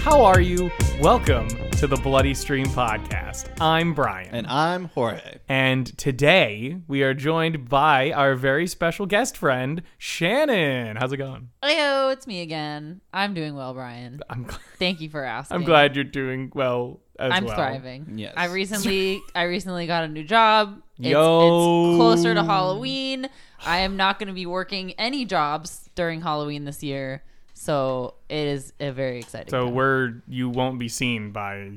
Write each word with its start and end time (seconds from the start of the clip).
how 0.00 0.22
are 0.22 0.40
you? 0.40 0.70
Welcome 0.98 1.48
to 1.72 1.86
the 1.86 1.96
Bloody 1.96 2.32
Stream 2.32 2.66
Podcast. 2.66 3.48
I'm 3.60 3.92
Brian. 3.92 4.34
And 4.34 4.46
I'm 4.46 4.86
Jorge. 4.86 5.38
And 5.48 5.96
today 5.98 6.78
we 6.88 7.02
are 7.02 7.12
joined 7.12 7.68
by 7.68 8.10
our 8.12 8.34
very 8.34 8.66
special 8.66 9.04
guest 9.04 9.36
friend, 9.36 9.82
Shannon. 9.98 10.96
How's 10.96 11.12
it 11.12 11.18
going? 11.18 11.50
Heyo, 11.62 12.12
it's 12.14 12.26
me 12.26 12.40
again. 12.40 13.02
I'm 13.12 13.34
doing 13.34 13.54
well, 13.54 13.74
Brian. 13.74 14.20
I'm, 14.30 14.46
gl- 14.46 14.58
Thank 14.78 15.02
you 15.02 15.10
for 15.10 15.22
asking. 15.22 15.54
I'm 15.54 15.64
glad 15.64 15.94
you're 15.94 16.04
doing 16.04 16.50
well 16.54 17.00
as 17.18 17.32
I'm 17.34 17.44
well. 17.44 17.54
thriving. 17.56 18.14
Yes. 18.16 18.32
I 18.36 18.46
recently 18.46 19.20
I 19.34 19.42
recently 19.42 19.86
got 19.86 20.04
a 20.04 20.08
new 20.08 20.24
job. 20.24 20.82
It's, 20.98 21.08
Yo. 21.08 21.90
it's 21.90 21.96
closer 21.96 22.34
to 22.34 22.42
Halloween. 22.42 23.28
I 23.66 23.80
am 23.80 23.96
not 23.98 24.18
going 24.18 24.28
to 24.28 24.34
be 24.34 24.46
working 24.46 24.92
any 24.92 25.26
jobs 25.26 25.90
during 25.94 26.22
Halloween 26.22 26.64
this 26.64 26.82
year. 26.82 27.22
So 27.60 28.14
it 28.30 28.46
is 28.46 28.72
a 28.80 28.90
very 28.90 29.18
exciting. 29.18 29.50
So 29.50 29.66
time. 29.66 29.74
we're 29.74 30.22
you 30.26 30.48
won't 30.48 30.78
be 30.78 30.88
seen 30.88 31.30
by 31.30 31.72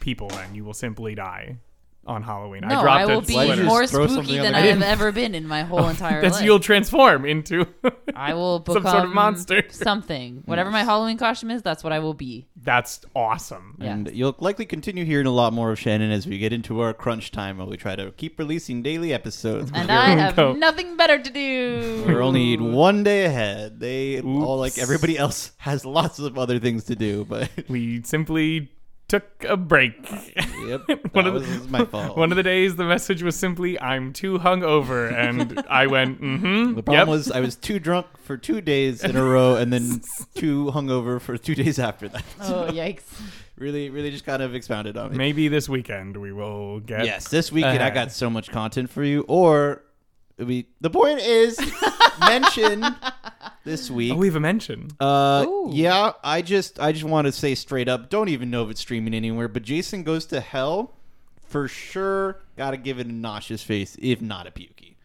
people 0.00 0.26
then. 0.26 0.52
You 0.52 0.64
will 0.64 0.74
simply 0.74 1.14
die 1.14 1.58
on 2.06 2.22
Halloween. 2.22 2.62
no, 2.62 2.68
I 2.78 2.82
dropped 2.82 3.00
I 3.00 3.06
will 3.06 3.20
be 3.20 3.34
Why 3.34 3.46
did 3.46 3.48
you 3.50 3.54
Twitter. 3.54 3.68
more 3.68 3.86
spooky 3.86 4.38
than 4.38 4.54
I 4.54 4.60
have 4.62 4.82
ever 4.82 5.12
been 5.12 5.34
in 5.34 5.46
my 5.46 5.62
whole 5.70 5.88
entire 5.88 6.14
life. 6.14 6.22
That's 6.22 6.34
life. 6.36 6.44
you'll 6.44 6.60
transform 6.60 7.24
into. 7.24 7.66
I 8.16 8.34
will 8.34 8.58
become 8.58 8.82
some 8.82 8.92
sort 8.92 9.04
of 9.04 9.10
monster. 9.14 9.62
something. 9.70 10.42
Whatever 10.46 10.70
my 10.70 10.82
Halloween 10.84 11.16
costume 11.16 11.50
is, 11.52 11.62
that's 11.62 11.84
what 11.84 11.92
I 11.92 12.00
will 12.00 12.14
be. 12.14 12.48
That's 12.56 13.00
awesome. 13.14 13.76
Yeah. 13.80 13.92
And 13.92 14.10
you'll 14.12 14.34
likely 14.40 14.66
continue 14.66 15.04
hearing 15.04 15.26
a 15.26 15.30
lot 15.32 15.52
more 15.52 15.70
of 15.70 15.78
Shannon 15.78 16.10
as 16.10 16.26
we 16.26 16.38
get 16.38 16.52
into 16.52 16.80
our 16.80 16.92
crunch 16.92 17.30
time 17.30 17.58
while 17.58 17.68
we 17.68 17.76
try 17.76 17.94
to 17.96 18.10
keep 18.12 18.38
releasing 18.38 18.82
daily 18.82 19.12
episodes. 19.12 19.70
And 19.74 19.90
I 19.90 20.10
have 20.10 20.36
go. 20.36 20.52
nothing 20.54 20.96
better 20.96 21.18
to 21.18 21.30
do. 21.30 22.04
We're 22.06 22.22
only 22.22 22.56
one 22.56 23.04
day 23.04 23.24
ahead. 23.24 23.78
They 23.80 24.20
all 24.20 24.58
like 24.58 24.76
everybody 24.78 25.16
else 25.16 25.52
has 25.58 25.84
lots 25.84 26.18
of 26.18 26.36
other 26.38 26.58
things 26.58 26.84
to 26.84 26.96
do, 26.96 27.24
but 27.24 27.48
We 27.68 28.02
simply 28.02 28.70
took 29.12 29.44
a 29.48 29.56
break. 29.56 29.92
yep, 30.66 30.80
One 31.12 31.24
that 31.24 31.26
of 31.26 31.34
the- 31.34 31.58
was 31.60 31.68
my 31.68 31.84
fault. 31.84 32.16
One 32.16 32.32
of 32.32 32.36
the 32.36 32.42
days, 32.42 32.76
the 32.76 32.84
message 32.84 33.22
was 33.22 33.36
simply, 33.36 33.78
"I'm 33.80 34.12
too 34.12 34.38
hungover," 34.38 35.12
and 35.12 35.62
I 35.70 35.86
went, 35.86 36.20
"Mm-hmm." 36.20 36.74
the 36.76 36.82
problem 36.82 37.08
was 37.08 37.30
I 37.30 37.40
was 37.40 37.54
too 37.56 37.78
drunk 37.78 38.06
for 38.24 38.36
two 38.36 38.60
days 38.60 39.04
in 39.04 39.16
a 39.16 39.22
row, 39.24 39.56
and 39.56 39.72
then 39.72 40.00
too 40.34 40.70
hungover 40.74 41.20
for 41.20 41.36
two 41.36 41.54
days 41.54 41.78
after 41.78 42.08
that. 42.08 42.24
Oh 42.40 42.68
yikes! 42.70 43.02
really, 43.56 43.90
really 43.90 44.10
just 44.10 44.24
kind 44.24 44.42
of 44.42 44.54
expounded 44.54 44.96
on 44.96 45.10
me. 45.12 45.18
maybe 45.18 45.48
this 45.48 45.68
weekend 45.68 46.16
we 46.16 46.32
will 46.32 46.80
get. 46.80 47.04
Yes, 47.04 47.28
this 47.28 47.52
weekend 47.52 47.82
I 47.82 47.90
got 47.90 48.10
so 48.12 48.28
much 48.30 48.50
content 48.50 48.88
for 48.90 49.04
you. 49.04 49.24
Or 49.28 49.82
we, 50.38 50.66
the 50.80 50.90
point 50.90 51.20
is, 51.20 51.58
mention 52.20 52.84
this 53.64 53.90
week. 53.90 54.12
Oh, 54.12 54.16
we 54.16 54.26
have 54.26 54.36
a 54.36 54.40
mention. 54.40 54.88
Uh, 55.00 55.44
Ooh. 55.48 55.70
yeah, 55.72 56.12
I 56.24 56.42
just 56.42 56.80
I 56.80 56.92
just 56.92 57.04
want 57.04 57.26
to 57.26 57.32
say 57.32 57.54
straight 57.54 57.88
up, 57.88 58.10
don't 58.10 58.28
even 58.28 58.50
know 58.50 58.64
if 58.64 58.70
it's 58.70 58.80
streaming 58.80 59.14
anywhere. 59.14 59.48
But 59.48 59.62
Jason 59.62 60.02
Goes 60.02 60.26
to 60.26 60.40
Hell, 60.40 60.94
for 61.44 61.68
sure, 61.68 62.40
got 62.56 62.72
to 62.72 62.76
give 62.76 62.98
it 62.98 63.06
a 63.06 63.12
nauseous 63.12 63.62
face, 63.62 63.96
if 64.00 64.20
not 64.20 64.46
a 64.46 64.50
pukey. 64.50 64.96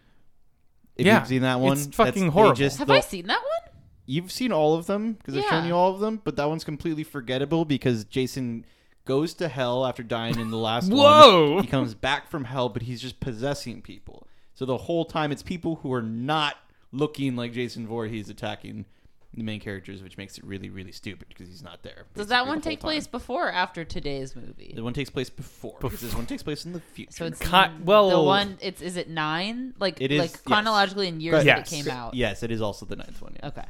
If 0.96 1.06
Yeah, 1.06 1.20
you've 1.20 1.28
seen 1.28 1.42
that 1.44 1.60
one, 1.60 1.74
it's 1.78 1.88
fucking 1.96 2.24
they 2.24 2.30
horrible. 2.30 2.56
just- 2.56 2.80
Have 2.80 2.88
the- 2.88 2.96
I 2.96 3.00
seen 3.02 3.28
that 3.28 3.40
one? 3.42 3.74
You've 4.10 4.32
seen 4.32 4.54
all 4.54 4.74
of 4.76 4.88
them 4.88 5.14
because 5.14 5.36
I've 5.36 5.44
shown 5.50 5.68
you 5.68 5.76
all 5.76 5.94
of 5.94 6.00
them, 6.00 6.22
but 6.24 6.38
that 6.38 6.48
one's 6.48 6.64
completely 6.64 7.04
forgettable 7.04 7.66
because 7.66 8.06
Jason 8.06 8.64
goes 9.04 9.34
to 9.36 9.50
hell 9.50 9.86
after 9.86 10.02
dying 10.02 10.40
in 10.40 10.50
the 10.50 10.58
last 10.58 10.90
Whoa! 10.92 11.56
one. 11.56 11.64
He 11.66 11.70
comes 11.70 11.94
back 11.94 12.30
from 12.30 12.46
hell, 12.46 12.70
but 12.70 12.84
he's 12.84 13.02
just 13.02 13.20
possessing 13.20 13.82
people. 13.82 14.26
So 14.58 14.66
the 14.66 14.76
whole 14.78 15.06
time, 15.06 15.32
it's 15.32 15.44
people 15.44 15.76
who 15.84 15.94
are 15.94 16.02
not 16.02 16.56
looking 16.92 17.36
like 17.36 17.54
Jason 17.54 17.86
Voorhees 17.86 18.28
attacking 18.28 18.86
the 19.32 19.44
main 19.44 19.60
characters, 19.60 20.02
which 20.02 20.18
makes 20.18 20.40
it 20.40 20.44
really, 20.44 20.68
really 20.72 20.92
stupid 20.92 21.28
because 21.30 21.48
he's 21.48 21.62
not 21.62 21.84
there. 21.84 22.06
Does 22.16 22.30
that 22.30 22.48
one 22.48 22.60
take 22.60 22.80
place 22.80 23.06
before 23.06 23.50
or 23.50 23.52
after 23.52 23.86
today's 23.86 24.36
movie? 24.36 24.74
The 24.76 24.84
one 24.84 24.94
takes 24.94 25.12
place 25.12 25.30
before. 25.30 25.78
because 25.80 26.02
This 26.02 26.16
one 26.16 26.26
takes 26.26 26.42
place 26.42 26.66
in 26.66 26.74
the 26.74 26.80
future. 26.80 27.12
So 27.12 27.26
it's 27.26 27.40
Ki- 27.40 27.68
well- 27.84 28.10
the 28.10 28.24
one. 28.24 28.58
It's 28.60 28.82
is 28.82 28.98
it 28.98 29.10
nine? 29.12 29.76
Like 29.78 30.02
It 30.02 30.12
is, 30.12 30.20
like 30.22 30.32
yes. 30.32 30.42
chronologically 30.42 31.08
in 31.08 31.20
years 31.22 31.34
Correct. 31.44 31.46
that 31.46 31.58
Yes. 31.60 31.72
it 31.72 31.84
came 31.86 31.96
out. 31.96 32.16
yes, 32.16 32.42
it 32.42 32.50
is 32.50 32.60
also 32.60 32.88
the 32.88 32.96
ninth 32.96 33.22
one. 33.22 33.36
Yeah. 33.40 33.48
Okay. 33.50 33.66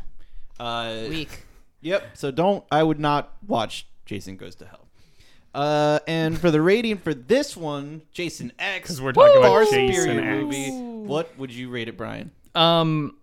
Uh, 0.57 1.09
Week. 1.09 1.43
Yep. 1.81 2.17
So 2.17 2.31
don't. 2.31 2.63
I 2.71 2.81
would 2.81 2.99
not 2.99 3.33
watch 3.45 3.87
Jason 4.05 4.35
Goes 4.37 4.55
to 4.55 4.65
Hell. 4.65 4.86
Uh, 5.57 5.99
and 6.07 6.39
for 6.39 6.51
the 6.51 6.61
rating 6.61 6.97
for 6.97 7.13
this 7.15 7.57
one, 7.57 8.03
Jason 8.11 8.51
X, 8.59 8.87
'Cause 8.89 9.01
we're 9.01 9.11
talking 9.11 9.37
about 9.39 9.69
Jason 9.71 10.19
X. 10.19 10.41
movie. 10.43 10.69
What 11.07 11.37
would 11.39 11.51
you 11.51 11.69
rate 11.69 11.87
it, 11.87 11.97
Brian? 11.97 12.29
Um, 12.53 13.17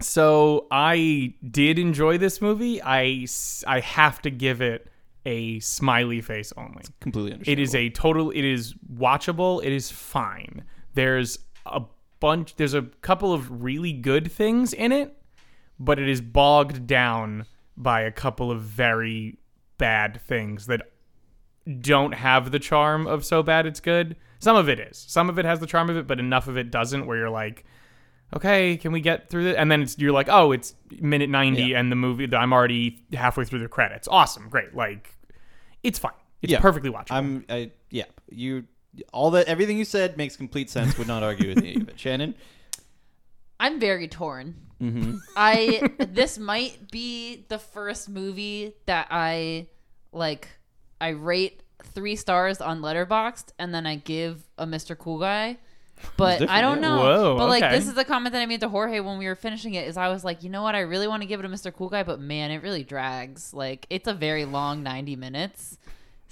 so 0.00 0.66
I 0.70 1.34
did 1.48 1.78
enjoy 1.78 2.18
this 2.18 2.40
movie. 2.42 2.82
I 2.82 3.26
I 3.66 3.80
have 3.80 4.20
to 4.22 4.30
give 4.30 4.60
it 4.60 4.88
a 5.24 5.60
smiley 5.60 6.20
face 6.20 6.52
only. 6.56 6.82
Completely 7.00 7.30
It 7.30 7.34
understandable. 7.34 7.62
is 7.62 7.74
a 7.76 7.88
total. 7.90 8.30
It 8.30 8.44
is 8.44 8.74
watchable. 8.92 9.62
It 9.64 9.72
is 9.72 9.90
fine. 9.92 10.64
There's 10.94 11.38
a 11.66 11.82
bunch. 12.18 12.56
There's 12.56 12.74
a 12.74 12.82
couple 13.02 13.32
of 13.32 13.62
really 13.62 13.92
good 13.92 14.32
things 14.32 14.72
in 14.72 14.90
it, 14.92 15.16
but 15.78 15.98
it 16.00 16.08
is 16.08 16.20
bogged 16.20 16.86
down 16.88 17.46
by 17.76 18.00
a 18.00 18.10
couple 18.10 18.50
of 18.50 18.60
very 18.62 19.38
bad 19.78 20.20
things 20.22 20.66
that 20.66 20.82
don't 21.80 22.12
have 22.12 22.50
the 22.50 22.58
charm 22.58 23.06
of 23.06 23.24
so 23.24 23.42
bad 23.42 23.66
it's 23.66 23.80
good. 23.80 24.16
Some 24.38 24.56
of 24.56 24.68
it 24.68 24.80
is. 24.80 24.96
Some 25.08 25.28
of 25.28 25.38
it 25.38 25.44
has 25.44 25.60
the 25.60 25.66
charm 25.66 25.90
of 25.90 25.96
it, 25.96 26.06
but 26.06 26.18
enough 26.18 26.48
of 26.48 26.56
it 26.56 26.70
doesn't. 26.70 27.06
Where 27.06 27.18
you're 27.18 27.30
like, 27.30 27.64
okay, 28.34 28.76
can 28.76 28.92
we 28.92 29.00
get 29.00 29.28
through 29.28 29.44
this? 29.44 29.56
And 29.56 29.70
then 29.70 29.82
it's 29.82 29.98
you're 29.98 30.12
like, 30.12 30.28
oh, 30.30 30.52
it's 30.52 30.74
minute 31.00 31.28
ninety, 31.30 31.64
Yeah. 31.64 31.80
and 31.80 31.92
the 31.92 31.96
movie. 31.96 32.28
I'm 32.34 32.52
already 32.52 33.04
halfway 33.12 33.44
through 33.44 33.58
the 33.60 33.68
credits. 33.68 34.08
Awesome, 34.08 34.48
great. 34.48 34.74
Like, 34.74 35.14
it's 35.82 35.98
fine. 35.98 36.12
It's 36.42 36.52
Yeah. 36.52 36.60
perfectly 36.60 36.90
watchable. 36.90 37.12
I'm. 37.12 37.44
I 37.50 37.70
yeah. 37.90 38.04
You 38.30 38.64
all 39.12 39.30
that 39.32 39.46
everything 39.46 39.76
you 39.78 39.84
said 39.84 40.16
makes 40.16 40.36
complete 40.36 40.70
sense. 40.70 40.96
Would 40.98 41.06
not 41.06 41.22
argue 41.22 41.48
with 41.50 41.58
any 41.58 41.76
of 41.76 41.88
it. 41.88 42.00
Shannon. 42.00 42.34
I'm 43.60 43.78
very 43.78 44.08
torn. 44.08 44.54
Mm-hmm. 44.80 45.18
I 45.36 45.82
this 45.98 46.38
might 46.38 46.90
be 46.90 47.44
the 47.48 47.58
first 47.58 48.08
movie 48.08 48.74
that 48.86 49.08
I 49.10 49.66
like. 50.12 50.48
I 51.00 51.08
rate 51.10 51.62
three 51.82 52.16
stars 52.16 52.60
on 52.60 52.80
Letterboxd, 52.80 53.52
and 53.58 53.74
then 53.74 53.86
I 53.86 53.96
give 53.96 54.42
a 54.58 54.66
Mr. 54.66 54.96
Cool 54.96 55.18
Guy. 55.18 55.58
But 56.16 56.48
I 56.48 56.60
don't 56.60 56.80
know. 56.80 56.96
Whoa, 56.98 57.36
but 57.36 57.48
like 57.48 57.62
okay. 57.62 57.76
this 57.76 57.86
is 57.86 57.94
the 57.94 58.04
comment 58.04 58.32
that 58.32 58.40
I 58.40 58.46
made 58.46 58.60
to 58.60 58.68
Jorge 58.68 59.00
when 59.00 59.18
we 59.18 59.26
were 59.26 59.34
finishing 59.34 59.74
it. 59.74 59.86
Is 59.86 59.96
I 59.96 60.08
was 60.08 60.24
like, 60.24 60.42
you 60.42 60.48
know 60.50 60.62
what? 60.62 60.74
I 60.74 60.80
really 60.80 61.06
want 61.06 61.22
to 61.22 61.26
give 61.26 61.40
it 61.40 61.42
to 61.42 61.48
Mr. 61.48 61.74
Cool 61.74 61.88
Guy, 61.90 62.02
but 62.02 62.20
man, 62.20 62.50
it 62.50 62.62
really 62.62 62.84
drags. 62.84 63.52
Like 63.52 63.86
it's 63.90 64.08
a 64.08 64.14
very 64.14 64.44
long 64.44 64.82
ninety 64.82 65.16
minutes. 65.16 65.78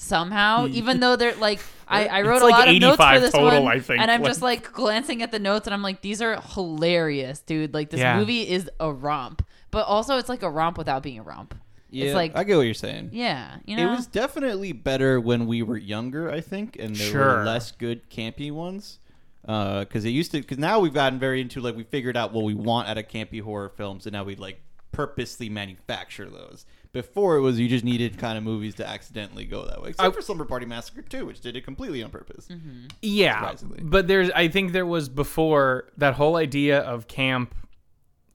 Somehow, 0.01 0.67
hmm. 0.69 0.75
even 0.75 1.01
though 1.01 1.17
they're 1.17 1.35
like, 1.35 1.61
I, 1.89 2.07
I 2.07 2.23
wrote 2.23 2.37
It's 2.37 2.43
a 2.43 2.47
like 2.47 2.55
lot 2.55 2.69
of 2.69 2.81
notes 2.81 2.97
for 2.97 3.21
this 3.21 3.33
total, 3.33 3.65
one, 3.65 3.77
I 3.77 3.81
think. 3.81 4.01
and 4.01 4.11
I'm 4.11 4.23
Like- 4.23 4.31
just 4.31 4.43
like 4.43 4.73
glancing 4.73 5.23
at 5.23 5.33
the 5.33 5.41
notes, 5.41 5.67
and 5.67 5.75
I'm 5.75 5.83
like, 5.83 6.03
these 6.03 6.23
are 6.23 6.41
hilarious, 6.41 7.41
dude. 7.41 7.75
Like 7.75 7.91
this 7.91 7.99
Yeah. 7.99 8.17
movie 8.17 8.49
is 8.49 8.71
a 8.79 8.93
romp, 8.93 9.45
but 9.73 9.87
also 9.87 10.17
it's 10.17 10.29
like 10.29 10.45
a 10.45 10.51
romp 10.51 10.79
without 10.79 11.03
being 11.03 11.19
a 11.19 11.23
romp. 11.23 11.57
Yeah, 11.91 12.07
It's 12.07 12.15
like, 12.15 12.37
I 12.37 12.45
get 12.45 12.57
what 12.57 12.63
you're 12.63 12.75
saying. 12.75 13.11
yeah, 13.13 13.57
you 13.65 13.77
know, 13.77 13.91
It 13.93 13.97
was 13.97 14.07
definitely 14.07 14.73
better 14.73 15.21
when 15.21 15.47
we 15.47 15.63
were 15.63 15.77
younger, 15.79 16.31
I 16.31 16.41
think, 16.43 16.77
and 16.79 16.95
there 16.95 17.11
Sure. 17.11 17.39
were 17.39 17.45
less 17.45 17.73
good 17.73 18.11
campy 18.11 18.53
ones. 18.53 18.99
Uh, 19.47 19.81
because 19.81 20.05
it 20.05 20.11
used 20.11 20.31
to, 20.33 20.41
because 20.41 20.59
now 20.59 20.79
we've 20.79 20.93
gotten 20.93 21.19
very 21.19 21.41
into 21.41 21.61
like 21.63 21.75
we 21.75 21.83
figured 21.85 22.17
out 22.17 22.33
what 22.35 22.45
we 22.45 22.53
want 22.53 22.87
out 22.89 22.99
of 22.99 23.09
campy 23.09 23.41
horror 23.41 23.71
films, 23.71 24.05
and 24.05 24.13
now 24.13 24.23
we 24.23 24.37
like 24.37 24.61
purposely 24.93 25.49
manufacture 25.49 26.29
those. 26.29 26.67
Before 26.93 27.37
it 27.37 27.41
was 27.41 27.59
you 27.59 27.69
just 27.69 27.85
needed 27.85 28.19
kind 28.19 28.37
of 28.37 28.45
movies 28.45 28.75
to 28.77 28.87
accidentally 28.87 29.45
go 29.47 29.65
that 29.67 29.81
way, 29.81 29.91
except 29.91 30.07
I- 30.07 30.11
for 30.15 30.21
Slumber 30.21 30.45
Party 30.45 30.67
Massacre 30.67 31.01
2, 31.03 31.25
which 31.25 31.41
did 31.41 31.57
it 31.57 31.65
completely 31.65 32.03
on 32.03 32.11
purpose. 32.11 32.49
Mm-hmm. 32.49 32.87
Yeah, 33.01 33.55
but 33.81 34.07
there's 34.09 34.31
I 34.33 34.49
think 34.49 34.73
there 34.73 34.85
was 34.87 35.09
before 35.09 35.89
that 35.97 36.15
whole 36.15 36.37
idea 36.37 36.81
of 36.81 37.09
camp 37.09 37.55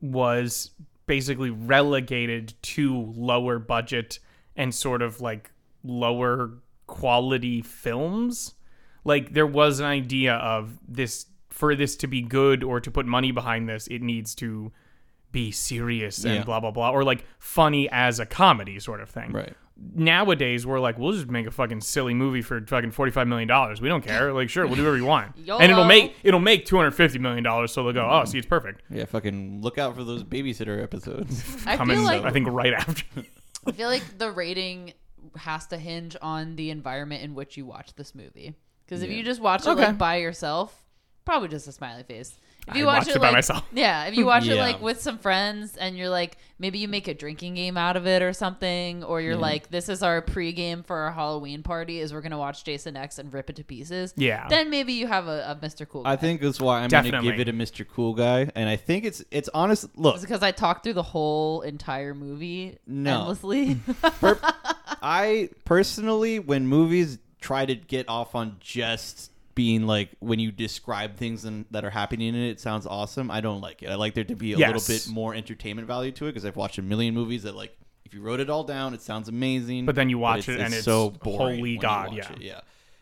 was 0.01 0.71
basically 1.05 1.49
relegated 1.49 2.53
to 2.61 3.11
lower 3.15 3.59
budget 3.59 4.19
and 4.55 4.73
sort 4.73 5.01
of 5.01 5.21
like 5.21 5.51
lower 5.83 6.51
quality 6.87 7.61
films. 7.61 8.53
Like 9.03 9.33
there 9.33 9.47
was 9.47 9.79
an 9.79 9.85
idea 9.85 10.35
of 10.35 10.79
this 10.87 11.25
for 11.49 11.75
this 11.75 11.95
to 11.97 12.07
be 12.07 12.21
good 12.21 12.63
or 12.63 12.79
to 12.79 12.89
put 12.89 13.05
money 13.05 13.31
behind 13.31 13.67
this, 13.69 13.87
it 13.87 14.01
needs 14.01 14.33
to 14.35 14.71
be 15.31 15.51
serious 15.51 16.23
and 16.23 16.35
Yeah. 16.35 16.43
blah 16.43 16.59
blah 16.59 16.71
blah 16.71 16.91
or 16.91 17.03
like 17.03 17.25
funny 17.39 17.89
as 17.91 18.19
a 18.19 18.25
comedy 18.25 18.79
sort 18.79 19.01
of 19.01 19.09
thing 19.09 19.31
Right. 19.31 19.55
Nowadays 19.77 20.65
we're 20.65 20.79
like, 20.79 20.97
we'll 20.97 21.11
just 21.13 21.27
make 21.27 21.45
a 21.47 21.51
fucking 21.51 21.81
silly 21.81 22.13
movie 22.13 22.41
for 22.41 22.61
fucking 22.65 22.91
forty 22.91 23.11
five 23.11 23.27
million 23.27 23.47
dollars. 23.47 23.81
We 23.81 23.89
don't 23.89 24.03
care. 24.03 24.33
Like, 24.33 24.49
sure, 24.49 24.65
we'll 24.65 24.75
do 24.75 24.81
whatever 24.83 24.97
you 24.97 25.05
want, 25.05 25.35
and 25.49 25.71
it'll 25.71 25.85
make 25.85 26.15
it'll 26.23 26.39
make 26.39 26.65
two 26.65 26.75
hundred 26.77 26.91
fifty 26.91 27.19
million 27.19 27.43
dollars. 27.43 27.71
So 27.71 27.83
they'll 27.83 27.93
go, 27.93 28.07
oh, 28.09 28.25
see, 28.25 28.37
it's 28.37 28.47
perfect. 28.47 28.81
Yeah, 28.89 29.05
fucking 29.05 29.61
look 29.61 29.77
out 29.77 29.95
for 29.95 30.03
those 30.03 30.23
babysitter 30.23 30.81
episodes. 30.81 31.43
I 31.65 31.77
Coming, 31.77 31.97
feel 31.97 32.05
like 32.05 32.23
I 32.23 32.31
think 32.31 32.47
right 32.49 32.73
after. 32.73 33.03
I 33.67 33.71
feel 33.71 33.87
like 33.87 34.17
the 34.17 34.31
rating 34.31 34.93
has 35.37 35.67
to 35.67 35.77
hinge 35.77 36.15
on 36.21 36.55
the 36.57 36.69
environment 36.69 37.23
in 37.23 37.33
which 37.33 37.55
you 37.57 37.65
watch 37.65 37.95
this 37.95 38.13
movie. 38.13 38.53
Because 38.85 39.01
if 39.01 39.09
Yeah. 39.09 39.17
you 39.17 39.23
just 39.23 39.41
watch 39.41 39.61
it 39.65 39.69
Okay. 39.69 39.85
like 39.87 39.97
by 39.97 40.17
yourself, 40.17 40.83
probably 41.23 41.47
just 41.47 41.67
a 41.67 41.71
smiley 41.71 42.03
face. 42.03 42.37
If 42.67 42.75
you 42.77 42.83
I 42.83 42.85
watch 42.85 42.95
watched 42.99 43.09
it 43.09 43.15
it 43.17 43.19
by 43.19 43.25
like, 43.27 43.33
myself. 43.35 43.63
Yeah, 43.73 44.05
if 44.05 44.15
you 44.15 44.25
watch 44.25 44.47
it 44.47 44.55
like 44.55 44.81
with 44.81 45.01
some 45.01 45.17
friends 45.17 45.75
and 45.75 45.97
you're 45.97 46.09
like 46.09 46.37
maybe 46.59 46.79
you 46.79 46.87
make 46.87 47.09
a 47.09 47.13
drinking 47.13 47.55
game 47.55 47.75
out 47.75 47.97
of 47.97 48.07
it 48.07 48.21
or 48.21 48.31
something, 48.31 49.03
or 49.03 49.19
you're 49.19 49.33
Yeah. 49.33 49.37
like 49.39 49.69
this 49.69 49.89
is 49.89 50.01
our 50.01 50.21
pregame 50.21 50.85
for 50.85 50.95
our 50.97 51.11
Halloween 51.11 51.61
party 51.61 51.99
is 51.99 52.13
we're 52.13 52.21
gonna 52.21 52.37
watch 52.37 52.63
Jason 52.63 52.95
X 52.95 53.19
and 53.19 53.33
rip 53.33 53.49
it 53.49 53.57
to 53.57 53.63
pieces. 53.65 54.13
Yeah. 54.15 54.47
Then 54.47 54.69
maybe 54.69 54.93
you 54.93 55.07
have 55.07 55.27
a, 55.27 55.51
a 55.51 55.55
Mr. 55.65 55.87
Cool. 55.87 56.03
I 56.05 56.15
think 56.15 56.39
that's 56.39 56.61
why 56.61 56.79
I'm 56.81 56.89
going 56.89 57.11
to 57.11 57.21
give 57.21 57.39
it 57.39 57.49
a 57.49 57.53
Mr. 57.53 57.85
Cool 57.87 58.13
Guy, 58.13 58.49
and 58.55 58.69
I 58.69 58.77
think 58.77 59.03
it's 59.03 59.23
it's 59.29 59.49
honest. 59.53 59.85
Look, 59.97 60.15
It's 60.15 60.23
because 60.23 60.41
I 60.43 60.51
talked 60.51 60.83
through 60.83 60.93
the 60.93 61.03
whole 61.03 61.61
entire 61.61 62.13
movie 62.13 62.77
No. 62.87 63.19
endlessly. 63.19 63.75
per- 64.21 64.39
I 65.01 65.49
personally, 65.65 66.39
when 66.39 66.67
movies 66.67 67.19
try 67.41 67.65
to 67.65 67.75
get 67.75 68.07
off 68.07 68.35
on 68.35 68.55
just 68.61 69.31
being 69.55 69.85
like 69.85 70.09
when 70.19 70.39
you 70.39 70.51
describe 70.51 71.15
things 71.17 71.45
and, 71.45 71.65
that 71.71 71.85
are 71.85 71.89
happening 71.89 72.29
in 72.29 72.35
it, 72.35 72.49
it 72.49 72.59
sounds 72.59 72.85
awesome. 72.87 73.29
I 73.29 73.41
don't 73.41 73.61
like 73.61 73.83
it. 73.83 73.89
I 73.89 73.95
like 73.95 74.13
there 74.13 74.23
to 74.23 74.35
be 74.35 74.53
a 74.53 74.57
Yes. 74.57 74.87
little 74.87 74.95
bit 75.11 75.13
more 75.13 75.35
entertainment 75.35 75.87
value 75.87 76.11
to 76.13 76.25
it 76.25 76.29
because 76.29 76.45
I've 76.45 76.55
watched 76.55 76.77
a 76.77 76.81
million 76.81 77.13
movies 77.13 77.43
that 77.43 77.55
like 77.55 77.75
if 78.05 78.13
you 78.13 78.21
wrote 78.21 78.39
it 78.39 78.49
all 78.49 78.63
down, 78.63 78.93
it 78.93 79.01
sounds 79.01 79.29
amazing. 79.29 79.85
But 79.85 79.95
then 79.95 80.09
you 80.09 80.17
watch 80.17 80.49
it 80.49 80.59
and 80.59 80.73
it's 80.73 80.83
so 80.83 81.11
boring. 81.11 81.57
holy 81.57 81.77
God, 81.77 82.13
yeah. 82.13 82.31
it, 82.33 82.41
yeah. 82.41 82.61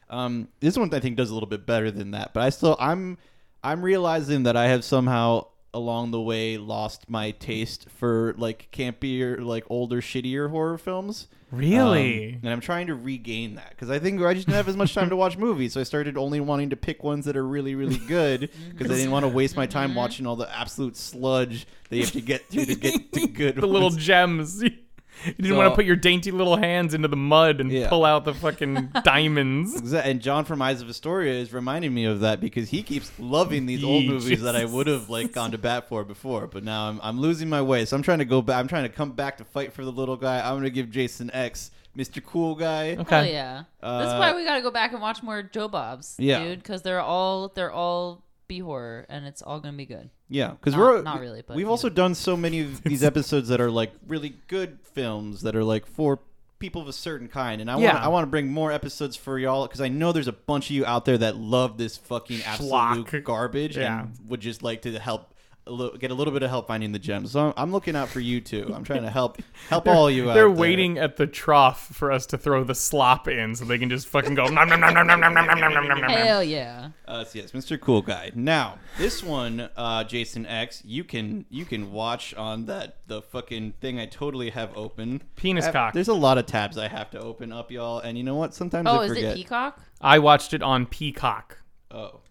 Um, 0.09 0.49
this 0.59 0.77
one 0.77 0.93
I 0.93 0.99
think 0.99 1.15
does 1.15 1.29
a 1.29 1.33
little 1.33 1.47
bit 1.49 1.65
better 1.65 1.89
than 1.89 2.11
that, 2.11 2.33
but 2.33 2.43
I 2.43 2.49
still 2.49 2.75
I'm 2.79 3.17
I'm 3.63 3.81
realizing 3.81 4.43
that 4.43 4.57
I 4.57 4.67
have 4.67 4.83
somehow 4.83 5.45
along 5.73 6.11
the 6.11 6.21
way 6.21 6.57
lost 6.57 7.09
my 7.09 7.31
taste 7.31 7.87
for 7.89 8.33
like 8.37 8.69
campier, 8.71 9.43
like 9.43 9.65
older, 9.69 10.01
shittier 10.01 10.49
horror 10.49 10.77
films. 10.77 11.27
Really? 11.51 12.35
Um, 12.35 12.39
and 12.43 12.49
I'm 12.51 12.61
trying 12.61 12.87
to 12.87 12.95
regain 12.95 13.55
that 13.55 13.71
because 13.71 13.89
I 13.89 13.99
think 13.99 14.21
I 14.21 14.33
just 14.33 14.47
didn't 14.47 14.55
have 14.55 14.69
as 14.69 14.77
much 14.77 14.93
time 14.93 15.09
to 15.09 15.15
watch 15.17 15.37
movies, 15.37 15.73
so 15.73 15.81
I 15.81 15.83
started 15.83 16.17
only 16.17 16.39
wanting 16.39 16.69
to 16.69 16.77
pick 16.77 17.03
ones 17.03 17.25
that 17.25 17.35
are 17.35 17.45
really, 17.45 17.75
really 17.75 17.97
good 17.97 18.49
because 18.69 18.89
I 18.89 18.95
didn't 18.95 19.11
want 19.11 19.23
to 19.23 19.29
waste 19.29 19.57
my 19.57 19.65
time 19.65 19.93
watching 19.93 20.25
all 20.25 20.37
the 20.37 20.49
absolute 20.57 20.95
sludge 20.95 21.67
that 21.89 21.97
you 21.97 22.03
have 22.03 22.13
to 22.13 22.21
get 22.21 22.47
through 22.49 22.65
to 22.65 22.75
get 22.75 23.11
to 23.13 23.27
good. 23.33 23.55
the 23.55 23.67
little 23.67 23.89
gems. 23.89 24.63
You 25.25 25.33
didn't 25.33 25.49
So- 25.51 25.57
want 25.57 25.71
to 25.71 25.75
put 25.75 25.85
your 25.85 25.95
dainty 25.95 26.31
little 26.31 26.57
hands 26.57 26.93
into 26.93 27.07
the 27.07 27.15
mud 27.15 27.59
and 27.61 27.71
Yeah. 27.71 27.89
pull 27.89 28.05
out 28.05 28.25
the 28.25 28.33
fucking 28.33 28.91
diamonds. 29.03 29.79
Exa- 29.81 30.03
And 30.05 30.21
John 30.21 30.45
from 30.45 30.61
Eyes 30.61 30.81
of 30.81 30.89
Astoria 30.89 31.33
is 31.33 31.53
reminding 31.53 31.93
me 31.93 32.05
of 32.05 32.19
that 32.21 32.39
because 32.39 32.69
he 32.69 32.83
keeps 32.83 33.11
loving 33.19 33.65
these 33.65 33.83
old 33.83 34.05
movies 34.05 34.41
that 34.41 34.55
I 34.55 34.65
would 34.65 34.87
have 34.87 35.09
like 35.09 35.31
gone 35.33 35.51
to 35.51 35.57
bat 35.59 35.87
for 35.87 36.03
before, 36.03 36.47
but 36.47 36.63
now 36.63 36.89
I'm, 36.89 36.99
I'm 37.03 37.19
losing 37.19 37.49
my 37.49 37.61
way. 37.61 37.85
So 37.85 37.95
I'm 37.95 38.03
trying 38.03 38.19
to 38.19 38.25
go 38.25 38.41
back. 38.41 38.57
I'm 38.59 38.67
trying 38.67 38.83
to 38.83 38.89
come 38.89 39.11
back 39.11 39.37
to 39.37 39.43
fight 39.45 39.73
for 39.73 39.83
the 39.85 39.91
little 39.91 40.17
guy. 40.17 40.39
I'm 40.39 40.55
gonna 40.55 40.69
give 40.69 40.89
Jason 40.89 41.29
X, 41.33 41.71
Mr. 41.97 42.23
Cool 42.23 42.55
Guy. 42.55 42.95
Okay. 42.97 43.15
Hell 43.15 43.25
yeah. 43.25 43.63
That's 43.81 44.13
Uh, 44.13 44.17
why 44.17 44.33
we 44.35 44.45
got 44.45 44.55
to 44.55 44.61
go 44.61 44.71
back 44.71 44.93
and 44.93 45.01
watch 45.01 45.21
more 45.21 45.43
Joe 45.43 45.67
Bobs, 45.67 46.15
Yeah. 46.17 46.43
dude, 46.43 46.59
because 46.59 46.81
they're 46.83 47.01
all 47.01 47.49
they're 47.53 47.71
all 47.71 48.23
B 48.51 48.59
horror 48.59 49.05
and 49.07 49.25
it's 49.25 49.41
all 49.41 49.59
gonna 49.61 49.77
be 49.77 49.85
good. 49.85 50.09
Yeah, 50.27 50.51
because 50.51 50.75
we're 50.75 51.01
not 51.03 51.21
really, 51.21 51.41
but, 51.45 51.55
we've 51.55 51.69
also 51.69 51.87
know. 51.87 51.95
done 51.95 52.15
so 52.15 52.35
many 52.35 52.59
of 52.61 52.83
these 52.91 53.01
episodes 53.03 53.47
that 53.47 53.61
are 53.61 53.71
like 53.71 53.93
really 54.07 54.35
good 54.47 54.79
films 54.83 55.41
that 55.43 55.55
are 55.55 55.63
like 55.63 55.85
for 55.85 56.19
people 56.59 56.81
of 56.81 56.87
a 56.89 56.93
certain 56.93 57.27
kind, 57.29 57.61
and 57.61 57.71
I 57.71 57.79
Yeah. 57.79 57.93
want 57.93 58.03
I 58.03 58.07
want 58.09 58.23
to 58.23 58.27
bring 58.29 58.49
more 58.51 58.71
episodes 58.71 59.15
for 59.15 59.39
y'all 59.39 59.65
because 59.67 59.79
I 59.81 59.87
know 59.87 60.11
there's 60.11 60.27
a 60.27 60.33
bunch 60.33 60.65
of 60.69 60.75
you 60.75 60.85
out 60.85 61.05
there 61.05 61.17
that 61.17 61.37
love 61.37 61.77
this 61.77 61.95
fucking 61.97 62.41
absolute 62.43 63.07
Schlock. 63.07 63.23
garbage 63.23 63.77
Yeah. 63.77 64.01
and 64.01 64.17
would 64.27 64.41
just 64.41 64.61
like 64.63 64.81
to 64.83 64.99
help. 64.99 65.30
A 65.71 65.73
li- 65.73 65.97
Get 65.97 66.11
a 66.11 66.13
little 66.13 66.33
bit 66.33 66.43
of 66.43 66.49
help 66.49 66.67
finding 66.67 66.91
the 66.91 66.99
gems. 66.99 67.31
So 67.31 67.47
I'm, 67.47 67.53
I'm 67.57 67.71
looking 67.71 67.95
out 67.95 68.09
for 68.09 68.19
you 68.19 68.41
too. 68.41 68.71
I'm 68.73 68.83
trying 68.83 69.03
to 69.03 69.09
help 69.09 69.41
help 69.69 69.87
all 69.87 70.09
you 70.11 70.29
out. 70.29 70.33
They're 70.33 70.43
there. 70.43 70.51
waiting 70.51 70.97
at 70.97 71.17
the 71.17 71.25
trough 71.27 71.87
for 71.87 72.11
us 72.11 72.25
to 72.27 72.37
throw 72.37 72.63
the 72.63 72.75
slop 72.75 73.27
in 73.27 73.55
so 73.55 73.65
they 73.65 73.77
can 73.77 73.89
just 73.89 74.07
fucking 74.07 74.35
go 74.35 74.45
nom 74.45 74.69
nom 74.69 74.79
nom 74.79 74.93
nom 74.93 75.07
nom 75.07 75.19
nom 75.21 75.33
nom 75.33 75.45
nom 75.47 75.59
nom 75.59 75.73
nom 75.73 75.87
nom 75.87 76.01
nom. 76.01 76.09
Hell 76.11 76.43
yeah. 76.43 76.89
Uh, 77.07 77.23
so 77.23 77.39
yes, 77.39 77.51
Mr. 77.51 77.79
Cool 77.79 78.01
Guy. 78.01 78.31
Now, 78.35 78.77
this 78.97 79.23
one, 79.23 79.69
uh, 79.75 80.03
Jason 80.03 80.45
X, 80.45 80.81
you 80.85 81.03
can 81.03 81.45
you 81.49 81.65
can 81.65 81.91
watch 81.91 82.33
on 82.35 82.65
that 82.65 82.97
the 83.07 83.21
fucking 83.21 83.73
thing 83.81 83.99
I 83.99 84.05
totally 84.05 84.51
have 84.51 84.75
open. 84.77 85.21
Penis 85.35 85.63
I 85.63 85.67
have- 85.67 85.73
cock. 85.73 85.93
There's 85.93 86.07
a 86.07 86.13
lot 86.13 86.37
of 86.37 86.45
tabs 86.45 86.77
I 86.77 86.87
have 86.87 87.09
to 87.11 87.19
open 87.19 87.51
up, 87.51 87.71
y'all, 87.71 87.99
and 87.99 88.17
you 88.17 88.23
know 88.23 88.35
what? 88.35 88.53
Sometimes 88.53 88.87
I 88.87 88.91
do. 88.91 88.97
Oh, 88.97 89.01
I 89.01 89.05
is 89.05 89.09
forget. 89.11 89.23
it 89.31 89.35
Peacock? 89.35 89.79
I 89.99 90.19
watched 90.19 90.53
it 90.53 90.61
on 90.61 90.85
Peacock, 90.85 91.57
Oh, 91.91 92.21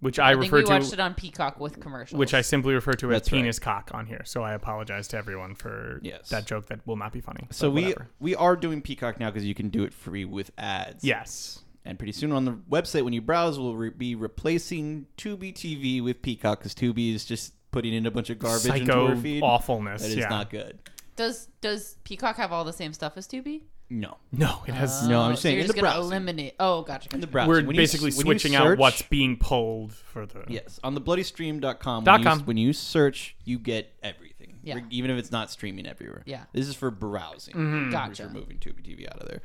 which 0.00 0.18
I, 0.18 0.30
I, 0.30 0.32
think 0.34 0.52
refer 0.52 0.56
we 0.58 0.64
watched 0.64 0.88
to, 0.90 0.94
it 0.94 1.00
on 1.00 1.14
Peacock 1.14 1.58
with 1.58 1.80
commercials. 1.80 2.18
which 2.18 2.34
I 2.34 2.40
simply 2.42 2.74
refer 2.74 2.92
to 2.94 3.10
as 3.10 3.16
That's 3.16 3.32
right. 3.32 3.38
penis 3.40 3.58
cock 3.58 3.90
on 3.92 4.06
here. 4.06 4.22
So 4.24 4.42
I 4.42 4.52
apologize 4.54 5.08
to 5.08 5.16
everyone 5.16 5.54
for 5.54 6.00
Yes. 6.02 6.28
that 6.28 6.46
joke 6.46 6.66
that 6.68 6.86
will 6.86 6.96
not 6.96 7.12
be 7.12 7.20
funny. 7.20 7.46
so 7.50 7.68
we 7.70 7.82
whatever. 7.84 8.08
we 8.20 8.34
are 8.36 8.54
doing 8.56 8.80
Peacock 8.82 9.18
now 9.18 9.30
because 9.30 9.44
you 9.44 9.54
can 9.54 9.68
do 9.70 9.82
it 9.84 9.92
free 9.92 10.24
with 10.24 10.50
ads. 10.58 11.02
yes. 11.04 11.60
And 11.84 11.98
pretty 11.98 12.12
soon 12.12 12.32
on 12.32 12.44
the 12.44 12.52
website, 12.70 13.02
when 13.02 13.14
you 13.14 13.22
browse, 13.22 13.58
we'll 13.58 13.74
re- 13.74 13.88
be 13.88 14.14
replacing 14.14 15.06
Tubi 15.16 15.54
TV 15.54 16.02
with 16.04 16.20
Peacock 16.20 16.58
because 16.58 16.74
Tubi 16.74 17.14
is 17.14 17.24
just 17.24 17.54
putting 17.70 17.94
in 17.94 18.04
a 18.04 18.10
bunch 18.10 18.28
of 18.28 18.38
garbage 18.38 18.66
into 18.66 18.78
Psycho 18.86 19.06
our 19.08 19.16
feed. 19.16 19.42
awfulness. 19.42 20.02
That 20.02 20.08
is 20.10 20.16
yeah. 20.16 20.28
not 20.28 20.50
good. 20.50 20.78
does 21.16 21.48
does 21.62 21.96
Peacock 22.04 22.36
have 22.36 22.52
all 22.52 22.64
the 22.64 22.72
same 22.74 22.92
stuff 22.92 23.14
as 23.16 23.26
Tubi? 23.26 23.62
No. 23.90 24.18
No, 24.32 24.62
it 24.66 24.74
has. 24.74 25.08
No, 25.08 25.20
I'm 25.22 25.28
Oh, 25.28 25.30
just 25.32 25.42
so 25.42 25.46
saying, 25.46 25.54
you're 25.56 25.60
in 25.62 25.66
just 25.68 25.76
the 25.76 25.82
gonna 25.82 25.94
browsing. 25.94 26.12
eliminate. 26.12 26.54
Oh, 26.60 26.82
gotcha. 26.82 27.08
In 27.14 27.20
the 27.20 27.26
browser. 27.26 27.48
We're 27.48 27.64
When 27.64 27.74
basically 27.76 28.06
you 28.10 28.20
switching 28.22 28.54
out 28.54 28.76
what's 28.76 29.00
being 29.02 29.36
pulled 29.38 29.94
for 29.94 30.26
the. 30.26 30.44
Yes, 30.48 30.78
on 30.84 30.94
the 30.94 31.00
bloodystream.com. 31.00 32.04
Dot 32.04 32.12
When 32.12 32.20
you, 32.20 32.24
com. 32.28 32.40
when 32.46 32.56
you 32.58 32.72
search, 32.74 33.34
you 33.44 33.58
get 33.58 33.92
everything. 34.02 34.58
Yeah. 34.62 34.74
Re- 34.74 34.84
Even 34.90 35.10
if 35.10 35.18
it's 35.18 35.32
not 35.32 35.50
streaming 35.50 35.86
everywhere. 35.86 36.22
Yeah. 36.26 36.44
This 36.52 36.68
is 36.68 36.74
for 36.74 36.90
browsing. 36.90 37.54
Mm-hmm. 37.54 37.84
We're 37.86 37.90
Gotcha. 37.90 38.24
removing 38.26 38.58
Tubi 38.58 38.82
TV 38.84 39.06
out 39.08 39.22
of 39.22 39.28
there. 39.28 39.40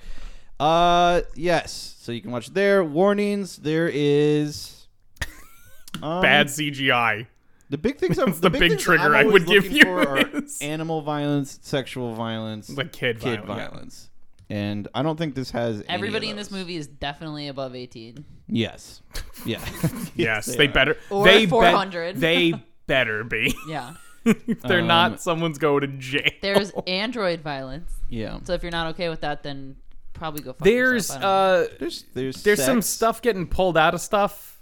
Uh, 0.60 1.22
yes. 1.36 1.95
So 2.01 2.12
you 2.12 2.19
can 2.22 2.31
watch 2.31 2.48
there. 2.48 2.84
Warnings. 2.84 3.57
There 3.57 3.90
is. 3.94 4.88
Um, 6.01 6.24
Bad 6.24 6.48
CGI. 6.48 7.28
The 7.69 7.78
big 7.78 7.98
things. 8.00 8.18
I'm, 8.19 8.25
That's 8.25 8.40
the 8.40 8.50
big 8.50 8.60
things 8.72 8.81
trigger 8.81 9.04
I'm 9.04 9.13
I 9.13 9.19
always 9.19 9.34
would 9.34 9.45
give 9.45 9.72
you 9.72 9.84
For 9.84 10.10
are 10.10 10.18
is- 10.18 10.60
animal 10.60 11.01
violence, 11.04 11.60
sexual 11.62 12.13
violence, 12.16 12.66
The 12.68 12.86
kid, 12.86 13.19
kid 13.19 13.42
violence. 13.45 13.69
violence. 13.69 14.09
And 14.50 14.88
I 14.94 15.02
don't 15.04 15.18
think 15.18 15.35
this 15.35 15.52
has. 15.52 15.78
any 15.78 15.81
of 15.85 15.90
Everybody 15.90 16.30
in 16.30 16.35
this 16.35 16.52
movie 16.52 16.76
is 16.76 16.88
definitely 16.88 17.47
above 17.47 17.76
18. 17.76 18.23
Yes. 18.47 19.02
Yeah. 19.45 19.59
Yes, 20.16 20.45
they, 20.56 20.68
are. 20.68 20.71
better. 20.71 20.97
Or 21.09 21.26
they 21.26 21.42
bet- 21.45 21.50
400. 21.50 22.16
they 22.18 22.54
better 22.88 23.23
be. 23.26 23.54
Yeah. 23.68 23.94
if 24.26 24.62
they're 24.62 24.80
Um, 24.80 24.88
not, 24.88 25.21
someone's 25.21 25.57
going 25.57 25.81
to 25.81 25.88
jail. 25.88 26.30
There's 26.42 26.71
android 26.88 27.42
violence. 27.42 27.92
Yeah. 28.09 28.40
So 28.44 28.54
if 28.54 28.64
you're 28.64 28.71
not 28.71 28.88
okay 28.92 29.09
with 29.09 29.19
that, 29.21 29.44
then 29.44 29.76
probably 30.14 30.44
go 30.44 30.54
fuck 30.54 30.64
There's 30.64 31.09
yourself. 31.09 31.18
I 31.18 31.21
don't 31.23 31.62
know. 31.62 31.73
uh, 31.73 31.78
There's 31.80 32.06
there's 32.14 32.44
there's 32.44 32.64
some 32.64 32.81
stuff 32.81 33.21
getting 33.21 33.47
pulled 33.47 33.78
out 33.78 33.94
of 33.94 34.00
stuff. 34.00 34.53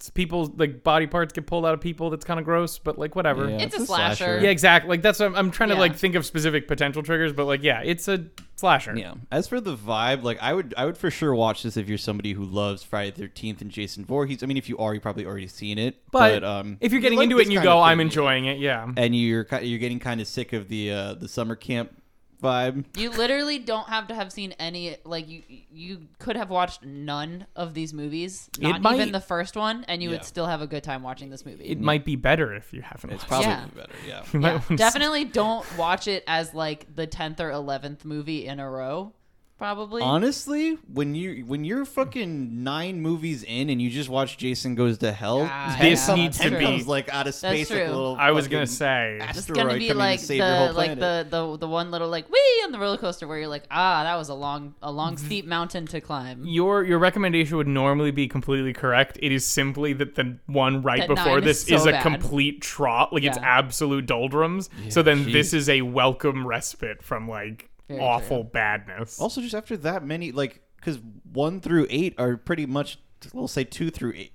It's 0.00 0.08
people 0.08 0.50
like 0.56 0.82
body 0.82 1.06
parts 1.06 1.34
get 1.34 1.46
pulled 1.46 1.66
out 1.66 1.74
of 1.74 1.80
people. 1.82 2.08
That's 2.08 2.24
kind 2.24 2.40
of 2.40 2.46
gross, 2.46 2.78
but 2.78 2.96
like 2.98 3.14
whatever. 3.14 3.50
Yeah, 3.50 3.58
Yeah, 3.58 3.64
It's 3.64 3.76
a 3.78 3.84
slasher. 3.84 4.40
Yeah, 4.42 4.48
exactly. 4.48 4.88
Like 4.88 5.02
that's 5.02 5.20
what 5.20 5.26
I'm, 5.26 5.36
I'm 5.36 5.50
trying 5.50 5.68
to 5.68 5.74
like 5.74 5.94
think 5.94 6.14
of 6.14 6.24
specific 6.24 6.66
potential 6.66 7.02
triggers, 7.02 7.34
but 7.34 7.44
like 7.44 7.62
yeah, 7.62 7.82
it's 7.84 8.08
a 8.08 8.24
slasher. 8.56 8.96
Yeah. 8.96 9.12
As 9.30 9.46
for 9.46 9.60
the 9.60 9.76
vibe, 9.76 10.22
like 10.22 10.38
I 10.40 10.54
would 10.54 10.72
I 10.78 10.86
would 10.86 10.96
for 10.96 11.10
sure 11.10 11.34
watch 11.34 11.64
this 11.64 11.76
if 11.76 11.86
you're 11.86 11.98
somebody 11.98 12.32
who 12.32 12.44
loves 12.46 12.82
Friday 12.82 13.10
the 13.10 13.18
Thirteenth 13.18 13.60
and 13.60 13.70
Jason 13.70 14.06
Voorhees. 14.06 14.42
I 14.42 14.46
mean, 14.46 14.56
if 14.56 14.70
you 14.70 14.78
are, 14.78 14.94
you 14.94 15.00
probably 15.00 15.26
already 15.26 15.48
seen 15.48 15.76
it. 15.76 16.00
But, 16.10 16.40
But, 16.40 16.44
um, 16.44 16.78
if 16.80 16.92
you're 16.92 17.02
getting 17.02 17.18
like 17.18 17.24
into 17.24 17.38
it 17.38 17.42
and 17.42 17.52
you 17.52 17.62
go, 17.62 17.82
I'm 17.82 18.00
enjoying 18.00 18.46
it. 18.46 18.58
Yeah. 18.58 18.90
and 18.96 19.14
you're 19.14 19.44
ki- 19.44 19.66
you're 19.66 19.78
getting 19.78 19.98
kind 19.98 20.22
of 20.22 20.26
sick 20.26 20.54
of 20.54 20.68
the 20.68 20.92
uh, 20.92 21.14
the 21.14 21.28
summer 21.28 21.56
camp 21.56 21.99
vibe. 22.40 22.84
You 22.96 23.10
literally 23.10 23.58
don't 23.58 23.88
have 23.88 24.08
to 24.08 24.14
have 24.14 24.32
seen 24.32 24.52
any. 24.58 24.96
Like 25.04 25.28
you, 25.28 25.42
you 25.70 26.08
could 26.18 26.36
have 26.36 26.50
watched 26.50 26.84
none 26.84 27.46
of 27.56 27.74
these 27.74 27.92
movies, 27.94 28.48
not 28.58 28.80
might- 28.82 28.94
even 28.96 29.12
the 29.12 29.20
first 29.20 29.56
one, 29.56 29.84
and 29.88 30.02
you 30.02 30.10
Yeah. 30.10 30.16
would 30.16 30.24
still 30.24 30.46
have 30.46 30.62
a 30.62 30.66
good 30.66 30.82
time 30.82 31.02
watching 31.02 31.30
this 31.30 31.44
movie. 31.46 31.64
It 31.64 31.80
might 31.80 32.04
be 32.04 32.16
better 32.16 32.54
if 32.54 32.72
you 32.72 32.82
haven't. 32.82 33.10
It's 33.12 33.22
watched 33.30 33.44
probably 33.44 33.48
Yeah. 33.50 33.66
better. 33.74 33.92
Yeah. 34.06 34.60
Yeah, 34.70 34.76
definitely 34.76 35.24
don't 35.24 35.64
watch 35.76 36.08
it 36.08 36.24
as 36.26 36.54
like 36.54 36.94
the 36.96 37.06
tenth 37.06 37.40
or 37.40 37.50
eleventh 37.50 38.04
movie 38.04 38.46
in 38.46 38.58
a 38.60 38.68
row. 38.70 39.12
Probably. 39.60 40.00
Honestly, 40.00 40.78
when 40.90 41.14
you 41.14 41.44
when 41.44 41.64
you're 41.66 41.84
fucking 41.84 42.64
nine 42.64 43.02
movies 43.02 43.42
in 43.42 43.68
and 43.68 43.80
you 43.80 43.90
just 43.90 44.08
watch 44.08 44.38
Jason 44.38 44.74
Goes 44.74 44.96
to 44.98 45.12
Hell, 45.12 45.46
Ah, 45.52 45.76
ten 45.78 45.90
This 45.90 46.06
comes- 46.06 46.18
needs 46.18 46.38
to 46.38 46.50
be- 46.50 46.64
comes 46.64 46.86
like 46.86 47.12
out 47.14 47.26
of 47.26 47.34
space. 47.34 47.68
like 47.68 47.78
a 47.78 47.82
true. 47.84 47.94
little 47.94 48.16
I 48.18 48.30
was 48.30 48.48
gonna 48.48 48.66
say. 48.66 49.18
it's 49.20 49.38
asteroid 49.40 49.56
gonna 49.58 49.78
be 49.78 49.88
coming 49.88 49.98
like 49.98 50.18
to 50.20 50.24
save 50.24 50.38
your 50.38 50.46
whole 50.46 50.66
the 50.68 50.72
like 50.72 50.96
planet. 50.98 51.30
the, 51.30 51.50
the 51.52 51.56
the 51.58 51.68
one 51.68 51.90
little 51.90 52.08
like 52.08 52.30
wee 52.30 52.62
on 52.64 52.72
the 52.72 52.78
roller 52.78 52.96
coaster 52.96 53.28
where 53.28 53.36
you're 53.38 53.48
like 53.48 53.64
ah 53.70 54.02
that 54.04 54.16
was 54.16 54.30
a 54.30 54.34
long 54.34 54.74
a 54.82 54.90
long 54.90 55.18
steep 55.18 55.44
mountain 55.46 55.86
to 55.88 56.00
climb. 56.00 56.42
Your 56.46 56.82
your 56.82 56.98
recommendation 56.98 57.58
would 57.58 57.68
normally 57.68 58.12
be 58.12 58.28
completely 58.28 58.72
correct. 58.72 59.18
It 59.20 59.30
is 59.30 59.44
simply 59.44 59.92
that 59.92 60.14
the 60.14 60.38
one 60.46 60.80
right 60.80 61.00
That 61.00 61.08
before 61.08 61.34
nine 61.34 61.44
this 61.44 61.64
is 61.64 61.68
so 61.68 61.74
is 61.74 61.84
a 61.86 61.90
bad. 61.90 62.02
complete 62.02 62.62
trot, 62.62 63.12
like 63.12 63.24
it's 63.24 63.36
Yeah. 63.36 63.44
absolute 63.58 64.06
doldrums. 64.06 64.70
so 64.88 65.02
then 65.02 65.26
jeez. 65.26 65.32
this 65.34 65.52
is 65.52 65.68
a 65.68 65.82
welcome 65.82 66.46
respite 66.46 67.02
from 67.02 67.28
like 67.28 67.66
Very 67.90 68.00
awful 68.00 68.44
badness. 68.44 69.20
Also, 69.20 69.40
just 69.40 69.54
after 69.54 69.76
that 69.78 70.04
many, 70.04 70.32
like, 70.32 70.62
because 70.76 70.98
one 71.32 71.60
through 71.60 71.86
eight 71.90 72.14
are 72.18 72.36
pretty 72.36 72.66
much, 72.66 72.98
we'll 73.32 73.48
say 73.48 73.64
two 73.64 73.90
through 73.90 74.12
eight, 74.16 74.32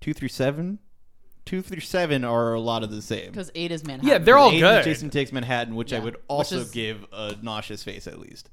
two 0.00 0.12
through 0.12 0.28
seven, 0.28 0.78
two 1.44 1.62
through 1.62 1.80
seven 1.80 2.24
are 2.24 2.52
a 2.54 2.60
lot 2.60 2.82
of 2.82 2.90
the 2.90 3.00
same. 3.02 3.30
Because 3.30 3.50
eight 3.54 3.70
is 3.72 3.84
Manhattan. 3.84 4.08
yeah, 4.08 4.18
they're 4.18 4.36
all 4.38 4.50
Eight 4.50 4.56
is 4.56 4.60
good. 4.62 4.84
Jason 4.84 5.10
Takes 5.10 5.32
Manhattan, 5.32 5.74
which 5.74 5.92
I 5.92 5.98
would 6.00 6.16
also 6.28 6.60
is- 6.60 6.70
give 6.70 7.06
a 7.12 7.36
nauseous 7.42 7.82
face 7.82 8.06
at 8.06 8.18
least. 8.18 8.50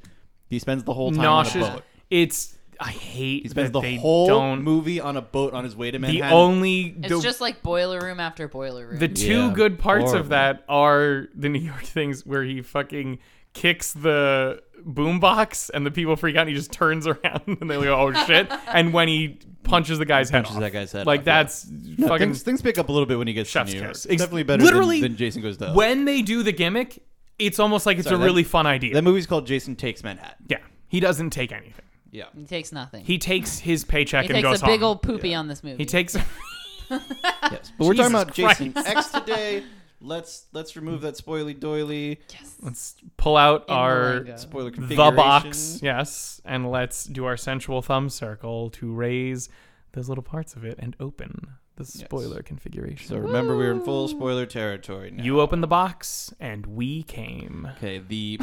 He 0.50 0.60
spends 0.60 0.84
the 0.84 0.94
whole 0.94 1.12
time 1.12 1.24
Nauseous. 1.24 1.64
on 1.66 1.72
a 1.72 1.74
boat. 1.76 1.84
It's 2.12 2.56
I 2.80 2.90
hate 2.90 3.44
He 3.44 3.50
spends 3.50 3.68
that 3.72 3.74
the 3.74 3.82
they 3.82 3.96
whole 3.98 4.28
don't. 4.28 4.62
movie 4.64 5.00
on 5.00 5.16
a 5.16 5.22
boat 5.22 5.54
on 5.54 5.64
his 5.64 5.76
way 5.76 5.90
to 5.92 6.00
Manhattan. 6.00 6.16
the 6.18 6.22
Manhattan. 6.22 6.38
only 6.56 6.82
It's 7.00 7.10
the, 7.10 7.22
just 7.22 7.40
like 7.40 7.62
boiler 7.64 8.00
room 8.00 8.20
after 8.20 8.48
boiler 8.48 8.88
room. 8.88 9.00
the 9.00 9.08
two 9.08 9.48
Yeah, 9.48 9.54
good 9.54 9.80
parts 9.80 10.06
horrible. 10.06 10.20
of 10.22 10.30
that 10.30 10.64
are 10.68 11.28
the 11.36 11.50
New 11.50 11.60
York 11.60 11.84
things 11.84 12.26
where 12.26 12.44
he 12.44 12.62
fucking 12.62 13.20
kicks 13.54 13.94
the 13.94 14.62
boombox 14.86 15.70
and 15.74 15.86
the 15.86 15.92
people 15.92 16.16
freak 16.16 16.36
out 16.36 16.42
and 16.42 16.50
he 16.50 16.56
just 16.56 16.72
turns 16.72 17.08
around 17.08 17.42
and 17.46 17.70
they 17.70 17.76
go, 17.82 17.96
oh 17.96 18.12
shit. 18.26 18.52
and 18.68 18.94
when 18.94 19.08
he 19.08 19.40
punches 19.64 19.98
the 19.98 20.06
guy's 20.06 20.30
head 20.30 20.40
Punches 20.44 20.56
off. 20.58 20.62
that 20.62 20.74
guy's 20.74 20.92
head 20.92 21.06
like 21.06 21.22
off, 21.22 21.26
yeah. 21.28 21.44
that's 21.44 21.68
No, 21.70 22.08
fucking 22.10 22.28
things, 22.30 22.44
things 22.44 22.62
pick 22.62 22.78
up 22.78 22.90
a 22.90 22.92
little 22.92 23.06
bit 23.06 23.18
when 23.18 23.28
he 23.28 23.34
gets 23.34 23.50
chef's 23.50 23.72
to 23.72 23.78
New 23.78 23.82
York. 23.84 23.94
kiss. 23.94 24.06
It's 24.06 24.14
Ex- 24.14 24.22
definitely 24.22 24.44
better 24.44 24.64
literally, 24.64 25.00
than, 25.02 25.12
than 25.12 25.18
Jason 25.18 25.42
Goes 25.42 25.58
to 25.58 25.68
Hell. 25.68 25.76
when 25.76 26.06
they 26.06 26.22
do 26.22 26.44
the 26.44 26.52
gimmick, 26.52 27.02
it's 27.40 27.60
almost 27.60 27.86
like 27.86 27.98
it's 27.98 28.08
Sorry, 28.08 28.16
a 28.16 28.20
that- 28.20 28.26
really 28.26 28.44
fun 28.44 28.68
idea. 28.68 28.94
that 28.94 29.04
movie's 29.04 29.26
called 29.26 29.48
Jason 29.48 29.76
Takes 29.76 30.04
Manhattan. 30.04 30.46
yeah. 30.50 30.58
He 30.90 31.00
doesn't 31.00 31.30
take 31.32 31.52
anything. 31.52 31.86
Yeah. 32.12 32.26
he 32.38 32.44
takes 32.46 32.72
nothing. 32.72 33.04
He 33.06 33.18
takes 33.18 33.58
his 33.58 33.84
paycheck 33.86 34.26
He 34.26 34.30
and 34.34 34.36
takes 34.36 34.48
goes 34.48 34.62
a 34.62 34.66
big 34.66 34.82
home. 34.82 34.90
old 34.90 35.02
poopy 35.02 35.34
on 35.34 35.48
this 35.48 35.64
movie. 35.64 35.78
He 35.78 35.86
takes 35.86 36.16
Yes. 36.92 37.72
But 37.78 37.88
we're 37.88 37.96
talking 37.96 38.12
Jesus 38.12 38.12
about 38.12 38.34
Jason 38.36 38.74
X 38.78 39.08
today. 39.12 39.64
Let's 40.04 40.48
let's 40.52 40.76
remove 40.76 41.02
that 41.02 41.16
spoily 41.16 41.58
doily 41.58 42.20
yes. 42.30 42.56
let's 42.62 42.96
pull 43.18 43.38
out 43.38 43.66
In 43.70 43.74
our 43.74 44.14
lingo. 44.16 44.36
spoiler 44.36 44.72
the 44.72 44.96
box, 44.96 45.80
yes, 45.82 46.42
and 46.44 46.70
let's 46.70 47.06
do 47.06 47.24
our 47.26 47.38
sensual 47.38 47.82
thumb 47.82 48.10
circle 48.10 48.70
to 48.72 48.94
raise 48.94 49.48
those 49.94 50.10
little 50.10 50.24
parts 50.24 50.56
of 50.56 50.66
it 50.66 50.78
and 50.80 50.96
open 51.00 51.52
the 51.78 51.86
spoiler 51.86 52.44
configuration. 52.44 53.08
So 53.08 53.18
remember, 53.18 53.56
we're 53.56 53.72
in 53.72 53.80
full 53.82 54.08
spoiler 54.10 54.46
territory 54.46 55.10
now. 55.12 55.24
you 55.24 55.40
open 55.40 55.62
the 55.62 55.68
box, 55.68 56.34
and 56.40 56.66
we 56.66 57.04
came. 57.04 57.68
Okay, 57.78 58.00
the 58.00 58.40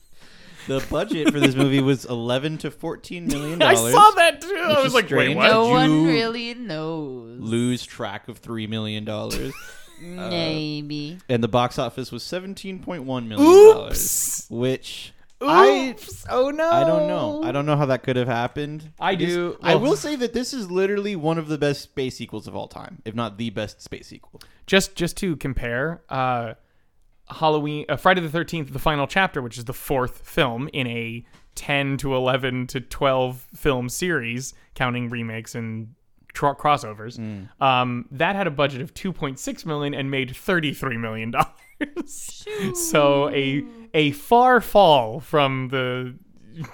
the 0.68 0.84
budget 0.90 1.32
for 1.32 1.38
this 1.40 1.54
movie 1.54 1.80
was 1.80 2.04
11 2.04 2.58
to 2.58 2.70
14 2.70 3.26
million 3.26 3.58
dollars. 3.58 3.78
I 3.80 3.90
saw 3.92 4.10
that 4.12 4.40
too. 4.40 4.54
I 4.56 4.76
was 4.78 4.86
is 4.86 4.94
like, 4.94 5.04
wait, 5.04 5.10
strange. 5.10 5.36
what? 5.36 5.50
no 5.50 5.64
Did 5.66 5.72
one 5.72 6.04
really 6.06 6.54
knows. 6.54 7.40
Lose 7.40 7.84
track 7.84 8.28
of 8.28 8.38
3 8.38 8.66
million 8.66 9.04
dollars. 9.04 9.52
Maybe. 10.00 11.18
and 11.28 11.42
the 11.42 11.48
box 11.48 11.78
office 11.78 12.10
was 12.12 12.22
17.1 12.22 13.04
million 13.04 13.36
dollars, 13.38 13.96
Oops. 13.96 14.50
which 14.50 15.12
I 15.40 15.90
Oops. 15.90 16.26
oh 16.30 16.50
no. 16.50 16.68
I 16.70 16.84
don't 16.84 17.06
know. 17.06 17.42
I 17.44 17.52
don't 17.52 17.64
know 17.66 17.76
how 17.76 17.86
that 17.86 18.02
could 18.02 18.16
have 18.16 18.26
happened. 18.28 18.90
I 18.98 19.14
This- 19.14 19.28
do- 19.34 19.56
I 19.62 19.74
well- 19.76 19.90
will 19.90 19.96
say 19.96 20.16
that 20.16 20.32
this 20.32 20.52
is 20.52 20.70
literally 20.70 21.14
one 21.16 21.38
of 21.38 21.48
the 21.48 21.58
best 21.58 21.82
space 21.82 22.16
sequels 22.16 22.46
of 22.48 22.56
all 22.56 22.66
time, 22.68 23.02
if 23.04 23.14
not 23.14 23.38
the 23.38 23.50
best 23.50 23.80
space 23.82 24.08
sequel. 24.08 24.40
Just 24.66 24.94
just 24.96 25.16
to 25.18 25.36
compare, 25.36 26.02
uh, 26.08 26.54
Halloween, 27.30 27.84
uh, 27.88 27.96
Friday 27.96 28.20
the 28.20 28.30
Thirteenth, 28.30 28.72
the 28.72 28.78
final 28.78 29.06
chapter, 29.06 29.40
which 29.42 29.58
is 29.58 29.66
the 29.66 29.72
fourth 29.74 30.26
film 30.26 30.68
in 30.72 30.86
a 30.86 31.24
ten 31.54 31.96
to 31.98 32.14
eleven 32.14 32.66
to 32.68 32.80
twelve 32.80 33.46
film 33.54 33.88
series, 33.88 34.54
counting 34.74 35.08
remakes 35.10 35.54
and 35.54 35.94
crossovers. 36.38 37.18
Um, 37.60 38.06
that 38.12 38.36
had 38.36 38.46
a 38.46 38.50
budget 38.50 38.80
of 38.80 38.94
two 38.94 39.12
point 39.12 39.38
six 39.38 39.64
million 39.66 39.94
and 39.94 40.10
made 40.10 40.34
thirty 40.36 40.72
three 40.72 40.96
million 40.96 41.30
dollars. 41.32 42.46
so 42.74 43.28
a 43.30 43.64
a 43.94 44.12
far 44.12 44.60
fall 44.60 45.20
from 45.20 45.68
the 45.68 46.14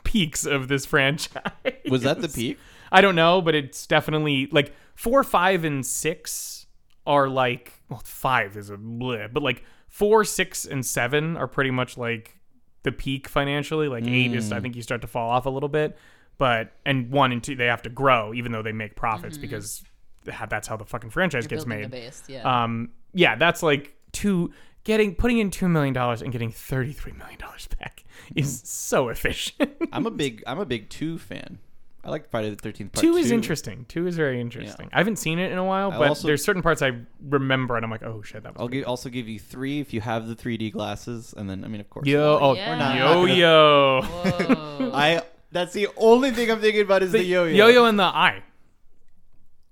peaks 0.04 0.46
of 0.46 0.68
this 0.68 0.86
franchise. 0.86 1.42
Was 1.88 2.02
that 2.02 2.20
the 2.20 2.28
peak? 2.28 2.58
I 2.92 3.00
don't 3.00 3.16
know, 3.16 3.42
but 3.42 3.54
it's 3.54 3.86
definitely 3.86 4.48
like 4.52 4.74
four, 4.94 5.24
five, 5.24 5.64
and 5.64 5.84
six 5.84 6.66
are 7.06 7.28
like 7.28 7.72
well, 7.88 8.02
five 8.04 8.56
is 8.56 8.70
a 8.70 8.76
bleh, 8.76 9.32
but 9.32 9.42
like 9.42 9.64
four, 9.88 10.24
six, 10.24 10.64
and 10.64 10.84
seven 10.84 11.36
are 11.36 11.48
pretty 11.48 11.70
much 11.70 11.98
like 11.98 12.38
the 12.82 12.92
peak 12.92 13.28
financially. 13.28 13.88
Like 13.88 14.06
eight 14.06 14.34
is, 14.34 14.52
I 14.52 14.60
think, 14.60 14.76
you 14.76 14.82
start 14.82 15.00
to 15.02 15.06
fall 15.06 15.30
off 15.30 15.46
a 15.46 15.50
little 15.50 15.68
bit, 15.68 15.96
but 16.38 16.72
and 16.84 17.10
one 17.10 17.32
and 17.32 17.42
two 17.42 17.54
they 17.56 17.66
have 17.66 17.82
to 17.82 17.90
grow 17.90 18.32
even 18.34 18.52
though 18.52 18.62
they 18.62 18.72
make 18.72 18.96
profits 18.96 19.36
because 19.38 19.82
ha- 20.30 20.46
that's 20.46 20.66
how 20.68 20.76
the 20.76 20.84
fucking 20.84 21.10
franchise 21.10 21.46
gets 21.46 21.64
Building 21.64 21.80
made. 21.80 21.86
a 21.86 21.88
base. 22.06 22.22
Yeah. 22.28 22.64
Um, 22.64 22.90
yeah, 23.12 23.36
that's 23.36 23.62
like 23.62 23.94
two 24.12 24.52
getting 24.84 25.14
putting 25.14 25.38
in 25.38 25.50
two 25.50 25.68
million 25.68 25.94
dollars 25.94 26.22
and 26.22 26.30
getting 26.32 26.50
thirty 26.50 26.92
three 26.92 27.12
million 27.12 27.38
dollars 27.38 27.68
back 27.78 28.04
is 28.34 28.60
so 28.64 29.08
efficient. 29.08 29.70
I'm 29.92 30.06
a 30.06 30.10
big 30.10 30.42
I'm 30.46 30.58
a 30.58 30.66
big 30.66 30.88
2 30.90 31.18
fan. 31.18 31.58
I 32.06 32.10
like 32.10 32.28
Friday 32.28 32.50
the 32.50 32.56
13th 32.56 32.92
part 32.92 33.00
two 33.00 33.16
is 33.16 33.30
interesting. 33.30 33.86
Two 33.88 34.06
is 34.06 34.14
very 34.14 34.38
interesting. 34.38 34.90
I 34.92 34.98
haven't 34.98 35.16
seen 35.16 35.38
it 35.38 35.50
in 35.52 35.56
a 35.56 35.64
while, 35.64 35.90
I'll 35.90 35.98
but 36.00 36.08
also- 36.08 36.26
there's 36.28 36.44
certain 36.44 36.60
parts 36.60 36.82
I 36.82 36.92
remember, 37.22 37.76
and 37.76 37.84
I'm 37.84 37.90
like, 37.90 38.02
oh 38.02 38.20
shit, 38.20 38.42
that 38.42 38.52
was. 38.52 38.60
I'll 38.60 38.68
give, 38.68 38.84
also 38.86 39.08
give 39.08 39.26
you 39.26 39.38
3 39.38 39.80
if 39.80 39.94
you 39.94 40.02
have 40.02 40.26
the 40.28 40.36
3D 40.36 40.70
glasses 40.72 41.32
and 41.34 41.48
then 41.48 41.64
I 41.64 41.68
mean 41.68 41.80
of 41.80 41.88
course. 41.88 42.06
Yo, 42.06 42.38
oh, 42.42 42.54
Yeah. 42.54 42.76
not- 42.78 42.94
yo, 42.96 44.02
not 44.02 44.38
gonna- 44.38 44.74
yo, 44.80 44.90
I 44.92 45.22
that's 45.54 45.72
the 45.72 45.88
only 45.96 46.30
thing 46.32 46.50
I'm 46.50 46.60
thinking 46.60 46.82
about 46.82 47.02
is 47.02 47.12
the, 47.12 47.24
yo-yo. 47.24 47.54
yo-yo 47.66 47.86
and 47.86 47.98
the 47.98 48.02
eye. 48.04 48.42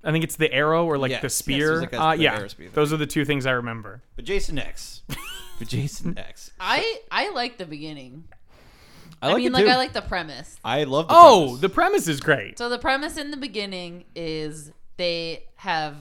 I 0.05 0.11
think 0.11 0.25
it's 0.25 0.37
the 0.37 0.53
arrow 0.53 0.85
or 0.87 0.97
like 0.99 1.11
Yes, 1.11 1.23
the 1.23 1.29
spear. 1.31 1.69
there's 1.69 1.81
like 1.83 1.93
a- 1.93 2.01
uh, 2.01 2.17
the 2.17 2.23
yeah, 2.23 2.47
spear 2.49 2.71
those 2.73 2.93
are 2.93 2.97
the 2.97 3.07
two 3.07 3.25
things 3.25 3.47
I 3.47 3.53
remember. 3.53 4.03
But 4.17 4.25
Jason 4.25 4.59
X. 4.59 5.03
but 5.59 5.69
Jason 5.69 6.19
X. 6.19 6.51
I 6.59 7.01
I 7.11 7.31
like 7.31 7.59
the 7.59 7.67
beginning. 7.67 8.25
I, 9.21 9.29
I, 9.29 9.33
like 9.35 9.43
mean, 9.45 9.53
like 9.53 9.65
too. 9.65 9.71
I 9.71 9.77
like 9.77 9.93
the 9.93 10.03
premise. 10.03 10.57
I 10.65 10.83
love 10.85 11.07
the 11.07 11.15
Oh, 11.17 11.43
premise. 11.45 11.61
the 11.61 11.69
premise 11.69 12.09
is 12.09 12.21
great. 12.21 12.59
So 12.59 12.69
the 12.69 12.79
premise 12.79 13.17
in 13.17 13.31
the 13.31 13.37
beginning 13.37 14.05
is 14.17 14.73
they 14.97 15.45
have 15.57 15.95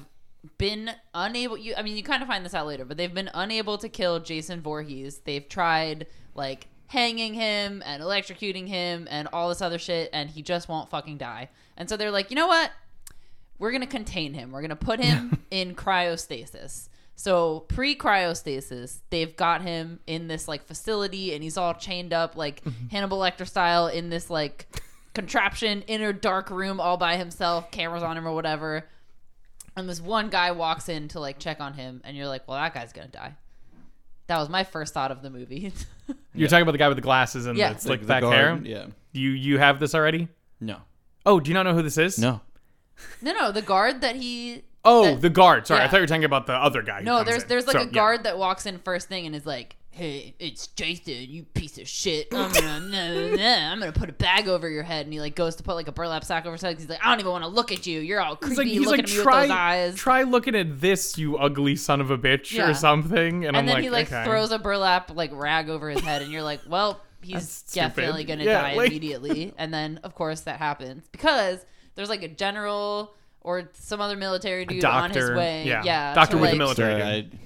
been 0.58 0.90
unable 1.14 1.56
you 1.56 1.76
I 1.78 1.84
mean 1.84 1.96
you 1.96 2.02
kind 2.02 2.24
of 2.24 2.28
find 2.28 2.44
this 2.44 2.56
out 2.56 2.66
later, 2.66 2.86
but 2.86 2.98
they've 2.98 3.14
been 3.14 3.30
unable 3.36 3.78
to 3.78 3.88
kill 3.90 4.20
Jason 4.20 4.62
Voorhees. 4.62 5.20
They've 5.20 5.48
tried 5.48 6.08
like 6.34 6.66
hanging 6.92 7.34
him 7.34 7.82
and 7.86 8.04
electrocuting 8.04 8.68
him 8.68 9.08
and 9.10 9.30
all 9.32 9.48
this 9.48 9.62
other 9.62 9.80
shit 9.80 10.10
and 10.12 10.30
he 10.30 10.42
just 10.42 10.68
won't 10.68 10.90
fucking 10.90 11.18
die. 11.18 11.48
And 11.78 11.88
so 11.88 11.96
they're 11.96 12.12
like, 12.12 12.30
"You 12.30 12.36
know 12.36 12.48
what? 12.48 12.70
We're 13.58 13.72
to 13.80 13.88
contain 13.88 14.34
him. 14.34 14.52
We're 14.52 14.60
to 14.72 14.76
put 14.76 15.00
him 15.00 15.40
in 15.52 15.74
cryostasis." 15.74 16.90
So 17.16 17.62
pre-cryostasis, 17.62 19.00
they've 19.10 19.34
got 19.34 19.62
him 19.62 20.02
in 20.06 20.28
this 20.28 20.50
like 20.50 20.66
facility, 20.66 21.34
and 21.34 21.42
he's 21.42 21.56
all 21.56 21.74
chained 21.74 22.12
up 22.12 22.36
like 22.36 22.62
mm-hmm. 22.66 22.88
Hannibal 22.88 23.20
Lecter 23.20 23.48
style 23.48 23.88
in 23.88 24.10
this 24.10 24.30
like 24.30 24.68
contraption, 25.14 25.84
inner 25.84 26.12
dark 26.12 26.50
room, 26.50 26.82
all 26.82 26.98
by 26.98 27.16
himself, 27.16 27.72
cameras 27.72 28.04
on 28.04 28.18
him 28.18 28.28
or 28.28 28.36
whatever. 28.36 28.86
And 29.78 29.88
this 29.88 30.02
one 30.02 30.30
guy 30.30 30.52
walks 30.52 30.90
in 30.90 31.08
to 31.10 31.22
like 31.22 31.40
check 31.40 31.62
on 31.62 31.76
him, 31.76 32.02
and 32.04 32.18
you're 32.18 32.28
like, 32.28 32.50
"Well, 32.50 32.58
that 32.58 32.74
guy's 32.74 32.92
gonna 32.92 33.08
die." 33.08 33.38
That 34.32 34.40
was 34.40 34.48
my 34.48 34.64
first 34.64 34.94
thought 34.94 35.12
of 35.12 35.22
the 35.22 35.30
movie. 35.30 35.74
You're 36.34 36.48
talking 36.48 36.62
about 36.62 36.72
the 36.72 36.78
guy 36.78 36.88
with 36.88 36.96
the 36.96 37.02
glasses 37.02 37.46
and 37.48 37.58
Yeah. 37.58 37.70
the 37.70 37.76
The- 37.76 37.82
slick 37.82 38.08
back 38.08 38.22
guard, 38.22 38.34
hair. 38.34 38.60
Yeah. 38.64 38.86
You 39.12 39.32
you 39.32 39.58
have 39.58 39.82
this 39.82 39.94
already? 39.94 40.30
No. 40.62 40.78
Oh, 41.26 41.42
do 41.42 41.50
you 41.50 41.54
not 41.54 41.64
know 41.64 41.74
who 41.74 41.82
this 41.82 41.98
is? 41.98 42.18
No. 42.18 42.40
no, 43.22 43.34
no, 43.34 43.52
the 43.52 43.62
guard 43.62 44.00
that 44.00 44.16
he. 44.16 44.64
Oh, 44.86 45.04
that- 45.04 45.22
the 45.22 45.30
guard. 45.30 45.68
Sorry, 45.68 45.82
I 45.82 45.84
yeah. 45.84 45.90
thought 45.90 45.98
you 45.98 46.04
were 46.04 46.08
talking 46.08 46.24
about 46.24 46.48
the 46.48 46.54
other 46.54 46.82
guy. 46.82 47.00
who 47.00 47.04
No, 47.04 47.18
comes 47.18 47.28
there's 47.28 47.44
in. 47.44 47.50
there's 47.50 47.68
like 47.68 47.76
So, 47.76 47.82
a 47.82 47.86
yeah. 47.88 47.92
guard 47.92 48.24
that 48.24 48.38
walks 48.38 48.66
in 48.66 48.78
first 48.80 49.10
thing 49.10 49.26
and 49.26 49.36
is 49.36 49.46
like, 49.46 49.76
"Hey, 49.92 50.34
it's 50.40 50.68
Jason, 50.68 51.14
you 51.30 51.44
piece 51.44 51.78
of 51.78 51.88
shit. 51.88 52.28
I'm 52.34 52.52
gonna, 52.52 52.80
nah, 52.80 53.36
nah, 53.36 53.72
I'm 53.72 53.80
gonna 53.80 53.92
put 53.92 54.10
a 54.10 54.14
bag 54.14 54.48
over 54.48 54.70
your 54.70 54.84
head." 54.84 55.06
And 55.06 55.14
he 55.14 55.20
like 55.20 55.36
goes 55.36 55.56
to 55.58 55.64
put 55.64 55.76
like 55.76 55.88
a 55.88 55.92
burlap 55.92 56.24
sack 56.24 56.46
over 56.46 56.54
his 56.54 56.62
head. 56.62 56.74
'cause 56.76 56.84
He's 56.84 56.90
like, 56.90 57.06
"I 57.06 57.10
don't 57.12 57.20
even 57.20 57.32
want 57.32 57.44
to 57.44 57.50
look 57.50 57.72
at 57.72 57.86
you. 57.86 58.00
You're 58.00 58.22
all 58.22 58.36
He's 58.38 58.56
creepy 58.56 58.56
like, 58.56 58.68
he's 58.68 58.80
looking 58.80 58.92
like, 58.92 59.00
at 59.12 59.18
me 59.18 59.24
try, 59.24 59.40
with 59.42 59.50
those 59.50 59.58
eyes." 59.58 59.96
try 59.96 60.24
looking 60.24 60.56
at 60.56 60.82
this, 60.82 61.18
you 61.18 61.38
ugly 61.38 61.76
son 61.76 62.02
of 62.02 62.10
a 62.10 62.18
bitch, 62.18 62.52
Yeah. 62.54 62.70
or 62.70 62.74
something. 62.74 63.46
And, 63.46 63.46
and 63.48 63.58
I'm 63.58 63.66
then 63.66 63.76
like, 63.76 63.84
he 63.84 63.90
like 63.90 64.08
okay. 64.12 64.24
throws 64.26 64.52
a 64.52 64.60
burlap 64.60 65.12
like 65.16 65.32
rag 65.34 65.70
over 65.70 65.90
his 65.90 66.02
head, 66.02 66.22
and 66.22 66.32
you're 66.32 66.42
like, 66.44 66.62
"Well, 66.68 67.02
he's 67.22 67.62
definitely 67.74 68.24
gonna 68.24 68.44
Yeah, 68.46 68.62
die 68.62 68.76
like- 68.76 68.88
immediately." 68.92 69.54
And 69.58 69.74
then 69.74 70.00
of 70.04 70.16
course 70.16 70.42
that 70.42 70.58
happens 70.60 71.08
because 71.12 71.66
there's 71.96 72.10
like 72.10 72.24
a 72.24 72.28
general 72.30 73.14
or 73.42 73.70
some 73.74 74.00
other 74.00 74.16
military 74.16 74.66
dude 74.66 74.86
on 74.86 75.10
his 75.12 75.32
way. 75.32 75.66
yeah. 75.66 75.82
Yeah, 75.84 76.14
Doctor 76.14 76.36
to, 76.38 76.42
with 76.42 76.52
the 76.52 76.58
military. 76.58 77.02
Sorry, 77.02 77.22
dude. 77.24 77.40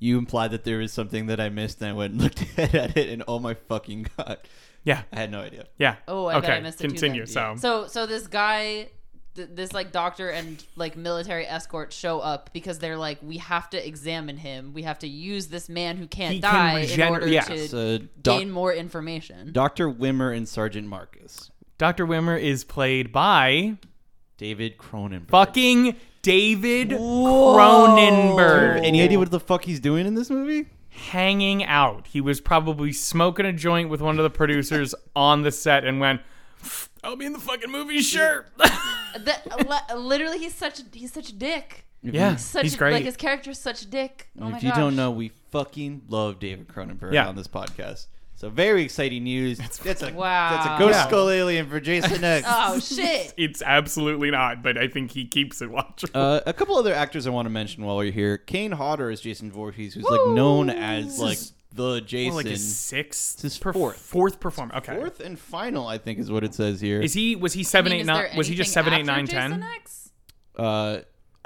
I, 0.00 0.04
you 0.04 0.18
implied 0.18 0.52
that 0.52 0.64
there 0.64 0.78
was 0.78 0.92
something 0.92 1.26
that 1.26 1.40
I 1.40 1.48
missed, 1.48 1.80
and 1.80 1.90
I 1.90 1.92
went 1.92 2.12
and 2.14 2.22
looked 2.24 2.44
at 2.58 2.96
it, 2.96 3.08
and 3.08 3.22
oh 3.28 3.38
my 3.38 3.54
fucking 3.54 4.06
god, 4.16 4.38
Yeah, 4.84 5.02
I 5.12 5.16
had 5.20 5.30
no 5.30 5.40
idea. 5.40 5.66
yeah. 5.78 5.96
Oh, 6.06 6.26
I 6.26 6.34
bet 6.34 6.44
okay. 6.44 6.52
I 6.56 6.60
missed 6.60 6.80
it 6.80 6.84
too 6.84 6.88
Continue. 6.90 7.26
then. 7.26 7.56
So, 7.56 7.56
So 7.56 7.86
so 7.88 8.06
this 8.06 8.26
guy 8.26 8.88
th- 9.34 9.48
this 9.52 9.72
like 9.72 9.92
doctor 9.92 10.30
and 10.30 10.62
like 10.76 10.96
military 10.96 11.46
escort 11.46 11.92
show 11.92 12.20
up 12.20 12.50
because 12.52 12.78
they're 12.78 12.96
like 12.96 13.18
we 13.22 13.38
have 13.38 13.68
to 13.70 13.86
examine 13.86 14.36
him. 14.36 14.72
We 14.74 14.82
have 14.82 14.98
to 15.00 15.08
use 15.08 15.48
this 15.48 15.68
man 15.68 15.96
who 15.96 16.06
can't 16.06 16.34
He 16.34 16.40
can 16.40 16.52
die 16.52 16.80
in 16.80 17.02
order 17.02 17.26
yeah. 17.28 17.42
to 17.42 17.68
So, 17.68 17.98
doc, 17.98 18.38
gain 18.38 18.50
more 18.50 18.72
information. 18.72 19.52
Doctor 19.52 19.90
Wimmer 19.90 20.36
and 20.36 20.48
Sergeant 20.48 20.86
Marcus, 20.88 21.50
Dr. 21.76 22.06
Wimmer 22.06 22.40
is 22.40 22.64
played 22.64 23.12
by 23.12 23.76
David 24.36 24.78
Cronenberg. 24.78 25.30
fucking 25.30 25.96
David 26.28 26.90
Cronenberg. 26.90 28.84
Any 28.84 29.00
idea 29.00 29.18
what 29.18 29.30
the 29.30 29.40
fuck 29.40 29.64
he's 29.64 29.80
doing 29.80 30.06
in 30.06 30.14
this 30.14 30.28
movie? 30.30 30.66
hanging 30.90 31.62
out. 31.64 32.08
He 32.08 32.20
was 32.20 32.40
probably 32.40 32.92
smoking 32.92 33.46
a 33.46 33.52
joint 33.52 33.88
with 33.88 34.00
one 34.00 34.18
of 34.18 34.24
the 34.24 34.30
producers 34.30 34.96
on 35.16 35.42
the 35.42 35.52
set 35.52 35.84
and 35.84 36.00
went, 36.00 36.20
"I'll 37.04 37.14
be 37.16 37.24
in 37.24 37.32
the 37.32 37.38
fucking 37.38 37.70
movie, 37.70 38.00
sure." 38.00 38.46
That- 39.24 39.66
li- 39.68 39.96
literally 39.96 40.38
he's 40.38 40.54
such 40.54 40.80
he's 40.92 41.12
such 41.12 41.30
a 41.30 41.34
dick. 41.34 41.86
yeah, 42.02 42.36
Such 42.36 42.64
he's 42.64 42.74
a, 42.74 42.78
great. 42.78 42.92
Like 42.92 43.04
his 43.04 43.16
character's 43.16 43.58
such 43.58 43.80
a 43.82 43.86
dick. 43.86 44.28
Oh 44.38 44.50
my 44.50 44.56
if 44.58 44.62
you 44.62 44.68
gosh. 44.68 44.78
don't 44.78 44.96
know, 44.96 45.10
we 45.10 45.32
fucking 45.50 46.02
love 46.08 46.38
David 46.38 46.68
Cronenberg 46.68 47.12
Yeah. 47.14 47.26
on 47.26 47.34
this 47.36 47.48
podcast. 47.48 48.06
So 48.38 48.48
very 48.48 48.84
exciting 48.84 49.24
news. 49.24 49.58
That's, 49.58 50.02
a 50.02 50.12
Wow. 50.12 50.50
that's 50.52 50.66
a 50.66 50.78
ghost 50.78 50.94
Yeah. 50.96 51.06
skull 51.08 51.28
alien 51.28 51.68
for 51.68 51.80
Jason 51.80 52.22
X. 52.22 52.46
Oh 52.50 52.78
shit! 52.78 53.34
It's 53.36 53.62
absolutely 53.62 54.30
not, 54.30 54.62
but 54.62 54.78
I 54.78 54.86
think 54.86 55.10
he 55.10 55.24
keeps 55.26 55.60
it 55.60 55.68
watchable. 55.70 56.10
Uh, 56.14 56.40
a 56.46 56.52
couple 56.52 56.76
other 56.76 56.94
actors 56.94 57.26
I 57.26 57.30
want 57.30 57.46
to 57.46 57.50
mention 57.50 57.84
while 57.84 57.96
we're 57.96 58.12
here. 58.12 58.38
Kane 58.38 58.70
Hodder 58.70 59.10
is 59.10 59.20
Jason 59.20 59.50
Voorhees, 59.50 59.94
who's 59.94 60.04
like 60.04 60.28
known 60.28 60.70
as 60.70 61.18
like 61.18 61.38
the 61.74 62.00
Jason. 62.00 62.34
More 62.34 62.42
like 62.42 62.46
his 62.46 62.76
sixth, 62.78 63.42
his 63.42 63.58
perf- 63.58 63.72
fourth. 63.72 63.96
fourth 63.98 64.38
performer. 64.38 64.76
Okay, 64.76 64.94
Fourth 64.94 65.18
and 65.18 65.36
final, 65.36 65.88
I 65.88 65.98
think, 65.98 66.20
is 66.20 66.30
what 66.30 66.44
it 66.44 66.54
says 66.54 66.80
here. 66.80 67.00
is 67.02 67.14
he? 67.14 67.34
Was 67.34 67.54
he 67.54 67.64
seven, 67.64 67.90
I 67.90 67.96
mean, 67.96 68.00
eight, 68.02 68.06
nine? 68.06 68.36
Was 68.36 68.46
he 68.46 68.54
just 68.54 68.76
anything 68.76 68.92
seven, 68.92 69.00
eight, 69.00 69.06
nine, 69.06 69.24
after 69.24 69.34
Jason 69.36 69.50
ten? 69.50 69.62
X? 69.62 70.10
Uh, 70.56 70.98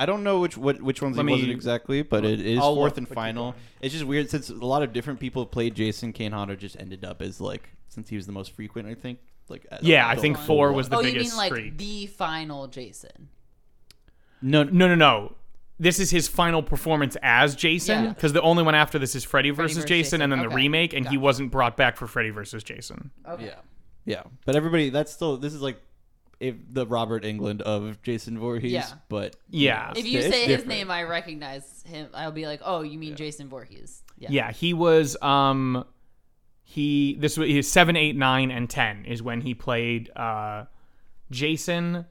I 0.02 0.06
don't 0.06 0.24
know 0.24 0.40
which 0.40 0.56
what, 0.56 0.82
which 0.82 1.00
ones 1.00 1.16
Let 1.16 1.22
it 1.22 1.26
me- 1.26 1.32
wasn't 1.32 1.50
exactly, 1.52 2.02
but 2.02 2.24
it 2.24 2.40
is 2.40 2.58
I'll 2.58 2.74
fourth 2.74 2.92
look, 2.92 2.98
and 2.98 3.08
but 3.08 3.14
keep 3.14 3.22
final. 3.24 3.52
going. 3.52 3.62
It's 3.80 3.92
just 3.92 4.04
weird 4.06 4.28
since 4.30 4.48
a 4.50 4.54
lot 4.54 4.82
of 4.82 4.92
different 4.92 5.20
people 5.20 5.42
have 5.44 5.50
played 5.50 5.74
Jason. 5.74 6.12
Kane 6.12 6.32
Hodder 6.32 6.56
just 6.56 6.76
ended 6.80 7.04
up 7.04 7.22
as 7.22 7.40
like 7.40 7.70
since 7.88 8.08
he 8.08 8.16
was 8.16 8.26
the 8.26 8.32
most 8.32 8.52
frequent, 8.52 8.88
I 8.88 8.94
think. 8.94 9.18
Like 9.48 9.66
as 9.70 9.82
Yeah, 9.82 10.06
I 10.08 10.14
the 10.14 10.20
think 10.20 10.36
one. 10.38 10.46
four 10.46 10.72
was 10.72 10.88
the 10.88 10.96
oh, 10.96 11.00
you 11.00 11.12
biggest 11.12 11.30
mean 11.32 11.36
like 11.38 11.52
streak. 11.52 11.78
the 11.78 12.06
final 12.06 12.66
Jason? 12.68 13.28
no 14.40 14.64
No, 14.64 14.88
no, 14.88 14.94
no. 14.94 15.34
This 15.78 15.98
is 15.98 16.10
his 16.10 16.28
final 16.28 16.62
performance 16.62 17.16
as 17.22 17.56
Jason 17.56 18.04
Yeah. 18.04 18.08
because 18.10 18.32
the 18.32 18.42
only 18.42 18.62
one 18.62 18.74
after 18.74 18.98
this 18.98 19.14
is 19.16 19.24
Freddy, 19.24 19.50
versus, 19.50 19.76
versus 19.78 19.88
Jason, 19.88 20.18
Jason. 20.18 20.22
and 20.22 20.32
then 20.32 20.38
the 20.40 20.46
Okay. 20.46 20.54
remake, 20.56 20.92
and 20.92 21.08
he 21.08 21.16
wasn't 21.16 21.50
brought 21.50 21.76
back 21.76 21.96
for 21.96 22.06
Freddy 22.06 22.30
versus 22.30 22.62
Jason. 22.62 23.10
Okay. 23.28 23.46
Yeah, 23.46 23.54
yeah, 24.04 24.22
but 24.44 24.54
everybody 24.54 24.90
that's 24.90 25.12
still 25.12 25.36
this 25.38 25.54
is 25.54 25.60
like 25.60 25.80
if 26.42 26.56
the 26.70 26.86
Robert 26.86 27.22
Englund 27.22 27.62
of 27.62 28.02
Jason 28.02 28.38
Voorhees. 28.38 28.72
Yeah. 28.72 28.88
but 29.08 29.36
Yeah. 29.48 29.92
If 29.96 30.06
you 30.06 30.18
it's 30.18 30.28
say 30.28 30.46
his 30.46 30.66
name, 30.66 30.90
I 30.90 31.04
recognize 31.04 31.82
him. 31.86 32.08
I'll 32.12 32.32
be 32.32 32.46
like, 32.46 32.60
"Oh, 32.64 32.82
you 32.82 32.98
mean 32.98 33.16
Jason 33.16 33.48
Voorhees?" 33.48 34.02
Yeah. 34.18 34.28
Yeah, 34.30 34.52
he 34.52 34.74
was. 34.74 35.16
Um, 35.22 35.84
he 36.64 37.16
this 37.16 37.36
was 37.36 37.48
his 37.48 37.70
seven, 37.70 37.96
eight, 37.96 38.16
nine, 38.16 38.50
and 38.50 38.68
ten 38.68 39.04
is 39.04 39.22
when 39.22 39.42
he 39.42 39.54
played 39.54 40.10
uh, 40.16 40.64
Jason. 41.30 42.06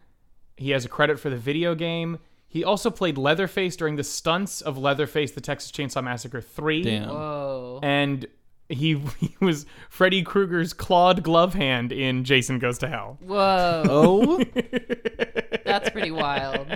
He 0.57 0.71
has 0.71 0.85
a 0.85 0.89
credit 0.89 1.19
for 1.19 1.29
the 1.29 1.37
video 1.37 1.75
game. 1.75 2.19
He 2.47 2.63
also 2.63 2.89
played 2.89 3.17
Leatherface 3.17 3.75
during 3.75 3.95
the 3.95 4.03
stunts 4.03 4.61
of 4.61 4.77
Leatherface: 4.77 5.31
The 5.31 5.41
Texas 5.41 5.71
Chainsaw 5.71 6.03
Massacre 6.03 6.41
Three. 6.41 6.83
Damn. 6.83 7.09
Whoa. 7.09 7.79
And 7.81 8.27
he, 8.71 8.95
he 9.19 9.35
was 9.41 9.65
Freddy 9.89 10.23
Krueger's 10.23 10.73
clawed 10.73 11.23
glove 11.23 11.53
hand 11.53 11.91
in 11.91 12.23
Jason 12.23 12.59
Goes 12.59 12.77
to 12.79 12.87
Hell. 12.87 13.17
Whoa. 13.21 13.83
Oh, 13.87 14.43
That's 15.65 15.89
pretty 15.89 16.11
wild. 16.11 16.67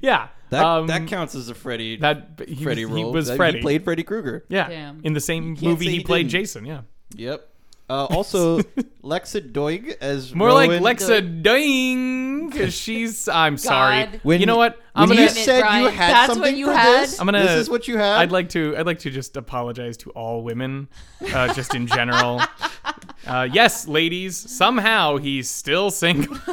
Yeah, 0.00 0.28
that 0.50 0.64
um, 0.64 0.86
that 0.88 1.06
counts 1.08 1.34
as 1.34 1.48
a 1.48 1.54
Freddy. 1.54 1.96
that 1.96 2.40
he, 2.46 2.62
Freddy 2.62 2.84
was, 2.84 2.96
he 2.96 3.04
was 3.04 3.26
That- 3.28 3.36
Freddy. 3.36 3.58
He 3.58 3.62
played 3.62 3.84
Freddy 3.84 4.02
Krueger. 4.02 4.44
yeah, 4.48 4.68
Damn. 4.68 5.00
in 5.04 5.12
the 5.14 5.20
same 5.20 5.56
movie 5.60 5.86
he, 5.86 5.96
he 5.98 6.04
played 6.04 6.24
didn't. 6.28 6.30
Jason. 6.42 6.64
Yeah. 6.66 6.82
Yep. 7.16 7.48
Uh, 7.90 8.04
also, 8.04 8.58
Lexa 9.02 9.40
Doig 9.52 9.96
as 10.00 10.32
More 10.32 10.48
Rowan. 10.48 10.80
like 10.82 10.98
Lexa 10.98 11.42
Ding, 11.42 12.48
because 12.48 12.72
she's. 12.84 13.26
I'm 13.26 13.56
sorry. 13.56 14.04
God. 14.04 14.20
When 14.22 14.38
you 14.40 14.46
know 14.46 14.56
what? 14.56 14.78
I'm 14.94 15.08
gonna. 15.08 15.22
you 15.22 15.26
Damn 15.26 15.36
it, 15.36 15.40
said 15.44 15.56
you 15.56 15.62
Brian. 15.62 15.92
had 15.94 16.10
That's 16.12 16.28
what 16.28 16.34
something 16.36 16.56
you 16.56 16.66
for 16.66 16.72
had? 16.72 17.02
this, 17.02 17.18
I'm 17.20 17.26
gonna- 17.26 17.42
This 17.42 17.50
is 17.62 17.68
what 17.68 17.88
you 17.88 17.98
had. 17.98 18.18
I'd 18.20 18.30
like 18.30 18.48
to. 18.50 18.76
I'd 18.76 18.86
like 18.86 19.00
to 19.00 19.10
just 19.10 19.36
apologize 19.36 19.96
to 19.98 20.10
all 20.10 20.44
women, 20.44 20.88
uh, 21.34 21.52
just 21.52 21.74
in 21.74 21.88
general. 21.88 22.40
Uh, 23.26 23.48
yes, 23.52 23.86
ladies. 23.86 24.36
Somehow 24.36 25.16
he's 25.18 25.50
still 25.50 25.90
single. 25.90 26.36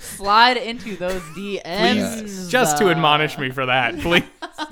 Slide 0.00 0.56
into 0.56 0.96
those 0.96 1.20
DMs. 1.36 2.20
Please, 2.20 2.48
just 2.48 2.78
to 2.78 2.90
admonish 2.90 3.36
me 3.38 3.50
for 3.50 3.66
that, 3.66 3.98
please. 4.00 4.22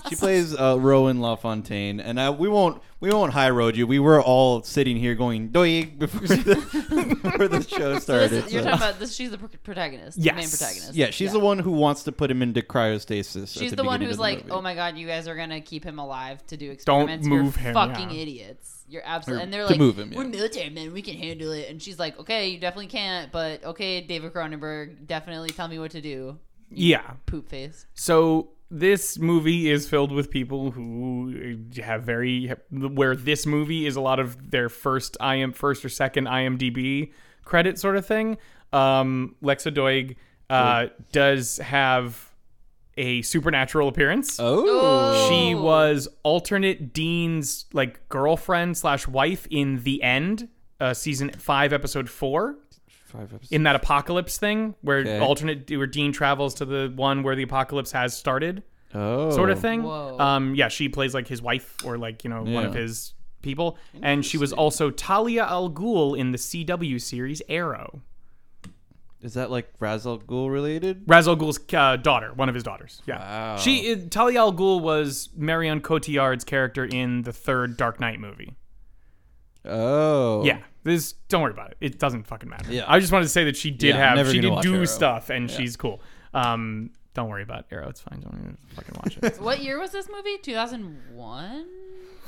She 0.08 0.16
plays 0.16 0.54
uh, 0.58 0.78
Rowan 0.78 1.20
LaFontaine, 1.20 2.00
and 2.00 2.18
uh, 2.18 2.34
we 2.36 2.48
won't 2.48 2.80
we 3.00 3.10
won't 3.10 3.32
high 3.32 3.50
road 3.50 3.76
you. 3.76 3.86
We 3.86 3.98
were 3.98 4.22
all 4.22 4.62
sitting 4.62 4.96
here 4.96 5.14
going 5.14 5.50
doig 5.50 5.98
before 5.98 6.26
the, 6.26 7.18
before 7.22 7.48
the 7.48 7.62
show 7.62 7.94
So 7.94 7.98
started. 7.98 8.30
this, 8.30 8.52
you're 8.52 8.62
so- 8.62 8.70
talking 8.70 8.82
about 8.82 8.98
this. 8.98 9.14
She's 9.14 9.30
the 9.30 9.38
protagonist. 9.38 10.16
Yes. 10.18 10.34
The 10.34 10.40
main 10.40 10.48
protagonist. 10.48 10.94
yeah, 10.94 11.10
she's 11.10 11.32
the 11.32 11.40
one 11.40 11.58
who 11.58 11.72
wants 11.72 12.04
to 12.04 12.12
put 12.12 12.30
him 12.30 12.40
into 12.40 12.62
cryostasis. 12.62 13.42
at 13.42 13.48
She's 13.48 13.72
the, 13.72 13.84
one 13.84 14.00
who's 14.00 14.16
the 14.16 14.22
like, 14.22 14.38
movie. 14.44 14.50
"Oh 14.52 14.62
my 14.62 14.74
god, 14.74 14.96
you 14.96 15.06
guys 15.06 15.28
are 15.28 15.36
gonna 15.36 15.60
keep 15.60 15.84
him 15.84 15.98
alive 15.98 16.44
to 16.46 16.56
do 16.56 16.70
experiments. 16.70 17.26
Don't 17.26 17.36
move 17.36 17.56
You're 17.56 17.64
him, 17.64 17.74
fucking 17.74 18.10
yeah. 18.10 18.22
idiots. 18.22 18.73
You're 18.88 19.02
absolutely." 19.04 19.44
And 19.44 19.52
they're 19.52 19.62
to 19.62 19.70
like, 19.70 19.78
move 19.78 19.98
him, 19.98 20.12
yeah. 20.12 20.18
"We're 20.18 20.28
military 20.28 20.70
men. 20.70 20.92
We 20.92 21.02
can 21.02 21.16
handle 21.16 21.52
it." 21.52 21.68
And 21.68 21.82
she's 21.82 21.98
like, 21.98 22.18
"Okay, 22.18 22.48
you 22.48 22.58
definitely 22.58 22.88
can't, 22.88 23.32
but 23.32 23.64
okay, 23.64 24.00
David 24.00 24.32
Cronenberg, 24.32 25.06
definitely 25.06 25.50
tell 25.50 25.68
me 25.68 25.78
what 25.78 25.90
to 25.92 26.00
do." 26.00 26.38
Yeah. 26.70 27.12
Poop 27.26 27.48
face. 27.48 27.86
So 27.94 28.50
this 28.70 29.18
movie 29.18 29.70
is 29.70 29.88
filled 29.88 30.10
with 30.10 30.30
people 30.30 30.72
who 30.72 31.58
have 31.82 32.02
very 32.02 32.52
where 32.70 33.14
this 33.14 33.46
movie 33.46 33.86
is 33.86 33.96
a 33.96 34.00
lot 34.00 34.18
of 34.18 34.50
their 34.50 34.68
first 34.68 35.16
IM 35.20 35.52
first 35.52 35.84
or 35.84 35.88
second 35.88 36.26
IMDb 36.26 37.12
credit 37.44 37.78
sort 37.78 37.96
of 37.96 38.06
thing. 38.06 38.38
Um, 38.72 39.36
Lexa 39.42 39.72
Doig 39.72 40.16
uh, 40.50 40.86
does 41.12 41.58
have 41.58 42.33
a 42.96 43.22
supernatural 43.22 43.88
appearance. 43.88 44.38
Oh, 44.40 45.28
She 45.28 45.54
was 45.54 46.08
alternate 46.22 46.92
Dean's 46.92 47.66
like 47.72 48.08
girlfriend 48.08 48.76
slash 48.76 49.06
wife 49.08 49.46
in 49.50 49.82
the 49.82 50.02
end, 50.02 50.48
uh, 50.80 50.94
season 50.94 51.30
five, 51.30 51.72
episode 51.72 52.08
four 52.08 52.56
five 53.06 53.32
episodes. 53.32 53.52
in 53.52 53.62
that 53.64 53.76
apocalypse 53.76 54.38
thing 54.38 54.74
where 54.82 54.98
Okay. 54.98 55.18
alternate 55.18 55.70
where 55.70 55.86
Dean 55.86 56.12
travels 56.12 56.54
to 56.54 56.64
the 56.64 56.92
one 56.94 57.22
where 57.22 57.36
the 57.36 57.42
apocalypse 57.44 57.92
has 57.92 58.16
started, 58.16 58.62
oh, 58.94 59.30
sort 59.30 59.50
of 59.50 59.60
thing. 59.60 59.82
Whoa. 59.82 60.18
Um, 60.18 60.54
yeah, 60.54 60.68
she 60.68 60.88
plays 60.88 61.14
like 61.14 61.28
his 61.28 61.40
wife 61.42 61.76
or 61.84 61.96
like 61.98 62.24
you 62.24 62.30
know 62.30 62.42
one 62.42 62.64
of 62.64 62.74
his 62.74 63.14
people, 63.42 63.76
and 64.02 64.24
she 64.24 64.38
was 64.38 64.52
also 64.52 64.90
Talia 64.90 65.44
al 65.44 65.70
Ghul 65.70 66.18
in 66.18 66.32
the 66.32 66.38
CW 66.38 67.00
series 67.00 67.40
Arrow. 67.48 68.02
Is 69.24 69.34
that 69.34 69.50
like 69.50 69.72
Ra's 69.80 70.06
al 70.06 70.18
Ghul 70.18 70.50
related? 70.52 71.02
Ra's 71.06 71.26
al 71.26 71.34
Ghul's 71.36 71.58
uh, 71.74 71.96
daughter, 71.96 72.32
one 72.34 72.48
of 72.50 72.54
his 72.54 72.62
daughters. 72.62 73.00
Yeah, 73.06 73.18
Wow. 73.18 73.56
she 73.56 73.92
uh, 73.92 73.96
Talia 74.10 74.38
al 74.40 74.52
Ghul 74.52 74.80
was 74.82 75.30
Marion 75.34 75.80
Cotillard's 75.80 76.44
character 76.44 76.84
in 76.84 77.22
the 77.22 77.32
third 77.32 77.76
Dark 77.78 77.98
Knight 78.00 78.20
movie. 78.20 78.54
Oh, 79.64 80.44
Yeah, 80.44 80.58
this 80.82 81.12
don't 81.28 81.40
worry 81.42 81.52
about 81.52 81.70
it. 81.70 81.78
It 81.80 81.98
doesn't 81.98 82.24
fucking 82.26 82.48
matter. 82.50 82.70
Yeah. 82.70 82.84
I 82.86 83.00
just 83.00 83.12
wanted 83.12 83.24
to 83.24 83.30
say 83.30 83.44
that 83.44 83.56
she 83.56 83.70
did 83.70 83.88
Yeah, 83.94 83.94
I'm 83.96 84.00
have 84.08 84.16
never 84.18 84.30
she 84.30 84.36
gonna 84.38 84.48
did 84.48 84.54
watch 84.56 84.62
do 84.64 84.74
Arrow. 84.76 84.84
stuff 84.84 85.30
and 85.30 85.50
she's 85.50 85.76
cool. 85.76 86.02
Um, 86.34 86.90
don't 87.14 87.28
worry 87.30 87.42
about 87.44 87.64
Arrow. 87.70 87.88
It's 87.88 88.00
fine. 88.02 88.20
Don't 88.20 88.34
even 88.34 88.58
fucking 88.74 88.94
watch 89.02 89.18
it. 89.22 89.40
What 89.40 89.62
year 89.62 89.78
was 89.80 89.90
this 89.92 90.08
movie? 90.14 90.36
2001. 90.42 91.66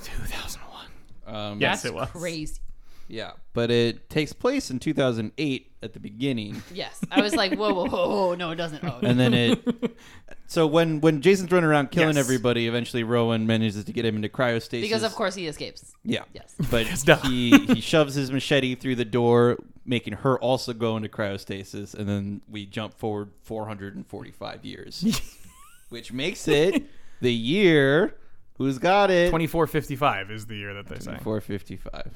2001. 0.04 0.86
Um, 1.26 1.60
Yes, 1.60 1.82
That's 1.82 1.92
it 1.92 1.94
was. 1.94 2.08
crazy. 2.10 2.60
Yeah, 3.08 3.32
but 3.52 3.70
it 3.70 4.08
takes 4.10 4.32
place 4.32 4.70
in 4.70 4.78
2008 4.78 5.72
at 5.82 5.92
the 5.92 6.00
beginning. 6.00 6.62
Yes, 6.72 7.00
I 7.10 7.20
was 7.20 7.34
like, 7.34 7.54
whoa, 7.54 7.72
whoa, 7.74 7.86
whoa, 7.88 8.08
whoa. 8.08 8.34
no, 8.34 8.50
it 8.50 8.56
doesn't. 8.56 8.82
Oh, 8.84 8.98
and 9.02 9.18
then 9.18 9.34
it. 9.34 9.96
So 10.48 10.64
when 10.68 11.00
when 11.00 11.22
Jason's 11.22 11.50
running 11.50 11.68
around 11.68 11.90
killing 11.90 12.14
Yes. 12.14 12.24
everybody, 12.24 12.68
eventually 12.68 13.02
Rowan 13.02 13.48
manages 13.48 13.84
to 13.84 13.92
get 13.92 14.04
him 14.04 14.14
into 14.14 14.28
cryostasis. 14.28 14.80
because 14.80 15.02
of 15.02 15.12
course 15.12 15.34
he 15.34 15.48
escapes. 15.48 15.92
yeah, 16.04 16.22
Yes. 16.32 16.54
But 16.70 16.86
duh. 17.04 17.16
he 17.16 17.58
he 17.66 17.80
shoves 17.80 18.14
his 18.14 18.30
machete 18.30 18.76
through 18.76 18.94
the 18.94 19.04
door, 19.04 19.56
making 19.84 20.12
her 20.12 20.38
also 20.38 20.72
go 20.72 20.96
into 20.96 21.08
cryostasis, 21.08 21.94
and 21.94 22.08
then 22.08 22.42
we 22.48 22.64
jump 22.64 22.94
forward 22.94 23.30
445 23.42 24.64
years, 24.64 25.20
which 25.88 26.12
makes 26.12 26.46
it 26.46 26.84
the 27.20 27.32
year. 27.32 28.14
Who's 28.58 28.78
got 28.78 29.10
it? 29.10 29.26
2455 29.26 30.30
is 30.30 30.46
the 30.46 30.54
year 30.54 30.74
that 30.74 30.86
they 30.86 31.00
say. 31.00 31.18
455. 31.24 32.12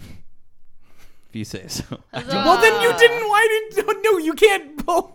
If 1.31 1.37
you 1.37 1.45
say 1.45 1.67
so. 1.69 1.85
Well, 2.13 2.61
then 2.61 2.83
you 2.83 2.97
didn't. 2.99 3.29
Why 3.29 3.63
did? 3.73 3.87
No, 4.05 4.19
you 4.19 4.35
can't 4.35 4.85
both. 4.85 5.13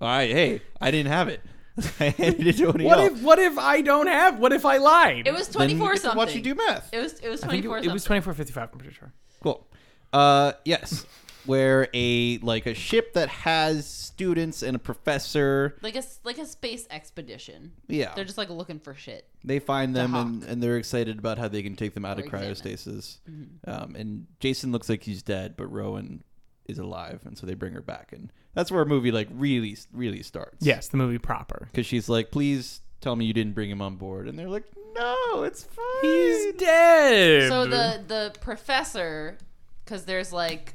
right, 0.00 0.30
hey, 0.30 0.62
I 0.80 0.90
didn't 0.90 1.10
have 1.12 1.28
it. 1.28 1.42
I 2.00 2.10
handed 2.10 2.46
it 2.46 2.52
to 2.52 2.58
somebody 2.64 2.84
What 2.84 2.98
else. 2.98 3.12
if? 3.18 3.22
What 3.22 3.38
if 3.38 3.58
I 3.58 3.80
don't 3.82 4.06
have? 4.06 4.38
What 4.38 4.52
if 4.52 4.64
I 4.64 4.76
lied? 4.78 5.26
It 5.26 5.34
was 5.34 5.48
Then 5.48 5.68
you 5.70 5.76
24 5.76 5.88
get 5.88 5.94
to 5.96 6.00
something. 6.02 6.16
Watch 6.18 6.34
you 6.34 6.40
do 6.40 6.54
math. 6.54 6.88
It 6.92 7.00
was 7.00 7.14
it 7.14 7.28
was 7.28 7.42
I 7.42 7.48
think 7.48 7.64
24 7.64 7.78
it, 7.78 7.84
it 7.86 7.92
was 7.92 8.04
2455. 8.04 8.68
I'm 8.72 8.78
pretty 8.78 8.94
sure. 8.94 9.12
Cool. 9.42 9.66
Uh, 10.12 10.52
yes, 10.64 11.04
where 11.46 11.88
a 11.94 12.38
like 12.38 12.66
a 12.66 12.74
ship 12.74 13.14
that 13.14 13.28
has 13.28 13.86
students 13.86 14.62
and 14.62 14.74
a 14.76 14.78
professor. 14.78 15.76
Like 15.82 15.94
a 15.94 15.98
s- 15.98 16.20
like 16.24 16.38
a 16.38 16.46
space 16.46 16.86
expedition. 16.90 17.72
Yeah, 17.88 18.12
They're 18.14 18.24
just 18.24 18.38
like 18.38 18.50
looking 18.50 18.78
for 18.80 18.94
shit. 18.94 19.26
they 19.44 19.58
find 19.58 19.94
them 19.94 20.10
hawk. 20.10 20.26
and, 20.26 20.42
and 20.44 20.62
they're 20.62 20.76
excited 20.78 21.18
about 21.18 21.38
how 21.38 21.48
they 21.48 21.62
can 21.62 21.76
take 21.76 21.94
them 21.94 22.04
out 22.04 22.18
Or 22.18 22.20
of 22.22 22.26
examine. 22.26 22.54
cryostasis. 22.54 23.18
Mm-hmm. 23.30 23.70
Um, 23.70 23.94
and 23.96 24.26
Jason 24.40 24.72
looks 24.72 24.88
like 24.88 25.02
he's 25.02 25.22
dead, 25.22 25.54
but 25.56 25.66
Rowan 25.66 26.22
is 26.66 26.78
alive, 26.78 27.20
and 27.24 27.38
so 27.38 27.46
they 27.46 27.54
bring 27.54 27.72
her 27.74 27.80
back, 27.82 28.12
and 28.12 28.32
that's 28.54 28.72
where 28.72 28.82
a 28.82 28.86
movie 28.86 29.12
like 29.12 29.28
really 29.32 29.76
really 29.92 30.22
starts. 30.22 30.64
Yes, 30.66 30.88
the 30.88 30.96
movie 30.96 31.18
proper. 31.18 31.68
because 31.70 31.86
she's 31.86 32.08
like, 32.08 32.30
please 32.30 32.80
tell 33.00 33.14
me 33.14 33.24
you 33.24 33.32
didn't 33.32 33.54
bring 33.54 33.70
him 33.70 33.80
on 33.82 33.96
board, 33.96 34.26
and 34.28 34.36
they're 34.38 34.48
like, 34.48 34.64
no, 34.96 35.42
it's 35.44 35.62
fine. 35.62 35.84
He's 36.02 36.54
dead. 36.54 37.48
So 37.50 37.66
the 37.66 38.02
the 38.08 38.32
professor, 38.40 39.36
because 39.84 40.06
there's 40.06 40.32
like 40.32 40.74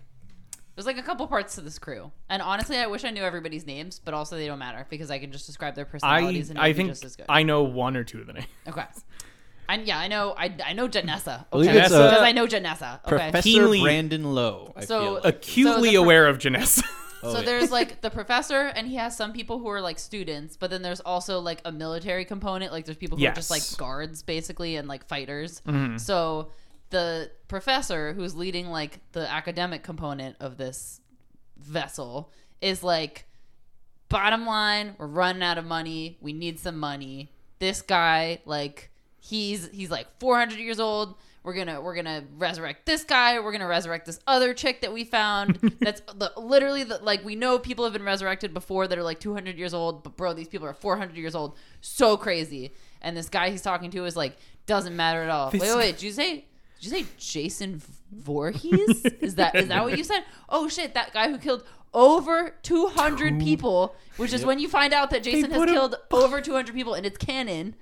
there's 0.76 0.86
like 0.86 0.98
a 0.98 1.04
couple 1.04 1.28
parts 1.28 1.56
to 1.56 1.62
this 1.62 1.78
crew, 1.80 2.12
and 2.30 2.42
honestly, 2.42 2.78
I 2.78 2.88
wish 2.88 3.04
I 3.04 3.10
knew 3.12 3.24
everybody's 3.24 3.66
names, 3.66 4.00
but 4.04 4.14
also 4.14 4.36
they 4.38 4.48
don't 4.48 4.60
matter 4.60 4.86
because 4.90 5.12
I 5.12 5.20
can 5.20 5.32
just 5.32 5.46
describe 5.46 5.76
their 5.76 5.86
I 5.86 5.90
personalities 5.90 6.50
and 6.50 6.58
it 6.58 6.62
I 6.62 6.74
think 6.74 6.90
just 6.90 7.04
as 7.06 7.16
good. 7.16 7.26
I 7.30 7.44
know 7.44 7.64
one 7.64 7.98
or 7.98 8.04
two 8.04 8.22
of 8.22 8.28
the 8.28 8.34
names. 8.34 8.48
okay, 8.68 8.86
I, 9.70 9.76
yeah, 9.80 9.98
I 10.00 10.08
know. 10.08 10.34
I, 10.38 10.54
I 10.66 10.74
know 10.74 10.88
Janessa. 10.88 11.50
believe 11.50 11.70
Okay, 11.70 11.80
it's, 11.80 11.90
because 11.90 12.20
uh, 12.20 12.24
I 12.24 12.32
know 12.34 12.46
Janessa. 12.48 13.00
Okay. 13.06 13.08
Professor 13.08 13.42
Keenly- 13.44 13.82
Brandon 13.82 14.34
Lowe. 14.36 14.74
I 14.76 14.86
So- 14.86 15.00
feel 15.02 15.14
like. 15.16 15.26
Acutely 15.26 15.90
So 15.90 15.92
the- 15.92 15.96
aware 15.96 16.28
of 16.28 16.38
Janessa. 16.40 16.84
Oh, 17.24 17.34
so 17.34 17.40
yeah. 17.42 17.46
there's 17.46 17.70
like 17.80 18.02
the 18.02 18.10
professor, 18.10 18.62
and 18.76 18.88
he 18.88 18.96
has 18.96 19.16
some 19.16 19.32
people 19.32 19.60
who 19.60 19.68
are 19.70 19.80
like 19.80 20.00
students, 20.00 20.58
but 20.58 20.72
then 20.72 20.82
there's 20.82 21.02
also 21.02 21.40
like 21.40 21.62
a 21.66 21.72
military 21.72 22.26
component. 22.26 22.72
Like 22.72 22.86
there's 22.86 22.98
people 22.98 23.16
who 23.20 23.26
are 23.28 23.32
just 23.32 23.52
like 23.52 23.60
Yes. 23.62 23.76
guards, 23.76 24.24
basically, 24.24 24.76
and 24.76 24.88
like 24.88 25.08
fighters. 25.08 25.62
Mm-hmm. 25.68 25.98
So 25.98 26.50
the 26.92 27.32
professor 27.48 28.14
who's 28.14 28.36
leading 28.36 28.68
like 28.68 29.00
the 29.14 29.30
academic 29.30 29.84
component 29.84 30.36
of 30.40 30.58
this 30.58 31.02
vessel 31.58 32.32
is 32.62 32.84
like, 32.84 33.26
bottom 34.10 34.46
line, 34.46 34.96
we're 34.98 35.08
running 35.08 35.42
out 35.42 35.58
of 35.58 35.66
money. 35.66 36.18
We 36.22 36.34
need 36.34 36.60
some 36.60 36.78
money. 36.78 37.32
This 37.60 37.82
guy, 37.82 38.40
like, 38.46 38.92
he's 39.20 39.70
he's 39.70 39.90
like 39.90 40.08
400 40.20 40.60
years 40.60 40.80
old. 40.80 41.16
We're 41.44 41.56
gonna 41.56 41.82
we're 41.82 41.96
gonna 41.96 42.24
resurrect 42.38 42.86
this 42.86 43.04
guy. 43.04 43.40
We're 43.40 43.52
gonna 43.52 43.68
resurrect 43.68 44.06
this 44.06 44.20
other 44.28 44.54
chick 44.54 44.82
that 44.82 44.94
we 44.94 45.04
found. 45.04 45.56
That's 45.80 46.02
the, 46.02 46.32
literally 46.38 46.84
the, 46.84 47.00
like 47.00 47.26
we 47.26 47.36
know 47.36 47.58
people 47.58 47.84
have 47.86 47.94
been 47.94 48.04
resurrected 48.04 48.54
before 48.54 48.88
that 48.88 48.98
are 48.98 49.04
like 49.04 49.20
200 49.20 49.58
years 49.58 49.74
old, 49.74 50.04
but 50.04 50.16
bro, 50.18 50.34
these 50.34 50.48
people 50.48 50.68
are 50.68 50.74
400 50.74 51.16
years 51.18 51.34
old. 51.34 51.58
So 51.82 52.16
crazy. 52.16 52.74
And 53.02 53.18
this 53.18 53.30
guy 53.30 53.50
he's 53.50 53.64
talking 53.64 53.90
to 53.92 54.06
is 54.06 54.16
like 54.16 54.38
doesn't 54.68 54.96
matter 54.96 55.24
at 55.24 55.30
all. 55.30 55.50
This 55.50 55.62
wait, 55.62 55.70
wait, 55.70 55.78
wait. 55.78 55.92
Did 55.94 56.04
you 56.04 56.12
say 56.12 56.46
did 56.82 56.92
you 56.92 56.98
say 57.00 57.06
Jason 57.18 57.82
Voorhees? 58.12 59.06
is 59.22 59.36
that 59.36 59.56
is 59.56 59.68
that 59.68 59.84
what 59.84 59.98
you 59.98 60.04
said? 60.04 60.24
Oh 60.50 60.68
shit, 60.68 60.94
that 60.96 61.14
guy 61.14 61.30
who 61.30 61.38
killed 61.38 61.64
over 61.94 62.56
200 62.64 63.40
people, 63.40 63.96
which 64.18 64.34
is 64.34 64.46
when 64.46 64.60
you 64.60 64.68
find 64.68 64.94
out 64.94 65.10
that 65.12 65.24
Jason 65.24 65.52
has 65.52 65.60
put 65.60 65.70
a- 65.70 65.74
killed 65.74 65.96
over 66.12 66.42
200 66.42 66.74
people 66.74 66.94
and 66.94 67.06
it's 67.06 67.18
canon. 67.18 67.76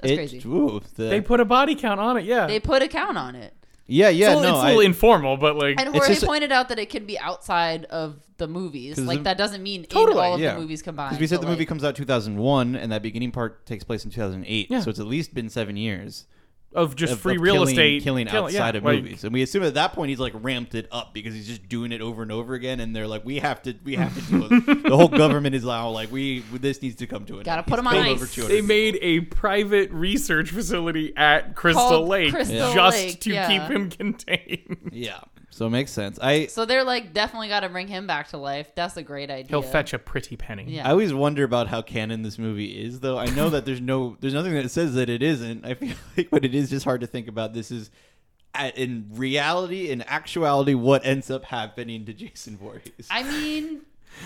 That's 0.00 0.12
It- 0.12 0.16
crazy. 0.16 0.42
ooh, 0.46 0.80
the- 0.96 1.04
they 1.04 1.20
put 1.20 1.40
a 1.40 1.44
body 1.44 1.74
count 1.74 1.98
on 2.00 2.16
it. 2.18 2.24
Yeah. 2.24 2.46
They 2.46 2.60
put 2.60 2.82
a 2.82 2.88
count 2.88 3.16
on 3.18 3.34
it. 3.34 3.54
yeah, 3.86 4.08
yeah, 4.10 4.32
it's, 4.32 4.40
a- 4.40 4.42
no, 4.42 4.48
it's 4.54 4.62
a 4.62 4.66
little 4.66 4.80
I, 4.80 4.84
informal, 4.84 5.36
but 5.38 5.56
like 5.56 5.76
And 5.80 5.88
It's 5.88 5.96
Jorge 5.98 6.14
just- 6.14 6.26
pointed 6.26 6.52
out 6.52 6.68
that 6.68 6.78
it 6.78 6.90
can 6.90 7.06
be 7.06 7.18
outside 7.18 7.86
of 7.86 8.16
the 8.36 8.46
movies. 8.46 8.98
Like 8.98 9.18
the- 9.20 9.24
that 9.24 9.38
doesn't 9.38 9.62
mean 9.62 9.84
Totally, 9.84 10.18
in 10.18 10.24
all 10.24 10.34
of 10.34 10.40
yeah. 10.40 10.54
the 10.54 10.60
movies 10.60 10.82
combined. 10.82 11.10
Because 11.10 11.20
we 11.20 11.26
said 11.26 11.36
but, 11.36 11.42
the 11.46 11.48
movie 11.52 11.66
comes 11.66 11.82
out 11.82 11.96
2001, 11.96 12.76
and 12.76 12.92
that 12.92 13.02
beginning 13.02 13.32
part 13.32 13.64
takes 13.66 13.84
place 13.84 14.04
in 14.04 14.10
2008. 14.10 14.70
Yeah. 14.70 14.80
So 14.80 14.90
it's 14.90 15.00
at 15.00 15.06
least 15.06 15.32
been 15.34 15.48
seven 15.48 15.76
years 15.76 16.26
of 16.74 16.96
just 16.96 17.12
of, 17.14 17.20
free 17.20 17.36
of 17.36 17.40
real 17.42 17.54
killing, 17.54 17.68
estate 17.70 18.02
killing 18.02 18.26
kill- 18.26 18.44
outside 18.44 18.74
yeah, 18.74 18.78
of 18.78 18.84
like- 18.84 19.02
movies. 19.02 19.24
And 19.24 19.32
we 19.32 19.42
assume 19.42 19.62
at 19.62 19.74
that 19.74 19.92
point 19.92 20.10
he's 20.10 20.18
like 20.18 20.32
ramped 20.36 20.74
it 20.74 20.88
up 20.90 21.14
because 21.14 21.32
he's 21.34 21.46
just 21.46 21.68
doing 21.68 21.92
it 21.92 22.00
over 22.00 22.22
and 22.22 22.32
over 22.32 22.54
again. 22.54 22.80
And 22.80 22.94
they're 22.94 23.06
like, 23.06 23.24
we 23.24 23.38
have 23.38 23.62
to, 23.62 23.74
we 23.84 23.94
have 23.94 24.14
to 24.14 24.20
deal 24.22 24.48
with 24.48 24.68
it. 24.68 24.82
the 24.82 24.96
whole 24.96 25.08
government 25.08 25.54
is 25.54 25.64
now 25.64 25.88
like, 25.90 26.10
we 26.10 26.40
this 26.52 26.82
needs 26.82 26.96
to 26.96 27.06
come 27.06 27.24
to 27.26 27.38
an 27.38 27.44
Gotta 27.44 27.58
end. 27.60 27.66
put 27.66 27.78
He's 27.78 27.80
him 27.80 27.86
on 27.86 27.96
ice. 27.96 28.10
over 28.10 28.26
They 28.48 28.54
people. 28.60 28.66
made 28.68 28.98
a 29.00 29.20
private 29.20 29.90
research 29.92 30.50
facility 30.50 31.12
at 31.16 31.54
Crystal 31.54 31.88
Called 31.88 32.08
Lake 32.08 32.32
Crystal 32.32 32.72
just 32.74 32.96
Lake, 32.96 33.20
to 33.20 33.32
yeah. 33.32 33.48
keep 33.48 33.62
him 33.74 33.88
contained. 34.24 34.90
yeah. 34.92 35.20
So 35.54 35.66
it 35.66 35.70
makes 35.70 35.92
sense. 35.92 36.18
I 36.20 36.46
So 36.46 36.64
they're 36.64 36.82
like 36.82 37.12
definitely 37.12 37.46
got 37.46 37.60
to 37.60 37.68
bring 37.68 37.86
him 37.86 38.08
back 38.08 38.28
to 38.30 38.38
life. 38.38 38.74
That's 38.74 38.96
a 38.96 39.04
great 39.04 39.30
idea. 39.30 39.46
He'll 39.50 39.62
fetch 39.62 39.92
a 39.92 40.00
pretty 40.00 40.36
penny. 40.36 40.64
Yeah. 40.66 40.88
I 40.88 40.90
always 40.90 41.14
wonder 41.14 41.44
about 41.44 41.68
how 41.68 41.80
canon 41.80 42.22
this 42.22 42.40
movie 42.40 42.82
is, 42.84 42.98
though. 42.98 43.18
I 43.18 43.26
know 43.26 43.50
that 43.50 43.64
there's 43.64 43.80
no, 43.80 44.16
there's 44.20 44.34
nothing 44.34 44.52
that 44.54 44.68
says 44.72 44.94
that 44.94 45.08
it 45.08 45.22
isn't. 45.22 45.64
I 45.64 45.74
feel 45.74 45.94
like, 46.16 46.28
but 46.30 46.44
it 46.44 46.56
is 46.56 46.70
just 46.70 46.84
hard 46.84 47.02
to 47.02 47.06
think 47.06 47.28
about. 47.28 47.52
This 47.54 47.70
is, 47.70 47.92
a- 48.52 48.76
in 48.76 49.06
reality, 49.12 49.90
in 49.90 50.02
actuality, 50.02 50.74
what 50.74 51.06
ends 51.06 51.30
up 51.30 51.44
happening 51.44 52.04
to 52.06 52.12
Jason 52.12 52.56
Voorhees. 52.56 53.06
I 53.08 53.22
mean, 53.22 53.82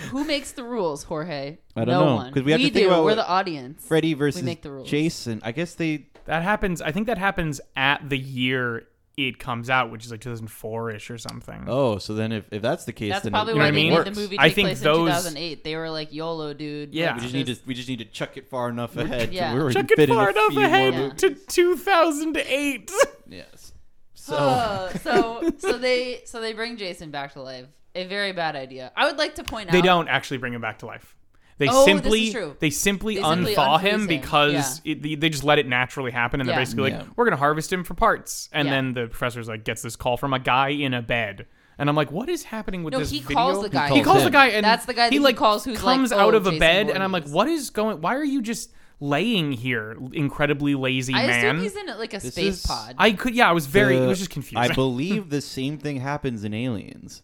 who 0.09 0.23
makes 0.23 0.53
the 0.53 0.63
rules, 0.63 1.03
Jorge? 1.03 1.57
I 1.75 1.85
don't 1.85 1.93
no 1.93 2.05
know, 2.05 2.15
one. 2.15 2.33
'cause 2.33 2.41
we 2.41 2.53
have 2.53 2.59
to 2.61 2.65
think 2.71 2.73
do. 2.75 2.87
about 2.87 3.01
We're 3.03 3.11
what 3.11 3.15
the 3.17 3.27
audience. 3.29 3.85
Freddy 3.85 4.15
versus 4.15 4.41
make 4.41 4.63
the 4.63 4.71
rules. 4.71 4.89
Jason. 4.89 5.41
I 5.43 5.51
guess 5.51 5.75
they. 5.75 6.07
That 6.25 6.41
happens. 6.41 6.81
I 6.81 6.91
think 6.91 7.05
that 7.05 7.17
happens 7.19 7.61
at 7.75 8.09
the 8.09 8.17
year 8.17 8.87
it 9.27 9.39
comes 9.39 9.69
out, 9.69 9.91
which 9.91 10.05
is 10.05 10.11
like 10.11 10.21
2004 10.21 10.91
ish 10.91 11.11
or 11.11 11.17
something. 11.17 11.65
Oh, 11.67 11.97
so 11.97 12.13
then 12.13 12.31
if, 12.31 12.45
if 12.51 12.61
that's 12.61 12.85
the 12.85 12.93
case, 12.93 13.11
That's 13.11 13.23
then 13.23 13.33
probably 13.33 13.53
it, 13.53 13.55
know 13.55 13.59
why 13.61 13.65
what 13.65 13.67
I 13.67 13.71
they 13.71 13.75
mean? 13.89 13.93
made 13.93 14.05
the 14.15 14.19
movie 14.21 14.39
I 14.39 14.49
think 14.49 14.67
place 14.67 14.81
those- 14.81 14.99
in 15.25 15.33
2008. 15.33 15.63
They 15.63 15.75
were 15.75 15.89
like, 15.89 16.13
YOLO, 16.13 16.53
dude. 16.53 16.93
Yeah. 16.93 17.07
Like, 17.07 17.15
We 17.15 17.21
just 17.21 17.33
need 17.33 17.45
to 17.47 17.55
we 17.65 17.73
just 17.73 17.89
need 17.89 17.99
to 17.99 18.05
chuck 18.05 18.37
it 18.37 18.47
far 18.47 18.69
enough 18.69 18.95
ahead. 18.97 19.29
to 19.29 19.35
Yeah. 19.35 19.53
where 19.53 19.65
we 19.65 19.73
Check 19.73 19.87
can 19.87 19.95
fit 19.97 20.09
it 20.09 20.11
in 20.11 20.15
far 20.15 20.27
a 20.29 20.31
enough 20.31 20.51
few 20.51 20.59
more 20.59 20.65
ahead 20.67 21.17
to 21.19 21.35
2008. 21.35 22.91
Yes. 23.29 23.73
So 24.15 24.35
Uh, 24.35 24.89
so 24.99 25.49
so 25.59 25.77
they 25.77 26.21
so 26.25 26.41
they 26.41 26.53
bring 26.53 26.77
Jason 26.77 27.11
back 27.11 27.33
to 27.33 27.41
life. 27.41 27.65
A 27.95 28.05
very 28.05 28.31
bad 28.33 28.55
idea. 28.55 28.91
I 28.95 29.05
would 29.07 29.17
like 29.17 29.35
to 29.35 29.43
point 29.43 29.69
out 29.69 29.73
they 29.73 29.81
don't 29.81 30.07
actually 30.07 30.37
bring 30.37 30.53
him 30.53 30.61
back 30.61 30.79
to 30.79 30.85
life. 30.85 31.15
They 31.59 31.67
Oh, 31.67 31.73
this 31.73 31.85
simply 31.85 32.27
is 32.27 32.33
true. 32.33 32.55
they 32.59 32.69
simply 32.71 33.15
They 33.15 33.21
simply 33.21 33.53
unthaw 33.55 33.79
him 33.79 34.01
him. 34.01 34.07
because 34.07 34.81
it, 34.85 35.03
they- 35.03 35.15
they 35.15 35.29
just 35.29 35.43
let 35.43 35.59
it 35.59 35.67
naturally 35.67 36.11
happen, 36.11 36.39
and 36.39 36.47
Yeah. 36.47 36.55
they're 36.55 36.61
basically 36.61 36.89
Yeah. 36.91 36.97
like, 36.99 37.07
"We're 37.17 37.25
gonna 37.25 37.35
harvest 37.37 37.71
him 37.71 37.83
for 37.83 37.93
parts." 37.93 38.49
And 38.53 38.67
Yeah. 38.67 38.73
then 38.75 38.93
the 38.93 39.07
professor's 39.07 39.47
like, 39.47 39.63
gets 39.65 39.81
this 39.81 39.95
call 39.95 40.17
from 40.17 40.33
a 40.33 40.39
guy 40.39 40.69
in 40.69 40.93
a 40.93 41.01
bed, 41.01 41.45
and 41.77 41.89
I'm 41.89 41.95
like, 41.97 42.11
"What 42.11 42.29
is 42.29 42.43
happening 42.43 42.83
with 42.83 42.93
No, 42.93 42.99
this 42.99 43.11
he 43.11 43.19
video?" 43.19 43.35
calls 43.35 43.61
the 43.61 43.69
guy. 43.69 43.89
He 43.89 43.95
He 43.95 44.01
calls 44.03 44.23
the 44.23 44.31
guy, 44.31 44.47
and 44.47 44.63
That's 44.65 44.85
the 44.85 44.93
guy 44.93 45.03
that 45.07 45.11
he 45.11 45.17
he 45.19 45.23
like 45.23 45.35
calls 45.35 45.65
who's 45.65 45.83
like, 45.83 45.97
comes 45.97 46.11
"Oh, 46.13 46.19
out 46.19 46.33
of 46.33 46.47
a 46.47 46.51
Jason 46.51 46.59
bed, 46.59 46.89
and 46.89 47.03
I'm 47.03 47.11
like, 47.11 47.27
"What 47.27 47.47
is 47.49 47.69
going? 47.69 47.99
Why 48.01 48.15
are 48.15 48.23
you 48.23 48.41
just 48.41 48.71
laying 49.01 49.51
here, 49.53 49.97
incredibly 50.13 50.75
lazy 50.75 51.13
I 51.13 51.27
man?" 51.27 51.45
assume 51.57 51.61
he's 51.61 51.75
in 51.75 51.87
like 51.97 52.13
a 52.13 52.19
This 52.19 52.33
space 52.33 52.53
is- 52.59 52.65
pod. 52.65 52.95
I 52.97 53.11
could, 53.11 53.35
yeah, 53.35 53.49
I 53.49 53.53
was 53.53 53.65
very, 53.65 53.97
the- 53.97 54.03
it 54.03 54.07
was 54.07 54.19
just 54.19 54.31
confusing. 54.31 54.71
I 54.71 54.73
believe 54.73 55.29
the 55.29 55.41
same 55.41 55.77
thing 55.77 55.97
happens 56.01 56.43
in 56.45 56.53
Aliens. 56.53 57.21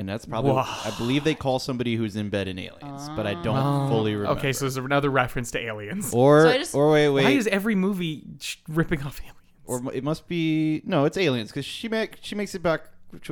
And 0.00 0.08
that's 0.08 0.24
probably 0.24 0.52
Whoa. 0.52 0.60
I 0.64 0.94
believe 0.96 1.24
they 1.24 1.34
call 1.34 1.58
somebody 1.58 1.94
who's 1.94 2.16
in 2.16 2.30
bed 2.30 2.48
in 2.48 2.58
Aliens, 2.58 3.10
but 3.16 3.26
I 3.26 3.34
don't 3.34 3.58
Oh. 3.58 3.86
fully 3.90 4.14
remember. 4.14 4.38
okay, 4.38 4.50
so 4.54 4.60
there's 4.64 4.78
another 4.78 5.10
reference 5.10 5.50
to 5.50 5.58
aliens. 5.60 6.14
or 6.14 6.40
So 6.44 6.48
I 6.48 6.56
just- 6.56 6.74
or 6.74 6.90
wait 6.90 7.10
wait 7.10 7.24
Why 7.24 7.30
is 7.32 7.46
every 7.48 7.74
movie 7.74 8.22
sh- 8.40 8.56
ripping 8.66 9.02
off 9.02 9.20
aliens? 9.20 9.36
or 9.66 9.92
it 9.94 10.02
must 10.02 10.26
be 10.26 10.80
no, 10.86 11.04
it's 11.04 11.18
aliens 11.18 11.50
because 11.50 11.66
she 11.66 11.86
make 11.86 12.16
she 12.22 12.34
makes 12.34 12.54
it 12.54 12.62
back. 12.62 12.84
Which 13.10 13.30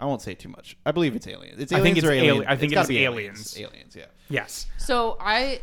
I 0.00 0.04
won't 0.06 0.22
say 0.22 0.34
too 0.34 0.48
much. 0.48 0.76
I 0.84 0.90
believe 0.90 1.14
it's 1.14 1.28
aliens. 1.28 1.60
It's 1.60 1.72
I 1.72 1.76
aliens 1.78 1.84
think 1.94 1.98
it's 1.98 2.06
or 2.06 2.10
ali- 2.18 2.28
aliens. 2.30 2.46
I 2.48 2.56
think 2.56 2.72
it's 2.72 2.80
it 2.80 2.82
is 2.82 2.86
gotta 2.88 2.88
be 2.88 3.04
aliens. 3.04 3.56
Aliens, 3.56 3.94
yeah. 3.96 4.06
yes. 4.28 4.66
So 4.78 5.16
I 5.20 5.60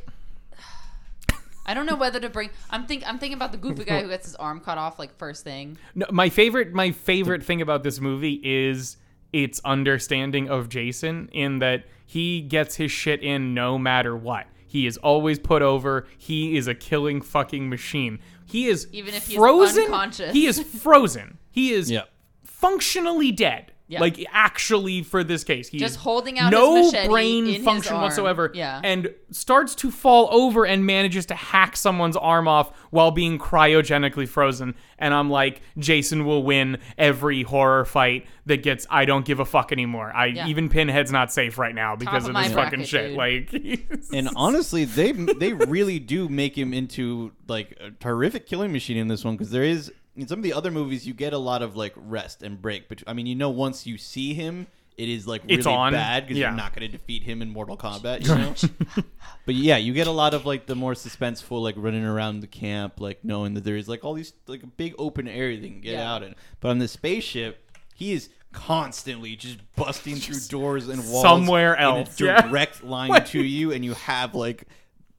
I 1.66 1.74
don't 1.74 1.86
know 1.86 1.96
whether 1.98 2.20
to 2.22 2.30
bring 2.30 2.50
I'm 2.70 2.86
think 2.88 3.04
I'm 3.06 3.20
thinking 3.20 3.36
about 3.36 3.52
the 3.52 3.58
goofy 3.58 3.84
guy 3.84 4.02
who 4.02 4.08
gets 4.10 4.26
his 4.28 4.36
arm 4.36 4.62
cut 4.62 4.78
off 4.78 5.00
like 5.00 5.18
first 5.18 5.44
thing. 5.44 5.78
No, 5.96 6.06
my 6.12 6.30
favorite 6.30 6.74
my 6.74 6.92
favorite 6.92 7.44
thing 7.44 7.62
about 7.62 7.84
this 7.84 8.00
movie 8.00 8.40
is 8.44 8.98
its 9.34 9.60
understanding 9.66 10.48
of 10.50 10.70
Jason 10.70 11.28
in 11.34 11.60
that 11.60 11.86
he 12.06 12.42
gets 12.42 12.76
his 12.76 12.92
shit 12.92 13.22
in 13.22 13.54
no 13.54 13.78
matter 13.78 14.16
what. 14.16 14.48
He 14.68 14.88
is 14.88 14.98
always 14.98 15.38
put 15.40 15.62
over. 15.62 16.08
He 16.18 16.56
is 16.58 16.68
a 16.68 16.74
killing 16.76 17.22
fucking 17.22 17.70
machine. 17.70 18.20
He 18.46 18.68
is 18.68 18.88
Even 18.92 19.14
if 19.14 19.28
he's 19.28 19.36
frozen. 19.36 19.84
unconscious. 19.86 20.32
He 20.34 20.46
is 20.46 20.60
frozen. 20.62 21.38
He 21.52 21.72
is 21.74 21.92
Yeah. 21.92 22.04
functionally 22.44 23.32
dead. 23.32 23.73
Yeah. 23.94 24.00
Like 24.02 24.26
actually, 24.32 25.02
for 25.04 25.24
this 25.24 25.44
case, 25.44 25.68
he 25.68 25.78
Just 25.78 25.98
holding 25.98 26.40
out 26.40 26.52
no 26.52 26.76
his 26.92 27.08
brain 27.08 27.48
in 27.48 27.54
his 27.56 27.64
function 27.64 27.94
arm. 27.94 28.02
whatsoever. 28.04 28.52
Yeah. 28.54 28.82
and 28.84 29.14
starts 29.32 29.74
to 29.76 29.90
fall 29.92 30.30
over 30.32 30.66
and 30.66 30.86
manages 30.86 31.26
to 31.28 31.36
hack 31.36 31.76
someone's 31.78 32.16
arm 32.18 32.48
off 32.48 32.72
while 32.92 33.12
being 33.12 33.40
cryogenically 33.40 34.28
frozen. 34.28 34.76
And 35.00 35.14
I'm 35.14 35.30
like, 35.30 35.62
Jason 35.78 36.26
will 36.26 36.44
win 36.44 36.78
every 36.98 37.44
horror 37.44 37.86
fight 37.86 38.28
that 38.46 38.62
gets. 38.64 38.86
I 38.90 39.06
don't 39.06 39.26
give 39.26 39.40
a 39.40 39.46
fuck 39.46 39.72
anymore. 39.72 40.12
I 40.16 40.28
Yeah. 40.28 40.48
even 40.48 40.70
Pinhead's 40.70 41.12
not 41.12 41.32
safe 41.32 41.58
right 41.58 41.74
now 41.76 41.96
because 41.96 42.28
of 42.28 42.36
of, 42.36 42.44
this 42.44 42.54
fucking 42.54 42.80
bracket, 42.86 42.88
shit. 42.88 43.08
dude. 43.10 43.18
Like, 43.18 44.10
And 44.14 44.30
honestly, 44.36 44.86
they 44.86 45.12
they 45.14 45.54
really 45.54 46.00
do 46.00 46.30
make 46.30 46.58
him 46.58 46.74
into 46.74 47.32
like 47.48 47.78
a 47.80 47.92
terrific 47.92 48.46
killing 48.48 48.72
machine 48.72 48.98
in 48.98 49.08
this 49.08 49.24
one 49.24 49.36
because 49.36 49.52
there 49.52 49.64
is 49.64 49.92
in 50.16 50.28
some 50.28 50.40
of 50.40 50.44
the 50.44 50.54
other 50.54 50.72
movies 50.72 51.06
you 51.08 51.14
get 51.14 51.34
a 51.34 51.38
lot 51.38 51.62
of 51.62 51.76
like 51.76 51.94
rest 51.96 52.44
and 52.44 52.62
break. 52.62 52.88
But 52.90 53.04
I 53.08 53.14
mean, 53.14 53.26
you 53.26 53.36
know, 53.36 53.50
once 53.50 53.86
you 53.88 53.98
see 53.98 54.34
him, 54.34 54.68
it 54.96 55.10
is 55.10 55.26
like 55.26 55.42
really 55.44 55.56
It's 55.56 55.66
on. 55.66 55.92
bad 55.94 56.24
because 56.26 56.38
Yeah. 56.38 56.50
you're 56.50 56.58
not 56.58 56.76
going 56.76 56.90
to 56.90 56.96
defeat 56.98 57.24
him 57.24 57.42
in 57.42 57.50
Mortal 57.50 57.76
Kombat. 57.76 58.22
You 58.28 58.36
know. 58.36 59.04
but 59.46 59.56
yeah, 59.56 59.78
you 59.78 59.92
get 59.94 60.06
a 60.08 60.12
lot 60.12 60.34
of 60.36 60.46
like 60.46 60.68
the 60.68 60.76
more 60.76 60.94
suspenseful, 60.94 61.64
like 61.64 61.76
running 61.78 62.04
around 62.06 62.42
the 62.42 62.48
camp, 62.48 63.00
like 63.00 63.24
knowing 63.26 63.56
that 63.56 63.64
there 63.64 63.76
is 63.78 63.90
like 63.90 64.04
all 64.06 64.14
these 64.14 64.34
like 64.48 64.62
a 64.64 64.68
big 64.68 64.94
open 65.00 65.28
area 65.28 65.60
they 65.60 65.70
can 65.70 65.82
get 65.82 65.94
Yeah. 65.94 66.14
out 66.14 66.22
in. 66.24 66.36
But 66.60 66.70
on 66.70 66.78
the 66.78 66.88
spaceship, 66.88 67.68
he 67.96 68.14
is 68.14 68.30
constantly 68.52 69.36
just 69.36 69.58
busting 69.76 70.16
through 70.18 70.40
doors 70.48 70.88
and 70.88 71.00
walls 71.10 71.24
Somewhere 71.24 71.74
in 71.74 71.82
else, 71.82 72.22
a 72.22 72.26
yeah. 72.26 72.42
direct 72.42 72.84
line 72.84 73.26
to 73.26 73.44
you, 73.44 73.72
and 73.72 73.84
you 73.84 73.96
have 73.96 74.36
like 74.36 74.66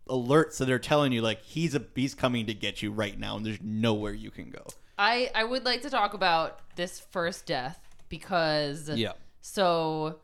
alerts 0.09 0.59
that 0.59 0.70
are 0.70 0.78
telling 0.78 1.11
you 1.12 1.22
like 1.22 1.42
he's 1.42 1.74
a 1.74 1.83
he's 1.96 2.14
coming 2.14 2.46
to 2.46 2.54
get 2.54 2.80
you 2.80 2.92
right 2.92 3.18
now, 3.18 3.37
and 3.37 3.44
there's 3.44 3.61
nowhere 3.61 4.12
you 4.12 4.30
can 4.30 4.50
go. 4.50 4.64
I 4.98 5.30
I 5.35 5.44
would 5.44 5.64
like 5.64 5.83
to 5.83 5.90
talk 5.90 6.14
about 6.14 6.61
this 6.76 7.00
first 7.00 7.46
death 7.46 7.78
because 8.09 8.88
Yeah. 8.88 9.12
So 9.40 10.20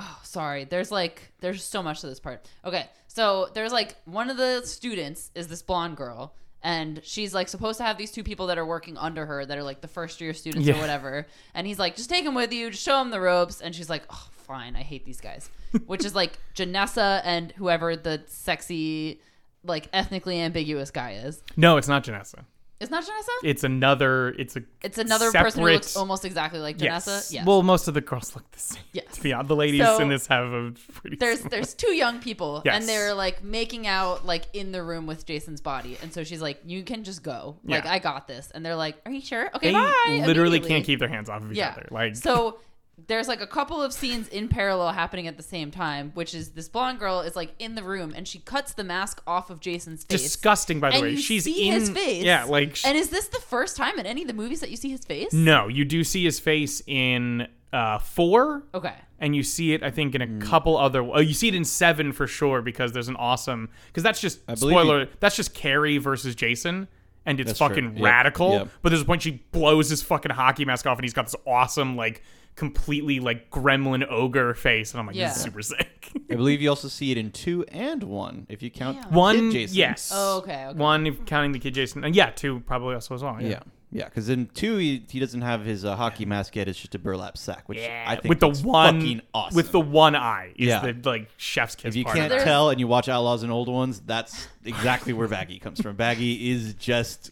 Oh, 0.00 0.20
sorry. 0.22 0.64
There's 0.64 0.92
like 0.92 1.32
there's 1.40 1.64
so 1.64 1.82
much 1.82 2.00
to 2.02 2.06
this 2.06 2.20
part. 2.20 2.48
Okay. 2.64 2.86
So 3.08 3.50
there's 3.54 3.72
like 3.72 3.96
one 4.04 4.30
of 4.30 4.36
the 4.36 4.62
students 4.64 5.30
is 5.34 5.48
this 5.48 5.60
blonde 5.60 5.96
girl 5.96 6.34
and 6.62 7.00
she's 7.04 7.34
like 7.34 7.48
supposed 7.48 7.78
to 7.78 7.84
have 7.84 7.98
these 7.98 8.10
two 8.10 8.22
people 8.22 8.46
that 8.48 8.58
are 8.58 8.66
working 8.66 8.96
under 8.96 9.26
her 9.26 9.44
that 9.44 9.58
are 9.58 9.62
like 9.62 9.80
the 9.80 9.88
first 9.88 10.20
year 10.20 10.34
students 10.34 10.68
or 10.68 10.74
whatever. 10.74 11.26
And 11.54 11.66
he's 11.66 11.78
like, 11.78 11.96
just 11.96 12.10
take 12.10 12.24
them 12.24 12.34
with 12.34 12.52
you, 12.52 12.70
just 12.70 12.82
show 12.82 12.98
them 12.98 13.10
the 13.10 13.20
ropes. 13.20 13.60
And 13.60 13.74
she's 13.74 13.90
like, 13.90 14.04
oh, 14.10 14.28
fine, 14.32 14.76
I 14.76 14.82
hate 14.82 15.04
these 15.04 15.20
guys. 15.20 15.50
Which 15.86 16.04
is 16.04 16.14
like 16.14 16.38
Janessa 16.54 17.20
and 17.24 17.52
whoever 17.52 17.96
the 17.96 18.22
sexy 18.26 19.20
like 19.64 19.88
ethnically 19.92 20.40
ambiguous 20.40 20.90
guy 20.90 21.14
is. 21.24 21.42
No, 21.56 21.76
it's 21.76 21.88
not 21.88 22.04
Janessa. 22.04 22.44
It's 22.80 22.90
not 22.92 23.02
Janessa. 23.02 23.28
It's 23.42 23.64
another. 23.64 24.28
It's 24.38 24.54
a. 24.56 24.62
It's 24.82 24.98
another 24.98 25.32
person 25.32 25.62
who 25.62 25.68
looks 25.70 25.96
almost 25.96 26.24
exactly 26.24 26.60
like 26.60 26.78
Janessa. 26.78 27.06
Yes. 27.08 27.32
Yes. 27.32 27.46
Well, 27.46 27.62
most 27.64 27.88
of 27.88 27.94
the 27.94 28.00
girls 28.00 28.36
look 28.36 28.48
the 28.52 28.58
same. 28.60 28.82
Yes. 28.92 29.16
To 29.16 29.20
be 29.20 29.32
honest, 29.32 29.48
the 29.48 29.56
ladies 29.56 29.80
So, 29.84 29.98
in 30.00 30.08
this 30.08 30.28
have 30.28 30.52
a 30.52 30.72
pretty. 30.92 31.16
there's 31.16 31.38
similar- 31.38 31.50
there's 31.50 31.74
two 31.74 31.92
young 31.92 32.20
people 32.20 32.62
Yes. 32.64 32.76
and 32.78 32.88
they're 32.88 33.14
like 33.14 33.42
making 33.42 33.86
out 33.88 34.24
like 34.24 34.44
in 34.52 34.70
the 34.70 34.82
room 34.82 35.06
with 35.06 35.26
Jason's 35.26 35.60
body 35.60 35.98
and 36.02 36.12
so 36.12 36.22
she's 36.22 36.40
like 36.40 36.60
you 36.64 36.84
can 36.84 37.02
just 37.02 37.22
go 37.24 37.56
like 37.64 37.84
Yeah. 37.84 37.92
I 37.92 37.98
got 37.98 38.28
this 38.28 38.50
and 38.54 38.64
they're 38.64 38.76
like 38.76 38.96
are 39.06 39.10
you 39.12 39.20
sure 39.20 39.50
okay 39.56 39.68
They 39.68 39.72
bye 39.72 40.22
literally 40.26 40.60
can't 40.60 40.84
keep 40.84 41.00
their 41.00 41.08
hands 41.08 41.28
off 41.28 41.42
of 41.42 41.50
each 41.50 41.58
yeah 41.58 41.70
other. 41.72 41.88
Like 41.90 42.14
so 42.16 42.60
there's 43.06 43.28
like 43.28 43.40
a 43.40 43.46
couple 43.46 43.80
of 43.80 43.92
scenes 43.92 44.26
in 44.28 44.48
parallel 44.48 44.92
happening 44.92 45.26
at 45.28 45.36
the 45.36 45.42
same 45.42 45.70
time 45.70 46.10
which 46.14 46.34
is 46.34 46.50
this 46.50 46.68
blonde 46.68 46.98
girl 46.98 47.20
is 47.20 47.36
like 47.36 47.54
in 47.58 47.74
the 47.76 47.82
room 47.82 48.12
and 48.16 48.26
she 48.26 48.38
cuts 48.40 48.72
the 48.74 48.82
mask 48.84 49.22
off 49.26 49.50
of 49.50 49.60
Jason's 49.60 50.04
face 50.04 50.22
disgusting. 50.22 50.80
By 50.80 50.90
the 50.90 50.94
and 50.96 51.02
way, 51.04 51.10
you 51.12 51.16
she's 51.18 51.44
see 51.44 51.68
in. 51.68 51.74
his 51.74 51.90
face 51.90 52.24
Yeah, 52.24 52.44
like 52.44 52.76
sh- 52.76 52.84
and 52.84 52.96
is 52.98 53.10
this 53.10 53.28
the 53.28 53.40
first 53.40 53.76
time 53.76 53.98
in 53.98 54.06
any 54.06 54.22
of 54.22 54.28
the 54.28 54.34
movies 54.34 54.60
that 54.60 54.70
you 54.70 54.76
see 54.76 54.90
his 54.90 55.04
face 55.04 55.32
no, 55.32 55.68
you 55.68 55.84
do 55.84 56.02
see 56.02 56.24
his 56.24 56.40
face 56.40 56.82
in 56.86 57.46
uh 57.72 57.98
four. 57.98 58.64
okay 58.74 58.94
and 59.20 59.34
you 59.34 59.42
see 59.42 59.72
it, 59.74 59.82
I 59.82 59.90
think, 59.90 60.14
in 60.14 60.22
a 60.22 60.26
Hmm. 60.26 60.38
couple 60.38 60.76
other. 60.78 61.02
Oh, 61.02 61.18
you 61.18 61.34
see 61.34 61.48
it 61.48 61.54
in 61.56 61.64
seven 61.64 62.12
for 62.12 62.28
sure 62.28 62.62
because 62.62 62.92
there's 62.92 63.08
an 63.08 63.16
awesome. 63.16 63.68
Because 63.88 64.04
that's 64.04 64.20
just 64.20 64.38
I 64.46 64.54
spoiler. 64.54 65.00
you- 65.00 65.08
that's 65.18 65.34
just 65.34 65.54
Carrie 65.54 65.98
versus 65.98 66.36
Jason, 66.36 66.86
and 67.26 67.40
it's 67.40 67.48
That's 67.48 67.58
true. 67.58 67.68
fucking 67.68 67.96
Yep. 67.96 68.04
radical. 68.04 68.52
Yep. 68.52 68.68
But 68.80 68.88
there's 68.90 69.02
a 69.02 69.04
point 69.04 69.22
she 69.22 69.42
blows 69.50 69.88
his 69.90 70.02
fucking 70.04 70.30
hockey 70.30 70.64
mask 70.64 70.86
off, 70.86 70.98
and 70.98 71.04
he's 71.04 71.12
got 71.14 71.24
this 71.26 71.34
awesome, 71.48 71.96
like, 71.96 72.22
completely 72.58 73.20
like 73.20 73.50
gremlin 73.50 74.04
ogre 74.10 74.52
face, 74.52 74.92
and 74.92 75.00
I'm 75.00 75.06
like, 75.06 75.14
this 75.14 75.20
Yeah. 75.20 75.30
is 75.30 75.40
super 75.42 75.62
sick. 75.62 76.10
I 76.30 76.34
believe 76.34 76.60
you 76.60 76.68
also 76.68 76.88
see 76.88 77.12
it 77.12 77.16
in 77.18 77.30
two 77.30 77.64
and 77.70 78.02
one 78.02 78.46
if 78.48 78.62
you 78.62 78.70
count 78.70 78.96
Yeah. 78.96 79.08
One, 79.08 79.36
Kid 79.36 79.52
Jason. 79.52 79.76
yes. 79.76 80.10
Oh, 80.12 80.38
okay, 80.38 80.66
okay. 80.66 80.78
One, 80.78 81.06
if 81.06 81.24
counting 81.24 81.52
the 81.52 81.58
kid 81.60 81.74
Jason, 81.74 82.02
and 82.04 82.14
yeah, 82.16 82.30
two 82.30 82.60
probably 82.60 82.94
also 82.94 83.14
as 83.14 83.22
well. 83.22 83.36
Yeah. 83.40 83.48
Yeah, 83.48 83.60
yeah. 83.92 84.04
Because 84.06 84.28
in 84.28 84.46
two, 84.48 84.76
he, 84.78 85.04
he 85.08 85.20
doesn't 85.20 85.42
have 85.42 85.64
his 85.64 85.84
uh, 85.84 85.94
hockey 85.96 86.24
mask 86.24 86.56
yet. 86.56 86.66
It's 86.66 86.78
just 86.80 86.94
a 86.94 86.98
burlap 86.98 87.38
sack, 87.38 87.68
which 87.68 87.78
Yeah, 87.78 88.04
I 88.08 88.16
think 88.16 88.28
with 88.28 88.40
the 88.40 88.48
one, 88.66 89.00
fucking 89.00 89.22
awesome. 89.32 89.56
with 89.56 89.70
the 89.70 89.80
one 89.80 90.16
eye 90.16 90.52
is 90.56 90.66
Yeah. 90.68 90.90
the 90.90 91.08
like 91.08 91.28
chef's 91.36 91.76
kiss 91.76 91.90
if 91.90 91.96
you 91.96 92.04
part. 92.04 92.16
can't 92.16 92.32
of 92.32 92.42
tell 92.42 92.70
and 92.70 92.80
you 92.80 92.88
watch 92.88 93.08
Outlaws 93.08 93.42
and 93.44 93.52
Old 93.52 93.68
Ones, 93.68 94.00
that's 94.04 94.48
exactly 94.64 95.12
where 95.12 95.28
Baggy 95.28 95.58
comes 95.60 95.80
from. 95.80 95.94
Baggy 95.94 96.50
is 96.50 96.74
just 96.74 97.30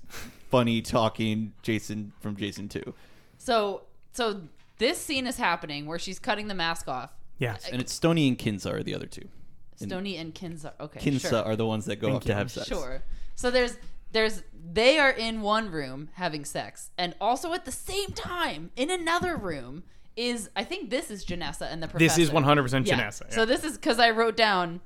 funny 0.50 0.80
talking 0.82 1.52
Jason 1.62 2.12
from 2.20 2.36
Jason 2.36 2.68
Two, 2.68 2.94
so 3.38 3.82
so 4.12 4.42
this 4.78 4.98
scene 4.98 5.26
is 5.26 5.36
happening 5.36 5.86
where 5.86 5.98
she's 5.98 6.18
cutting 6.18 6.48
the 6.48 6.54
mask 6.54 6.88
off 6.88 7.12
yes, 7.38 7.68
and 7.70 7.80
it's 7.80 7.92
Stoney 7.92 8.28
and 8.28 8.38
Kinsa 8.38 8.72
are 8.72 8.82
the 8.82 8.94
other 8.94 9.06
two. 9.06 9.28
Stoney 9.76 10.16
and 10.16 10.34
Kinsa 10.34 10.72
okay 10.80 11.00
Kinsa 11.00 11.30
sure. 11.30 11.42
are 11.44 11.56
the 11.56 11.66
ones 11.66 11.84
that 11.86 11.96
go 11.96 12.08
Thank 12.08 12.16
off 12.16 12.24
to 12.24 12.34
have 12.34 12.50
sex. 12.50 12.66
Sure. 12.68 13.02
So 13.34 13.50
there's 13.50 13.76
there's 14.12 14.42
they 14.72 14.98
are 14.98 15.10
in 15.10 15.42
one 15.42 15.70
room 15.70 16.08
having 16.14 16.44
sex, 16.44 16.90
and 16.96 17.14
also 17.20 17.52
at 17.52 17.64
the 17.64 17.72
same 17.72 18.08
time 18.12 18.70
in 18.76 18.90
another 18.90 19.36
room 19.36 19.82
is 20.16 20.48
I 20.56 20.64
think 20.64 20.88
this 20.90 21.10
is 21.10 21.24
Janessa 21.24 21.70
and 21.70 21.82
the 21.82 21.88
professor. 21.88 21.98
this 21.98 22.18
is 22.28 22.32
100 22.32 22.62
percent 22.62 22.86
Yeah. 22.86 23.00
Janessa. 23.00 23.32
So 23.32 23.44
this 23.44 23.64
is 23.64 23.76
because 23.76 23.98
I 23.98 24.10
wrote 24.10 24.36
down 24.36 24.80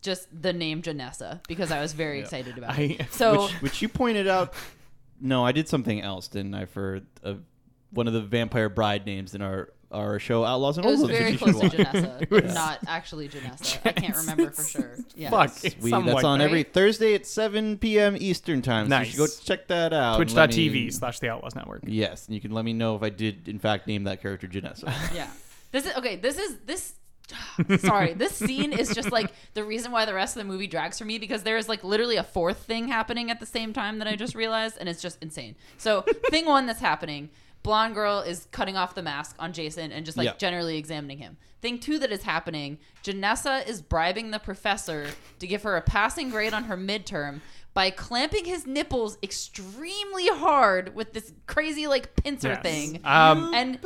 just 0.00 0.28
the 0.32 0.52
name 0.52 0.80
Janessa 0.82 1.40
because 1.48 1.70
I 1.72 1.80
was 1.80 1.92
very 1.92 2.20
excited 2.20 2.56
about 2.56 2.78
I- 2.78 2.96
it. 3.00 3.06
So 3.10 3.42
which, 3.42 3.52
which 3.62 3.82
you 3.82 3.88
pointed 3.88 4.28
out. 4.28 4.54
No, 5.20 5.44
I 5.44 5.52
did 5.52 5.68
something 5.68 6.00
else, 6.00 6.28
didn't 6.28 6.54
I? 6.54 6.64
For 6.64 7.02
uh, 7.22 7.34
one 7.90 8.06
of 8.06 8.12
the 8.12 8.20
vampire 8.20 8.68
bride 8.68 9.06
names 9.06 9.34
in 9.34 9.42
our 9.42 9.68
our 9.92 10.20
show 10.20 10.44
Outlaws 10.44 10.78
and 10.78 10.86
it 10.86 10.88
was 10.90 11.00
Old 11.00 11.10
very 11.10 11.32
which 11.32 11.40
you 11.40 11.52
close 11.52 11.60
to 11.62 11.70
should 11.70 11.78
watch. 11.84 11.94
Janessa, 11.96 12.28
but 12.30 12.44
not 12.54 12.78
actually 12.86 13.28
Janessa. 13.28 13.78
I 13.84 13.90
can't 13.92 14.16
remember 14.16 14.50
for 14.52 14.62
sure. 14.62 14.96
Yeah. 15.16 15.30
Fuck. 15.30 15.64
It's 15.64 15.76
We, 15.82 15.90
something 15.90 16.06
that's 16.06 16.14
like 16.14 16.24
on 16.24 16.38
that. 16.38 16.44
every 16.44 16.62
Thursday 16.62 17.14
at 17.14 17.26
7 17.26 17.76
p.m. 17.78 18.16
Eastern 18.18 18.62
time. 18.62 18.88
So 18.88 18.98
you 19.00 19.04
should 19.06 19.16
go 19.18 19.26
check 19.42 19.66
that 19.66 19.92
out. 19.92 20.20
and 20.20 20.32
let 20.32 20.46
Twitch.tv 20.52 20.72
me- 20.72 20.90
slash 20.92 21.18
the 21.18 21.28
Outlaws 21.28 21.56
Network. 21.56 21.82
Yes, 21.86 22.26
and 22.26 22.36
you 22.36 22.40
can 22.40 22.52
let 22.52 22.64
me 22.64 22.72
know 22.72 22.94
if 22.94 23.02
I 23.02 23.10
did 23.10 23.48
in 23.48 23.58
fact 23.58 23.88
name 23.88 24.04
that 24.04 24.22
character 24.22 24.46
Janessa. 24.46 24.92
Yeah. 25.14 25.28
This 25.72 25.86
is 25.86 25.96
okay. 25.96 26.14
This 26.16 26.38
is 26.38 26.56
this. 26.66 26.94
Sorry, 27.78 28.12
this 28.14 28.32
scene 28.32 28.72
is 28.72 28.94
just 28.94 29.10
like 29.12 29.32
the 29.54 29.64
reason 29.64 29.90
why 29.92 30.04
the 30.04 30.14
rest 30.14 30.36
of 30.36 30.42
the 30.44 30.48
movie 30.48 30.66
drags 30.66 30.98
for 30.98 31.04
me 31.04 31.18
because 31.18 31.42
there 31.42 31.56
is 31.56 31.68
like 31.68 31.82
literally 31.84 32.16
a 32.16 32.24
fourth 32.24 32.58
thing 32.58 32.88
happening 32.88 33.30
at 33.30 33.38
the 33.40 33.46
same 33.46 33.72
time 33.72 33.98
that 33.98 34.08
I 34.08 34.14
just 34.16 34.34
realized, 34.34 34.76
and 34.78 34.88
it's 34.88 35.02
just 35.02 35.18
insane. 35.22 35.54
So, 35.78 36.02
thing 36.30 36.46
one 36.46 36.66
that's 36.66 36.80
happening 36.80 37.30
blonde 37.62 37.94
girl 37.94 38.20
is 38.20 38.46
cutting 38.52 38.76
off 38.76 38.94
the 38.94 39.02
mask 39.02 39.36
on 39.38 39.52
Jason 39.52 39.92
and 39.92 40.04
just 40.06 40.16
like 40.16 40.24
Yeah. 40.26 40.36
generally 40.38 40.76
examining 40.78 41.18
him. 41.18 41.36
Thing 41.60 41.78
two 41.78 41.98
that 41.98 42.10
is 42.10 42.22
happening 42.22 42.78
Janessa 43.04 43.66
is 43.68 43.82
bribing 43.82 44.30
the 44.30 44.38
professor 44.38 45.08
to 45.38 45.46
give 45.46 45.62
her 45.62 45.76
a 45.76 45.82
passing 45.82 46.30
grade 46.30 46.52
on 46.54 46.64
her 46.64 46.76
midterm. 46.76 47.40
By 47.72 47.90
clamping 47.90 48.46
his 48.46 48.66
nipples 48.66 49.16
extremely 49.22 50.26
hard 50.28 50.94
with 50.94 51.12
this 51.12 51.32
crazy 51.46 51.86
like 51.86 52.16
pincer 52.16 52.48
Yes. 52.48 52.62
thing, 52.62 53.00
Um, 53.04 53.52
and 53.54 53.78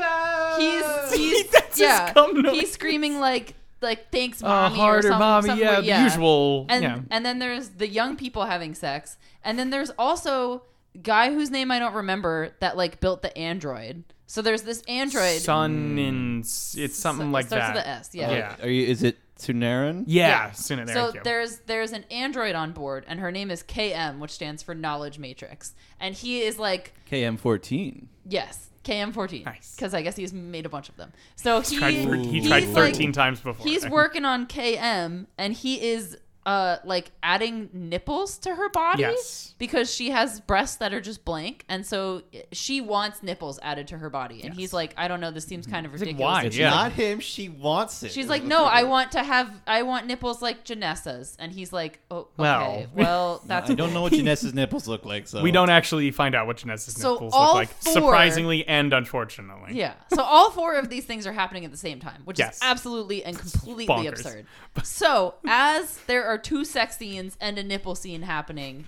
he's 0.59 1.13
he's 1.15 1.79
yeah 1.79 2.13
he's 2.53 2.73
screaming 2.79 3.21
like 3.21 3.55
like 3.83 4.11
thanks 4.11 4.43
uh, 4.43 4.47
mommy 4.47 4.75
or 4.75 4.79
harder, 4.79 5.03
something, 5.03 5.19
mommy. 5.19 5.47
something 5.49 5.67
Yeah, 5.67 5.73
where- 5.81 5.83
the 5.83 6.03
usual. 6.05 6.67
and 6.71 6.83
yeah. 6.83 6.99
and 7.11 7.27
then 7.27 7.39
there's 7.41 7.71
the 7.71 7.87
young 7.89 8.17
people 8.17 8.47
having 8.47 8.75
sex 8.75 9.19
and 9.45 9.59
then 9.59 9.69
there's 9.71 9.91
also 9.99 10.63
guy 11.03 11.33
whose 11.33 11.51
name 11.51 11.71
I 11.71 11.79
don't 11.79 11.95
remember 11.95 12.51
that 12.61 12.77
like 12.77 13.01
built 13.01 13.23
the 13.23 13.37
android 13.37 14.05
so 14.27 14.43
there's 14.43 14.63
this 14.63 14.83
android 14.89 15.41
Sun 15.41 15.73
hmm. 15.93 15.99
and 15.99 16.45
s- 16.45 16.77
it's 16.79 16.97
something 16.97 17.27
So- 17.29 17.33
like 17.33 17.45
it 17.47 17.49
starts 17.49 17.67
that. 17.67 17.75
with 17.77 17.85
a 17.85 17.89
S 17.89 18.11
yeah 18.15 18.31
Yeah. 18.31 18.57
Are 18.63 18.69
you? 18.69 18.87
Is 18.87 19.03
it 19.03 19.19
Tsunaron? 19.39 20.05
Yeah, 20.07 20.29
Yeah. 20.29 20.51
Sooner, 20.53 20.87
so 20.87 21.11
thank 21.11 21.25
there's 21.25 21.59
there's 21.67 21.91
an 21.93 22.05
android 22.11 22.55
on 22.55 22.73
board 22.73 23.05
and 23.09 23.19
her 23.21 23.33
name 23.33 23.51
is 23.51 23.63
KM 23.65 24.19
which 24.21 24.31
stands 24.31 24.63
for 24.63 24.75
knowledge 24.75 25.19
matrix 25.19 25.75
and 26.01 26.15
he 26.15 26.43
is 26.43 26.59
like 26.59 26.95
KM14. 27.11 28.07
yes 28.29 28.71
KM14 28.85 29.45
Nice. 29.47 29.75
because 29.75 29.95
I 29.95 30.03
guess 30.03 30.15
he's 30.15 30.33
made 30.33 30.67
a 30.67 30.69
bunch 30.69 30.89
of 30.89 30.97
them 30.97 31.13
so 31.37 31.61
he 31.63 31.79
tried, 31.79 31.95
he 31.95 32.25
he's 32.41 32.47
tried 32.47 32.65
like- 32.69 32.93
13 32.95 33.13
times 33.13 33.41
before. 33.41 33.67
He's 33.67 33.89
working 33.89 34.25
on 34.25 34.47
KM 34.47 35.27
and 35.39 35.53
he 35.55 35.81
is 35.83 36.17
uh 36.47 36.77
like 36.85 37.11
adding 37.23 37.71
nipples 37.73 38.37
to 38.39 38.55
her 38.55 38.69
body 38.69 39.01
Yes. 39.01 39.55
because 39.59 39.93
she 39.95 40.11
has 40.11 40.41
breasts 40.41 40.77
that 40.77 40.93
are 40.93 41.01
just 41.01 41.25
blank 41.25 41.65
and 41.69 41.87
so 41.87 42.23
she 42.53 42.81
wants 42.83 43.23
nipples 43.23 43.59
added 43.63 43.89
to 43.89 43.99
her 43.99 44.11
body 44.11 44.37
and 44.43 44.51
Yes. 44.51 44.57
he's 44.57 44.73
like 44.75 44.93
I 44.99 45.09
don't 45.09 45.21
know 45.21 45.31
this 45.31 45.45
seems 45.47 45.67
kind 45.67 45.87
of 45.87 45.93
like, 45.93 46.01
ridiculous. 46.03 46.23
why? 46.35 46.43
It's 46.45 46.57
Yeah. 46.57 46.71
not 46.71 46.93
him. 46.93 47.21
She 47.21 47.49
wants 47.49 48.03
it. 48.03 48.13
She's 48.13 48.29
like, 48.29 48.43
"No, 48.45 48.65
I 48.67 48.83
want 48.83 49.13
to 49.13 49.23
have 49.23 49.51
I 49.67 49.83
want 49.85 50.07
nipples 50.07 50.43
like 50.43 50.65
Janessa's." 50.65 51.37
And 51.39 51.51
he's 51.51 51.73
like, 51.73 52.01
"Oh, 52.11 52.17
okay. 52.19 52.29
Well. 52.37 52.87
Well, 52.95 53.43
that's 53.47 53.71
I 53.71 53.75
don't 53.75 53.95
know 53.95 54.03
what 54.03 54.13
Janessa's 54.21 54.53
nipples 54.55 54.87
look 54.87 55.05
like. 55.07 55.27
So 55.29 55.41
we 55.43 55.51
don't 55.51 55.71
actually 55.71 56.11
find 56.11 56.35
out 56.35 56.47
what 56.47 56.59
Janessa's 56.59 56.95
So 57.01 57.15
nipples 57.15 57.33
all 57.35 57.47
look 57.47 57.55
like, 57.55 57.69
four- 57.71 57.93
surprisingly 57.95 58.67
and 58.69 58.93
unfortunately. 58.93 59.75
Yeah. 59.79 59.95
So 60.15 60.23
all 60.23 60.51
four 60.51 60.75
of 60.77 60.89
these 60.91 61.05
things 61.07 61.27
are 61.27 61.33
happening 61.33 61.65
at 61.65 61.71
the 61.71 61.77
same 61.79 62.01
time, 62.01 62.21
which 62.27 62.39
Yes. 62.39 62.57
is 62.57 62.61
absolutely 62.63 63.25
and 63.25 63.39
completely 63.39 63.87
bonkers. 63.87 64.09
absurd. 64.21 64.47
So 64.83 65.35
as 65.47 65.99
there 66.07 66.25
are 66.27 66.34
two 66.39 66.65
sex 66.65 66.97
scenes 66.99 67.37
and 67.41 67.59
a 67.59 67.63
nipple 67.63 67.95
scene 67.95 68.23
happening, 68.23 68.87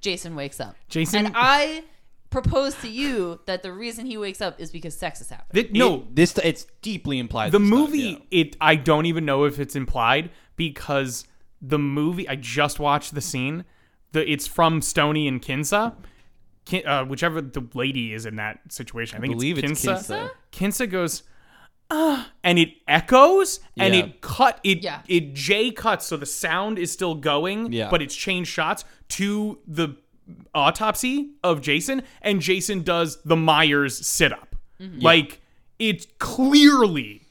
Jason 0.00 0.34
wakes 0.36 0.60
up. 0.60 0.76
Jason- 0.88 1.26
and 1.26 1.34
I 1.36 1.84
propose 2.30 2.74
to 2.76 2.88
you 2.88 3.40
that 3.46 3.62
the 3.62 3.72
reason 3.72 4.04
he 4.06 4.16
wakes 4.18 4.40
up 4.40 4.60
is 4.60 4.70
because 4.70 4.96
sex 4.96 5.20
is 5.20 5.30
happening. 5.30 5.64
Th- 5.64 5.72
no, 5.76 6.06
This 6.12 6.36
it's 6.38 6.66
deeply 6.82 7.18
implied. 7.18 7.52
the 7.52 7.58
this 7.58 7.70
time, 7.70 7.78
movie 7.78 8.26
yeah. 8.30 8.40
it 8.40 8.56
I 8.60 8.76
don't 8.76 9.06
even 9.06 9.24
know 9.24 9.44
if 9.44 9.58
it's 9.58 9.76
implied 9.76 10.30
because 10.56 11.24
the 11.62 11.78
movie 11.78 12.28
I 12.28 12.36
just 12.36 12.78
watched 12.78 13.14
the 13.14 13.20
scene. 13.20 13.64
The 14.12 14.30
it's 14.30 14.46
from 14.46 14.82
Stoney 14.82 15.26
and 15.28 15.40
Kinsa. 15.40 15.94
Kin, 16.64 16.86
uh, 16.86 17.04
whichever 17.04 17.40
the 17.40 17.64
lady 17.74 18.12
is 18.12 18.26
in 18.26 18.36
that 18.36 18.60
situation. 18.72 19.18
I 19.18 19.20
think 19.20 19.34
believe 19.34 19.58
it's 19.58 19.70
it's 19.70 19.84
Kinsa. 19.84 20.30
Kinsa. 20.52 20.86
Kinsa 20.86 20.90
goes, 20.90 21.22
ah, 21.90 22.30
and 22.44 22.58
it 22.58 22.70
echoes 22.88 23.60
and 23.78 23.94
Yeah. 23.94 24.00
it 24.04 24.20
cut 24.20 24.60
it 24.64 24.82
Yeah. 24.82 25.00
it 25.08 25.34
J 25.34 25.70
cuts 25.70 26.06
so 26.06 26.16
the 26.16 26.26
sound 26.26 26.78
is 26.78 26.90
still 26.92 27.14
going, 27.14 27.72
Yeah. 27.72 27.90
but 27.90 28.02
it's 28.02 28.14
changed 28.14 28.50
shots 28.50 28.84
to 29.10 29.58
the 29.66 29.96
autopsy 30.54 31.30
of 31.44 31.60
Jason, 31.60 32.02
and 32.22 32.40
Jason 32.40 32.82
does 32.82 33.18
the 33.24 33.36
Myers 33.36 34.04
sit 34.06 34.32
up. 34.32 34.56
Like 34.78 35.40
it's 35.78 36.06
clearly 36.18 37.22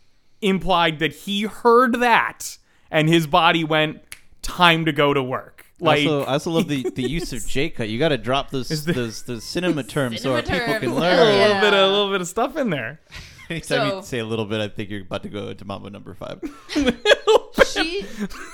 implied 0.42 1.00
that 1.00 1.14
he 1.14 1.44
heard 1.44 1.96
that 2.00 2.58
and 2.92 3.08
his 3.10 3.28
body 3.28 3.64
went 3.64 4.02
time 4.42 4.86
to 4.86 4.92
go 4.92 5.14
to 5.14 5.22
work. 5.22 5.66
Like 5.80 6.06
also, 6.08 6.24
I 6.24 6.34
also 6.34 6.52
love 6.52 6.68
the, 6.68 6.90
the 6.90 7.04
use 7.08 7.34
of 7.34 7.46
J 7.48 7.70
cut. 7.70 7.90
You 7.90 8.00
got 8.00 8.10
to 8.10 8.18
drop 8.18 8.50
those 8.52 8.70
the- 8.86 8.94
those 8.94 9.24
the 9.24 9.42
cinema 9.42 9.84
terms 9.96 10.22
so 10.22 10.34
our 10.34 10.44
Cinema 10.46 10.80
people 10.80 10.80
can 10.80 10.96
learn. 10.96 11.20
a 11.20 11.24
little 11.24 11.38
yeah. 11.50 11.62
bit 11.62 11.74
of, 11.74 11.80
a 11.90 11.92
little 11.92 12.12
bit 12.12 12.22
of 12.22 12.28
stuff 12.28 12.56
in 12.58 12.70
there. 12.70 13.02
Anytime 13.50 13.90
So- 13.90 13.98
you 13.98 14.04
say 14.04 14.20
a 14.20 14.26
little 14.26 14.46
bit, 14.46 14.62
I 14.62 14.68
think 14.68 14.90
you're 14.90 15.02
about 15.02 15.24
to 15.24 15.30
go 15.30 15.48
into 15.50 15.66
Mambo 15.66 15.90
number 15.90 16.14
five. 16.14 16.42
she 17.74 18.06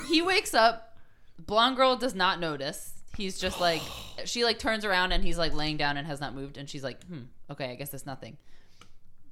he 0.07 0.21
wakes 0.21 0.53
up 0.53 0.97
blonde 1.39 1.75
girl 1.75 1.95
does 1.95 2.15
not 2.15 2.39
notice 2.39 2.93
he's 3.17 3.39
just 3.39 3.59
like 3.59 3.81
she 4.25 4.43
like 4.43 4.59
turns 4.59 4.85
around 4.85 5.11
and 5.11 5.23
he's 5.23 5.37
like 5.37 5.53
laying 5.53 5.77
down 5.77 5.97
and 5.97 6.07
has 6.07 6.19
not 6.21 6.33
moved 6.35 6.57
and 6.57 6.69
she's 6.69 6.83
like 6.83 7.03
hmm 7.05 7.21
okay 7.49 7.71
i 7.71 7.75
guess 7.75 7.89
that's 7.89 8.05
nothing 8.05 8.37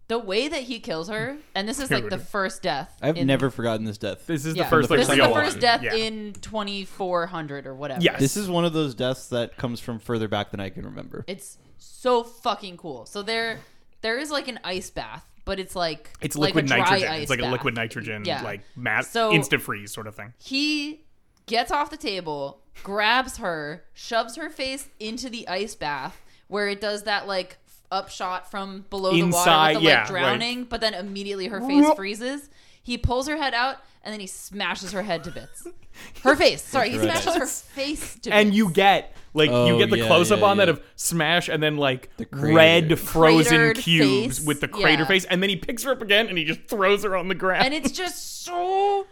the 0.09 0.17
way 0.17 0.47
that 0.47 0.63
he 0.63 0.79
kills 0.79 1.07
her, 1.07 1.37
and 1.53 1.69
this 1.69 1.79
is 1.79 1.91
like 1.91 2.09
the 2.09 2.17
first 2.17 2.63
death. 2.63 2.97
I've 2.99 3.15
in- 3.15 3.27
never 3.27 3.51
forgotten 3.51 3.85
this 3.85 3.99
death. 3.99 4.25
This 4.25 4.43
is 4.43 4.55
yeah, 4.55 4.63
the 4.63 4.69
first 4.71 4.89
like 4.89 4.97
This 5.01 5.07
is 5.07 5.17
the 5.17 5.23
first 5.31 5.57
one. 5.57 5.59
death 5.61 5.83
Yeah. 5.83 5.93
in 5.93 6.33
2400 6.33 7.67
or 7.67 7.75
whatever. 7.75 8.01
Yes. 8.01 8.19
This 8.19 8.35
is 8.35 8.49
one 8.49 8.65
of 8.65 8.73
those 8.73 8.95
deaths 8.95 9.27
that 9.27 9.55
comes 9.57 9.79
from 9.79 9.99
further 9.99 10.27
back 10.27 10.49
than 10.49 10.59
I 10.59 10.71
can 10.71 10.83
remember. 10.83 11.25
It's 11.27 11.59
so 11.77 12.23
fucking 12.23 12.77
cool. 12.77 13.05
So 13.05 13.21
there, 13.21 13.59
there 14.01 14.17
is 14.17 14.31
like 14.31 14.47
an 14.47 14.59
ice 14.63 14.89
bath, 14.89 15.27
but 15.49 15.59
it's 15.59 15.75
like 15.75 16.12
It's 16.21 16.35
like 16.35 16.53
liquid 16.53 16.65
a 16.65 16.67
dry 16.67 16.77
nitrogen. 16.77 17.09
Ice 17.12 17.21
It's 17.23 17.29
like 17.31 17.39
a 17.39 17.45
liquid 17.47 17.73
nitrogen, 17.75 18.23
Yeah. 18.23 18.43
like 18.43 18.62
mass 18.75 19.09
So- 19.09 19.33
instant 19.33 19.63
freeze 19.63 19.91
sort 19.91 20.05
of 20.05 20.13
thing. 20.15 20.33
He 20.38 21.01
gets 21.47 21.71
off 21.71 21.89
the 21.89 21.97
table, 21.97 22.62
grabs 22.83 23.38
her, 23.38 23.83
shoves 23.93 24.35
her 24.35 24.49
face 24.51 24.89
into 24.99 25.27
the 25.29 25.47
ice 25.47 25.73
bath, 25.73 26.21
where 26.47 26.67
it 26.69 26.79
does 26.79 27.03
that 27.03 27.27
like 27.27 27.57
upshot 27.91 28.51
from 28.51 28.85
below 28.91 29.12
the 29.12 29.23
water 29.23 29.29
with 29.29 29.33
the 29.33 29.41
yeah, 29.89 30.01
like 30.01 30.01
like- 30.01 30.07
drowning, 30.07 30.63
but 30.65 30.81
then 30.81 30.93
immediately 30.93 31.47
her 31.47 31.59
face 31.62 31.91
freezes. 31.95 32.49
He 32.83 32.97
pulls 32.97 33.27
her 33.27 33.37
head 33.37 33.53
out 33.53 33.77
and 34.03 34.13
then 34.13 34.19
he 34.19 34.27
smashes 34.27 34.91
her 34.93 35.03
head 35.03 35.23
to 35.25 35.31
bits. 35.31 35.67
Her 36.23 36.33
face. 36.33 36.61
Sorry, 36.61 36.91
he 36.91 36.97
That's 36.97 37.23
smashes 37.23 37.35
her 37.37 37.45
face 37.45 38.13
to 38.15 38.29
bits. 38.29 38.33
And 38.33 38.53
you 38.53 38.69
get 38.71 39.13
like 39.33 39.49
you 39.49 39.55
Oh, 39.55 39.77
get 39.77 39.89
the 39.89 39.97
yeah, 39.97 40.07
close 40.07 40.31
up 40.31 40.39
yeah, 40.39 40.45
on 40.45 40.57
that 40.57 40.67
yeah. 40.69 40.75
of 40.75 40.81
smash 40.95 41.49
and 41.49 41.61
then 41.61 41.75
like 41.75 42.09
crater. 42.31 42.55
red 42.55 42.97
frozen 42.99 43.57
Cratered 43.57 43.77
cubes 43.79 44.37
face, 44.39 44.47
with 44.47 44.61
the 44.61 44.69
crater 44.69 45.01
yeah. 45.01 45.07
face, 45.07 45.25
and 45.25 45.43
then 45.43 45.49
he 45.49 45.57
picks 45.57 45.83
her 45.83 45.91
up 45.91 46.01
again 46.01 46.27
and 46.29 46.37
he 46.37 46.45
just 46.45 46.61
throws 46.69 47.03
her 47.03 47.17
on 47.17 47.27
the 47.27 47.35
ground. 47.35 47.65
and 47.65 47.73
it's 47.73 47.91
just 47.91 48.43
so 48.45 49.05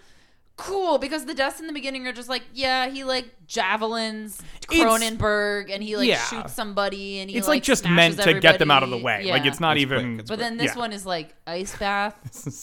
cool 0.55 0.97
because 0.97 1.25
the 1.25 1.33
deaths 1.33 1.59
in 1.59 1.67
the 1.67 1.73
beginning 1.73 2.07
are 2.07 2.13
just 2.13 2.29
like 2.29 2.41
yeah 2.53 2.87
he 2.89 3.03
like 3.03 3.27
javelins 3.45 4.41
It's- 4.71 4.79
Cronenberg 4.81 5.69
and 5.71 5.83
he 5.83 5.95
like 5.97 6.07
Yeah. 6.07 6.23
shoots 6.23 6.53
somebody 6.53 7.19
and 7.19 7.29
he 7.29 7.37
it's 7.37 7.47
like, 7.47 7.61
just 7.63 7.83
meant 7.87 8.15
smashes 8.15 8.33
to 8.33 8.39
get 8.39 8.57
them 8.59 8.71
out 8.71 8.81
of 8.81 8.89
the 8.89 8.95
everybody. 8.95 9.25
way. 9.25 9.31
Like 9.31 9.45
it's 9.45 9.59
not 9.59 9.75
It's 9.77 9.81
even. 9.83 9.99
quick, 10.15 10.19
it's 10.21 10.29
but 10.29 10.39
then 10.39 10.57
this 10.57 10.73
yeah. 10.73 10.79
one 10.79 10.93
is 10.93 11.05
like 11.05 11.35
ice 11.45 11.77
bath 11.77 12.15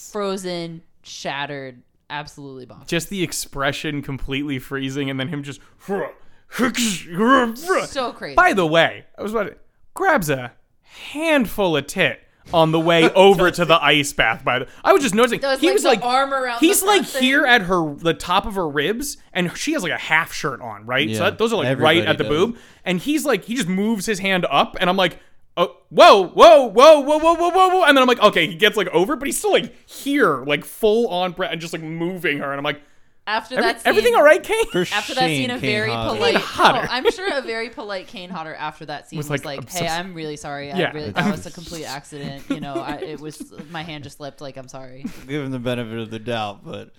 frozen 0.12 0.82
shattered 1.04 1.82
absolutely 2.10 2.66
bomb 2.66 2.82
just 2.86 3.08
the 3.08 3.22
expression 3.22 4.02
completely 4.02 4.58
freezing, 4.58 5.10
and 5.10 5.18
then 5.18 5.28
him 5.28 5.42
just. 5.42 5.60
so 7.86 8.12
crazy 8.12 8.34
By 8.34 8.52
the 8.52 8.66
way, 8.66 9.06
I 9.18 9.22
was 9.22 9.32
about 9.32 9.44
to, 9.44 9.56
grabs 9.94 10.30
a 10.30 10.52
handful 10.82 11.76
of 11.76 11.86
tit 11.86 12.20
on 12.52 12.72
the 12.72 12.80
way 12.80 13.10
over 13.14 13.50
to 13.50 13.64
the 13.64 13.82
ice 13.82 14.12
bath. 14.12 14.44
By 14.44 14.60
the, 14.60 14.68
I 14.84 14.92
was 14.92 15.02
just 15.02 15.14
noticing 15.14 15.40
Does, 15.40 15.60
he 15.60 15.68
like, 15.68 15.74
was 15.74 15.84
like 15.84 16.02
arm 16.04 16.32
around 16.32 16.60
He's 16.60 16.80
the 16.80 16.86
like 16.86 17.04
thing. 17.06 17.22
here 17.22 17.44
at 17.46 17.62
her 17.62 17.94
the 17.94 18.14
top 18.14 18.46
of 18.46 18.54
her 18.54 18.68
ribs, 18.68 19.16
and 19.32 19.56
she 19.56 19.72
has 19.72 19.82
like 19.82 19.92
a 19.92 19.98
half 19.98 20.32
shirt 20.32 20.60
on, 20.60 20.86
right? 20.86 21.08
Yeah, 21.08 21.18
so 21.18 21.24
that, 21.24 21.38
those 21.38 21.52
are 21.52 21.56
like 21.56 21.78
right 21.78 22.04
at 22.04 22.18
the 22.18 22.24
does. 22.24 22.30
boob, 22.30 22.58
and 22.84 23.00
he's 23.00 23.24
like 23.24 23.44
he 23.44 23.54
just 23.54 23.68
moves 23.68 24.06
his 24.06 24.18
hand 24.20 24.46
up, 24.50 24.76
and 24.80 24.88
I'm 24.88 24.96
like. 24.96 25.18
Oh, 25.56 25.76
whoa, 25.90 26.26
whoa, 26.26 26.64
whoa, 26.66 27.00
whoa, 27.00 27.18
whoa, 27.18 27.34
whoa, 27.34 27.50
whoa, 27.50 27.68
whoa. 27.68 27.84
And 27.84 27.96
then 27.96 28.02
I'm 28.02 28.08
like, 28.08 28.20
okay, 28.20 28.46
he 28.48 28.54
gets 28.56 28.76
like 28.76 28.88
over, 28.88 29.14
but 29.14 29.26
he's 29.26 29.38
still 29.38 29.52
like 29.52 29.72
here, 29.88 30.44
like 30.44 30.64
full 30.64 31.06
on 31.08 31.32
breath 31.32 31.52
and 31.52 31.60
just 31.60 31.72
like 31.72 31.82
moving 31.82 32.38
her. 32.38 32.50
And 32.50 32.58
I'm 32.58 32.64
like, 32.64 32.80
after 33.26 33.54
Every, 33.54 33.62
that 33.72 33.80
scene, 33.80 33.88
everything 33.88 34.14
all 34.16 34.22
right, 34.22 34.42
Kane? 34.42 34.66
For 34.66 34.80
after 34.92 35.14
that 35.14 35.26
scene, 35.28 35.48
a 35.50 35.54
Kane 35.54 35.60
very 35.60 35.90
Hodder. 35.90 36.14
polite. 36.16 36.34
Kane 36.34 36.42
Hodder. 36.42 36.82
No, 36.82 36.88
I'm 36.90 37.10
sure 37.10 37.38
a 37.38 37.40
very 37.40 37.70
polite 37.70 38.06
Kane 38.08 38.28
Hodder 38.30 38.54
after 38.54 38.84
that 38.86 39.08
scene 39.08 39.16
Was 39.16 39.30
was, 39.30 39.44
like, 39.44 39.58
like, 39.64 39.74
I'm 39.76 39.80
"Hey, 39.80 39.86
s- 39.86 39.98
I'm 39.98 40.12
really 40.12 40.36
sorry. 40.36 40.68
Yeah. 40.68 40.90
I 40.90 40.92
really 40.92 41.10
that 41.12 41.30
was 41.30 41.46
a 41.46 41.50
complete 41.50 41.84
accident. 41.86 42.50
You 42.50 42.60
know, 42.60 42.74
I, 42.74 42.96
it 42.96 43.20
was 43.20 43.50
my 43.70 43.82
hand 43.82 44.04
just 44.04 44.18
slipped. 44.18 44.40
Like, 44.42 44.56
I'm 44.58 44.68
sorry." 44.68 45.06
Give 45.26 45.42
him 45.44 45.52
the 45.52 45.58
benefit 45.58 45.98
of 46.00 46.10
the 46.10 46.18
doubt, 46.18 46.64
but 46.66 46.90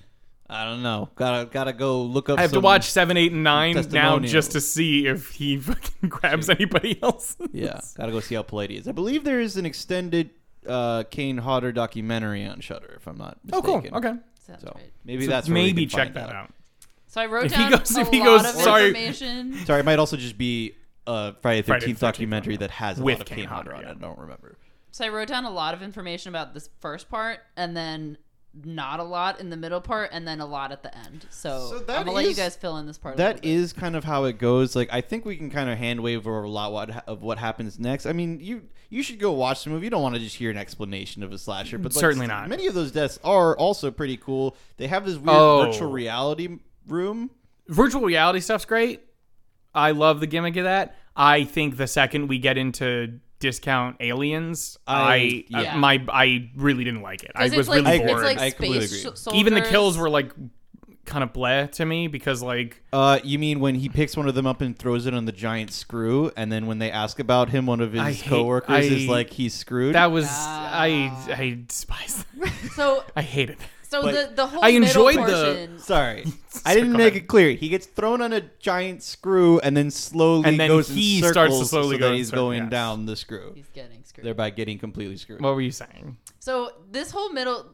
I 0.50 0.64
don't 0.66 0.84
know. 0.84 1.10
Gotta 1.16 1.50
gotta 1.50 1.74
go 1.74 2.04
look 2.04 2.30
up. 2.30 2.38
I 2.38 2.44
have 2.44 2.52
to 2.52 2.56
some- 2.58 2.64
watch 2.64 2.86
seven, 2.90 3.18
eight, 3.18 3.32
and 3.32 3.44
nine 3.44 3.76
now 3.92 4.20
just 4.20 4.52
to 4.52 4.62
see 4.62 5.08
if 5.08 5.32
he 5.32 5.58
fucking 5.60 6.10
grabs 6.10 6.50
anybody 6.50 7.00
else. 7.02 7.36
Yeah, 7.52 7.80
gotta 7.98 8.12
go 8.12 8.20
see 8.20 8.36
how 8.36 8.44
polite 8.44 8.70
he 8.70 8.78
is. 8.78 8.88
I 8.88 8.92
believe 8.92 9.24
there 9.24 9.40
is 9.42 9.58
an 9.58 9.66
extended 9.66 10.30
uh, 10.68 11.04
Kane 11.10 11.38
Hodder 11.38 11.72
documentary 11.72 12.46
on 12.46 12.60
Shudder, 12.60 12.94
if 12.98 13.08
I'm 13.08 13.18
not 13.18 13.38
Oh, 13.54 13.62
mistaken. 13.62 13.90
cool. 13.92 13.98
Okay. 14.00 14.20
Sounds 14.46 14.62
So 14.62 14.72
right. 14.76 14.92
maybe 15.04 15.26
So 15.26 15.32
that's 15.32 15.48
where 15.48 15.56
we 15.56 15.62
maybe 15.64 15.86
can 15.88 15.90
check 15.98 16.14
find 16.14 16.28
that 16.28 16.36
out. 16.36 16.52
So 17.08 17.22
I 17.22 17.26
wrote 17.28 17.46
If 17.46 17.54
he 17.54 17.58
down 17.58 17.72
goes- 17.72 17.98
a 17.98 18.02
if 18.02 18.10
he 18.10 18.20
lot 18.20 18.26
goes, 18.26 18.46
of 18.46 18.62
sorry. 18.62 18.88
information. 18.90 19.54
Sorry, 19.66 19.80
it 19.80 19.86
might 19.86 20.00
also 20.00 20.18
just 20.18 20.38
be 20.38 20.74
a 21.08 21.34
Friday 21.42 21.62
the 21.62 21.68
Friday 21.68 21.86
the 21.88 21.92
13th 21.94 21.96
13th 21.96 22.00
documentary 22.00 22.58
that 22.58 22.72
has 22.72 23.00
a 23.00 23.04
With 23.04 23.16
lot 23.20 23.22
of 23.22 23.28
Kane 23.28 23.38
Kane 23.40 23.48
Hodder 23.48 23.72
Hodder, 23.72 23.86
on 23.88 23.92
it. 23.92 23.98
yeah. 24.00 24.06
I 24.06 24.08
don't 24.08 24.20
remember. 24.20 24.58
So 24.92 25.06
I 25.06 25.10
wrote 25.10 25.28
down 25.28 25.46
a 25.46 25.50
lot 25.50 25.74
of 25.74 25.82
information 25.82 26.30
about 26.30 26.54
this 26.54 26.70
first 26.80 27.10
part, 27.10 27.40
and 27.58 27.76
then 27.76 28.18
not 28.64 29.00
a 29.00 29.04
lot 29.04 29.40
in 29.40 29.50
the 29.50 29.58
middle 29.58 29.82
part, 29.82 30.10
and 30.14 30.28
then 30.28 30.40
a 30.40 30.46
lot 30.46 30.72
at 30.72 30.82
the 30.84 30.96
end. 30.98 31.26
So, 31.30 31.68
So 31.70 31.78
I'm 31.90 32.06
gonna 32.06 32.12
let 32.12 32.26
you 32.28 32.34
guys 32.34 32.56
fill 32.56 32.78
in 32.78 32.86
this 32.88 32.98
part. 32.98 33.16
a 33.16 33.18
That 33.18 33.36
little 33.36 33.42
bit. 33.42 33.50
is 33.50 33.74
kind 33.74 33.96
of 33.96 34.04
how 34.06 34.24
it 34.26 34.38
goes. 34.38 34.76
Like 34.76 34.90
I 34.92 35.02
think 35.02 35.26
we 35.26 35.36
can 35.36 35.50
kind 35.50 35.70
of 35.70 35.78
hand 35.78 36.02
wave 36.02 36.26
over 36.28 36.44
a 36.44 36.50
lot 36.50 36.72
what, 36.72 37.08
of 37.08 37.22
what 37.22 37.38
happens 37.38 37.78
next. 37.80 38.06
I 38.06 38.14
mean, 38.14 38.40
you 38.40 38.64
you 38.90 39.04
should 39.04 39.20
go 39.20 39.32
watch 39.32 39.64
the 39.64 39.72
movie. 39.72 39.86
You 39.88 39.90
don't 39.90 40.02
want 40.04 40.16
to 40.16 40.22
just 40.22 40.36
hear 40.38 40.52
an 40.52 40.58
explanation 40.58 41.22
of 41.24 41.34
a 41.34 41.38
slasher, 41.38 41.78
but 41.78 41.94
like, 41.96 42.00
Certainly 42.00 42.28
not. 42.28 42.48
Many 42.48 42.68
of 42.68 42.74
those 42.76 42.92
deaths 42.92 43.20
are 43.24 43.58
also 43.58 43.92
pretty 43.92 44.16
cool. 44.16 44.56
They 44.78 44.88
have 44.88 45.06
this 45.06 45.16
weird 45.18 45.30
Oh. 45.36 45.66
virtual 45.66 45.92
reality 45.92 46.60
room. 46.88 47.32
Virtual 47.68 48.02
reality 48.04 48.40
stuff's 48.40 48.66
great. 48.66 49.02
I 49.74 49.92
love 49.92 50.20
the 50.20 50.28
gimmick 50.28 50.56
of 50.56 50.64
that. 50.66 50.96
I 51.16 51.44
think 51.44 51.78
the 51.78 51.88
second 51.88 52.28
we 52.28 52.40
get 52.40 52.58
into 52.58 53.20
discount 53.46 53.98
aliens, 54.00 54.78
I, 54.88 55.46
I- 55.54 55.58
uh, 55.58 55.62
yeah. 55.62 55.78
my 55.78 56.04
I 56.10 56.50
really 56.56 56.84
didn't 56.84 57.02
like 57.02 57.24
it. 57.24 57.32
I 57.36 57.44
was 57.44 57.54
it's 57.54 57.70
like, 57.70 57.86
really 57.86 58.00
bored. 58.00 58.24
Like 58.24 58.38
I 58.40 58.50
completely 58.52 58.86
agree. 58.86 58.98
sh- 59.16 59.28
Even 59.34 59.54
the 59.54 59.62
kills 59.62 59.98
were 59.98 60.10
like 60.10 60.32
kind 61.06 61.24
of 61.24 61.32
bleh 61.34 61.72
to 61.72 61.86
me 61.86 62.08
because 62.08 62.42
like 62.42 62.82
Uh, 62.92 63.20
you 63.24 63.38
mean 63.38 63.60
when 63.60 63.76
he 63.76 63.88
picks 63.90 64.18
one 64.18 64.28
of 64.28 64.34
them 64.34 64.48
up 64.48 64.62
and 64.62 64.76
throws 64.78 65.06
it 65.06 65.14
on 65.14 65.26
the 65.26 65.32
giant 65.32 65.72
screw, 65.72 66.32
and 66.36 66.52
then 66.52 66.66
when 66.66 66.80
they 66.80 66.90
ask 66.90 67.20
about 67.20 67.50
him, 67.50 67.68
one 67.68 67.80
of 67.80 67.94
his 67.94 68.02
I 68.02 68.12
hate- 68.12 68.28
coworkers 68.30 68.86
is 68.88 69.08
like 69.08 69.30
he's 69.30 69.54
screwed. 69.54 69.94
that 69.96 70.12
was 70.12 70.26
Ah. 70.28 70.72
I 70.74 70.90
I 71.32 71.60
despise 71.68 72.26
that. 72.40 72.52
So, 72.76 73.04
I 73.16 73.22
hated 73.22 73.60
that. 73.60 73.70
So 74.02 74.02
But 74.04 74.30
the 74.30 74.36
the 74.36 74.48
whole 74.48 74.64
I 74.64 74.70
enjoyed 74.70 75.16
the- 75.18 75.70
Sorry, 75.80 76.26
I 76.66 76.74
didn't 76.74 76.94
make 76.94 77.16
it 77.16 77.28
clear. 77.28 77.52
He 77.52 77.70
gets 77.70 77.86
thrown 77.86 78.22
on 78.22 78.34
a 78.34 78.42
giant 78.60 79.04
screw 79.04 79.60
and 79.60 79.76
then 79.76 79.92
slowly 79.92 80.50
And 80.50 80.60
then 80.60 80.70
goes 80.70 80.88
he 80.88 81.20
in 81.20 81.26
starts 81.32 81.58
to 81.60 81.66
slowly 81.66 81.96
so 81.96 82.00
go 82.00 82.10
that 82.10 82.16
he's 82.16 82.28
circles, 82.30 82.42
going 82.42 82.64
yes. 82.64 82.72
down 82.72 83.06
the 83.06 83.16
screw, 83.16 83.52
he's 83.56 83.70
getting 83.70 84.04
screwed. 84.04 84.26
thereby 84.26 84.50
getting 84.50 84.78
completely 84.80 85.18
screwed. 85.18 85.42
What 85.42 85.56
were 85.56 85.62
you 85.62 85.72
saying? 85.72 86.18
So 86.40 86.72
this 86.92 87.12
whole 87.12 87.32
middle, 87.32 87.66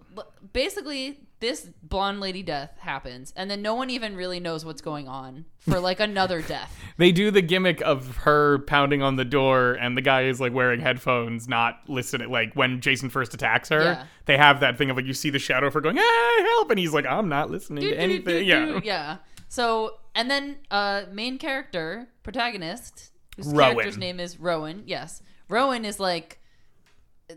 basically, 0.53 1.19
this 1.41 1.67
blonde 1.83 2.21
lady 2.21 2.41
death 2.43 2.77
happens, 2.79 3.33
and 3.35 3.51
then 3.51 3.61
no 3.61 3.75
one 3.75 3.89
even 3.89 4.15
really 4.15 4.39
knows 4.39 4.63
what's 4.63 4.81
going 4.81 5.07
on 5.09 5.43
for 5.59 5.79
like 5.79 5.99
another 5.99 6.41
death. 6.47 6.73
They 6.97 7.11
do 7.11 7.31
the 7.31 7.41
gimmick 7.41 7.81
of 7.81 8.15
her 8.17 8.59
pounding 8.59 9.01
on 9.01 9.17
the 9.17 9.25
door, 9.25 9.73
and 9.73 9.97
the 9.97 10.01
guy 10.01 10.23
is 10.23 10.39
like 10.39 10.53
wearing 10.53 10.79
headphones, 10.79 11.47
not 11.49 11.79
listening. 11.89 12.29
Like 12.31 12.53
when 12.53 12.79
Jason 12.79 13.09
first 13.09 13.33
attacks 13.33 13.67
her, 13.69 13.81
Yeah. 13.83 14.05
they 14.25 14.37
have 14.37 14.61
that 14.61 14.77
thing 14.77 14.89
of 14.89 14.95
like 14.95 15.05
you 15.05 15.13
see 15.13 15.29
the 15.29 15.39
shadow 15.39 15.67
of 15.67 15.73
her 15.73 15.81
going, 15.81 15.97
"Hey, 15.97 16.41
help!" 16.43 16.69
and 16.69 16.79
he's 16.79 16.93
like, 16.93 17.05
"I'm 17.05 17.27
not 17.27 17.49
listening 17.51 17.81
Do, 17.81 17.89
to 17.89 17.95
do, 17.95 18.01
anything." 18.01 18.23
do, 18.39 18.43
yeah, 18.45 18.65
do. 18.65 18.81
yeah. 18.83 19.17
So 19.49 19.97
and 20.15 20.29
then 20.31 20.57
uh 20.69 21.03
main 21.11 21.37
character 21.37 22.07
protagonist 22.23 23.11
whose 23.35 23.47
Rowan. 23.47 23.73
character's 23.75 23.97
name 23.97 24.19
is 24.19 24.39
Rowan. 24.39 24.83
Yes, 24.85 25.21
Rowan 25.49 25.85
is 25.85 25.99
like. 25.99 26.37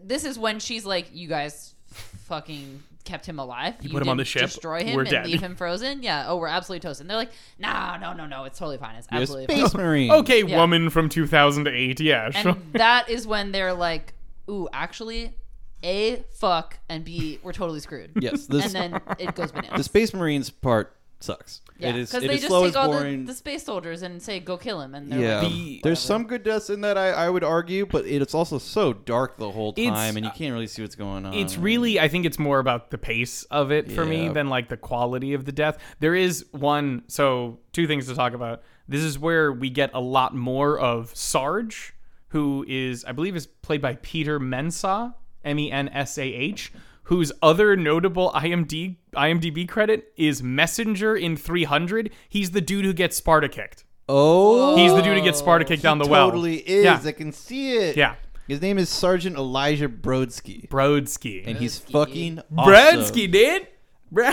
This 0.02 0.24
is 0.24 0.38
when 0.38 0.58
she's 0.58 0.84
like, 0.84 1.08
"You 1.12 1.28
guys 1.28 1.74
fucking 1.86 2.82
kept 3.04 3.26
him 3.26 3.38
alive. 3.38 3.74
You, 3.80 3.90
put 3.90 4.02
him 4.02 4.08
on 4.08 4.16
the 4.16 4.24
ship. 4.24 4.42
Destroy 4.42 4.82
him 4.84 4.94
We're 4.96 5.02
and 5.02 5.10
dead." 5.10 5.26
leave 5.26 5.40
him 5.42 5.56
frozen. 5.56 6.02
Yeah. 6.02 6.24
Oh, 6.28 6.36
we're 6.36 6.48
absolutely 6.48 6.80
toast." 6.80 7.00
And 7.00 7.08
they're 7.08 7.16
like, 7.16 7.32
"Nah, 7.58 7.96
no, 7.98 8.12
no, 8.12 8.26
no. 8.26 8.44
It's 8.44 8.58
totally 8.58 8.78
fine. 8.78 8.96
It's 8.96 9.06
You're 9.10 9.18
a 9.18 9.22
absolutely 9.22 9.54
space 9.54 9.72
fine." 9.72 9.82
marine. 9.82 10.10
Okay, 10.24 10.42
Yeah. 10.44 10.56
woman 10.58 10.90
from 10.90 11.08
2008. 11.08 12.00
Yeah, 12.00 12.30
sure. 12.30 12.52
And 12.52 12.60
that 12.74 13.08
is 13.08 13.26
when 13.26 13.52
they're 13.52 13.74
like, 13.74 14.14
"Ooh, 14.48 14.68
actually, 14.72 15.34
a 15.82 16.24
fuck 16.32 16.78
and 16.88 17.04
b 17.04 17.38
we're 17.42 17.52
totally 17.52 17.80
screwed." 17.80 18.12
Yes, 18.18 18.46
this, 18.46 18.74
and 18.74 18.94
then 18.94 19.00
it 19.18 19.34
goes 19.34 19.52
bananas. 19.52 19.76
the. 19.78 19.84
Space 19.84 20.14
Marines 20.14 20.50
part 20.50 20.96
sucks. 21.24 21.60
Yeah, 21.78 21.88
it 21.88 21.96
is. 21.96 22.10
because 22.10 22.22
It 22.24 22.28
they 22.28 22.34
is 22.34 22.40
just 22.42 22.50
slow 22.50 22.60
take 22.62 22.68
as 22.70 22.76
all 22.76 22.90
the, 22.92 22.98
boring. 22.98 23.24
the 23.26 23.34
space 23.34 23.64
soldiers 23.64 24.02
and 24.02 24.22
say, 24.22 24.38
"Go 24.38 24.56
kill 24.56 24.80
him," 24.80 24.94
and 24.94 25.10
they're 25.10 25.18
yeah, 25.20 25.40
like, 25.40 25.52
The- 25.52 25.80
there's 25.82 25.98
some 25.98 26.24
good 26.28 26.44
deaths 26.44 26.70
in 26.70 26.82
that. 26.82 26.96
I, 26.96 27.10
I 27.10 27.28
would 27.30 27.42
argue, 27.42 27.84
but 27.86 28.06
it's 28.06 28.32
also 28.34 28.58
so 28.58 28.92
dark 28.92 29.36
the 29.38 29.50
whole 29.50 29.72
time, 29.72 29.84
It's- 29.86 30.14
and 30.16 30.24
you 30.24 30.30
uh, 30.30 30.34
can't 30.34 30.52
really 30.52 30.68
see 30.68 30.82
what's 30.82 30.94
going 30.94 31.26
on. 31.26 31.34
it's 31.34 31.58
really 31.58 31.98
i 31.98 32.06
think 32.08 32.24
it's 32.26 32.38
more 32.38 32.58
about 32.60 32.90
the 32.90 32.98
pace 32.98 33.42
of 33.44 33.72
it 33.72 33.90
for 33.90 34.04
me 34.04 34.26
Yeah. 34.26 34.32
than 34.32 34.48
like 34.48 34.68
the 34.68 34.76
quality 34.76 35.34
of 35.34 35.44
the 35.46 35.52
death 35.52 35.78
there 36.00 36.14
is 36.14 36.44
one 36.52 37.02
so 37.08 37.58
two 37.72 37.86
things 37.88 38.06
to 38.06 38.14
talk 38.14 38.34
about 38.34 38.62
this 38.86 39.00
is 39.02 39.18
where 39.18 39.52
we 39.52 39.68
get 39.70 39.90
a 39.94 40.00
lot 40.00 40.34
more 40.34 40.78
of 40.78 41.14
sarge 41.16 41.94
who 42.28 42.64
is 42.68 43.04
i 43.04 43.12
believe 43.12 43.34
is 43.34 43.46
played 43.46 43.80
by 43.82 43.94
peter 43.96 44.38
mensah 44.38 45.14
m-e-n-s-a-h 45.44 46.72
whose 47.04 47.32
other 47.42 47.76
notable 47.76 48.30
IMD, 48.32 48.96
IMDb 49.14 49.68
credit 49.68 50.12
is 50.16 50.42
messenger 50.42 51.14
in 51.16 51.36
300 51.36 52.10
he's 52.28 52.50
the 52.50 52.60
dude 52.60 52.84
who 52.84 52.92
gets 52.92 53.16
sparta 53.16 53.48
kicked 53.48 53.84
oh, 54.08 54.76
he's 54.76 54.92
the 54.92 55.02
dude 55.02 55.16
who 55.16 55.22
gets 55.24 55.38
sparta 55.38 55.64
kicked 55.64 55.80
he 55.80 55.82
down 55.82 55.98
the 55.98 56.06
well 56.06 56.28
totally 56.28 56.56
is. 56.56 56.84
yeah 56.84 57.00
I 57.04 57.12
can 57.12 57.32
see 57.32 57.72
it. 57.76 57.96
yeah 57.96 58.14
his 58.46 58.60
name 58.60 58.76
is 58.76 58.90
Sergeant 58.90 59.36
Elijah 59.36 59.88
Brodsky, 59.88 60.68
brodsky 60.68 61.46
and 61.46 61.56
he's 61.56 61.80
Brodsky. 61.80 61.92
fucking 61.92 62.40
awesome. 62.56 62.72
brodsky 62.72 63.30
dude 63.32 63.68
Bro- 64.12 64.32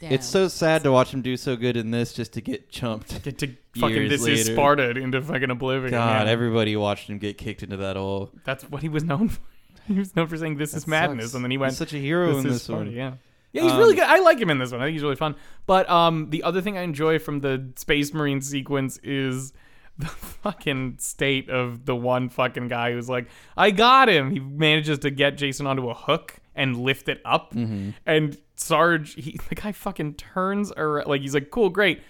Damn. 0.00 0.12
It's 0.12 0.26
so 0.26 0.48
sad 0.48 0.82
to 0.84 0.92
watch 0.92 1.12
him 1.12 1.20
do 1.20 1.36
so 1.36 1.56
good 1.56 1.76
in 1.76 1.90
this, 1.90 2.14
just 2.14 2.32
to 2.32 2.40
get 2.40 2.70
chumped. 2.70 3.22
Get 3.22 3.36
to 3.40 3.48
fucking 3.78 3.94
Years 3.96 4.08
this 4.10 4.20
is 4.22 4.48
later. 4.48 4.54
Sparta 4.54 4.90
into 4.92 5.20
fucking 5.20 5.50
oblivion. 5.50 5.90
God, 5.90 6.26
yeah. 6.26 6.32
everybody 6.32 6.74
watched 6.74 7.10
him 7.10 7.18
get 7.18 7.36
kicked 7.36 7.62
into 7.62 7.76
that 7.76 7.96
hole. 7.96 8.30
That's 8.44 8.64
what 8.64 8.80
he 8.80 8.88
was 8.88 9.04
known 9.04 9.28
for. 9.28 9.40
he 9.86 9.94
was 9.94 10.14
known 10.16 10.26
for 10.26 10.36
saying 10.36 10.56
"This 10.56 10.74
is 10.74 10.86
madness," 10.86 11.26
sucks. 11.26 11.34
and 11.34 11.44
then 11.44 11.50
he 11.50 11.58
went 11.58 11.72
He's 11.72 11.78
such 11.78 11.92
a 11.94 11.98
hero 11.98 12.34
this 12.34 12.44
in 12.44 12.50
is 12.50 12.58
this 12.60 12.68
one. 12.68 12.90
Yeah. 12.92 13.14
Yeah, 13.52 13.62
he's 13.62 13.72
Um, 13.72 13.78
really 13.78 13.96
good. 13.96 14.04
I 14.04 14.20
like 14.20 14.38
him 14.38 14.48
in 14.50 14.58
this 14.58 14.70
one. 14.70 14.80
I 14.80 14.84
think 14.84 14.92
he's 14.94 15.02
really 15.02 15.16
fun. 15.16 15.34
But 15.66 15.90
um, 15.90 16.30
the 16.30 16.44
other 16.44 16.60
thing 16.60 16.78
I 16.78 16.82
enjoy 16.82 17.18
from 17.18 17.40
the 17.40 17.72
Space 17.74 18.14
Marine 18.14 18.40
sequence 18.40 18.98
is 19.02 19.52
the 19.98 20.06
fucking 20.42 20.98
state 20.98 21.50
of 21.50 21.84
the 21.84 21.96
one 21.96 22.28
fucking 22.28 22.68
guy 22.68 22.92
who's 22.92 23.08
like, 23.08 23.26
I 23.56 23.72
got 23.72 24.08
him. 24.08 24.30
He 24.30 24.38
manages 24.38 25.00
to 25.00 25.10
get 25.10 25.36
Jason 25.36 25.66
onto 25.66 25.90
a 25.90 25.94
hook 25.94 26.36
and 26.54 26.76
lift 26.78 27.08
it 27.08 27.20
up. 27.24 27.52
Mm-hmm. 27.54 27.90
And 28.06 28.38
Sarge, 28.54 29.14
he, 29.14 29.36
the 29.48 29.56
guy 29.56 29.72
fucking 29.72 30.14
turns 30.14 30.70
around. 30.76 31.08
Like, 31.08 31.20
he's 31.22 31.34
like, 31.34 31.50
cool, 31.50 31.70
great. 31.70 32.02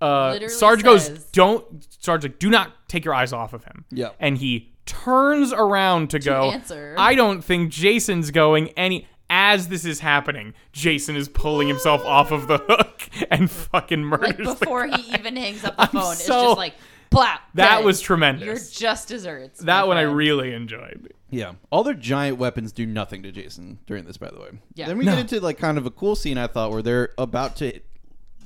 Uh, 0.00 0.32
Literally 0.32 0.52
Sarge 0.52 0.82
goes, 0.82 1.08
don't, 1.32 1.86
Sarge, 2.00 2.24
like, 2.24 2.38
do 2.38 2.50
not 2.50 2.70
take 2.88 3.04
your 3.06 3.14
eyes 3.14 3.32
off 3.32 3.54
of 3.54 3.64
him. 3.64 3.86
Yeah. 3.90 4.10
And 4.20 4.36
he 4.36 4.71
turns 4.86 5.52
around 5.52 6.10
to, 6.10 6.18
go, 6.18 6.50
answer. 6.50 6.94
I 6.98 7.14
don't 7.14 7.42
think 7.42 7.70
Jason's 7.70 8.30
going 8.30 8.68
any. 8.70 9.06
As 9.34 9.68
this 9.68 9.86
is 9.86 10.00
happening, 10.00 10.52
Jason 10.72 11.16
is 11.16 11.26
pulling 11.26 11.66
himself 11.66 12.04
off 12.04 12.30
of 12.32 12.48
the 12.48 12.58
hook 12.58 13.08
and 13.30 13.50
fucking 13.50 14.04
murders 14.04 14.28
Like 14.28 14.36
the 14.58 14.64
before 14.66 14.86
guy. 14.88 14.98
he 14.98 15.14
even 15.14 15.36
hangs 15.36 15.64
up 15.64 15.74
the 15.74 15.82
I'm 15.84 15.88
phone, 15.88 16.12
it's 16.12 16.26
just 16.26 16.56
like, 16.58 16.74
plap. 17.10 17.40
That 17.54 17.76
dead. 17.78 17.84
was 17.86 18.02
tremendous. 18.02 18.44
You're 18.44 18.56
just 18.90 19.08
desserts. 19.08 19.60
that 19.60 19.80
my 19.80 19.84
one 19.84 19.96
I 19.96 20.02
really 20.02 20.52
enjoyed. 20.52 21.14
Yeah. 21.30 21.52
All 21.70 21.82
their 21.82 21.94
giant 21.94 22.36
weapons 22.36 22.72
do 22.72 22.84
nothing 22.84 23.22
to 23.22 23.32
Jason 23.32 23.78
during 23.86 24.04
this, 24.04 24.18
by 24.18 24.28
the 24.28 24.38
way. 24.38 24.50
Yeah. 24.74 24.86
Then 24.88 24.98
we 24.98 25.06
No. 25.06 25.12
get 25.12 25.20
into 25.20 25.40
like 25.40 25.56
kind 25.56 25.78
of 25.78 25.86
a 25.86 25.90
cool 25.90 26.14
scene 26.14 26.36
I 26.36 26.46
thought 26.46 26.70
where 26.70 26.82
they're 26.82 27.08
about 27.16 27.56
to 27.56 27.80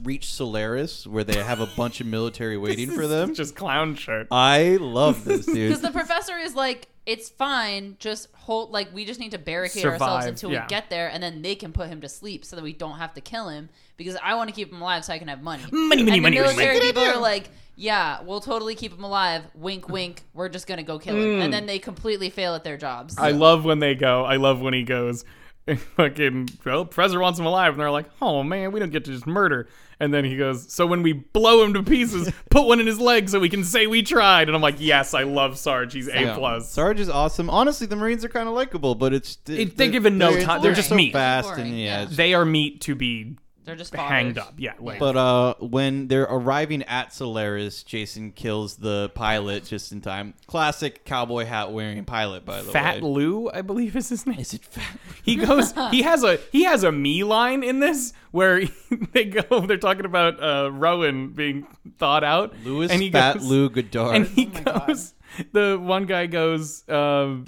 reach 0.03 0.33
Solaris, 0.33 1.07
where 1.07 1.25
they 1.25 1.43
have 1.43 1.61
a 1.61 1.67
bunch 1.67 2.01
of 2.01 2.07
military 2.07 2.57
waiting 2.59 2.91
for 2.91 3.07
them. 3.07 3.35
Just 3.35 3.55
clown 3.57 3.95
shit. 3.95 4.29
I 4.31 4.77
love 4.81 5.25
this, 5.25 5.47
dude. 5.47 5.69
Because 5.69 5.83
the 5.83 5.91
professor 5.91 6.37
is 6.37 6.55
like, 6.55 6.89
it's 7.07 7.29
fine. 7.29 7.97
Just 7.99 8.29
hold. 8.35 8.71
Like 8.71 8.93
we 8.93 9.05
just 9.05 9.21
need 9.21 9.31
to 9.31 9.39
barricade 9.39 9.85
ourselves 9.85 10.27
until 10.27 10.51
yeah. 10.51 10.63
we 10.63 10.69
get 10.69 10.91
there, 10.91 11.09
and 11.09 11.23
then 11.23 11.43
they 11.43 11.55
can 11.55 11.73
put 11.73 11.89
him 11.89 12.01
to 12.01 12.09
sleep, 12.09 12.45
so 12.45 12.57
that 12.57 12.63
we 12.63 12.73
don't 12.73 12.99
have 12.99 13.15
to 13.15 13.21
kill 13.21 13.49
him. 13.49 13.69
Because 13.97 14.17
I 14.23 14.35
want 14.35 14.51
to 14.51 14.55
keep 14.55 14.73
him 14.73 14.83
alive, 14.83 15.05
so 15.05 15.13
I 15.13 15.19
can 15.19 15.29
have 15.29 15.43
money. 15.43 15.65
Money, 15.71 15.89
money, 15.89 16.01
and 16.01 16.07
money, 16.07 16.17
The 16.17 16.21
money, 16.23 16.37
military 16.37 16.79
money. 16.79 16.87
people 16.87 17.03
are 17.05 17.21
like, 17.21 17.49
yeah, 17.77 18.23
we'll 18.23 18.41
totally 18.41 18.75
keep 18.75 18.93
him 18.93 19.05
alive. 19.05 19.43
Wink, 19.55 19.89
wink. 19.89 20.25
We're 20.35 20.49
just 20.49 20.67
gonna 20.67 20.83
go 20.83 20.99
kill 20.99 21.17
him, 21.17 21.41
and 21.41 21.53
then 21.53 21.67
they 21.67 21.79
completely 21.79 22.31
fail 22.31 22.55
at 22.55 22.65
their 22.65 22.77
jobs. 22.77 23.17
Mm. 23.17 23.23
I 23.23 23.31
love 23.31 23.65
when 23.65 23.79
they 23.79 23.95
go. 23.95 24.25
I 24.25 24.37
love 24.37 24.61
when 24.61 24.75
he 24.75 24.83
goes. 24.83 25.25
Fucking 25.97 26.49
well, 26.65 26.85
Professor 26.85 27.21
wants 27.21 27.39
him 27.39 27.47
alive, 27.47 27.73
and 27.73 27.81
they're 27.81 27.91
like, 27.91 28.07
"Oh 28.23 28.43
man, 28.43 28.73
we 28.73 28.81
don't 28.81 28.91
get 28.91 29.05
to 29.05 29.13
just 29.13 29.27
murder." 29.27 29.69
And 29.99 30.13
then 30.13 30.25
he 30.27 30.37
goes, 30.37 30.71
"So 30.73 30.87
when 30.87 31.03
we 31.03 31.13
blow 31.15 31.65
him 31.65 31.73
to 31.75 31.83
pieces, 31.83 32.31
put 32.51 32.67
one 32.67 32.81
in 32.81 32.87
his 32.87 33.01
leg 33.01 33.29
so 33.31 33.41
we 33.41 33.49
can 33.49 33.65
say 33.65 33.87
we 33.87 34.03
tried." 34.03 34.49
And 34.49 34.55
I'm 34.55 34.61
like, 34.61 34.77
"Yes, 34.79 35.15
I 35.15 35.23
love 35.23 35.57
Sarge. 35.57 35.95
He's 35.95 36.09
a 36.09 36.21
Yeah. 36.21 36.35
plus." 36.37 36.71
Sarge 36.71 37.01
is 37.01 37.09
awesome. 37.09 37.49
Honestly, 37.49 37.87
the 37.87 37.97
Marines 37.97 38.25
are 38.25 38.29
kind 38.29 38.47
of 38.49 38.55
likable, 38.55 38.95
but 38.95 39.15
it's 39.15 39.39
It- 39.49 39.77
they're 39.79 39.89
given 39.89 40.19
no 40.19 40.39
time. 40.41 40.61
They're 40.61 40.75
just 40.75 40.91
so 40.91 40.95
meat. 40.97 41.13
fast 41.15 41.49
Boring, 41.49 41.69
and 41.69 41.79
yeah. 41.79 41.85
yeah. 41.85 42.03
it's- 42.03 42.17
They 42.17 42.35
are 42.35 42.45
meat 42.45 42.83
to 42.83 42.95
be 42.95 43.37
They're 43.67 43.77
just 43.77 43.95
hanged 43.95 44.39
up. 44.39 44.55
Yeah, 44.57 44.73
like 44.81 44.99
But 45.01 45.17
uh, 45.17 45.55
when 45.61 46.09
they're 46.09 46.23
arriving 46.23 46.83
at 46.85 47.13
Solaris, 47.13 47.83
Jason 47.83 48.31
kills 48.33 48.77
the 48.77 49.11
pilot 49.15 49.65
just 49.65 49.93
in 49.93 50.01
time. 50.01 50.35
Classic 50.47 51.05
cowboy 51.05 51.45
hat 51.45 51.73
wearing 51.73 52.05
pilot, 52.05 52.45
by 52.47 52.61
the 52.63 52.69
way. 52.69 52.73
Fat 52.73 52.95
way. 53.03 53.09
Lou, 53.09 53.51
I 53.51 53.63
believe 53.63 53.97
is 53.97 54.09
his 54.09 54.25
name. 54.25 54.39
Is 54.39 54.55
it 54.55 54.65
fat? 54.65 54.99
He 55.25 55.37
goes. 55.37 55.75
he 55.91 56.03
has 56.03 56.23
a 56.23 56.39
he 56.53 56.63
has 56.65 56.85
a 56.85 56.93
me 56.93 57.25
line 57.25 57.63
in 57.65 57.81
this 57.81 58.13
where 58.31 58.63
they 59.13 59.25
go. 59.25 59.61
They're 59.67 59.77
talking 59.77 60.05
about 60.07 60.41
uh, 60.43 60.71
Rowan 60.73 61.31
being 61.31 61.67
thawed 61.99 62.23
out. 62.25 62.55
Louis 62.65 62.91
and 62.91 63.03
he 63.03 63.11
Fat 63.11 63.35
goes, 63.35 63.47
Lou 63.51 63.69
Goddard. 63.69 64.15
And 64.15 64.27
he 64.29 64.47
Oh 64.47 64.51
my 64.55 64.61
God. 64.61 64.87
goes. 64.87 65.13
The 65.53 65.79
one 65.83 66.07
guy 66.07 66.27
goes. 66.27 66.89
Um, 66.89 67.47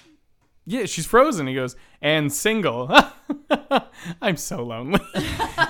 yeah, 0.68 0.84
she's 0.84 1.06
frozen. 1.06 1.46
He 1.46 1.54
goes 1.54 1.74
and 2.02 2.32
single. 2.32 2.94
I'm 4.22 4.36
so 4.36 4.62
lonely. 4.62 5.00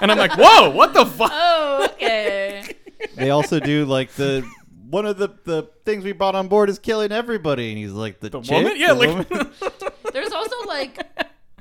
and 0.01 0.11
I'm 0.11 0.19
like, 0.19 0.33
whoa, 0.37 0.71
what 0.71 0.93
the 0.93 1.07
fuck? 1.07 1.33
Oh, 1.81 1.85
okay. 1.93 2.75
they 3.15 3.31
also 3.31 3.61
do 3.61 3.85
like 3.85 4.11
the 4.13 4.45
one 4.91 5.07
of 5.07 5.17
the 5.19 5.29
the 5.45 5.69
things 5.85 6.03
we 6.03 6.13
brought 6.13 6.35
on 6.35 6.49
board 6.49 6.69
is 6.71 6.79
killing 6.79 7.13
everybody, 7.13 7.69
and 7.69 7.79
he's 7.79 7.93
like 7.93 8.19
the, 8.21 8.31
The 8.31 8.41
chick? 8.41 8.57
woman? 8.65 8.73
Yeah, 8.77 8.95
The 8.95 8.95
like 8.95 9.31
woman? 9.31 9.53
There's 10.13 10.33
also 10.33 10.57
like, 10.67 10.99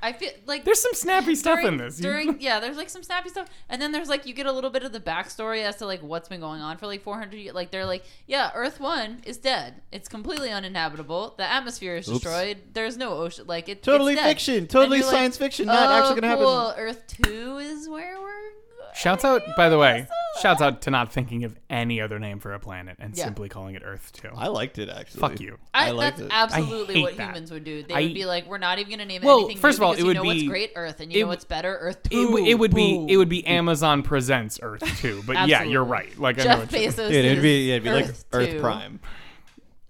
I 0.01 0.13
feel 0.13 0.29
like 0.45 0.63
there's 0.63 0.81
some 0.81 0.93
snappy 0.93 1.35
stuff 1.35 1.59
during, 1.59 1.73
in 1.73 1.77
this. 1.77 1.97
During 1.97 2.39
yeah, 2.39 2.59
there's 2.59 2.77
like 2.77 2.89
some 2.89 3.03
snappy 3.03 3.29
stuff, 3.29 3.49
and 3.69 3.81
then 3.81 3.91
there's 3.91 4.09
like 4.09 4.25
you 4.25 4.33
get 4.33 4.45
a 4.45 4.51
little 4.51 4.69
bit 4.69 4.83
of 4.83 4.91
the 4.91 4.99
backstory 4.99 5.63
as 5.63 5.77
to 5.77 5.85
like 5.85 6.01
what's 6.01 6.29
been 6.29 6.39
going 6.39 6.61
on 6.61 6.77
for 6.77 6.87
like 6.87 7.01
400 7.03 7.35
years. 7.37 7.55
Like 7.55 7.71
they're 7.71 7.85
like, 7.85 8.03
yeah, 8.25 8.51
Earth 8.53 8.79
One 8.79 9.21
is 9.25 9.37
dead. 9.37 9.81
It's 9.91 10.07
completely 10.07 10.51
uninhabitable. 10.51 11.35
The 11.37 11.51
atmosphere 11.51 11.95
is 11.95 12.07
Oops. 12.07 12.19
destroyed. 12.19 12.57
There's 12.73 12.97
no 12.97 13.13
ocean. 13.13 13.45
Like 13.47 13.69
it, 13.69 13.83
totally 13.83 14.13
it's 14.13 14.21
dead. 14.21 14.29
fiction, 14.29 14.67
totally 14.67 14.97
And 14.97 15.03
you're 15.03 15.11
like, 15.11 15.19
science 15.19 15.37
fiction, 15.37 15.67
not 15.67 15.89
oh, 15.89 15.93
actually 15.93 16.21
gonna 16.21 16.35
cool. 16.37 16.67
happen. 16.69 16.83
Earth 16.83 17.03
Two 17.07 17.57
is 17.57 17.89
where 17.89 18.19
we're. 18.19 18.66
Shouts 18.97 19.23
out, 19.23 19.43
by 19.55 19.69
the 19.69 19.77
way, 19.77 20.07
shouts 20.41 20.61
out 20.61 20.81
to 20.83 20.91
not 20.91 21.11
thinking 21.13 21.43
of 21.43 21.55
any 21.69 22.01
other 22.01 22.17
name 22.19 22.39
for 22.39 22.53
a 22.53 22.59
planet 22.59 22.97
and 22.99 23.15
Yeah. 23.15 23.25
simply 23.25 23.47
calling 23.47 23.75
it 23.75 23.83
Earth 23.85 24.11
too. 24.11 24.29
I 24.35 24.47
liked 24.47 24.79
it 24.79 24.89
actually. 24.89 25.21
Fuck 25.21 25.39
you. 25.39 25.57
I, 25.73 25.89
I 25.89 25.91
liked 25.91 26.17
that's 26.17 26.27
it. 26.29 26.33
absolutely 26.33 26.95
hate 26.95 27.03
what 27.03 27.17
that. 27.17 27.27
humans 27.29 27.51
would 27.51 27.63
do. 27.63 27.83
They 27.83 27.93
I- 27.93 28.01
would 28.03 28.13
be 28.13 28.25
like, 28.25 28.47
"We're 28.47 28.57
not 28.57 28.79
even 28.79 28.89
going 28.89 28.99
to 28.99 29.05
name 29.05 29.21
it 29.21 29.25
Well, 29.25 29.39
anything." 29.45 29.57
first 29.57 29.77
new 29.79 29.85
of 29.85 29.87
all, 29.87 29.93
because 29.93 30.03
it 30.03 30.07
would 30.07 30.15
you 30.17 30.23
know 30.23 30.27
what's 30.27 30.41
be- 30.41 30.47
great 30.47 30.71
Earth, 30.75 30.99
and 30.99 31.11
it 31.11 31.15
you 31.15 31.21
know 31.21 31.25
w- 31.27 31.35
what's 31.35 31.45
better 31.45 31.77
Earth 31.79 31.99
It, 32.05 32.09
Two. 32.11 32.25
w- 32.25 32.45
it 32.45 32.55
would 32.55 32.73
be 32.73 33.05
it 33.09 33.17
would 33.17 33.29
be 33.29 33.45
Amazon 33.45 34.01
presents 34.03 34.59
Earth 34.61 34.81
2. 35.01 35.23
But 35.27 35.33
yeah, 35.47 35.63
you're 35.63 35.83
Absolutely. 35.83 35.91
right. 35.91 36.19
Like 36.19 36.35
I 36.39 36.43
know 36.43 36.43
Jeff 36.49 36.59
what 36.59 36.71
you're- 36.71 36.87
Bezos. 36.87 36.95
Dude, 37.09 37.25
it'd 37.25 37.41
be 37.43 37.67
yeah, 37.67 37.73
it'd 37.75 37.83
be 37.83 37.91
like 37.91 38.05
Earth 38.09 38.25
Earth 38.33 38.61
Prime. 38.61 38.99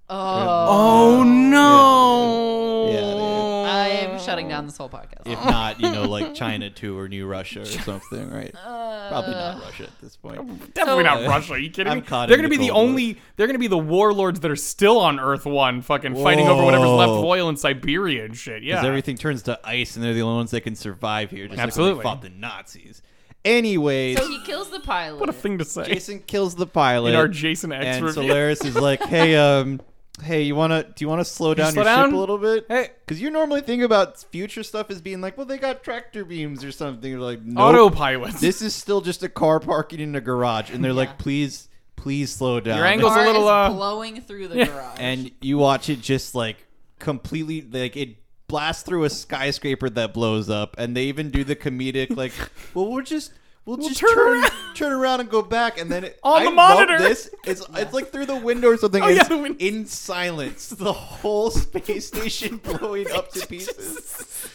Oh, 0.10 1.20
Oh 1.20 1.24
no. 1.24 2.92
Yeah, 2.92 3.00
dude. 3.02 4.12
I'm 4.14 4.20
shutting 4.20 4.48
down 4.48 4.66
this 4.66 4.78
whole 4.78 4.90
podcast. 4.90 5.22
If 5.26 5.44
not, 5.44 5.80
you 5.82 5.92
know, 5.92 6.04
like 6.04 6.34
China 6.34 6.70
two 6.70 6.98
or 6.98 7.08
New 7.10 7.26
Russia 7.28 7.62
or 7.62 7.66
something, 7.66 8.30
right? 8.32 8.54
Probably 8.54 9.32
not 9.34 9.62
Russia 9.62 9.84
at 9.84 10.02
this 10.02 10.16
point. 10.16 10.36
Definitely 10.74 11.04
So- 11.04 11.16
not 11.16 11.28
Russia. 11.28 11.54
Are 11.54 11.58
you 11.58 11.70
kidding 11.70 11.92
I'm 11.92 12.00
me? 12.00 12.04
caught 12.04 12.30
They're 12.30 12.38
in 12.38 12.44
gonna 12.44 12.50
be 12.50 12.58
the 12.58 12.70
Cold 12.72 12.84
War. 12.84 12.90
only. 12.90 13.18
They're 13.36 13.48
gonna 13.48 13.60
be 13.60 13.68
the 13.68 13.78
warlords 13.78 14.40
that 14.42 14.52
are 14.52 14.56
still 14.56 14.98
on 15.00 15.20
Earth 15.20 15.46
One, 15.46 15.82
fucking 15.82 16.16
fighting 16.24 16.48
over 16.48 16.64
whatever's 16.64 16.90
left 16.90 17.10
of 17.12 17.18
Whoa. 17.18 17.28
oil 17.28 17.50
in 17.50 17.58
Siberia 17.58 18.26
and 18.26 18.36
shit. 18.36 18.64
Yeah. 18.64 18.76
Because 18.76 18.88
everything 18.88 19.18
turns 19.18 19.44
to 19.44 19.60
ice, 19.64 19.96
and 19.96 20.04
they're 20.06 20.14
the 20.14 20.22
only 20.22 20.38
ones 20.38 20.52
that 20.52 20.62
can 20.62 20.76
survive 20.76 21.32
here. 21.32 21.48
Just 21.48 21.60
Absolutely. 21.60 21.96
like 22.04 22.06
when 22.06 22.20
they 22.22 22.28
fought 22.30 22.34
the 22.34 22.40
Nazis. 22.40 23.02
Anyways, 23.46 24.18
So 24.18 24.28
he 24.28 24.42
kills 24.44 24.70
the 24.72 24.80
pilot. 24.82 25.20
what 25.20 25.30
a 25.30 25.34
thing 25.34 25.58
to 25.60 25.66
say. 25.66 25.86
Jason 25.86 26.20
kills 26.20 26.56
the 26.56 26.68
pilot. 26.68 27.10
in 27.12 27.16
our 27.16 27.28
Jason 27.30 27.72
X 27.72 27.86
and 27.86 28.06
review. 28.06 28.24
Solaris 28.24 28.66
is 28.66 28.76
like, 28.76 29.02
"Hey, 29.04 29.36
um, 29.36 29.80
hey, 30.24 30.42
you 30.44 30.56
wanna? 30.56 30.84
Do 30.84 30.94
you 31.04 31.08
wanna 31.10 31.26
slow 31.26 31.54
down 31.54 31.72
slow 31.74 31.84
your 31.84 31.92
down? 31.96 32.06
ship 32.10 32.14
a 32.14 32.18
little 32.18 32.38
bit? 32.38 32.66
Hey. 32.68 32.90
because 33.06 33.22
you 33.22 33.30
normally 33.30 33.62
think 33.62 33.84
about 33.84 34.18
future 34.20 34.64
stuff 34.64 34.90
as 34.90 35.02
being 35.02 35.22
like, 35.22 35.38
well, 35.38 35.46
they 35.46 35.58
got 35.58 35.84
tractor 35.84 36.26
beams 36.26 36.64
or 36.64 36.72
something. 36.72 37.10
You're 37.10 37.20
like, 37.20 37.42
nope. 37.44 37.94
Autopilots. 37.94 38.40
This 38.40 38.62
is 38.62 38.74
still 38.76 39.02
just 39.02 39.24
a 39.24 39.30
car 39.30 39.60
parking 39.60 40.00
in 40.00 40.16
a 40.16 40.22
garage, 40.22 40.72
and 40.72 40.84
they're 40.84 40.92
Yeah. 40.92 40.98
like, 40.98 41.18
please, 41.18 41.68
please 41.96 42.32
slow 42.32 42.60
down. 42.60 42.78
Your 42.78 42.86
angle's 42.86 43.14
Car 43.14 43.24
a 43.24 43.28
little, 43.28 43.44
is 43.44 43.50
uh, 43.50 43.70
blowing 43.74 44.22
through 44.22 44.48
the 44.50 44.58
Yeah. 44.58 44.66
garage. 44.66 44.98
and 45.00 45.32
you 45.42 45.58
watch 45.58 45.90
it 45.90 46.02
just 46.02 46.34
like 46.36 46.58
completely 47.00 47.62
like 47.62 47.96
it 47.96 48.16
blasts 48.48 48.82
through 48.84 49.04
a 49.04 49.10
skyscraper 49.10 49.90
that 49.90 50.14
blows 50.14 50.50
up 50.50 50.74
and 50.80 50.96
they 50.98 51.04
even 51.04 51.30
do 51.30 51.44
the 51.44 51.56
comedic 51.56 52.16
like 52.16 52.32
well 52.74 52.90
we'll 52.90 53.04
just 53.04 53.32
we'll, 53.68 53.78
just 53.78 54.00
turn 54.00 54.10
turn 54.16 54.40
around. 54.40 54.52
turn 54.74 54.92
around 54.94 55.20
and 55.20 55.30
go 55.30 55.42
back 55.44 55.80
and 55.80 55.92
then 55.92 56.04
it, 56.06 56.20
On 56.24 56.42
I 56.42 56.46
the 56.46 56.50
love 56.52 56.56
monitor. 56.56 56.98
this. 56.98 57.30
It's 57.46 57.62
it's 57.76 57.94
like 57.94 58.12
through 58.12 58.26
the 58.26 58.36
window 58.38 58.70
or 58.70 58.78
something. 58.78 59.04
Oh, 59.04 59.08
yeah, 59.08 59.48
in 59.60 59.86
silence. 59.86 60.70
The 60.70 60.94
whole 60.94 61.52
space 61.52 62.08
station 62.08 62.58
blowing 62.64 63.12
up 63.12 63.32
to 63.34 63.46
pieces 63.46 64.50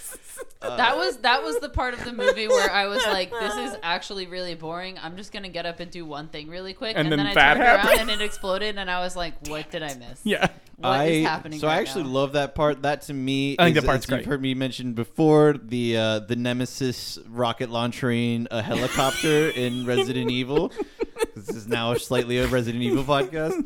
that 0.62 0.96
was 0.96 1.16
that 1.18 1.42
was 1.42 1.58
the 1.60 1.68
part 1.68 1.94
of 1.94 2.04
the 2.04 2.12
movie 2.12 2.48
where 2.48 2.70
I 2.70 2.86
was 2.86 3.04
like, 3.06 3.30
"This 3.30 3.54
is 3.54 3.76
actually 3.82 4.26
really 4.26 4.54
boring. 4.54 4.98
I'm 5.02 5.16
just 5.16 5.32
gonna 5.32 5.48
get 5.48 5.66
up 5.66 5.80
and 5.80 5.90
do 5.90 6.04
one 6.04 6.28
thing 6.28 6.48
really 6.48 6.72
quick." 6.74 6.96
And 6.96 7.06
And, 7.08 7.12
then 7.12 7.18
then, 7.18 7.26
I 7.28 7.34
that 7.34 7.54
turned 7.54 7.66
happened. 7.66 7.98
around 7.98 8.10
and 8.10 8.20
it 8.20 8.24
exploded, 8.24 8.78
and 8.78 8.90
I 8.90 9.00
was 9.00 9.16
like, 9.16 9.46
"What 9.48 9.70
did 9.70 9.82
I 9.82 9.94
miss? 9.94 10.20
yeah. 10.24 10.48
What 10.76 11.08
is 11.08 11.26
I, 11.26 11.28
happening?" 11.30 11.60
So 11.60 11.68
I 11.68 11.76
actually 11.76 12.04
now? 12.04 12.10
love 12.10 12.32
that 12.32 12.54
part. 12.54 12.82
That 12.82 13.02
to 13.02 13.14
me, 13.14 13.56
I 13.58 13.64
think 13.66 13.76
is, 13.76 13.82
that 13.82 13.86
part's 13.88 14.06
as 14.10 14.16
you've 14.18 14.26
heard 14.26 14.42
me 14.42 14.54
mention 14.54 14.92
before 14.94 15.54
the 15.62 15.96
uh, 15.96 16.18
the 16.20 16.36
Nemesis 16.36 17.18
rocket 17.28 17.70
launching 17.70 18.46
a 18.50 18.62
helicopter 18.62 19.50
in 19.50 19.86
Resident 19.86 20.30
Evil. 20.30 20.72
This 21.36 21.48
is 21.50 21.66
now 21.68 21.92
a 21.92 21.98
slightly 21.98 22.38
a 22.38 22.46
Resident 22.48 22.82
Evil 22.82 23.04
podcast. 23.04 23.64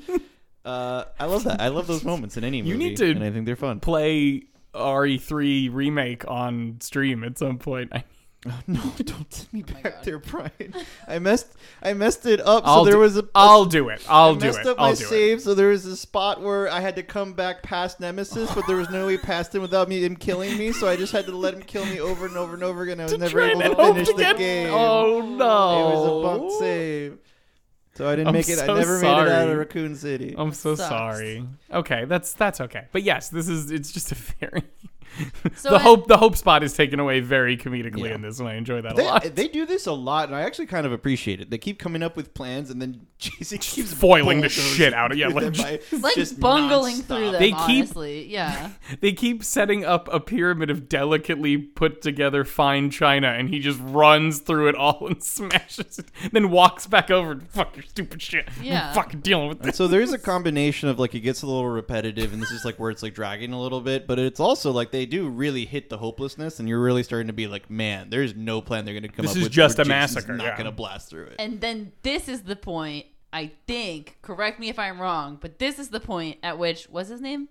Uh, 0.64 1.04
I 1.18 1.26
love 1.26 1.44
that. 1.44 1.60
I 1.60 1.68
love 1.68 1.86
those 1.86 2.04
moments 2.04 2.36
in 2.36 2.42
any 2.44 2.60
movie. 2.60 2.70
You 2.72 2.76
need 2.76 2.96
to 2.96 3.10
and 3.12 3.22
I 3.22 3.30
think 3.30 3.46
they're 3.46 3.54
fun. 3.56 3.78
Play 3.80 4.44
RE3 4.76 5.72
remake 5.72 6.28
on 6.28 6.76
stream 6.80 7.24
at 7.24 7.38
some 7.38 7.58
point. 7.58 7.92
I, 7.94 8.04
no, 8.68 8.80
don't 8.98 9.32
send 9.34 9.52
me 9.52 9.64
oh 9.68 9.72
back 9.72 9.82
Oh 9.86 9.90
God. 9.96 10.04
there, 10.04 10.18
Brian. 10.20 10.74
I 11.08 11.18
messed. 11.18 11.48
I 11.82 11.94
messed 11.94 12.26
it 12.26 12.40
up. 12.40 12.62
I'll 12.64 12.84
so 12.84 12.84
there 12.84 12.94
do, 12.94 12.98
was 13.00 13.16
a. 13.16 13.24
I'll 13.34 13.64
do 13.64 13.88
it. 13.88 14.04
I'll 14.08 14.36
I 14.36 14.38
do 14.38 14.46
messed 14.46 14.60
it. 14.60 14.66
up 14.68 14.76
I'll 14.78 14.90
my 14.90 14.94
do 14.94 15.04
it. 15.04 15.08
save, 15.08 15.40
so 15.42 15.54
there 15.54 15.68
was 15.70 15.84
a 15.86 15.96
spot 15.96 16.40
where 16.40 16.70
I 16.70 16.78
had 16.80 16.94
to 16.96 17.02
come 17.02 17.32
back 17.32 17.62
past 17.64 17.98
Nemesis, 17.98 18.54
but 18.54 18.64
there 18.68 18.76
was 18.76 18.88
no 18.90 19.06
way 19.06 19.18
past 19.18 19.52
him 19.54 19.62
without 19.62 19.88
me 19.88 20.04
him 20.04 20.14
killing 20.16 20.56
me. 20.56 20.70
So 20.72 20.86
I 20.88 20.94
just 20.96 21.12
had 21.12 21.26
to 21.26 21.36
let 21.36 21.54
him 21.54 21.62
kill 21.62 21.86
me 21.86 21.98
over 21.98 22.26
and 22.26 22.36
over 22.36 22.54
and 22.54 22.62
over 22.62 22.82
again. 22.82 23.00
I 23.00 23.04
was 23.04 23.12
To 23.14 23.18
never 23.18 23.40
able 23.40 23.62
to 23.62 23.74
finish 23.74 24.08
to 24.08 24.14
the 24.14 24.34
game. 24.34 24.68
Oh 24.70 25.22
no! 25.22 25.80
It 25.80 25.94
was 25.96 26.06
a 26.06 26.22
bunk 26.38 26.52
save, 26.60 27.18
so 27.96 28.06
I 28.08 28.16
didn't 28.16 28.28
I'm 28.28 28.34
make 28.34 28.48
it. 28.48 28.58
I 28.58 28.66
so 28.66 28.74
never 28.74 29.00
made 29.00 29.08
it 29.08 29.28
out 29.28 29.48
of 29.48 29.56
Raccoon 29.58 29.96
City. 29.96 30.34
I'm 30.36 30.52
so 30.52 30.74
Sucks. 30.74 30.88
sorry. 30.88 31.44
Okay, 31.72 32.04
that's 32.04 32.32
that's 32.34 32.60
okay. 32.60 32.86
But 32.92 33.02
yes, 33.02 33.30
this 33.30 33.48
is 33.48 33.70
it's 33.70 33.92
just 33.92 34.12
a 34.12 34.14
very 34.40 34.62
So 35.56 35.70
the 35.70 35.76
I- 35.76 35.80
hope 35.80 36.06
the 36.08 36.16
hope 36.18 36.36
spot 36.36 36.62
is 36.62 36.72
taken 36.74 37.00
away 37.00 37.20
very 37.20 37.56
comedically 37.56 38.08
Yeah. 38.08 38.14
in 38.16 38.22
this, 38.22 38.38
and 38.40 38.48
I 38.48 38.54
enjoy 38.54 38.82
that 38.82 38.98
a 38.98 39.02
lot. 39.02 39.34
they 39.34 39.48
do 39.48 39.64
this 39.66 39.86
a 39.86 39.92
lot, 39.92 40.28
and 40.28 40.36
I 40.36 40.42
actually 40.42 40.66
kind 40.66 40.84
of 40.86 40.92
appreciate 40.92 41.40
it. 41.40 41.50
They 41.50 41.58
keep 41.58 41.78
coming 41.78 42.02
up 42.02 42.16
with 42.16 42.34
plans, 42.34 42.70
and 42.70 42.80
then 42.82 43.06
Jason 43.18 43.58
keeps 43.58 43.92
Foiling 43.94 44.40
the 44.42 44.48
shit 44.48 44.92
out 44.92 45.12
of- 45.12 45.18
yeah, 45.18 45.28
like- 45.28 45.56
by 45.56 45.80
like 46.00 46.14
just 46.14 46.38
bungling 46.38 46.96
nonstop. 46.96 47.04
through 47.06 47.30
them. 47.32 47.40
They 47.40 47.50
keep- 47.52 47.58
honestly, 47.86 48.26
yeah. 48.26 48.70
they 49.00 49.12
keep 49.12 49.42
setting 49.44 49.84
up 49.84 50.08
a 50.12 50.20
pyramid 50.20 50.70
of 50.70 50.88
delicately 50.88 51.56
put 51.56 52.02
together 52.02 52.44
fine 52.44 52.90
china, 52.90 53.28
and 53.28 53.48
he 53.48 53.58
just 53.60 53.80
runs 53.82 54.40
through 54.40 54.68
it 54.68 54.74
all 54.74 55.06
and 55.06 55.22
smashes 55.22 55.98
it, 55.98 56.06
then 56.32 56.50
walks 56.50 56.86
back 56.86 57.10
over 57.10 57.32
and 57.32 57.48
fuck 57.48 57.74
your 57.76 57.84
stupid 57.84 58.20
shit. 58.20 58.48
I'm 58.58 58.64
Yeah. 58.64 58.92
fucking 58.92 59.20
dealing 59.20 59.48
with 59.48 59.60
this. 59.62 59.76
So 59.76 59.86
there 59.88 60.00
is 60.00 60.12
a 60.12 60.18
combination 60.18 60.88
of 60.88 60.98
like 60.98 61.14
it 61.14 61.20
gets 61.20 61.42
a 61.42 61.46
little 61.46 61.68
repetitive, 61.68 62.32
and 62.32 62.42
this 62.42 62.50
is 62.50 62.64
like 62.64 62.78
where 62.78 62.90
it's 62.90 63.02
like 63.02 63.14
dragging 63.14 63.52
a 63.52 63.60
little 63.60 63.80
bit, 63.80 64.06
but 64.06 64.18
it's 64.18 64.40
also 64.40 64.70
like 64.72 64.90
they 64.90 65.05
do 65.06 65.28
really 65.28 65.64
hit 65.64 65.88
the 65.88 65.98
hopelessness, 65.98 66.58
and 66.60 66.68
you're 66.68 66.80
really 66.80 67.02
starting 67.02 67.28
to 67.28 67.32
be 67.32 67.46
like, 67.46 67.70
man, 67.70 68.10
there's 68.10 68.34
no 68.36 68.60
plan 68.60 68.84
they're 68.84 68.94
going 68.94 69.02
to 69.02 69.08
come 69.08 69.24
This 69.24 69.32
up 69.32 69.36
is 69.38 69.42
with. 69.44 69.52
just 69.52 69.78
a 69.78 69.84
massacre, 69.84 70.36
Not 70.36 70.44
yeah. 70.44 70.52
going 70.56 70.66
to 70.66 70.72
blast 70.72 71.08
through 71.10 71.26
it. 71.26 71.36
And 71.38 71.60
then 71.60 71.92
this 72.02 72.28
is 72.28 72.42
the 72.42 72.56
point, 72.56 73.06
I 73.32 73.52
think, 73.66 74.18
correct 74.22 74.60
me 74.60 74.68
if 74.68 74.78
I'm 74.78 75.00
wrong, 75.00 75.38
but 75.40 75.58
this 75.58 75.78
is 75.78 75.88
the 75.88 76.00
point 76.00 76.38
at 76.42 76.58
which 76.58 76.84
what's 76.90 77.08
his 77.08 77.20
name? 77.20 77.48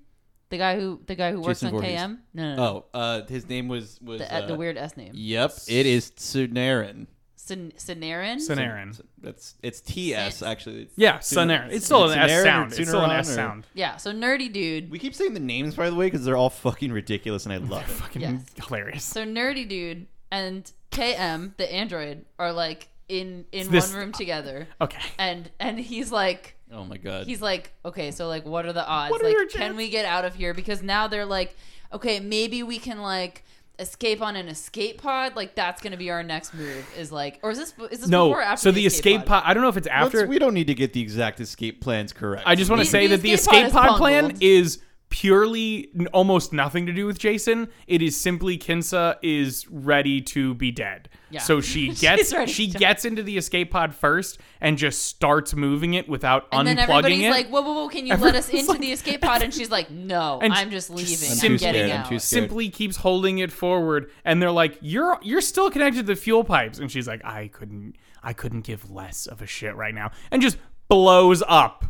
The 0.50 0.58
guy 0.60 0.80
who 0.80 1.02
the 1.08 1.16
guy 1.16 1.32
who 1.32 1.42
works 1.42 1.62
Jason 1.62 1.76
on 1.76 1.82
Voorhees. 1.82 2.00
KM? 2.00 2.18
No, 2.36 2.44
no, 2.44 2.56
no. 2.56 2.64
oh, 2.64 2.86
uh, 2.94 3.26
his 3.26 3.50
name 3.50 3.68
was 3.68 4.00
was 4.02 4.20
the, 4.20 4.32
uh, 4.34 4.46
the 4.46 4.54
uh, 4.54 4.58
weird 4.58 4.78
S 4.78 4.96
name. 4.96 5.12
Yep, 5.16 5.54
it 5.68 5.86
is 5.88 6.12
Sunarin. 6.12 7.08
Sin- 7.46 7.74
Sinarin? 7.78 8.38
Sanarin. 8.38 9.00
That's 9.22 9.54
it's 9.62 9.80
TS 9.82 10.38
Sin- 10.38 10.48
actually. 10.48 10.82
It's 10.84 10.94
Yeah, 10.98 11.20
Sun- 11.20 11.50
Sunarin. 11.50 11.72
It's 11.72 11.86
still 11.86 12.10
an 12.10 12.18
S 12.18 12.32
Sunarin 12.32 12.40
or 12.40 12.44
sound. 12.44 12.74
It's 12.74 12.90
still 12.90 13.04
an 13.04 13.10
Sunaron 13.12 13.20
S 13.20 13.30
or- 13.30 13.34
sound. 13.34 13.68
Yeah, 13.76 13.98
so 13.98 14.12
nerdy 14.12 14.52
dude. 14.52 14.90
We 14.90 14.98
keep 15.00 15.14
saying 15.14 15.34
the 15.36 15.40
names 15.40 15.76
by 15.76 15.90
the 15.90 15.96
way 15.96 16.08
because 16.08 16.26
they're 16.26 16.38
all 16.38 16.50
fucking 16.50 16.92
ridiculous, 16.92 17.46
and 17.46 17.54
I 17.54 17.58
love 17.58 17.84
it. 17.84 17.88
Fucking 17.94 18.22
Yes. 18.22 18.42
hilarious. 18.68 19.04
So 19.04 19.24
nerdy 19.26 19.68
dude 19.70 20.08
and 20.32 20.70
KM, 20.92 21.54
the 21.58 21.72
android, 21.72 22.26
are 22.40 22.52
like 22.52 22.88
in 23.08 23.46
in 23.52 23.70
This- 23.72 23.90
one 23.92 24.00
room 24.00 24.12
together. 24.12 24.68
Okay. 24.82 24.98
And 25.20 25.52
and 25.60 25.80
he's 25.80 26.12
like 26.12 26.56
Oh 26.72 26.84
my 26.84 26.98
god. 26.98 27.28
he's 27.28 27.44
like, 27.44 27.72
okay, 27.86 28.10
so 28.10 28.28
like, 28.28 28.44
what 28.46 28.66
are 28.66 28.74
the 28.74 28.86
odds? 28.86 29.12
What 29.12 29.22
are 29.22 29.26
like, 29.26 29.34
your 29.34 29.46
can 29.48 29.60
chances? 29.60 29.78
we 29.78 29.90
get 29.90 30.06
out 30.06 30.26
of 30.26 30.34
here? 30.34 30.56
Because 30.56 30.82
now 30.82 31.08
they're 31.08 31.24
like, 31.26 31.56
okay, 31.94 32.20
maybe 32.20 32.64
we 32.64 32.80
can 32.80 33.02
like 33.04 33.44
escape 33.80 34.22
on 34.22 34.36
an 34.36 34.48
escape 34.48 35.02
pod. 35.02 35.36
Like 35.36 35.56
that's 35.56 35.82
gonna 35.82 35.98
be 35.98 36.10
our 36.12 36.24
next 36.24 36.54
move. 36.54 36.86
Is 36.98 37.12
like, 37.12 37.40
or 37.44 37.52
is 37.52 37.58
this 37.58 37.74
is 37.92 38.00
this 38.02 38.08
No, 38.10 38.30
before 38.30 38.40
or 38.40 38.44
after 38.44 38.64
so 38.64 38.72
the 38.72 38.86
escape 38.86 39.26
pod. 39.26 39.44
I 39.46 39.54
don't 39.54 39.64
know 39.64 39.70
if 39.70 39.78
it's 39.78 39.88
Let's- 39.88 40.16
after. 40.16 40.28
we 40.28 40.40
don't 40.40 40.54
need 40.54 40.68
to 40.68 40.76
get 40.76 40.94
the 40.94 41.02
exact 41.02 41.40
escape 41.40 41.82
plans 41.82 42.14
correct. 42.14 42.44
I 42.46 42.56
just 42.56 42.70
want 42.70 42.82
to 42.82 42.88
say 42.88 43.08
the 43.08 43.16
that 43.18 43.22
the 43.22 43.32
escape 43.34 43.68
escape 43.68 43.74
pod 43.74 43.86
is 43.86 43.90
pod 43.90 43.98
plan 43.98 44.38
is 44.42 44.80
purely 45.10 45.90
almost 46.14 46.52
nothing 46.52 46.86
to 46.88 46.92
do 46.92 47.06
with 47.06 47.18
Jason. 47.20 47.70
It 47.88 48.02
is 48.02 48.20
simply 48.20 48.58
Kinsa 48.58 49.16
is 49.22 49.66
ready 49.70 50.20
to 50.22 50.54
be 50.56 50.72
dead. 50.72 51.10
Yeah. 51.30 51.40
So 51.40 51.60
she 51.62 51.90
gets 51.94 52.34
she 52.52 52.72
to- 52.72 52.78
gets 52.78 53.06
into 53.06 53.24
the 53.24 53.38
escape 53.38 53.72
pod 53.72 53.94
first 53.96 54.40
and 54.62 54.78
just 54.78 55.04
starts 55.04 55.54
moving 55.54 55.94
it 55.96 56.08
without 56.08 56.48
And 56.52 56.68
then 56.68 56.78
unplugging 56.78 56.90
everybody's 56.90 57.24
it. 57.26 57.30
like, 57.32 57.48
whoa, 57.50 57.62
whoa, 57.62 57.74
whoa, 57.74 57.90
can 57.90 58.06
you 58.08 58.16
let 58.16 58.36
us 58.36 58.50
into 58.50 58.68
like- 58.72 58.80
the 58.80 58.92
escape 58.92 59.22
pod? 59.22 59.42
And 59.42 59.54
she's 59.54 59.72
like, 59.72 59.90
no, 59.90 60.40
I'm 60.44 60.70
just 60.72 60.90
leaving. 60.90 61.30
I'm 61.52 61.58
getting 61.58 61.92
I'm 61.92 62.02
out. 62.02 62.10
too 62.10 62.20
simply 62.20 62.70
keeps 62.70 62.98
holding 62.98 63.40
it 63.40 63.52
forward 63.52 64.10
and 64.24 64.42
they're 64.42 64.52
like 64.52 64.78
you're 64.82 65.18
you're 65.22 65.42
still 65.42 65.70
connected 65.72 66.02
to 66.02 66.04
the 66.04 66.16
fuel 66.16 66.44
pipes 66.44 66.80
and 66.80 66.92
she's 66.92 67.08
like 67.08 67.24
I 67.26 67.48
couldn't 67.48 67.96
I 68.24 68.34
couldn't 68.34 68.62
give 68.62 68.90
less 68.92 69.26
of 69.28 69.42
a 69.42 69.48
shit 69.48 69.76
right 69.76 69.94
now 69.94 70.12
and 70.32 70.42
just 70.42 70.58
blows 70.88 71.42
up 71.48 71.86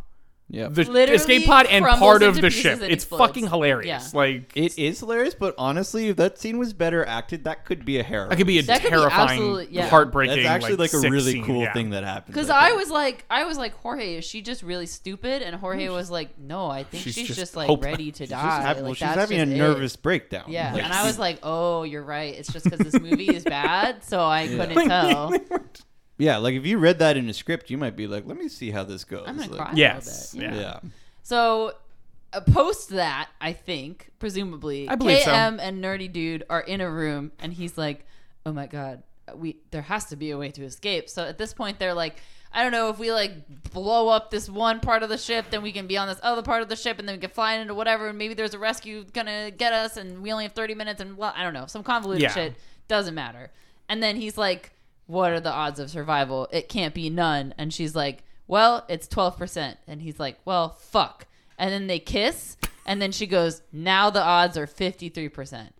Yeah. 0.47 0.67
the 0.67 0.83
Literally 0.83 1.15
escape 1.15 1.45
pod 1.47 1.65
and 1.65 1.83
crumbles 1.83 1.99
part 1.99 2.21
of 2.21 2.29
into 2.35 2.41
the 2.41 2.47
pieces 2.49 2.61
ship 2.61 2.73
and 2.75 2.83
it's 2.83 3.03
explodes. 3.03 3.27
fucking 3.29 3.47
hilarious 3.47 4.11
Yeah. 4.13 4.17
like 4.19 4.51
It 4.55 4.77
is 4.77 4.99
hilarious, 4.99 5.33
but 5.33 5.55
honestly, 5.57 6.09
if 6.09 6.17
that 6.17 6.37
scene 6.37 6.59
was 6.59 6.71
better 6.71 7.03
acted, 7.03 7.45
that 7.45 7.65
could 7.65 7.83
be 7.83 7.97
a 7.97 8.03
harem. 8.03 8.29
that 8.29 8.35
could 8.37 8.45
be 8.45 8.59
a 8.59 8.61
That 8.61 8.81
could 8.81 8.91
be 8.91 8.97
terrifying 8.97 9.29
absolutely- 9.31 9.67
yeah. 9.71 9.89
heartbreaking 9.89 10.43
That's 10.43 10.47
actually 10.47 10.75
like, 10.75 10.93
a 10.93 10.99
sick 10.99 11.11
really 11.11 11.31
scene, 11.31 11.45
cool 11.45 11.61
yeah. 11.63 11.73
thing 11.73 11.89
that 11.89 12.03
happened. 12.03 12.35
Because 12.35 12.49
like 12.49 12.61
I 12.63 12.69
that. 12.69 12.75
was 12.77 12.91
like, 12.91 13.25
I 13.31 13.43
was 13.45 13.57
like, 13.57 13.73
Jorge, 13.77 14.17
is 14.17 14.23
she 14.25 14.43
just 14.43 14.61
really 14.61 14.85
stupid? 14.85 15.41
And 15.41 15.55
Jorge 15.55 15.89
was 15.89 16.11
like, 16.11 16.37
No, 16.37 16.67
I 16.69 16.83
think 16.83 17.03
She's 17.03 17.15
she's, 17.15 17.27
just 17.27 17.39
just, 17.39 17.55
like 17.55 17.67
hopeless. 17.67 17.91
ready 17.91 18.11
to 18.11 18.17
She's 18.25 18.29
die. 18.29 18.41
just 18.43 18.61
hav- 18.61 18.75
like, 18.77 18.83
well, 18.85 18.93
she's 18.93 18.99
that's 18.99 19.19
having 19.19 19.39
a 19.39 19.45
just 19.45 19.55
it. 19.55 19.57
nervous 19.57 19.95
breakdown. 19.95 20.43
Yeah, 20.47 20.73
Like, 20.73 20.83
and 20.83 20.93
I 20.93 21.05
was 21.07 21.17
like, 21.17 21.39
"Oh, 21.41 21.81
you're 21.83 22.03
right. 22.03 22.35
It's 22.35 22.53
just 22.53 22.65
because 22.65 22.79
this 22.79 23.01
movie 23.01 23.35
is 23.35 23.43
bad, 23.43 24.03
so 24.03 24.23
I 24.23 24.47
couldn't 24.47 24.87
tell." 24.89 25.33
Yeah, 26.17 26.37
like 26.37 26.55
if 26.55 26.65
you 26.65 26.77
read 26.77 26.99
that 26.99 27.17
in 27.17 27.27
a 27.29 27.33
script, 27.33 27.69
you 27.69 27.77
might 27.77 27.95
be 27.95 28.07
like, 28.07 28.25
"Let 28.25 28.37
me 28.37 28.47
see 28.49 28.71
how 28.71 28.83
this 28.83 29.03
goes." 29.03 29.23
I'm 29.27 29.37
gonna 29.37 29.51
Like, 29.51 29.59
cry. 29.61 29.71
yes 29.75 30.33
a 30.33 30.37
little 30.37 30.51
bit, 30.51 30.59
yeah. 30.59 30.79
Yeah. 30.83 30.89
So, 31.23 31.73
uh, 32.33 32.41
post 32.41 32.89
that, 32.89 33.29
I 33.41 33.53
think, 33.53 34.11
presumably, 34.19 34.87
I 34.89 34.95
believe 34.95 35.19
so. 35.23 35.31
And 35.31 35.83
Nerdy 35.83 36.11
Dude 36.11 36.43
are 36.49 36.61
in 36.61 36.81
a 36.81 36.89
room, 36.89 37.31
and 37.39 37.53
he's 37.53 37.77
like, 37.77 38.05
"Oh 38.45 38.51
my 38.53 38.67
god, 38.67 39.03
we 39.35 39.57
there 39.71 39.81
has 39.83 40.05
to 40.05 40.15
be 40.15 40.31
a 40.31 40.37
way 40.37 40.51
to 40.51 40.63
escape." 40.63 41.09
So 41.09 41.23
at 41.23 41.37
this 41.37 41.53
point, 41.53 41.79
they're 41.79 41.93
like. 41.93 42.17
I 42.57 42.63
don't 42.63 42.71
know 42.71 42.87
if 42.87 42.97
we 42.99 43.11
like 43.11 43.33
blow 43.73 44.07
up 44.07 44.31
this 44.31 44.49
one 44.49 44.79
part 44.79 45.03
of 45.03 45.09
the 45.09 45.17
ship, 45.17 45.47
then 45.49 45.61
we 45.61 45.73
can 45.73 45.87
be 45.87 45.97
on 45.97 46.07
this 46.07 46.19
other 46.23 46.41
part 46.41 46.61
of 46.61 46.69
the 46.69 46.77
ship, 46.77 46.99
and 46.99 47.05
then 47.05 47.17
we 47.17 47.19
can 47.19 47.29
fly 47.29 47.55
into 47.55 47.73
whatever, 47.75 48.07
and 48.07 48.17
maybe 48.17 48.33
there's 48.33 48.53
a 48.53 48.57
rescue 48.59 49.03
gonna 49.11 49.51
get 49.51 49.73
us, 49.73 49.97
and 49.97 50.21
we 50.21 50.31
only 50.31 50.45
have 50.45 50.53
30 50.53 50.73
minutes, 50.73 51.01
and 51.01 51.17
blah, 51.17 51.33
I 51.35 51.43
don't 51.43 51.53
know, 51.53 51.65
some 51.65 51.83
convoluted 51.83 52.21
Yeah. 52.21 52.33
shit. 52.33 52.55
Doesn't 52.87 53.13
matter. 53.13 53.51
And 53.89 54.01
then 54.01 54.15
he's 54.15 54.37
like, 54.37 54.71
"What 55.07 55.31
are 55.31 55.39
the 55.39 55.51
odds 55.51 55.79
of 55.79 55.89
survival? 55.89 56.47
It 56.51 56.69
can't 56.69 56.93
be 56.93 57.09
none." 57.09 57.53
And 57.57 57.73
she's 57.73 57.95
like, 57.95 58.23
"Well, 58.47 58.85
it's 58.89 59.07
12%." 59.07 59.77
And 59.87 60.01
he's 60.01 60.19
like, 60.19 60.39
"Well, 60.45 60.69
fuck." 60.69 61.27
And 61.57 61.71
then 61.71 61.87
they 61.87 61.99
kiss, 61.99 62.57
and 62.85 63.01
then 63.01 63.11
she 63.11 63.25
goes, 63.27 63.61
"Now 63.71 64.09
the 64.09 64.21
odds 64.23 64.57
are 64.57 64.67
53%." 64.67 65.73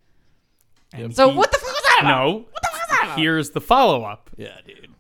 And 0.93 1.15
So 1.15 1.29
he- 1.29 1.37
what 1.37 1.51
the 1.51 1.57
fuck 1.57 1.67
was 1.73 1.83
that 1.83 1.97
about? 2.01 2.09
no 2.09 2.31
What 2.33 2.45
the 2.61 2.67
fuck 2.71 2.73
was 2.73 2.89
that 2.89 3.03
about? 3.05 3.19
here's 3.19 3.49
the 3.51 3.61
follow-up 3.61 4.29
Yeah, 4.37 4.57
dude. 4.65 4.91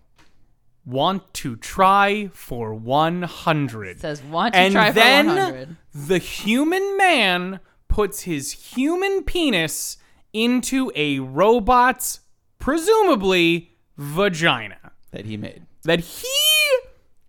want 0.85 1.33
to 1.35 1.55
try 1.55 2.27
for 2.33 2.73
100 2.73 3.97
It 3.97 4.01
says, 4.01 4.21
"Want 4.21 4.53
to 4.53 4.59
and 4.59 4.73
try 4.73 4.89
for 4.89 4.93
then 4.95 5.27
100." 5.27 5.77
the 5.93 6.17
human 6.17 6.97
man 6.97 7.59
puts 7.87 8.21
his 8.21 8.51
human 8.51 9.23
penis 9.23 9.97
into 10.33 10.91
a 10.95 11.19
robot's 11.19 12.19
presumably 12.59 13.71
vagina 13.97 14.77
That 15.11 15.25
he 15.25 15.37
made. 15.37 15.65
that 15.83 15.99
he 15.99 16.27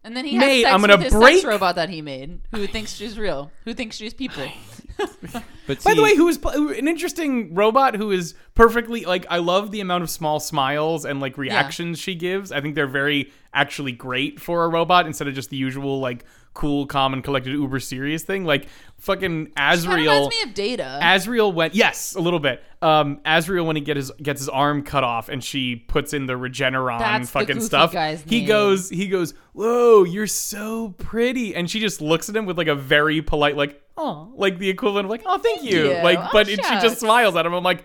And 0.05 0.17
then 0.17 0.25
he 0.25 0.39
Mate, 0.39 0.63
has 0.63 0.63
sex 0.63 0.75
I'm 0.75 0.81
gonna 0.81 0.97
with 0.97 1.05
his 1.07 1.15
break- 1.15 1.35
sex 1.39 1.45
robot 1.47 1.75
that 1.77 1.89
he 1.91 2.01
made, 2.03 2.41
who 2.53 2.67
thinks 2.67 2.95
she's 2.95 3.19
real, 3.19 3.51
who 3.65 3.75
thinks 3.75 3.97
she's 3.97 4.15
people. 4.15 4.45
But 5.67 5.83
by 5.83 5.95
the 5.95 6.03
way 6.03 6.15
who 6.15 6.29
is 6.29 6.39
who- 6.55 6.73
an 6.73 6.87
interesting 6.87 7.53
robot 7.55 7.97
who 7.97 8.13
is 8.13 8.35
perfectly 8.55 9.05
like 9.05 9.27
i 9.31 9.39
love 9.39 9.73
the 9.73 9.81
amount 9.81 10.05
of 10.05 10.11
small 10.11 10.39
smiles 10.39 11.05
and 11.05 11.21
like 11.21 11.37
reactions 11.37 11.99
she 11.99 12.15
gives 12.15 12.53
i 12.53 12.61
think 12.61 12.77
they're 12.77 12.87
very 12.87 13.33
actually 13.53 13.91
great 13.93 14.39
for 14.41 14.65
a 14.65 14.69
robot 14.69 15.07
instead 15.07 15.27
of 15.27 15.35
just 15.35 15.51
the 15.51 15.57
usual 15.57 15.99
like 15.99 16.25
cool 16.55 16.87
calm 16.87 17.13
and 17.13 17.25
collected 17.25 17.53
uber 17.53 17.81
serious 17.81 18.23
thing 18.23 18.45
like 18.45 18.69
fucking 18.99 19.47
Kind 19.47 19.53
of 19.59 19.79
azrael 19.79 19.97
reminds 19.99 20.29
me 20.31 20.43
of 20.43 20.55
Data. 20.55 20.99
Azrael 21.03 21.53
went 21.53 21.75
yes, 21.75 22.15
a 22.15 22.21
little 22.21 22.39
bit. 22.39 22.63
Um, 22.81 23.21
Azrael 23.27 23.67
when 23.67 23.77
he 23.77 23.83
get 23.83 23.97
his 23.99 24.11
gets 24.23 24.41
his 24.41 24.49
arm 24.49 24.83
cut 24.83 25.05
off 25.05 25.29
and 25.29 25.45
she 25.45 25.77
puts 25.77 26.15
in 26.15 26.25
the 26.25 26.33
Regeneron 26.33 26.99
That's 26.99 27.29
the 27.29 27.33
fucking 27.41 27.57
goofy 27.57 27.67
stuff. 27.67 27.93
guy's 27.93 28.23
he 28.23 28.39
name. 28.39 28.49
goes 28.49 28.89
he 28.89 29.07
goes, 29.09 29.35
"Whoa, 29.53 30.05
you're 30.05 30.27
so 30.27 30.95
pretty," 30.97 31.55
and 31.55 31.71
she 31.71 31.79
just 31.79 32.01
looks 32.01 32.31
at 32.31 32.37
him 32.37 32.47
with 32.47 32.57
like 32.57 32.69
a 32.69 32.75
very 32.75 33.21
polite 33.21 33.55
like, 33.57 33.83
"Oh," 33.97 34.33
like 34.37 34.59
the 34.59 34.69
equivalent 34.69 35.07
of 35.07 35.11
like, 35.11 35.23
"Oh, 35.27 35.39
thank 35.39 35.63
you," 35.63 35.89
you. 35.91 35.95
like, 36.03 36.19
Oh, 36.19 36.29
but 36.33 36.49
it, 36.49 36.65
she 36.65 36.75
just 36.81 36.99
smiles 37.01 37.35
at 37.37 37.47
him. 37.47 37.53
I'm 37.55 37.65
like, 37.65 37.85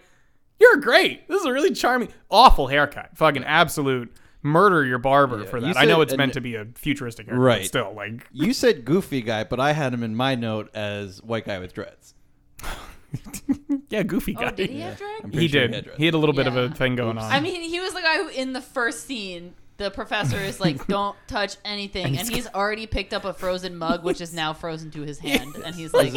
"You're 0.60 0.78
great. 0.78 1.28
This 1.28 1.40
is 1.42 1.46
a 1.46 1.52
really 1.52 1.72
charming, 1.74 2.10
awful 2.30 2.68
haircut. 2.68 3.18
Fucking 3.18 3.44
absolute." 3.44 4.14
Murder 4.44 4.84
your 4.84 4.98
barber 4.98 5.46
for 5.46 5.60
you 5.60 5.68
that. 5.72 5.78
I 5.78 5.86
know 5.86 6.00
said- 6.00 6.02
it's 6.08 6.18
meant 6.18 6.34
to 6.34 6.42
be 6.42 6.56
a 6.56 6.66
futuristic 6.74 7.28
haircut, 7.28 7.44
Right. 7.44 7.60
but 7.60 7.68
still, 7.68 7.94
like, 7.96 8.26
you 8.32 8.54
said 8.54 8.86
goofy 8.86 9.22
guy, 9.22 9.44
but 9.44 9.60
I 9.60 9.74
had 9.74 9.94
him 9.94 10.02
in 10.02 10.16
my 10.16 10.34
note 10.34 10.72
as 10.74 11.22
white 11.22 11.46
guy 11.46 11.60
with 11.60 11.76
dreads. 11.76 12.16
yeah, 13.90 14.04
goofy 14.04 14.36
oh, 14.38 14.42
guy. 14.42 14.48
oh, 14.48 14.52
did 14.56 14.70
he 14.70 14.80
have 14.80 14.98
drag? 14.98 15.24
I'm 15.26 15.32
He 15.32 15.48
sure 15.48 15.68
did. 15.68 15.74
had. 15.86 15.90
He 15.98 16.06
had 16.06 16.14
a 16.14 16.18
little 16.18 16.34
bit 16.34 16.48
of 16.48 16.56
a 16.56 16.70
thing 16.70 16.96
going 16.96 17.18
on. 17.20 17.32
I 17.32 17.40
mean, 17.40 17.62
he 17.62 17.80
was 17.80 17.94
the 17.94 18.02
guy 18.02 18.18
who, 18.18 18.30
in 18.30 18.54
the 18.54 18.62
first 18.62 19.06
scene, 19.06 19.54
the 19.82 19.92
professor 19.92 20.38
is 20.38 20.60
like, 20.60 20.86
"Don't 20.88 21.16
touch 21.28 21.58
anything," 21.66 22.18
and 22.18 22.28
he's 22.30 22.48
already 22.48 22.88
picked 22.88 23.14
up 23.14 23.26
a 23.26 23.34
frozen 23.34 23.76
mug, 23.78 24.04
which 24.04 24.22
is 24.22 24.34
now 24.42 24.54
frozen 24.54 24.92
to 24.92 25.02
his 25.02 25.20
hand, 25.20 25.56
and 25.66 25.76
he's 25.76 25.94
like, 25.94 26.14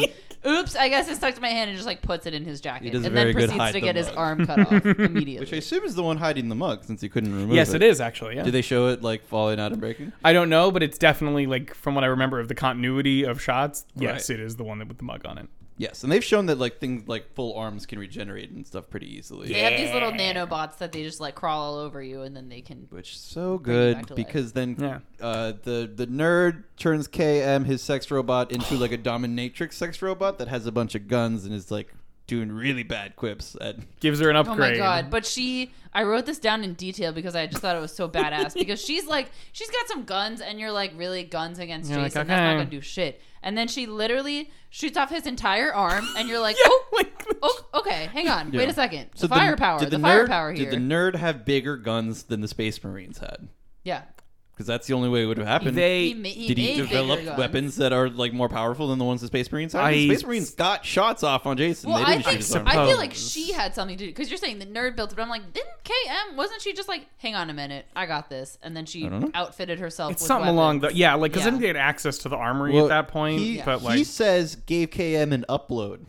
"Oops, 0.47 0.77
I 0.77 0.89
guess 0.89 1.09
it 1.09 1.17
stuck 1.17 1.35
to 1.35 1.41
my 1.41 1.49
hand," 1.49 1.71
and 1.71 1.77
just 1.77 1.87
like 1.87 2.03
puts 2.03 2.27
it 2.27 2.35
in 2.35 2.45
his 2.45 2.61
jacket, 2.61 2.93
does 2.93 3.03
a 3.05 3.07
and 3.07 3.15
very 3.15 3.33
then 3.33 3.41
good 3.41 3.49
proceeds 3.51 3.61
hide 3.61 3.73
to 3.73 3.81
the 3.81 3.87
get 3.87 3.97
his 3.97 4.07
mug. 4.09 4.17
arm 4.19 4.47
cut 4.47 4.59
off 4.61 4.87
immediately. 4.99 5.41
Which 5.41 5.53
I 5.53 5.57
assume 5.57 5.85
is 5.85 5.95
the 5.95 6.03
one 6.03 6.17
hiding 6.19 6.49
the 6.49 6.55
mug 6.55 6.85
since 6.85 7.01
he 7.01 7.09
couldn't 7.09 7.33
remove 7.33 7.51
it. 7.53 7.55
yes, 7.55 7.71
it. 7.75 7.83
it 7.83 7.89
is 7.89 8.01
actually. 8.01 8.37
Yeah. 8.37 8.43
Did 8.45 8.53
they 8.53 8.63
show 8.63 8.89
it 8.89 9.03
like 9.03 9.25
falling 9.25 9.59
out 9.59 9.73
and 9.73 9.81
breaking? 9.81 10.13
I 10.25 10.33
don't 10.33 10.49
know, 10.51 10.71
but 10.71 10.83
it's 10.83 10.99
definitely 10.99 11.47
like 11.47 11.75
from 11.75 11.95
what 11.95 12.05
I 12.05 12.09
remember 12.09 12.41
of 12.41 12.49
the 12.49 12.55
continuity 12.55 13.25
of 13.25 13.41
shots. 13.41 13.85
Yes, 13.97 14.29
Right. 14.31 14.39
it 14.39 14.43
is 14.45 14.57
the 14.57 14.65
one 14.65 14.79
that 14.79 14.89
with 14.89 14.99
the 14.99 15.05
mug 15.05 15.25
on 15.27 15.39
it. 15.39 15.49
Yes, 15.77 16.05
and 16.05 16.13
they've 16.13 16.23
shown 16.23 16.47
that 16.47 16.59
like 16.59 16.79
things 16.79 17.09
like 17.09 17.35
full 17.35 17.55
arms 17.59 17.85
can 17.85 17.99
regenerate 17.99 18.51
and 18.51 18.65
stuff 18.65 18.89
pretty 18.89 19.13
easily. 19.17 19.49
They 19.53 19.59
have 19.61 19.77
these 19.77 19.93
little 19.93 20.13
nanobots 20.13 20.79
that 20.79 20.93
they 20.93 21.03
just 21.03 21.21
like 21.21 21.35
crawl 21.35 21.61
all 21.63 21.79
over 21.81 22.01
you, 22.01 22.23
and 22.23 22.37
then 22.37 22.49
they 22.49 22.61
can. 22.61 22.87
Which 22.91 23.13
is 23.15 23.19
so 23.19 23.59
back 23.59 23.65
good 23.65 24.07
to 24.07 24.15
life. 24.15 24.17
because 24.17 24.53
then 24.53 24.77
Yeah. 24.79 24.99
uh, 25.21 25.53
the 25.65 25.91
the 25.93 26.07
nerd 26.07 26.63
turns 26.77 27.09
KM 27.09 27.65
his 27.67 27.83
sex 27.83 28.09
robot 28.11 28.53
into 28.53 28.77
like 28.77 28.93
a 28.93 28.99
dominatrix 28.99 29.73
sex 29.73 30.01
robot 30.01 30.39
that 30.39 30.47
has 30.49 30.65
a 30.67 30.73
bunch 30.73 30.95
of 30.95 31.09
guns 31.09 31.45
and 31.45 31.53
is 31.53 31.71
like 31.73 31.93
doing 32.27 32.51
really 32.51 32.83
bad 32.83 33.17
quips 33.17 33.57
at 33.61 33.77
Gives 34.01 34.21
her 34.21 34.31
an 34.31 34.37
upgrade. 34.37 34.59
Oh 34.59 34.59
my 34.73 34.77
god! 34.77 35.11
But 35.11 35.27
she, 35.27 35.73
I 35.93 36.05
wrote 36.05 36.27
this 36.27 36.39
down 36.39 36.65
in 36.65 36.75
detail 36.75 37.13
because 37.13 37.35
I 37.37 37.47
just 37.47 37.61
thought 37.61 37.77
it 37.77 37.81
was 37.81 37.95
so 37.95 38.09
badass. 38.09 38.55
Because 38.65 38.83
she's 38.83 39.07
like, 39.07 39.31
she's 39.53 39.71
got 39.71 39.89
some 39.89 40.05
guns, 40.05 40.41
and 40.41 40.59
you're 40.59 40.73
like, 40.73 40.93
really 40.97 41.25
guns 41.25 41.59
against 41.59 41.91
You're 41.91 41.99
like, 42.01 42.13
Jason? 42.13 42.27
That's 42.27 42.39
not 42.41 42.49
okay. 42.49 42.57
gonna 42.59 42.71
do 42.71 42.81
shit. 42.81 43.21
And 43.43 43.59
then 43.59 43.69
she 43.69 43.85
literally 43.87 44.51
shoots 44.71 44.97
off 44.97 45.11
his 45.11 45.27
entire 45.27 45.73
arm, 45.73 46.07
and 46.17 46.29
you're 46.29 46.41
like, 46.41 46.57
oh, 46.65 46.85
Like, 46.93 47.27
oh, 47.43 47.67
okay, 47.75 48.09
hang 48.13 48.29
on, 48.29 48.51
wait 48.53 48.63
Yeah. 48.63 48.71
a 48.71 48.75
second. 48.75 49.11
So 49.17 49.27
the 49.27 49.35
firepower, 49.35 49.79
did 49.81 49.91
the, 49.91 49.99
nerd, 49.99 50.03
firepower 50.03 50.53
here. 50.53 50.71
Did 50.71 50.73
the 50.73 50.83
nerd 50.95 51.15
have 51.17 51.45
bigger 51.45 51.77
guns 51.77 52.25
than 52.25 52.41
the 52.41 52.49
Space 52.49 52.83
Marines 52.83 53.19
had? 53.19 53.49
yeah, 53.83 54.03
Because 54.55 54.69
that's 54.69 54.87
the 54.87 54.95
only 54.95 55.09
way 55.09 55.25
it 55.25 55.27
would 55.27 55.39
have 55.39 55.49
happened. 55.49 55.77
they 55.77 56.07
he, 56.09 56.15
ma- 56.15 56.29
he 56.29 56.47
did 56.47 56.59
he 56.59 56.67
made 56.69 56.77
develop 56.77 57.19
bigger 57.19 57.31
guns. 57.31 57.39
weapons 57.41 57.77
that 57.77 57.93
are 57.93 58.09
like 58.09 58.33
more 58.33 58.49
powerful 58.49 58.87
than 58.87 59.01
the 59.01 59.05
ones 59.05 59.21
the 59.21 59.27
Space 59.27 59.51
Marines 59.51 59.73
had? 59.73 59.83
I- 59.83 59.93
the 59.93 60.09
Space 60.15 60.25
Marines 60.25 60.51
got 60.51 60.85
shots 60.85 61.25
off 61.25 61.45
on 61.45 61.57
Jason. 61.57 61.91
Well, 61.91 61.99
they 61.99 62.05
I 62.05 62.11
didn't 62.13 62.25
shoot 62.25 62.31
think 62.31 62.41
his 62.43 62.55
arm. 62.55 62.69
I 62.69 62.87
feel 62.87 62.97
like 62.97 63.15
she 63.15 63.53
had 63.53 63.75
something 63.75 63.99
to 63.99 64.05
do 64.05 64.11
because 64.11 64.31
you're 64.31 64.39
saying 64.39 64.61
the 64.61 64.67
nerd 64.67 64.95
built 64.95 65.11
it, 65.11 65.17
but 65.17 65.23
I'm 65.23 65.29
like, 65.29 65.53
didn't 65.53 65.71
KM? 65.83 66.37
Wasn't 66.37 66.63
she 66.63 66.73
just 66.73 66.89
like, 66.89 67.07
hang 67.19 67.35
on 67.35 67.51
a 67.51 67.53
minute, 67.53 67.87
I 67.97 68.07
got 68.07 68.31
this, 68.31 68.57
and 68.63 68.77
then 68.77 68.87
she 68.87 69.05
I 69.07 69.09
don't 69.09 69.21
know. 69.23 69.31
outfitted 69.35 69.81
herself. 69.81 70.13
it's 70.13 70.23
with 70.23 70.29
something 70.29 70.43
weapons. 70.55 70.57
along 70.59 70.81
the 70.81 70.95
yeah, 70.95 71.15
like 71.15 71.33
because 71.33 71.45
Yeah. 71.45 71.51
didn't 71.51 71.63
they 71.63 71.67
had 71.67 71.77
access 71.77 72.19
to 72.19 72.29
the 72.29 72.37
armory 72.37 72.75
Well, 72.75 72.85
at 72.85 72.91
that 72.91 73.09
point. 73.09 73.41
He, 73.41 73.61
but 73.61 73.83
like 73.83 73.99
he 73.99 74.05
says 74.05 74.55
gave 74.55 74.91
KM 74.91 75.33
an 75.33 75.45
upload. 75.49 76.05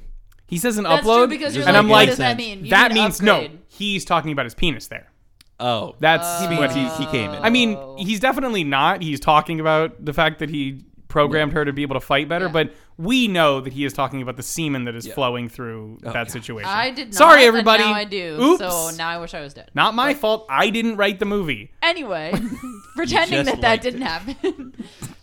he 0.48 0.60
says 0.60 0.78
an 0.78 0.84
That's 0.84 1.04
upload, 1.04 1.18
true 1.18 1.28
because 1.30 1.56
you're 1.56 1.66
and 1.66 1.74
like, 1.74 1.84
I'm 1.84 1.90
what 1.90 1.96
like, 1.96 2.10
does 2.10 2.18
that 2.20 2.38
mean? 2.38 2.66
You 2.66 2.70
that 2.70 2.92
mean 2.94 3.04
means 3.06 3.24
no. 3.24 3.38
upgrade. 3.42 3.60
He's 3.70 4.06
talking 4.06 4.32
about 4.32 4.46
his 4.46 4.54
penis 4.54 4.86
there. 4.86 5.08
Oh, 5.60 5.96
That's 6.00 6.26
oh. 6.44 6.50
He 6.50 6.58
what 6.58 6.72
he, 6.72 6.86
he 6.90 7.06
came 7.08 7.32
in. 7.32 7.42
I 7.42 7.50
mean, 7.50 7.76
Oh. 7.76 7.96
he's 7.98 8.20
definitely 8.20 8.64
not. 8.64 9.02
He's 9.02 9.20
talking 9.20 9.60
about 9.60 10.04
the 10.04 10.14
fact 10.14 10.40
that 10.40 10.50
he 10.50 10.84
programmed 11.08 11.54
her 11.54 11.64
to 11.64 11.72
be 11.72 11.82
able 11.82 11.94
to 11.94 12.02
fight 12.02 12.28
better, 12.28 12.48
Yeah. 12.48 12.52
but 12.52 12.74
we 12.98 13.30
know 13.30 13.62
that 13.62 13.72
he 13.72 13.86
is 13.86 13.94
talking 13.94 14.22
about 14.22 14.36
the 14.36 14.44
semen 14.44 14.84
that 14.84 14.96
is 14.96 15.08
Yeah. 15.08 15.14
flowing 15.14 15.48
through 15.48 16.00
oh, 16.04 16.12
that 16.12 16.14
God. 16.26 16.32
situation. 16.32 16.70
I 16.70 16.92
did 16.92 17.08
not. 17.08 17.14
Sorry, 17.16 17.44
everybody. 17.46 17.84
now 17.84 17.94
I 17.94 18.04
do. 18.04 18.38
Oops. 18.42 18.60
So 18.60 18.92
now 18.98 19.08
I 19.10 19.18
wish 19.18 19.34
I 19.34 19.40
was 19.40 19.54
dead. 19.54 19.72
Not 19.74 19.96
my 19.96 20.14
fault. 20.14 20.46
I 20.50 20.70
didn't 20.70 20.98
write 20.98 21.20
the 21.20 21.26
movie. 21.26 21.72
Anyway, 21.82 22.34
pretending 22.98 23.46
that 23.46 23.62
that 23.62 23.82
didn't 23.82 24.02
it. 24.02 24.06
happen, 24.06 24.74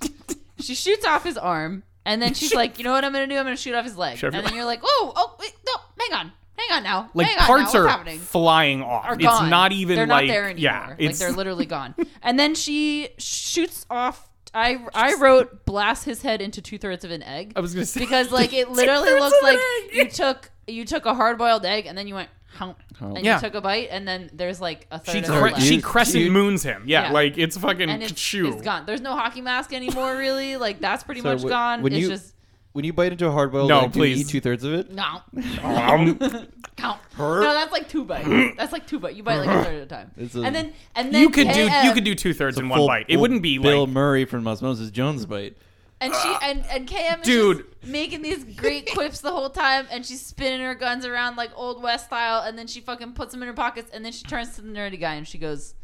she 0.60 0.74
shoots 0.74 1.04
off 1.04 1.24
his 1.24 1.36
arm, 1.36 1.82
and 2.06 2.22
then 2.22 2.32
she's 2.34 2.54
like, 2.54 2.78
"You 2.78 2.84
know 2.84 2.92
what 2.92 3.04
I'm 3.04 3.12
gonna 3.12 3.26
do? 3.26 3.36
I'm 3.36 3.44
gonna 3.44 3.56
shoot 3.56 3.74
off 3.74 3.84
his 3.84 3.96
leg." 3.98 4.16
Sure. 4.16 4.30
And 4.32 4.46
then 4.46 4.54
you're 4.54 4.64
like, 4.64 4.80
"Oh, 4.82 5.12
oh, 5.14 5.36
wait, 5.38 5.52
no, 5.66 5.72
hang 6.00 6.18
on, 6.18 6.32
hang 6.58 6.76
on 6.78 6.82
now, 6.82 7.10
Like 7.14 7.26
hang 7.28 7.38
on 7.38 7.46
parts 7.46 7.74
now, 7.74 7.80
are 7.80 7.88
happening?" 7.88 8.18
flying 8.18 8.82
off. 8.82 9.04
Are 9.04 9.14
it's 9.14 9.22
gone. 9.24 9.50
not 9.50 9.72
even 9.72 9.96
They're 9.96 10.06
like 10.06 10.26
not 10.26 10.32
there 10.32 10.44
anymore. 10.44 10.58
yeah. 10.58 10.86
like 10.90 10.96
It's 11.00 11.18
they're 11.18 11.32
literally 11.32 11.66
gone. 11.66 11.94
And 12.22 12.38
then 12.38 12.54
she 12.54 13.08
shoots 13.18 13.84
off. 13.90 14.28
I 14.54 14.84
I 14.94 15.14
wrote 15.14 15.64
blast 15.64 16.04
his 16.04 16.22
head 16.22 16.40
into 16.42 16.60
two 16.60 16.76
thirds 16.78 17.04
of 17.06 17.10
an 17.10 17.22
egg 17.22 17.54
I 17.56 17.60
was 17.60 17.72
gonna 17.72 17.86
say 17.86 18.00
because 18.00 18.30
like 18.30 18.52
it 18.60 18.70
literally 18.70 19.10
looks 19.18 19.36
like 19.42 19.58
egg. 19.58 19.94
you 19.94 20.08
took 20.10 20.50
you 20.66 20.84
took 20.84 21.06
a 21.06 21.14
hard 21.14 21.38
boiled 21.38 21.64
egg 21.64 21.86
and 21.86 21.96
then 21.96 22.06
you 22.06 22.14
went 22.14 22.28
hump 22.54 22.78
Hump. 22.98 23.16
and 23.16 23.24
Yeah. 23.24 23.36
you 23.36 23.40
took 23.40 23.54
a 23.54 23.62
bite 23.62 23.88
and 23.90 24.06
then 24.06 24.28
there's 24.34 24.60
like 24.60 24.86
a 24.90 24.98
third 24.98 25.12
she 25.12 25.18
of 25.20 25.24
cre- 25.40 25.48
left. 25.54 25.62
she 25.62 25.80
crescent 25.80 26.24
dude. 26.24 26.32
moons 26.32 26.62
him. 26.62 26.82
Yeah, 26.86 27.04
Yeah. 27.06 27.12
like 27.12 27.38
it's 27.38 27.56
fucking 27.56 27.88
and 27.88 28.02
it's, 28.02 28.12
it's 28.34 28.60
gone. 28.62 28.84
There's 28.84 29.00
no 29.00 29.12
hockey 29.16 29.40
mask 29.40 29.72
anymore, 29.72 30.14
really. 30.18 30.58
Like 30.58 30.80
that's 30.80 31.02
pretty 31.02 31.22
So 31.22 31.32
much 31.32 31.42
wh- 31.42 31.48
gone. 31.48 31.86
it's 31.86 31.96
you- 31.96 32.08
just 32.10 32.34
when 32.72 32.84
you 32.84 32.92
bite 32.92 33.12
into 33.12 33.26
a 33.26 33.30
hard 33.30 33.52
boiled 33.52 33.68
No, 33.68 33.82
egg, 33.82 33.92
do 33.92 33.98
you 34.00 34.02
please. 34.14 34.20
eat 34.22 34.28
two 34.28 34.40
thirds 34.40 34.64
of 34.64 34.72
it. 34.74 34.90
no, 34.90 35.20
Um, 35.62 36.18
count. 36.76 37.00
No, 37.18 37.40
that's 37.42 37.72
like 37.72 37.88
two 37.88 38.04
bites. 38.04 38.28
That's 38.56 38.72
like 38.72 38.86
two 38.86 38.98
bites. 38.98 39.16
You 39.16 39.22
bite 39.22 39.38
like 39.38 39.48
a 39.48 39.64
third 39.64 39.74
at 39.76 39.82
a 39.82 39.86
time. 39.86 40.10
It's 40.16 40.34
a- 40.34 40.42
and 40.42 40.54
then 40.54 40.72
and 40.94 41.12
then 41.14 41.20
you 41.20 41.30
could 41.30 41.48
do 41.48 41.68
KM 41.68 41.84
you 41.84 41.92
could 41.92 42.04
do 42.04 42.14
two 42.14 42.32
thirds 42.34 42.58
in 42.58 42.68
one 42.68 42.78
Full- 42.78 42.86
bite. 42.88 43.06
It 43.08 43.14
full 43.14 43.20
wouldn't 43.22 43.42
be 43.42 43.58
Bill 43.58 43.80
like 43.84 43.90
Murray 43.92 44.24
from 44.24 44.46
Osmosis 44.48 44.90
Jones 44.90 45.26
bite. 45.26 45.56
and 46.00 46.12
she 46.14 46.34
and 46.42 46.64
and 46.70 46.88
KM 46.88 47.20
is 47.20 47.26
Dude. 47.26 47.58
just 47.80 47.90
making 47.92 48.22
these 48.22 48.42
great 48.56 48.90
quips 48.92 49.20
the 49.20 49.30
whole 49.30 49.50
time, 49.50 49.86
and 49.90 50.04
she's 50.04 50.24
spinning 50.24 50.60
her 50.60 50.74
guns 50.74 51.04
around 51.04 51.36
like 51.36 51.50
old 51.54 51.82
west 51.82 52.06
style, 52.06 52.42
and 52.42 52.58
then 52.58 52.66
she 52.66 52.80
fucking 52.80 53.12
puts 53.12 53.32
them 53.32 53.42
in 53.42 53.48
her 53.48 53.54
pockets, 53.54 53.90
and 53.92 54.04
then 54.04 54.12
she 54.12 54.24
turns 54.24 54.56
to 54.56 54.62
the 54.62 54.68
nerdy 54.72 54.98
guy 54.98 55.14
and 55.14 55.28
she 55.28 55.38
goes, 55.38 55.74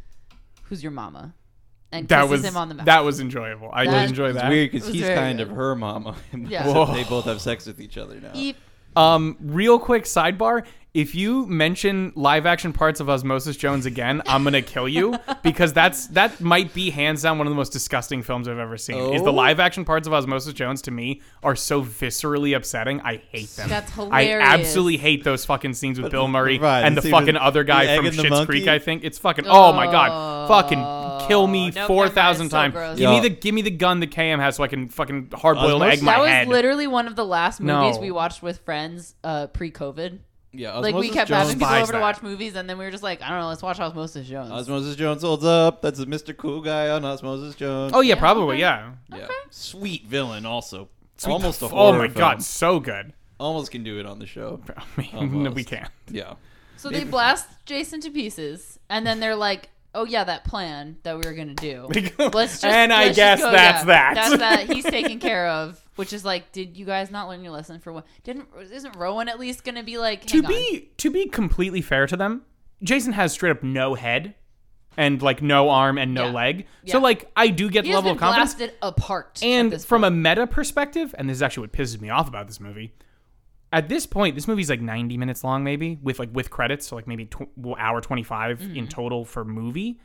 "Who's 0.64 0.82
your 0.82 0.92
mama?" 0.92 1.34
And 1.90 2.06
that 2.08 2.22
kisses 2.22 2.30
was 2.30 2.44
him 2.44 2.56
on 2.56 2.68
the 2.68 2.74
mouth. 2.74 2.86
that 2.86 3.04
was 3.04 3.18
enjoyable. 3.20 3.70
I 3.72 3.84
That- 3.86 4.00
did 4.02 4.10
enjoy 4.10 4.32
that. 4.32 4.44
It's 4.44 4.48
weird 4.50 4.70
because 4.72 4.86
was 4.88 4.94
he's 4.94 5.08
kind 5.08 5.38
good. 5.38 5.48
of 5.48 5.56
her 5.56 5.74
mama. 5.74 6.16
Yeah. 6.36 6.92
They 6.92 7.04
both 7.04 7.24
have 7.24 7.40
sex 7.40 7.66
with 7.66 7.80
each 7.80 7.96
other 7.96 8.20
now. 8.20 8.30
Eep. 8.34 8.56
Um, 8.96 9.36
real 9.40 9.78
quick 9.78 10.04
sidebar: 10.04 10.64
if 10.94 11.14
you 11.14 11.46
mention 11.46 12.12
live 12.16 12.46
action 12.46 12.72
parts 12.72 12.98
of 12.98 13.08
Osmosis 13.10 13.56
Jones 13.56 13.84
again, 13.86 14.22
I'm 14.26 14.42
gonna 14.42 14.62
kill 14.62 14.88
you 14.88 15.14
because 15.42 15.72
that's 15.72 16.06
that 16.08 16.40
might 16.40 16.72
be 16.74 16.90
hands 16.90 17.22
down 17.22 17.38
one 17.38 17.46
of 17.46 17.50
the 17.52 17.56
most 17.56 17.72
disgusting 17.72 18.22
films 18.22 18.48
I've 18.48 18.58
ever 18.58 18.76
seen. 18.78 19.12
Is 19.14 19.22
the 19.22 19.28
Oh? 19.30 19.34
live 19.34 19.60
action 19.60 19.84
parts 19.84 20.06
of 20.06 20.14
Osmosis 20.14 20.52
Jones 20.54 20.82
to 20.82 20.90
me 20.90 21.20
are 21.42 21.54
so 21.54 21.82
viscerally 21.82 22.56
upsetting. 22.56 23.00
I 23.02 23.16
hate 23.30 23.50
them. 23.50 23.68
That's 23.68 23.92
hilarious. 23.92 24.42
I 24.48 24.54
absolutely 24.54 24.96
hate 24.96 25.24
those 25.24 25.44
fucking 25.44 25.74
scenes 25.74 26.00
with 26.00 26.10
Bill 26.10 26.26
Murray 26.26 26.58
Right, 26.58 26.80
and 26.82 26.96
the 26.96 27.02
the 27.02 27.10
fucking 27.10 27.36
other 27.36 27.64
guy 27.64 27.94
from 27.96 28.06
and 28.06 28.16
the 28.18 28.22
Schitt's? 28.22 28.46
Creek. 28.46 28.66
I 28.66 28.78
think 28.78 29.04
it's 29.04 29.18
fucking. 29.18 29.44
Oh 29.46 29.72
my 29.72 29.86
god, 29.86 30.48
fucking 30.48 31.28
kill 31.28 31.46
me 31.46 31.66
Nope, 31.66 31.74
never 31.74 31.86
four 31.86 32.04
mind, 32.04 32.14
thousand 32.14 32.46
it's 32.46 32.52
so 32.52 32.58
times. 32.58 32.72
gross. 32.74 32.98
Give 32.98 33.10
me 33.10 33.20
the 33.20 33.28
give 33.30 33.54
me 33.54 33.60
the 33.62 33.70
gun 33.70 34.00
that 34.00 34.10
KM 34.10 34.38
has 34.40 34.56
so 34.56 34.64
I 34.64 34.68
can 34.68 34.88
fucking 34.88 35.30
hard 35.34 35.56
boiled 35.58 35.82
egg 35.82 36.02
my 36.02 36.12
that 36.12 36.20
was 36.20 36.30
head. 36.30 36.48
literally 36.48 36.86
one 36.86 37.06
of 37.06 37.14
the 37.16 37.26
last 37.26 37.60
movies 37.60 37.96
No. 37.96 38.00
we 38.00 38.10
watched 38.10 38.42
with 38.42 38.58
friends 38.60 39.14
uh, 39.22 39.48
pre-COVID. 39.48 40.20
Yeah, 40.52 40.78
like 40.78 40.94
we 40.94 41.10
kept 41.10 41.28
Jones. 41.28 41.42
having 41.48 41.54
people 41.58 41.68
Despise 41.68 41.82
over 41.82 41.92
to 41.92 41.98
that. 41.98 42.02
watch 42.02 42.22
movies, 42.22 42.54
and 42.56 42.68
then 42.68 42.78
we 42.78 42.84
were 42.84 42.90
just 42.90 43.02
like, 43.02 43.20
I 43.22 43.28
don't 43.28 43.40
know, 43.40 43.48
let's 43.48 43.62
watch 43.62 43.78
Osmosis 43.80 44.26
Jones. 44.26 44.50
Osmosis 44.50 44.96
Jones 44.96 45.22
holds 45.22 45.44
up. 45.44 45.82
That's 45.82 46.00
a 46.00 46.06
Mr. 46.06 46.34
Cool 46.36 46.62
guy 46.62 46.88
on 46.88 47.04
Osmosis 47.04 47.54
Jones. 47.54 47.92
oh 47.94 48.00
yeah, 48.00 48.14
Yeah, 48.14 48.20
probably 48.20 48.54
okay. 48.56 48.60
yeah. 48.60 48.92
yeah. 49.14 49.28
Sweet 49.50 50.06
villain, 50.06 50.46
also. 50.46 50.88
Sweet- 51.18 51.32
Almost 51.32 51.62
a 51.62 51.66
oh, 51.66 51.68
horror. 51.68 51.96
Oh 51.96 51.98
my 51.98 52.06
film. 52.08 52.18
god, 52.18 52.42
so 52.42 52.80
good. 52.80 53.12
Almost 53.38 53.70
can 53.70 53.84
do 53.84 54.00
it 54.00 54.06
on 54.06 54.18
the 54.20 54.26
show. 54.26 54.60
I 54.76 54.82
mean, 55.00 55.10
no, 55.12 55.18
Almost. 55.20 55.56
we 55.56 55.64
can't. 55.64 55.90
Yeah. 56.10 56.34
so 56.76 56.88
they 56.88 57.04
blast 57.04 57.46
Jason 57.66 58.00
to 58.00 58.10
pieces, 58.10 58.78
and 58.88 59.06
then 59.06 59.20
they're 59.20 59.36
like, 59.36 59.68
"Oh 59.94 60.04
yeah, 60.06 60.24
that 60.24 60.44
plan 60.44 60.96
that 61.02 61.14
we 61.16 61.22
were 61.28 61.34
gonna 61.34 61.54
do. 61.54 61.88
Let's 62.18 62.60
just 62.60 62.64
and 62.64 62.92
I 62.92 63.04
let's 63.06 63.16
just 63.16 63.16
guess 63.16 63.40
go, 63.40 63.50
that's 63.52 63.80
yeah, 63.80 63.84
that. 63.84 64.14
That's 64.14 64.38
that. 64.38 64.74
He's 64.74 64.84
taken 64.84 65.20
care 65.20 65.46
of." 65.48 65.80
Which 65.98 66.12
is 66.12 66.24
like, 66.24 66.52
did 66.52 66.76
you 66.76 66.86
guys 66.86 67.10
not 67.10 67.28
learn 67.28 67.42
your 67.42 67.52
lesson 67.52 67.80
for 67.80 67.92
what? 67.92 68.06
Didn't 68.22 68.46
isn't 68.70 68.96
Rowan 68.96 69.28
at 69.28 69.38
least 69.40 69.64
gonna 69.64 69.82
be 69.82 69.98
like? 69.98 70.24
to 70.26 70.38
on. 70.38 70.46
be 70.46 70.90
to 70.98 71.10
be 71.10 71.26
completely 71.26 71.80
fair 71.82 72.06
to 72.06 72.16
them, 72.16 72.42
Jason 72.82 73.12
has 73.14 73.32
straight 73.32 73.50
up 73.50 73.62
no 73.64 73.94
head 73.94 74.34
and 74.96 75.20
like 75.20 75.42
no 75.42 75.70
arm 75.70 75.98
and 75.98 76.14
no 76.14 76.26
Yeah. 76.26 76.32
leg. 76.32 76.66
So 76.86 76.98
like 77.00 77.30
I 77.36 77.48
do 77.48 77.68
get 77.68 77.84
he 77.84 77.90
the 77.90 77.96
level 77.96 78.12
of 78.12 78.18
confidence. 78.18 78.54
blasted 78.54 78.76
apart. 78.80 79.40
And 79.42 79.82
from 79.82 80.04
a 80.04 80.10
meta 80.10 80.46
perspective, 80.46 81.14
and 81.18 81.28
this 81.28 81.36
is 81.38 81.42
actually 81.42 81.62
what 81.62 81.72
pisses 81.72 82.00
me 82.00 82.10
off 82.10 82.28
about 82.28 82.46
this 82.46 82.60
movie. 82.60 82.94
At 83.72 83.88
this 83.88 84.06
point, 84.06 84.34
this 84.34 84.48
movie's 84.48 84.70
like 84.70 84.80
90 84.80 85.16
minutes 85.18 85.44
long, 85.44 85.62
maybe 85.62 85.98
with 86.02 86.18
like 86.18 86.30
with 86.32 86.48
credits, 86.48 86.86
so 86.86 86.96
like 86.96 87.06
maybe 87.06 87.26
tw- 87.26 87.48
well, 87.56 87.76
hour 87.78 88.00
25 88.00 88.60
Mm-hmm. 88.60 88.76
in 88.76 88.88
total 88.88 89.24
for 89.24 89.44
movie. 89.44 90.00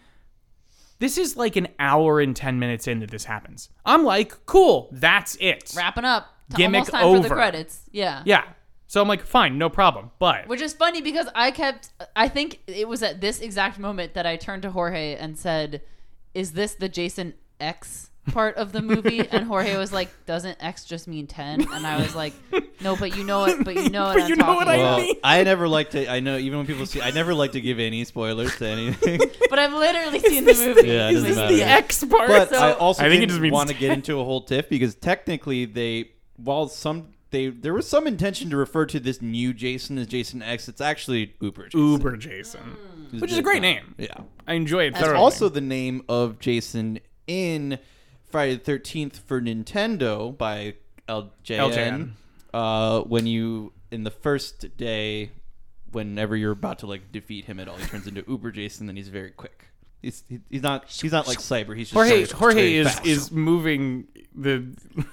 This 1.03 1.17
is 1.17 1.35
like 1.35 1.57
an 1.57 1.67
hour 1.79 2.21
and 2.21 2.33
10 2.33 2.59
minutes 2.59 2.87
in 2.87 2.99
that 2.99 3.11
this 3.11 3.25
happens. 3.25 3.67
I'm 3.85 4.05
like, 4.05 4.45
cool, 4.45 4.87
that's 4.93 5.35
it. 5.41 5.73
wrapping 5.75 6.05
up. 6.05 6.27
T- 6.51 6.55
Gimmick 6.55 6.77
almost 6.79 6.91
time 6.91 7.01
for 7.01 7.07
over. 7.07 7.27
the 7.27 7.35
credits. 7.35 7.81
Yeah. 7.91 8.23
Yeah. 8.25 8.45
So 8.87 9.01
I'm 9.01 9.09
like, 9.09 9.25
fine, 9.25 9.57
no 9.57 9.69
problem. 9.69 10.11
But 10.17 10.47
Which 10.47 10.61
is 10.61 10.71
funny 10.73 11.01
because 11.01 11.27
I 11.35 11.51
kept. 11.51 11.89
I 12.15 12.29
think 12.29 12.61
it 12.67 12.87
was 12.87 13.03
at 13.03 13.19
this 13.19 13.41
exact 13.41 13.79
moment 13.79 14.13
that 14.13 14.25
I 14.25 14.37
turned 14.37 14.61
to 14.61 14.71
Jorge 14.71 15.17
and 15.17 15.37
said, 15.37 15.81
"Is 16.33 16.53
this 16.53 16.75
the 16.75 16.87
Jason 16.87 17.33
X 17.59 18.09
part 18.31 18.55
of 18.55 18.71
the 18.71 18.81
movie?" 18.81 19.19
And 19.31 19.45
Jorge 19.45 19.75
was 19.77 19.91
like, 19.93 20.09
"Doesn't 20.25 20.57
X 20.63 20.85
just 20.85 21.07
mean 21.07 21.27
10? 21.27 21.67
And 21.73 21.85
I 21.87 21.97
was 22.01 22.15
like, 22.15 22.33
"No, 22.81 22.95
but 22.95 23.15
you 23.17 23.23
know 23.23 23.45
it. 23.45 23.63
But 23.63 23.75
you 23.75 23.89
know 23.89 24.03
what 24.05 24.13
But 24.15 24.23
I'm 24.23 24.29
you 24.29 24.35
know 24.35 24.45
talking 24.45 24.55
what 24.57 24.67
I 24.67 24.75
about." 24.75 24.97
Well, 24.97 25.05
mean? 25.07 25.15
I 25.23 25.43
never 25.43 25.67
like 25.67 25.89
to. 25.91 26.09
I 26.09 26.19
know 26.19 26.37
even 26.37 26.59
when 26.59 26.67
people 26.67 26.85
see, 26.85 27.01
I 27.01 27.11
never 27.11 27.33
like 27.33 27.51
to 27.53 27.61
give 27.61 27.79
any 27.79 28.03
spoilers 28.05 28.55
to 28.57 28.67
anything. 28.67 29.19
But 29.49 29.59
I've 29.59 29.73
literally 29.73 30.19
seen 30.19 30.45
the 30.45 30.53
movie. 30.55 30.87
Yeah, 30.87 31.09
it 31.09 31.13
is 31.15 31.21
doesn't 31.23 31.29
this 31.29 31.37
matter. 31.37 31.55
the 31.55 31.63
X 31.63 32.03
part? 32.05 32.27
But 32.27 32.49
So- 32.49 32.55
I 32.57 32.73
also 32.73 33.03
I 33.03 33.09
think 33.09 33.17
it 33.17 33.19
didn't 33.21 33.29
just 33.29 33.41
means 33.41 33.53
want 33.53 33.69
to 33.69 33.75
get 33.75 33.91
into 33.91 34.19
a 34.19 34.23
whole 34.23 34.41
tiff 34.41 34.67
because 34.67 34.95
technically 34.95 35.65
they, 35.65 36.09
while 36.37 36.67
some 36.67 37.09
they 37.29 37.47
there 37.49 37.73
was 37.73 37.87
some 37.87 38.07
intention 38.07 38.49
to 38.49 38.57
refer 38.57 38.85
to 38.87 38.99
this 38.99 39.21
new 39.21 39.53
Jason 39.53 39.97
as 39.99 40.07
Jason 40.07 40.41
X. 40.41 40.67
It's 40.67 40.81
actually 40.81 41.35
Uber. 41.39 41.65
Jason. 41.67 41.79
Uber 41.91 42.17
Jason, 42.17 42.77
Mm. 43.13 43.21
which 43.21 43.31
is 43.31 43.37
a 43.37 43.43
great 43.43 43.61
name. 43.61 43.93
Yeah. 43.99 44.07
I 44.47 44.53
enjoy 44.55 44.85
it 44.85 44.93
It's 44.93 44.99
thoroughly. 45.01 45.17
also 45.19 45.49
the 45.49 45.61
name 45.61 46.01
of 46.09 46.39
Jason 46.39 46.99
in 47.27 47.77
Friday 48.33 48.55
the 48.55 48.59
Thirteenth 48.63 49.19
for 49.19 49.39
Nintendo 49.39 50.35
by 50.35 50.73
LJN. 51.07 51.29
LJN. 51.45 52.09
Uh, 52.51 53.01
when 53.01 53.27
you 53.27 53.71
in 53.91 54.03
the 54.03 54.09
first 54.11 54.75
day, 54.75 55.29
whenever 55.91 56.35
you're 56.35 56.51
about 56.51 56.79
to 56.79 56.87
like 56.87 57.11
defeat 57.11 57.45
him 57.45 57.59
at 57.59 57.67
all, 57.67 57.75
he 57.77 57.85
turns 57.85 58.07
into 58.07 58.23
Uber 58.27 58.51
Jason. 58.51 58.87
Then 58.87 58.95
he's 58.95 59.09
very 59.09 59.29
quick. 59.29 59.67
He's 60.01 60.23
he- 60.27 60.39
he's 60.49 60.63
not 60.63 60.89
he's 60.89 61.11
not 61.11 61.27
like 61.27 61.37
Cyber. 61.37 61.77
He's 61.77 61.89
just 61.91 61.93
Jorge 61.93 62.09
very- 62.09 62.25
Jorge 62.25 62.55
very 62.55 62.75
is 62.77 62.87
fast. 62.87 63.05
is 63.05 63.31
moving 63.31 64.07
the 64.33 64.65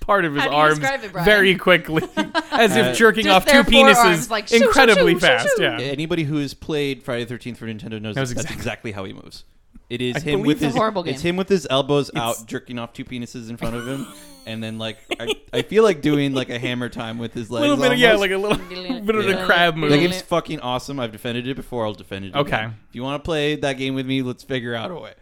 part 0.00 0.24
of 0.24 0.34
his 0.34 0.44
How 0.44 0.50
arms 0.50 0.78
it, 0.78 1.10
very 1.24 1.56
quickly, 1.56 2.04
as 2.52 2.76
Uh, 2.76 2.80
if 2.90 2.96
jerking 2.96 3.24
Just 3.24 3.36
off 3.36 3.44
two 3.44 3.52
their 3.52 3.64
forearms, 3.64 3.98
penises 3.98 4.30
like, 4.30 4.46
shoo, 4.46 4.58
shoo, 4.58 4.64
incredibly 4.66 5.14
shoo, 5.14 5.18
shoo, 5.20 5.26
fast. 5.26 5.48
shoo. 5.56 5.62
Yeah. 5.64 5.78
Anybody 5.80 6.22
who 6.22 6.36
has 6.36 6.54
played 6.54 7.02
Friday 7.02 7.24
the 7.24 7.28
Thirteenth 7.28 7.58
for 7.58 7.66
Nintendo 7.66 8.00
knows, 8.00 8.14
Knows 8.14 8.28
that's 8.28 8.32
exactly. 8.32 8.54
exactly 8.56 8.92
how 8.92 9.04
he 9.04 9.12
moves. 9.12 9.42
It 9.90 10.00
is 10.00 10.16
I 10.16 10.20
him 10.20 10.24
believe 10.42 10.46
with 10.46 10.56
it's 10.58 10.62
a 10.62 10.66
his 10.68 10.74
horrible 10.76 11.02
It's 11.04 11.20
him 11.20 11.36
with 11.36 11.48
his 11.48 11.66
elbows 11.68 12.08
It's- 12.10 12.40
out, 12.40 12.46
jerking 12.46 12.78
off 12.78 12.92
two 12.92 13.04
penises 13.04 13.50
in 13.50 13.56
front 13.56 13.74
of 13.76 13.86
him, 13.86 14.06
and 14.46 14.62
then 14.62 14.78
like 14.78 14.98
I, 15.18 15.34
I 15.52 15.62
feel 15.62 15.82
like 15.82 16.00
doing 16.00 16.32
like 16.32 16.48
a 16.48 16.58
hammer 16.60 16.88
time 16.88 17.18
with 17.18 17.34
his 17.34 17.50
A 17.50 17.54
legs. 17.54 17.62
little 17.62 17.76
bit, 17.76 17.92
of, 17.92 17.98
yeah, 17.98 18.12
almost. 18.12 18.20
like 18.20 18.30
a 18.30 18.36
little 18.38 18.56
bit 19.04 19.14
of 19.16 19.26
a 19.26 19.30
Yeah. 19.32 19.44
crab 19.46 19.74
That 19.74 19.80
move. 19.80 19.90
Like- 19.90 20.00
game's 20.00 20.22
fucking 20.22 20.60
awesome. 20.60 21.00
I've 21.00 21.12
defended 21.12 21.48
it 21.48 21.56
before. 21.56 21.84
I'll 21.84 21.92
defend 21.94 22.24
it. 22.26 22.34
Okay. 22.34 22.56
Again. 22.56 22.76
If 22.88 22.94
you 22.94 23.02
want 23.02 23.22
to 23.22 23.26
play 23.26 23.56
that 23.56 23.74
game 23.74 23.94
with 23.96 24.06
me, 24.06 24.22
let's 24.22 24.44
figure 24.44 24.74
out 24.76 24.90
a 24.92 24.94
way. 24.94 25.14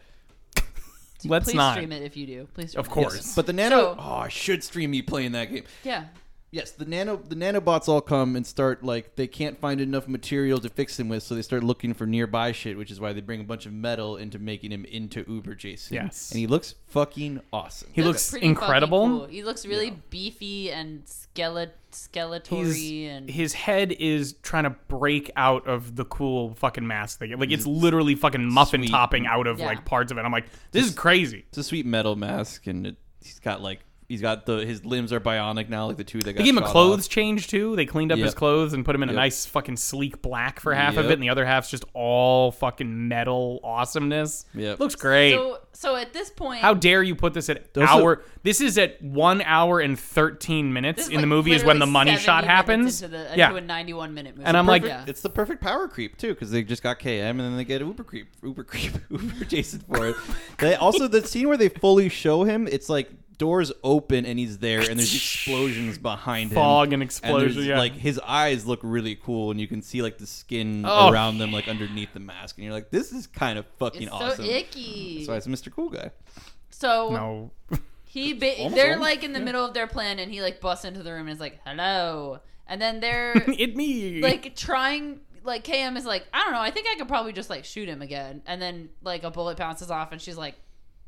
Let's 1.24 1.46
Please 1.46 1.54
not. 1.56 1.74
stream 1.74 1.90
it 1.90 2.02
if 2.02 2.16
you 2.16 2.26
do. 2.26 2.48
Please. 2.54 2.70
Stream 2.70 2.80
Of 2.80 2.86
it. 2.86 2.90
course. 2.90 3.14
Yes. 3.16 3.34
But 3.34 3.46
the 3.46 3.52
nano. 3.52 3.76
So- 3.76 3.96
oh, 3.98 4.14
I 4.16 4.28
should 4.28 4.62
stream 4.62 4.90
me 4.92 5.02
playing 5.02 5.32
that 5.32 5.50
game. 5.52 5.64
Yeah. 5.82 6.04
Yes, 6.50 6.70
the 6.70 6.86
nano 6.86 7.16
the 7.16 7.34
nanobots 7.34 7.88
all 7.88 8.00
come 8.00 8.34
and 8.34 8.46
start 8.46 8.82
like 8.82 9.16
they 9.16 9.26
can't 9.26 9.58
find 9.60 9.82
enough 9.82 10.08
material 10.08 10.58
to 10.60 10.70
fix 10.70 10.98
him 10.98 11.10
with, 11.10 11.22
so 11.22 11.34
they 11.34 11.42
start 11.42 11.62
looking 11.62 11.92
for 11.92 12.06
nearby 12.06 12.52
shit, 12.52 12.78
which 12.78 12.90
is 12.90 12.98
why 12.98 13.12
they 13.12 13.20
bring 13.20 13.40
a 13.42 13.44
bunch 13.44 13.66
of 13.66 13.72
metal 13.74 14.16
into 14.16 14.38
making 14.38 14.70
him 14.70 14.86
into 14.86 15.24
Uber 15.28 15.54
Jason. 15.54 15.94
Yes. 15.96 16.30
and 16.30 16.40
he 16.40 16.46
looks 16.46 16.74
fucking 16.86 17.40
awesome. 17.52 17.90
He 17.92 18.02
looks 18.02 18.30
pretty 18.30 18.46
fucking 18.46 18.62
incredible. 18.62 19.06
cool. 19.06 19.26
He 19.26 19.42
looks 19.42 19.66
really 19.66 19.90
beefy 20.08 20.70
and 20.70 21.04
skelet 21.04 21.72
skeletory 21.92 22.74
He's, 22.74 23.10
and 23.10 23.28
his 23.30 23.52
head 23.52 23.92
is 23.92 24.34
trying 24.42 24.64
to 24.64 24.70
break 24.88 25.30
out 25.36 25.66
of 25.66 25.96
the 25.96 26.04
cool 26.06 26.54
fucking 26.54 26.86
mask 26.86 27.18
thing. 27.18 27.38
Like 27.38 27.50
it's 27.50 27.66
literally 27.66 28.14
fucking 28.14 28.44
muffin 28.50 28.80
Sweet. 28.82 28.90
topping 28.90 29.26
out 29.26 29.46
of 29.46 29.58
Yeah. 29.58 29.66
like 29.66 29.84
parts 29.84 30.10
of 30.12 30.18
it. 30.18 30.22
I'm 30.22 30.32
like, 30.32 30.46
this 30.72 30.86
is 30.86 30.94
crazy. 30.94 31.44
It's 31.48 31.58
a 31.58 31.64
sweet 31.64 31.84
metal 31.86 32.16
mask, 32.16 32.66
and 32.66 32.86
it, 32.86 32.96
he's 33.22 33.38
got 33.38 33.60
like 33.62 33.80
he's 34.08 34.22
got 34.22 34.46
the 34.46 34.64
his 34.64 34.84
limbs 34.84 35.12
are 35.12 35.20
bionic 35.20 35.68
now, 35.68 35.86
like 35.86 35.96
the 35.98 36.04
two 36.04 36.18
that 36.20 36.32
got 36.32 36.38
They 36.38 36.44
gave 36.44 36.56
him 36.56 36.62
a 36.62 36.66
clothes 36.66 37.06
off. 37.06 37.10
change 37.10 37.46
too. 37.48 37.76
They 37.76 37.84
cleaned 37.86 38.10
up 38.10 38.18
his 38.18 38.34
clothes 38.34 38.72
and 38.72 38.84
put 38.84 38.94
him 38.94 39.02
in 39.02 39.10
a 39.10 39.12
nice 39.12 39.44
fucking 39.46 39.76
sleek 39.76 40.22
black 40.22 40.60
for 40.60 40.74
half 40.74 40.96
of 40.96 41.06
it, 41.10 41.12
and 41.12 41.22
the 41.22 41.28
other 41.28 41.44
half's 41.44 41.70
just 41.70 41.84
all 41.94 42.50
fucking 42.52 43.08
metal 43.08 43.60
awesomeness. 43.62 44.46
Yeah, 44.54 44.76
Looks 44.78 44.94
great. 44.94 45.32
so 45.34 45.60
so 45.72 45.94
at 45.94 46.12
this 46.12 46.30
point 46.30 46.60
How 46.60 46.74
dare 46.74 47.02
you 47.02 47.14
put 47.14 47.34
this 47.34 47.48
at 47.48 47.72
Those 47.74 47.88
hour? 47.88 48.22
This 48.42 48.60
is 48.60 48.78
at 48.78 49.00
one 49.02 49.42
hour 49.42 49.80
and 49.80 49.98
thirteen 49.98 50.72
minutes 50.72 50.96
this 50.98 51.06
is 51.08 51.12
in 51.14 51.20
the 51.20 51.26
movie 51.26 51.52
is 51.52 51.62
when 51.62 51.78
the 51.78 51.86
money 51.86 52.16
shot 52.16 52.44
happens. 52.44 53.02
into, 53.02 53.16
the, 53.16 53.24
into 53.26 53.38
yeah, 53.38 53.54
a 53.54 53.60
91 53.60 54.14
minute 54.14 54.36
movie. 54.36 54.46
And 54.46 54.56
I'm 54.56 54.66
like- 54.66 54.84
yeah. 54.84 55.04
It's 55.06 55.20
the 55.20 55.30
perfect 55.30 55.60
power 55.62 55.86
creep 55.86 56.16
too, 56.16 56.34
because 56.34 56.50
they 56.50 56.62
just 56.62 56.82
got 56.82 56.98
KM 56.98 57.30
and 57.30 57.40
then 57.40 57.56
they 57.56 57.64
get 57.64 57.80
Uber 57.80 58.04
creep, 58.04 58.28
Uber 58.42 58.64
creep, 58.64 58.92
Uber 59.10 59.44
Jason 59.44 59.80
for 59.80 60.08
it. 60.08 60.16
They 60.58 60.74
also 60.74 61.06
the 61.08 61.24
scene 61.26 61.46
where 61.48 61.56
they 61.56 61.68
fully 61.68 62.08
show 62.08 62.44
him, 62.44 62.66
it's 62.66 62.88
like 62.88 63.10
doors 63.38 63.72
open 63.82 64.26
and 64.26 64.38
he's 64.38 64.58
there, 64.58 64.80
and 64.80 64.98
there's 64.98 65.14
explosions 65.46 65.96
behind 65.98 66.50
him, 66.50 66.56
Fog 66.56 66.92
and 66.92 67.00
there's, 67.00 67.18
explosion. 67.18 67.64
yeah, 67.64 67.78
Like 67.78 67.92
his 67.94 68.18
eyes 68.20 68.66
look 68.66 68.80
really 68.82 69.14
cool, 69.16 69.50
and 69.50 69.60
you 69.60 69.66
can 69.68 69.80
see 69.82 70.02
like 70.02 70.18
the 70.18 70.26
skin 70.26 70.84
Oh. 70.86 71.10
around 71.10 71.38
them, 71.38 71.52
like 71.52 71.68
underneath 71.68 72.12
the 72.12 72.20
mask, 72.20 72.56
and 72.58 72.64
you're 72.64 72.74
like, 72.74 72.90
this 72.90 73.12
is 73.12 73.26
kind 73.26 73.58
of 73.58 73.66
fucking 73.78 74.02
it's 74.04 74.12
awesome. 74.12 74.44
so 74.44 74.50
icky. 74.50 75.18
That's 75.18 75.28
why 75.28 75.36
it's 75.36 75.46
Mr. 75.46 75.72
Cool 75.72 75.90
Guy. 75.90 76.10
so 76.70 77.10
no. 77.70 77.78
he 78.04 78.32
ba- 78.32 78.54
they're 78.74 78.92
almost, 78.94 79.00
like 79.00 79.24
in 79.24 79.32
the 79.32 79.40
middle 79.40 79.64
of 79.64 79.74
their 79.74 79.86
plan, 79.86 80.18
and 80.18 80.30
he 80.32 80.42
like 80.42 80.60
busts 80.60 80.84
into 80.84 81.02
the 81.02 81.12
room 81.12 81.22
and 81.28 81.30
is 81.30 81.40
like, 81.40 81.58
"Hello," 81.64 82.40
and 82.66 82.80
then 82.82 83.00
they're 83.00 83.32
it 83.58 83.76
me. 83.76 84.20
like 84.20 84.54
trying. 84.56 85.20
Like 85.44 85.64
KM 85.64 85.96
is 85.96 86.04
like, 86.04 86.26
I 86.34 86.44
don't 86.44 86.52
know. 86.52 86.60
I 86.60 86.70
think 86.70 86.88
I 86.92 86.98
could 86.98 87.08
probably 87.08 87.32
just 87.32 87.48
like 87.48 87.64
shoot 87.64 87.88
him 87.88 88.02
again, 88.02 88.42
and 88.46 88.60
then 88.60 88.90
like 89.02 89.22
a 89.22 89.30
bullet 89.30 89.56
bounces 89.56 89.90
off, 89.90 90.12
and 90.12 90.20
she's 90.20 90.36
like, 90.36 90.56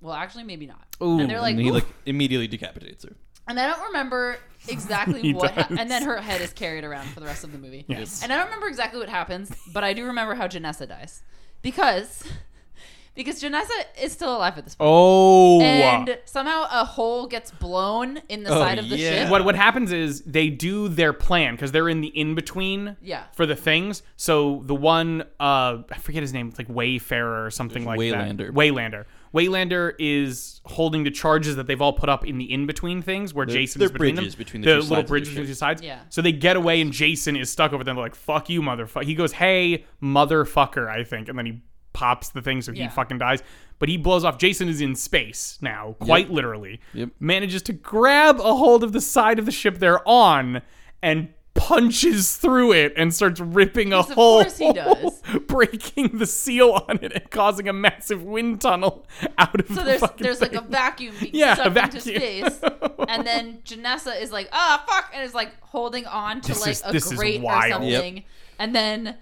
"Well, 0.01 0.15
actually, 0.15 0.45
maybe 0.45 0.67
not." 0.67 0.85
Ooh. 1.03 1.19
and 1.21 1.31
they're 1.31 1.41
like, 1.41 1.53
and 1.55 1.61
he 1.63 1.69
"Oof." 1.69 1.75
like 1.75 1.87
immediately 2.07 2.47
decapitates 2.49 3.05
her. 3.05 3.15
And 3.49 3.59
I 3.59 3.67
don't 3.69 3.83
remember 3.89 4.37
exactly 4.69 5.21
He 5.23 5.35
what. 5.35 5.51
Ha- 5.53 5.67
does. 5.69 5.79
and 5.79 5.91
then 5.91 6.03
her 6.05 6.21
head 6.21 6.41
is 6.41 6.53
carried 6.53 6.85
around 6.85 7.09
for 7.09 7.21
the 7.21 7.27
rest 7.27 7.43
of 7.45 7.53
the 7.53 7.59
movie. 7.59 7.85
Yes. 7.89 8.23
And 8.23 8.33
I 8.33 8.37
don't 8.37 8.47
remember 8.47 8.69
exactly 8.69 9.01
what 9.01 9.09
happens, 9.09 9.51
but 9.73 9.83
I 9.83 9.93
do 9.93 10.05
remember 10.07 10.35
how 10.35 10.47
Janessa 10.47 10.87
dies, 10.89 11.23
because 11.63 12.23
because 13.17 13.43
Janessa 13.43 13.69
is 14.01 14.13
still 14.13 14.37
alive 14.37 14.57
at 14.57 14.65
this 14.65 14.77
point. 14.77 14.89
oh. 14.89 15.61
And 15.63 16.19
somehow 16.27 16.67
a 16.71 16.85
hole 16.85 17.27
gets 17.27 17.51
blown 17.51 18.19
in 18.29 18.45
the 18.45 18.51
Oh, 18.51 18.59
side 18.61 18.79
of 18.79 18.89
the 18.89 18.97
yeah. 18.97 19.23
ship. 19.23 19.31
what 19.31 19.45
what 19.45 19.57
happens 19.57 19.91
is 19.91 20.23
they 20.23 20.49
do 20.49 20.89
their 20.89 21.13
plan 21.13 21.55
because 21.57 21.73
they're 21.73 21.89
in 21.89 22.03
the 22.03 22.09
in 22.09 22.35
between 22.37 22.97
Yeah. 23.03 23.25
for 23.33 23.47
the 23.47 23.57
things. 23.57 24.03
So 24.17 24.63
the 24.65 24.77
one 24.77 25.23
uh 25.41 25.79
I 25.91 25.99
forget 25.99 26.23
his 26.23 26.33
name, 26.33 26.49
it's 26.49 26.59
like 26.59 26.69
Wayfarer 26.69 27.47
or 27.47 27.51
something 27.51 27.85
like 27.85 27.99
Waylander. 27.99 28.37
that. 28.47 28.55
Waylander. 28.55 29.07
Waylander 29.35 29.93
is 29.99 30.61
holding 30.65 31.05
the 31.05 31.11
charges 31.11 31.57
that 31.57 31.67
they've 31.67 31.81
all 31.81 31.93
put 31.93 32.09
up 32.09 32.27
in 32.27 32.39
the 32.39 32.53
in 32.53 32.67
between 32.67 33.01
things 33.03 33.33
where 33.33 33.47
They're- 33.47 33.55
Jason 33.57 33.79
they're 33.79 33.87
is 33.87 33.93
between 33.93 34.15
bridges 34.17 34.35
them. 34.35 34.39
between 34.39 34.63
the 34.63 34.67
two 34.67 34.71
little 34.73 34.83
sides 34.89 34.99
of 35.01 35.07
the 35.07 35.09
bridges 35.09 35.29
between 35.29 35.45
the 35.47 35.51
two 35.51 35.55
sides. 35.55 35.83
Yeah. 35.83 36.01
So 36.09 36.21
they 36.23 36.33
get 36.33 36.57
away 36.57 36.81
and 36.81 36.93
Jason 36.93 37.37
is 37.37 37.51
stuck 37.51 37.73
over 37.73 37.85
them. 37.85 37.97
They're 37.97 38.05
like, 38.05 38.15
"Fuck 38.17 38.51
you, 38.51 38.61
motherfucker." 38.63 39.05
He 39.05 39.15
goes, 39.15 39.33
"Hey, 39.33 39.85
motherfucker," 40.03 40.89
I 40.89 41.05
think, 41.05 41.29
and 41.29 41.39
then 41.39 41.47
he 41.47 41.61
pops 41.93 42.29
the 42.31 42.41
thing 42.43 42.63
so 42.63 42.73
he 42.73 42.81
Yeah. 42.81 42.89
fucking 42.89 43.19
dies. 43.19 43.43
But 43.79 43.89
he 43.89 43.97
blows 43.97 44.25
off. 44.25 44.39
Jason 44.39 44.69
is 44.69 44.81
in 44.81 44.95
space 44.95 45.59
now, 45.61 45.97
quite 46.01 46.31
literally. 46.31 46.81
Yep. 46.95 47.11
Manages 47.19 47.63
to 47.63 47.73
grab 47.73 48.39
a 48.41 48.55
hold 48.57 48.85
of 48.85 48.93
the 48.93 49.01
side 49.01 49.39
of 49.39 49.47
the 49.47 49.53
ship 49.53 49.79
they're 49.79 50.07
on 50.09 50.63
and 51.03 51.29
punches 51.55 52.37
through 52.37 52.73
it 52.73 52.93
and 52.97 53.15
starts 53.15 53.41
ripping 53.41 53.93
a 53.93 53.99
of 53.99 54.11
hole, 54.11 54.43
course 54.43 54.59
he 54.59 54.73
does. 54.73 55.21
breaking 55.47 56.19
the 56.19 56.27
seal 56.27 56.85
on 56.89 56.99
it 57.03 57.13
and 57.13 57.31
causing 57.31 57.69
a 57.69 57.73
massive 57.73 58.23
wind 58.23 58.61
tunnel 58.61 59.05
out 59.39 59.61
of 59.61 59.69
so 59.69 59.75
the 59.75 59.83
there's 59.85 60.01
fucking 60.01 60.23
there's 60.25 60.41
like 60.41 60.55
a 60.55 60.61
vacuum 60.63 61.15
being 61.21 61.33
Yeah, 61.35 61.53
a 61.53 61.57
sucked 61.57 61.95
into 61.95 62.01
space, 62.01 62.61
and 63.09 63.27
then 63.27 63.59
Janessa 63.65 64.21
is 64.21 64.33
like, 64.33 64.49
ah, 64.53 64.83
fuck, 64.89 65.11
and 65.15 65.23
is 65.25 65.35
like 65.35 65.53
holding 65.61 66.07
on 66.07 66.41
to 66.43 66.49
This 66.49 66.61
like 66.63 66.71
is- 66.71 66.83
a 66.87 66.93
this 66.93 67.11
is 67.13 67.19
grate 67.19 67.41
or 67.41 67.45
wild. 67.45 67.73
something, 67.73 68.25
and 68.59 68.75
then 68.75 69.17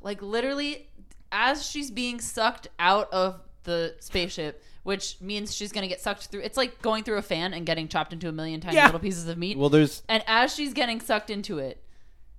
like 0.00 0.22
literally 0.22 0.88
as 1.30 1.66
she's 1.68 1.90
being 1.90 2.20
sucked 2.20 2.68
out 2.78 3.12
of 3.12 3.40
the 3.64 3.94
spaceship. 4.00 4.62
Which 4.84 5.16
means 5.20 5.54
she's 5.54 5.70
gonna 5.70 5.86
get 5.88 6.00
sucked 6.00 6.26
through. 6.26 6.40
It's 6.40 6.56
like 6.56 6.82
going 6.82 7.04
through 7.04 7.18
a 7.18 7.22
fan 7.22 7.54
and 7.54 7.64
getting 7.64 7.86
chopped 7.86 8.12
into 8.12 8.28
a 8.28 8.32
million 8.32 8.60
tiny 8.60 8.76
Yeah. 8.76 8.86
little 8.86 9.00
pieces 9.00 9.28
of 9.28 9.38
meat. 9.38 9.56
Well, 9.56 9.68
there's 9.70 10.02
And 10.08 10.24
as 10.26 10.52
she's 10.54 10.72
getting 10.72 11.00
sucked 11.00 11.30
into 11.30 11.58
it, 11.58 11.82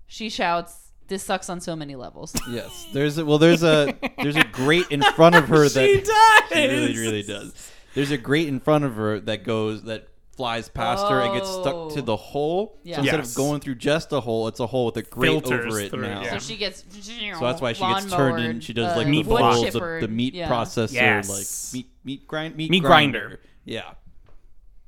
she 0.08 0.30
shouts, 0.30 0.92
"This 1.08 1.24
sucks 1.24 1.50
on 1.50 1.62
so 1.62 1.76
many 1.76 1.96
levels." 1.96 2.34
yes, 2.50 2.88
there's 2.94 3.18
a, 3.18 3.26
well, 3.26 3.38
there's 3.38 3.64
a 3.64 3.96
there's 4.22 4.36
a 4.36 4.44
grate 4.44 4.88
in 4.90 5.02
front 5.02 5.36
of 5.36 5.48
her 5.48 5.70
that 5.70 5.86
she 5.86 6.02
does. 6.02 6.44
She 6.52 6.68
really, 6.68 6.98
really 6.98 7.24
does. 7.24 7.72
There's 7.96 8.12
a 8.12 8.18
grate 8.18 8.50
in 8.50 8.60
front 8.60 8.84
of 8.84 8.96
her 8.96 9.20
that 9.22 9.44
goes 9.46 9.84
that 9.84 10.10
flies 10.36 10.68
past 10.68 11.08
her 11.08 11.22
and 11.22 11.36
gets 11.36 11.48
stuck 11.48 11.94
to 11.94 12.00
Oh. 12.00 12.02
the 12.02 12.16
hole. 12.18 12.80
Yeah. 12.84 12.96
So 12.96 13.02
instead 13.04 13.20
Yes. 13.20 13.30
of 13.30 13.36
going 13.36 13.60
through 13.62 13.76
just 13.76 14.12
a 14.12 14.20
hole, 14.20 14.48
it's 14.48 14.60
a 14.60 14.66
hole 14.66 14.88
with 14.88 14.98
a 14.98 15.04
grate 15.04 15.30
Filters 15.32 15.66
over 15.68 15.80
it 15.80 15.92
through 15.92 16.02
now. 16.02 16.24
yeah. 16.24 16.32
So 16.32 16.40
she 16.40 16.58
gets. 16.58 16.80
So 16.82 17.40
that's 17.40 17.62
why 17.62 17.74
she 17.74 17.84
gets 17.86 18.12
turned 18.12 18.44
in. 18.44 18.60
She 18.60 18.74
does 18.74 18.94
uh, 18.94 18.98
like 18.98 19.08
meat 19.08 19.24
the 19.24 19.30
wood 19.30 19.40
balls, 19.40 19.62
the, 19.64 19.72
chippered, 19.72 20.04
the 20.04 20.08
meat 20.08 20.34
yeah. 20.34 20.50
processor, 20.50 20.92
Yes. 20.94 21.30
like 21.74 21.78
meat 21.80 21.93
meat 22.04 22.28
grind 22.28 22.56
meat, 22.56 22.70
Meat 22.72 22.84
grinder. 22.84 23.40
Yeah, 23.66 23.94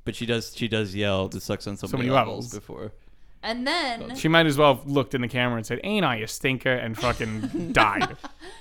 but 0.04 0.14
she 0.16 0.26
does 0.26 0.54
she 0.56 0.68
does 0.68 0.94
yell 0.94 1.28
"This 1.28 1.44
sucks 1.44 1.66
on 1.66 1.76
so, 1.76 1.86
So 1.86 1.96
many, 1.96 2.08
many 2.08 2.16
levels, 2.16 2.46
levels. 2.46 2.54
before. 2.54 2.92
And 3.42 3.64
then 3.66 4.16
She 4.16 4.26
might 4.26 4.46
as 4.46 4.58
well 4.58 4.74
have 4.74 4.86
looked 4.86 5.14
in 5.14 5.20
the 5.20 5.28
camera 5.28 5.56
and 5.56 5.64
said, 5.66 5.78
"Ain't 5.84 6.04
I 6.04 6.16
a 6.16 6.26
stinker?" 6.28 6.72
and 6.72 6.96
fucking 6.98 7.72
died. 7.72 8.16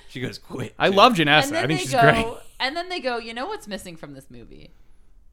She 0.09 0.21
goes 0.21 0.37
quit. 0.37 0.75
I 0.77 0.89
too. 0.89 0.95
love 0.95 1.19
and 1.19 1.27
Janessa. 1.29 1.49
then 1.51 1.63
I 1.63 1.67
think 1.67 1.79
they 1.79 1.83
she's 1.85 1.91
go, 1.91 2.01
great. 2.01 2.25
and 2.59 2.75
then 2.77 2.89
they 2.89 2.99
go. 2.99 3.17
You 3.17 3.33
know 3.33 3.47
what's 3.47 3.67
missing 3.67 3.95
from 3.95 4.13
this 4.13 4.29
movie? 4.29 4.73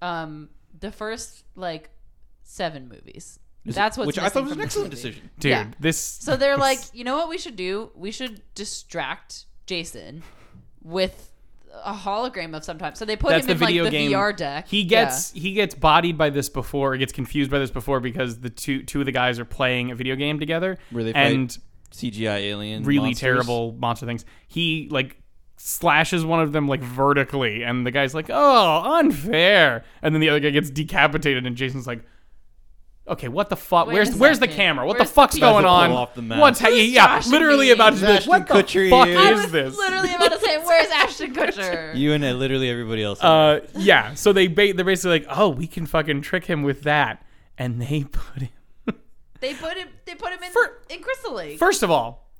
Um, 0.00 0.48
the 0.78 0.90
first 0.90 1.44
like 1.54 1.90
seven 2.44 2.88
movies. 2.88 3.38
Is 3.64 3.74
That's 3.76 3.96
what's 3.98 4.06
which 4.08 4.18
I 4.18 4.22
missing 4.24 4.32
thought 4.34 4.42
was 4.44 4.52
from 4.52 4.60
an 4.60 4.64
this 4.64 4.66
excellent 4.66 4.86
movie. 4.86 4.96
decision. 4.96 5.30
Dude, 5.38 5.50
Yeah. 5.50 5.66
this. 5.78 5.98
So 5.98 6.36
they're 6.36 6.56
like, 6.68 6.78
you 6.94 7.04
know 7.04 7.16
what 7.16 7.28
we 7.28 7.38
should 7.38 7.54
do? 7.56 7.90
We 7.94 8.10
should 8.10 8.42
distract 8.56 9.44
Jason 9.66 10.22
with 10.82 11.30
a 11.84 11.94
hologram 11.94 12.56
of 12.56 12.64
some 12.64 12.78
type. 12.78 12.96
So 12.96 13.04
they 13.04 13.16
put 13.16 13.30
that's 13.30 13.42
him 13.46 13.58
the 13.58 13.64
in 13.64 13.68
video 13.68 13.82
like 13.84 13.92
the 13.92 13.98
game. 13.98 14.10
VR 14.12 14.36
deck. 14.36 14.68
He 14.68 14.84
gets 14.84 15.32
he 15.32 15.52
gets 15.54 15.74
bodied 15.74 16.16
by 16.18 16.30
this 16.30 16.48
before, 16.48 16.92
or 16.92 16.96
gets 16.96 17.12
confused 17.12 17.50
by 17.50 17.58
this 17.58 17.70
before 17.70 18.00
because 18.00 18.40
the 18.40 18.50
two 18.50 18.82
two 18.82 19.00
of 19.00 19.06
the 19.06 19.12
guys 19.12 19.38
are 19.38 19.44
playing 19.44 19.90
a 19.90 19.94
video 19.94 20.16
game 20.16 20.38
together, 20.38 20.78
Where 20.90 21.04
they 21.04 21.12
and 21.12 21.56
CGI 21.92 22.40
alien, 22.40 22.84
really 22.84 23.08
monsters. 23.08 23.20
terrible 23.20 23.72
monster 23.78 24.06
things. 24.06 24.24
He 24.48 24.88
like 24.90 25.16
slashes 25.56 26.24
one 26.24 26.40
of 26.40 26.52
them 26.52 26.68
like 26.68 26.82
vertically, 26.82 27.62
and 27.62 27.86
the 27.86 27.90
guy's 27.90 28.14
like, 28.14 28.26
"Oh, 28.30 28.96
unfair!" 28.98 29.84
And 30.02 30.14
then 30.14 30.20
the 30.20 30.28
other 30.28 30.40
guy 30.40 30.50
gets 30.50 30.70
decapitated, 30.70 31.46
and 31.46 31.56
Jason's 31.56 31.86
like. 31.86 32.04
Okay, 33.08 33.26
what 33.28 33.48
the 33.48 33.56
fuck? 33.56 33.88
Wait 33.88 33.94
Where's 33.94 34.14
a 34.14 34.16
where's 34.16 34.38
the 34.38 34.44
second. 34.44 34.56
camera? 34.56 34.86
What 34.86 34.96
Where's 34.96 35.08
the 35.10 35.14
fuck's 35.14 35.34
the 35.34 35.40
going 35.40 35.62
people? 35.64 35.70
on? 35.74 35.88
Pull 35.90 35.98
off 35.98 36.14
the 36.14 36.22
mask. 36.22 36.40
What's 36.40 36.60
Who's 36.60 36.88
yeah? 36.92 37.06
Josh 37.06 37.26
Literally 37.26 37.66
me? 37.66 37.72
about 37.72 37.94
to 37.94 38.00
be 38.00 38.06
like, 38.06 38.16
Ashton 38.16 38.30
what 38.30 38.46
the 38.46 38.54
Kutcher 38.54 38.90
fuck 38.90 39.08
here. 39.08 39.18
I 39.18 39.32
is 39.32 39.42
was 39.42 39.52
this? 39.52 39.76
literally 39.76 40.14
about 40.14 40.32
to 40.32 40.38
say, 40.40 40.58
"Where's 40.58 40.88
Ashton 40.92 41.34
Kutcher?" 41.34 41.96
You 41.96 42.12
and 42.12 42.22
uh, 42.24 42.30
literally 42.32 42.70
everybody 42.70 43.02
else. 43.02 43.20
Uh, 43.20 43.66
yeah. 43.76 44.14
So 44.14 44.32
they 44.32 44.46
ba- 44.46 44.72
they're 44.72 44.84
basically 44.84 45.18
like, 45.20 45.26
oh, 45.36 45.48
we 45.48 45.66
can 45.66 45.86
fucking 45.86 46.22
trick 46.22 46.44
him 46.44 46.62
with 46.62 46.82
that, 46.82 47.26
and 47.58 47.82
they 47.82 48.04
put 48.10 48.42
him. 48.42 48.94
They 49.40 49.54
put 49.54 49.76
him. 49.76 49.88
They 50.04 50.14
put 50.14 50.32
him 50.32 50.42
in 50.44 50.52
For- 50.52 50.78
in 50.88 51.02
Crystal 51.02 51.34
Lake. 51.34 51.58
First 51.58 51.82
of 51.82 51.90
all, 51.90 52.30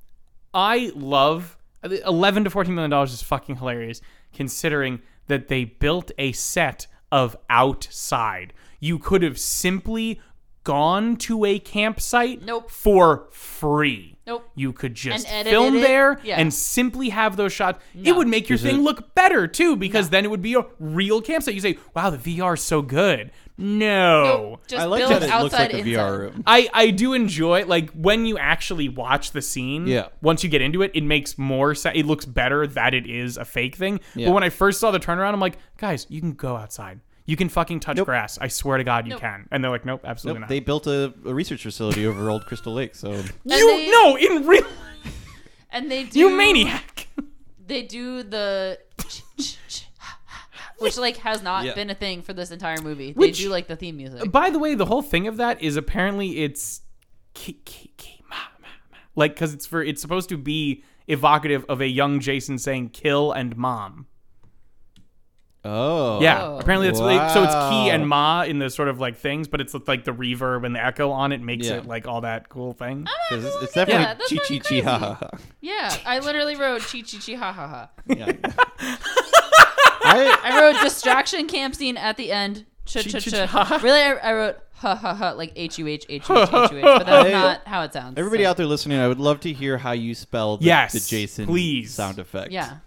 I 0.55 0.93
love 0.95 1.57
eleven 1.83 2.45
to 2.45 2.51
fourteen 2.51 2.77
million 2.77 2.91
dollars 2.93 3.13
is 3.13 3.21
fucking 3.21 3.57
hilarious, 3.57 4.01
considering 4.33 5.03
that 5.27 5.49
they 5.49 5.65
built 5.65 6.13
a 6.19 6.31
set 6.31 6.87
of 7.11 7.37
outside. 7.51 8.53
You 8.79 8.99
could 9.01 9.23
have 9.23 9.39
simply 9.39 10.21
gone 10.65 11.17
to 11.17 11.45
a 11.45 11.59
campsite 11.59 12.43
Nope. 12.43 12.71
for 12.71 13.27
free. 13.31 14.17
Nope. 14.27 14.49
You 14.55 14.73
could 14.73 14.95
just 14.95 15.29
edit 15.29 15.51
film 15.51 15.77
it, 15.77 15.81
there 15.81 16.21
yeah. 16.23 16.37
and 16.39 16.55
simply 16.55 17.09
have 17.09 17.37
those 17.37 17.53
shots. 17.53 17.81
It 18.05 18.15
would 18.15 18.29
make 18.29 18.49
your 18.49 18.55
Is 18.55 18.63
thing 18.63 18.77
it- 18.77 18.83
look 18.83 19.15
better 19.17 19.49
too, 19.49 19.75
because 19.75 20.11
then 20.11 20.25
it 20.25 20.29
would 20.31 20.43
be 20.43 20.55
a 20.55 20.65
real 20.79 21.21
campsite. 21.21 21.55
You 21.55 21.61
say, 21.61 21.77
"Wow, 21.95 22.11
the 22.11 22.19
VR 22.19 22.55
is 22.55 22.61
so 22.63 22.83
good." 22.83 23.33
No. 23.59 24.23
Nope. 24.25 24.61
Just 24.69 24.83
I 24.83 24.87
like 24.87 25.01
build 25.01 25.11
that 25.13 25.23
it 25.25 25.43
looks 25.43 25.53
like 25.55 25.73
a 25.73 25.79
inside. 25.79 25.93
VR 25.93 26.19
room. 26.19 26.43
I, 26.47 26.69
I 26.73 26.91
do 26.91 27.13
enjoy 27.15 27.65
like 27.67 27.91
when 27.91 28.25
you 28.25 28.39
actually 28.39 28.89
watch 28.89 29.33
the 29.33 29.43
scene. 29.43 29.87
Yeah. 29.87 30.09
Once 30.21 30.43
you 30.45 30.51
get 30.51 30.63
into 30.63 30.83
it, 30.83 30.91
it 30.95 31.03
makes 31.05 31.37
more 31.37 31.75
sense. 31.75 31.97
It 31.99 32.07
looks 32.07 32.25
better 32.25 32.67
that 32.67 32.95
it 32.95 33.07
is 33.07 33.37
a 33.37 33.45
fake 33.45 33.77
thing. 33.77 34.01
Yeah. 34.15 34.29
But 34.29 34.35
when 34.35 34.43
I 34.45 34.49
first 34.51 34.81
saw 34.81 34.91
the 34.91 35.01
turnaround, 35.01 35.33
I'm 35.33 35.41
like, 35.41 35.59
guys, 35.79 36.07
you 36.09 36.21
can 36.21 36.33
go 36.33 36.57
outside. 36.57 37.01
You 37.25 37.37
can 37.37 37.49
fucking 37.49 37.81
touch 37.81 37.97
Nope. 37.99 38.07
grass. 38.07 38.37
I 38.41 38.49
swear 38.49 38.79
to 38.79 38.85
God, 38.85 39.07
you 39.07 39.11
Nope. 39.11 39.21
can. 39.21 39.47
And 39.53 39.63
they're 39.63 39.71
like, 39.71 39.85
nope, 39.85 40.01
absolutely 40.05 40.41
Nope, 40.41 40.41
not. 40.43 40.49
they 40.49 40.61
built 40.61 40.87
a, 40.89 41.15
a 41.25 41.33
research 41.33 41.63
facility 41.63 42.05
over 42.07 42.29
Old 42.29 42.47
Crystal 42.47 42.73
Lake, 42.73 42.95
so 42.97 43.13
you 43.13 43.23
they- 43.45 43.91
no 43.91 44.17
in 44.17 44.47
real. 44.47 44.67
And 45.75 45.91
they 45.91 46.05
do 46.13 46.19
You 46.19 46.31
maniac. 46.37 47.09
They 47.67 47.83
do 47.85 48.23
the 48.25 48.79
which 50.79 50.99
like 50.99 51.17
has 51.19 51.43
not 51.43 51.65
Yeah. 51.65 51.75
been 51.75 51.91
a 51.91 51.95
thing 51.95 52.23
for 52.23 52.33
this 52.33 52.51
entire 52.51 52.81
movie. 52.83 53.13
Which- 53.13 53.39
they 53.39 53.45
do 53.45 53.51
like 53.51 53.69
the 53.69 53.77
theme 53.77 53.97
music. 53.97 54.31
By 54.33 54.51
the 54.51 54.59
way, 54.59 54.75
the 54.75 54.87
whole 54.87 55.03
thing 55.03 55.27
of 55.29 55.37
that 55.37 55.63
is 55.63 55.77
apparently 55.77 56.43
it's 56.43 56.81
ki, 57.35 57.55
ki, 57.65 57.93
ki, 57.97 58.23
ma, 58.29 58.37
ma, 58.61 58.67
ma. 58.91 58.97
like 59.15 59.35
because 59.35 59.55
it's 59.55 59.65
for 59.65 59.83
it's 59.83 60.03
supposed 60.03 60.29
to 60.31 60.37
be 60.37 60.83
evocative 61.07 61.65
of 61.69 61.81
a 61.81 61.87
young 61.87 62.21
Jason 62.21 62.59
saying 62.59 62.91
"kill" 62.91 63.33
and 63.33 63.57
"mom." 63.57 64.07
Oh 65.65 66.21
Yeah, 66.21 66.43
Oh. 66.43 66.59
apparently 66.59 66.89
it's 66.89 66.99
like, 67.01 67.31
so 67.31 67.43
it's 67.45 67.55
key 67.55 67.91
and 67.91 68.09
ma 68.09 68.43
in 68.43 68.59
the 68.59 68.69
sort 68.71 68.89
of 68.89 68.99
like 69.01 69.17
things, 69.17 69.49
but 69.49 69.61
it's 69.61 69.75
like 69.87 70.05
the 70.05 70.13
reverb 70.13 70.65
and 70.67 70.75
the 70.75 70.85
echo 70.85 71.11
on 71.11 71.33
it 71.33 71.41
makes 71.41 71.67
Yeah. 71.69 71.75
it 71.79 71.87
like 71.87 72.07
all 72.09 72.21
that 72.23 72.49
cool 72.49 72.73
thing. 72.73 73.07
'Cause 73.29 73.45
it's, 73.45 73.57
it's 73.63 73.73
definitely 73.75 74.05
that's 74.05 74.29
chi 74.31 74.37
chi 74.37 74.59
fucking 74.59 74.83
chi 74.83 74.91
ha 74.91 74.99
ha 74.99 75.15
crazy. 75.15 75.31
ha. 75.37 75.49
Yeah, 75.61 75.97
I 76.07 76.19
literally 76.19 76.57
wrote 76.57 76.83
chi 76.83 77.03
chi 77.03 77.19
chi 77.19 77.35
ha 77.35 77.53
ha 77.53 77.67
ha. 77.69 77.89
Yeah. 78.07 78.33
I 80.05 80.39
I 80.45 80.61
wrote 80.61 80.81
distraction 80.83 81.47
camp 81.47 81.75
scene 81.75 81.97
at 81.97 82.17
the 82.17 82.33
end. 82.33 82.65
Ch 82.85 82.95
ch 83.05 83.09
ch. 83.25 83.31
Chi-chi-cha. 83.31 83.81
Really, 83.83 84.01
I, 84.01 84.13
I 84.15 84.33
wrote 84.35 84.57
ha 84.75 84.97
ha 84.97 85.15
ha 85.15 85.31
like 85.33 85.53
h 85.55 85.79
u 85.79 85.87
h 85.87 86.05
h 86.09 86.29
u 86.29 86.35
h 86.37 86.49
h 86.53 86.73
u 86.73 86.79
h, 86.79 86.83
but 86.83 87.07
that's 87.07 87.27
I- 87.29 87.31
not 87.31 87.61
how 87.67 87.83
it 87.83 87.93
sounds. 87.93 88.19
everybody 88.19 88.43
so- 88.43 88.51
out 88.51 88.57
there 88.57 88.67
listening, 88.67 88.99
I 88.99 89.07
would 89.07 89.21
love 89.21 89.39
to 89.41 89.53
hear 89.53 89.79
how 89.79 89.93
you 89.93 90.15
spell 90.17 90.57
the, 90.57 90.65
Yes, 90.65 90.93
the 90.93 91.01
Jason 91.01 91.47
please. 91.47 91.95
sound 91.95 92.19
effect. 92.19 92.51
Yeah, 92.51 92.79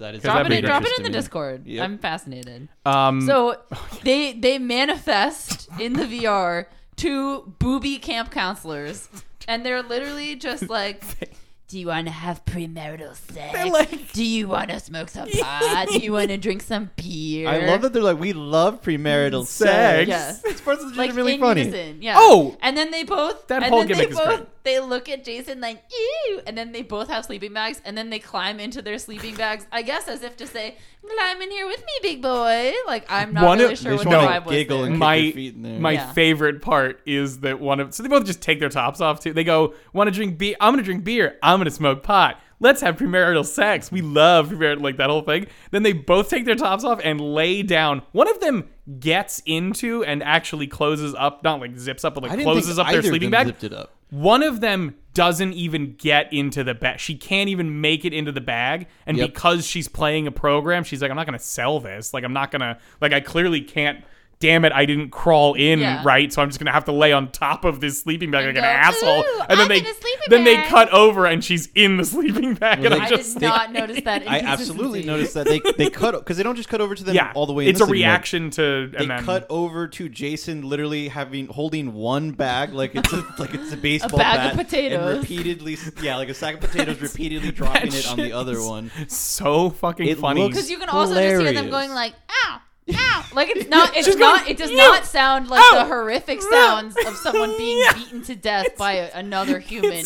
that 0.00 0.14
is 0.16 0.22
Drop 0.22 0.50
it, 0.50 0.64
drop 0.64 0.82
it 0.84 0.92
in 0.98 1.04
the. 1.04 1.10
Discord. 1.10 1.66
Yep. 1.66 1.84
I'm 1.84 1.98
fascinated. 1.98 2.68
Um, 2.84 3.20
So 3.22 3.56
they 4.02 4.32
they 4.32 4.58
manifest 4.58 5.68
in 5.78 5.92
the 5.94 6.04
VR 6.04 6.66
two 6.96 7.54
booby 7.58 7.98
camp 7.98 8.30
counselors, 8.30 9.08
and 9.48 9.64
they're 9.64 9.82
literally 9.82 10.36
just 10.36 10.68
like, 10.68 11.04
"Do 11.70 11.78
you 11.78 11.86
want 11.86 12.06
to 12.06 12.12
have 12.12 12.44
premarital 12.44 13.14
sex? 13.32 13.70
like- 13.70 14.12
Do 14.12 14.24
you 14.24 14.48
want 14.48 14.70
to 14.70 14.80
smoke 14.80 15.08
some 15.08 15.28
pot? 15.40 15.86
Do 15.90 15.98
you 15.98 16.12
want 16.12 16.28
to 16.28 16.36
drink 16.36 16.62
some 16.62 16.90
beer?" 16.96 17.48
I 17.48 17.66
love 17.66 17.82
that 17.82 17.92
they're 17.92 18.02
like, 18.02 18.18
we 18.18 18.32
love 18.32 18.82
premarital 18.82 19.46
Sex. 19.46 19.70
sex. 19.70 20.08
Yeah. 20.08 20.36
This 20.50 20.60
part's 20.60 20.84
like 20.96 21.14
really 21.14 21.34
in 21.34 21.40
funny. 21.40 21.62
unison, 21.62 22.02
yeah. 22.02 22.14
Oh! 22.18 22.56
and 22.60 22.76
then 22.76 22.90
they 22.90 23.04
both 23.04 23.46
That 23.48 23.62
and 23.62 23.72
whole 23.72 23.84
then 23.84 23.96
they 23.96 24.06
is 24.08 24.16
both 24.16 24.26
great. 24.26 24.64
they 24.64 24.80
look 24.80 25.08
at 25.08 25.24
Jason 25.24 25.60
like 25.60 25.82
ew, 26.26 26.40
and 26.46 26.58
then 26.58 26.72
they 26.72 26.82
both 26.82 27.08
have 27.08 27.24
sleeping 27.24 27.52
bags, 27.54 27.80
and 27.84 27.96
then 27.96 28.10
they 28.10 28.18
climb 28.18 28.58
into 28.60 28.82
their 28.82 28.98
sleeping 28.98 29.34
bags. 29.36 29.66
I 29.72 29.82
guess 29.82 30.08
as 30.08 30.22
if 30.22 30.36
to 30.38 30.46
say, 30.46 30.76
"Climb 31.06 31.40
in 31.40 31.50
here 31.50 31.66
with 31.66 31.80
me, 31.80 31.92
big 32.02 32.20
boy." 32.22 32.72
Like 32.86 33.06
I'm 33.08 33.32
not 33.32 33.44
One 33.44 33.58
of- 33.58 33.62
really 33.62 33.74
they 33.74 33.82
sure 33.82 33.90
They 33.92 33.96
what 33.96 34.02
just 34.04 34.10
the 34.10 34.16
want 34.18 34.30
vibe 34.30 34.42
to 34.42 34.48
was. 34.48 34.56
giggle 34.56 34.78
there. 34.78 34.86
and 34.86 34.94
kick 34.94 34.98
My- 35.00 35.30
feet 35.32 35.54
in 35.54 35.62
there. 35.62 35.80
my 35.80 35.92
Yeah. 35.92 36.12
favorite 36.12 36.62
part 36.62 37.00
is 37.06 37.40
that 37.40 37.60
one 37.60 37.80
of 37.80 37.94
so 37.94 38.02
they 38.02 38.08
both 38.08 38.26
just 38.26 38.42
take 38.42 38.58
their 38.60 38.68
tops 38.68 39.00
off 39.00 39.20
too. 39.20 39.32
They 39.32 39.44
go, 39.44 39.74
"Want 39.92 40.08
to 40.08 40.12
drink 40.12 40.36
beer? 40.36 40.56
I'm 40.60 40.72
gonna 40.72 40.82
drink 40.82 41.04
beer. 41.04 41.36
I'm 41.42 41.59
gonna 41.60 41.70
smoke 41.70 42.02
pot. 42.02 42.40
Let's 42.62 42.82
have 42.82 42.96
premarital 42.96 43.46
sex. 43.46 43.90
We 43.90 44.02
love 44.02 44.50
premarital 44.50 44.82
like 44.82 44.96
that 44.98 45.08
whole 45.08 45.22
thing." 45.22 45.46
Then 45.70 45.82
they 45.82 45.92
both 45.92 46.28
take 46.28 46.44
their 46.44 46.54
tops 46.56 46.84
off 46.84 47.00
and 47.02 47.20
lay 47.20 47.62
down. 47.62 48.02
One 48.12 48.28
of 48.28 48.40
them 48.40 48.68
gets 48.98 49.40
into 49.46 50.04
and 50.04 50.22
actually 50.22 50.66
closes 50.66 51.14
up, 51.14 51.42
not 51.44 51.60
like 51.60 51.78
zips 51.78 52.04
up, 52.04 52.14
but 52.14 52.24
I 52.24 52.28
like 52.28 52.38
didn't 52.38 52.52
closes 52.52 52.78
up 52.78 52.88
their 52.88 52.98
of 52.98 53.04
sleeping 53.06 53.30
them 53.30 53.38
bag. 53.38 53.46
Zipped 53.46 53.64
it 53.64 53.72
up. 53.72 53.94
One 54.10 54.42
of 54.42 54.60
them 54.60 54.96
doesn't 55.14 55.52
even 55.52 55.94
get 55.96 56.32
into 56.32 56.64
the 56.64 56.74
bag. 56.74 56.98
She 56.98 57.14
can't 57.14 57.48
even 57.48 57.80
make 57.80 58.04
it 58.04 58.12
into 58.12 58.32
the 58.32 58.40
bag. 58.40 58.88
And 59.06 59.16
Yep. 59.16 59.32
because 59.32 59.66
she's 59.66 59.86
playing 59.86 60.26
a 60.26 60.32
program, 60.32 60.82
she's 60.82 61.00
like, 61.00 61.10
I'm 61.12 61.16
not 61.16 61.26
going 61.26 61.38
to 61.38 61.44
sell 61.44 61.78
this. 61.78 62.12
Like, 62.12 62.24
I'm 62.24 62.32
not 62.32 62.50
going 62.50 62.60
to, 62.60 62.76
like, 63.00 63.12
I 63.12 63.20
clearly 63.20 63.60
can't. 63.60 64.04
Damn 64.40 64.64
it, 64.64 64.72
I 64.72 64.86
didn't 64.86 65.10
crawl 65.10 65.52
in 65.52 65.80
Yeah. 65.80 66.02
right, 66.02 66.32
so 66.32 66.40
I'm 66.40 66.48
just 66.48 66.58
gonna 66.58 66.72
have 66.72 66.86
to 66.86 66.92
lay 66.92 67.12
on 67.12 67.30
top 67.30 67.66
of 67.66 67.80
this 67.80 68.00
sleeping 68.00 68.30
bag 68.30 68.46
And 68.46 68.56
like 68.56 68.64
an 68.64 68.70
asshole. 68.70 69.22
And 69.48 69.50
then 69.50 69.58
I'm 69.60 69.68
they 69.68 69.78
in 69.80 69.84
a 69.86 69.92
sleeping 69.94 70.20
then 70.30 70.44
they 70.44 70.56
cut 70.62 70.88
over 70.92 71.26
and 71.26 71.44
she's 71.44 71.68
in 71.74 71.98
the 71.98 72.04
sleeping 72.06 72.54
bag, 72.54 72.78
Well, 72.80 72.86
and 72.92 72.94
they- 73.02 73.04
I 73.04 73.06
I 73.06 73.08
just 73.10 73.34
did 73.38 73.42
not 73.46 73.70
notice 73.72 74.00
that. 74.04 74.22
I 74.28 74.40
absolutely 74.40 75.02
noticed 75.04 75.34
that 75.34 75.46
they 75.46 75.60
they 75.76 75.90
cut 75.90 76.12
because 76.12 76.38
they 76.38 76.42
don't 76.42 76.56
just 76.56 76.70
cut 76.70 76.80
over 76.80 76.94
to 76.94 77.04
them 77.04 77.14
yeah, 77.14 77.32
all 77.34 77.44
the 77.46 77.52
way. 77.52 77.64
In 77.64 77.70
it's 77.70 77.78
the 77.80 77.84
a 77.84 77.88
sleeping 77.88 78.02
bag. 78.02 78.08
reaction 78.10 78.50
to 78.52 78.88
They 78.92 78.96
and 78.98 79.10
then 79.10 79.24
cut 79.24 79.46
over 79.50 79.86
to 79.88 80.08
Jason 80.08 80.62
literally 80.68 81.08
having 81.08 81.46
holding 81.48 81.92
one 81.92 82.30
bag 82.30 82.72
like 82.72 82.94
it's 82.94 83.12
a, 83.12 83.16
like 83.38 83.52
it's 83.52 83.72
a 83.72 83.76
baseball 83.76 84.18
bag 84.20 84.52
of 84.52 84.56
potatoes. 84.66 85.00
and 85.10 85.18
repeatedly 85.20 85.76
yeah 86.02 86.16
like 86.16 86.30
a 86.30 86.34
sack 86.34 86.54
of 86.54 86.60
potatoes 86.62 86.98
repeatedly 87.02 87.50
dropping 87.52 87.92
it 87.92 88.08
on 88.10 88.16
the 88.16 88.32
other 88.32 88.62
one. 88.62 88.90
so 89.08 89.68
fucking 89.68 90.08
It 90.08 90.16
funny. 90.18 90.40
looks- 90.42 90.54
Because 90.56 90.70
you 90.70 90.78
can 90.78 90.88
also 90.88 91.14
just 91.14 91.42
hear 91.42 91.52
them 91.52 91.68
going 91.68 91.90
like, 91.90 92.14
"Ow, 92.46 92.58
ow!" 92.92 93.24
Like 93.34 93.50
it's 93.50 93.68
not. 93.68 93.96
It's 93.96 94.06
She's 94.06 94.16
not. 94.16 94.40
going, 94.40 94.50
It 94.50 94.56
does 94.58 94.70
"Ew, 94.70 94.76
not 94.76 95.04
sound 95.06 95.48
like 95.48 95.62
ow, 95.62 95.78
the 95.78 95.84
horrific 95.86 96.40
sounds 96.42 96.96
of 97.06 97.16
someone 97.16 97.56
being 97.56 97.78
Yeah. 97.84 97.92
beaten 97.94 98.22
to 98.22 98.34
death 98.34 98.76
by 98.76 98.92
a, 98.94 99.10
another 99.14 99.58
human 99.72 100.04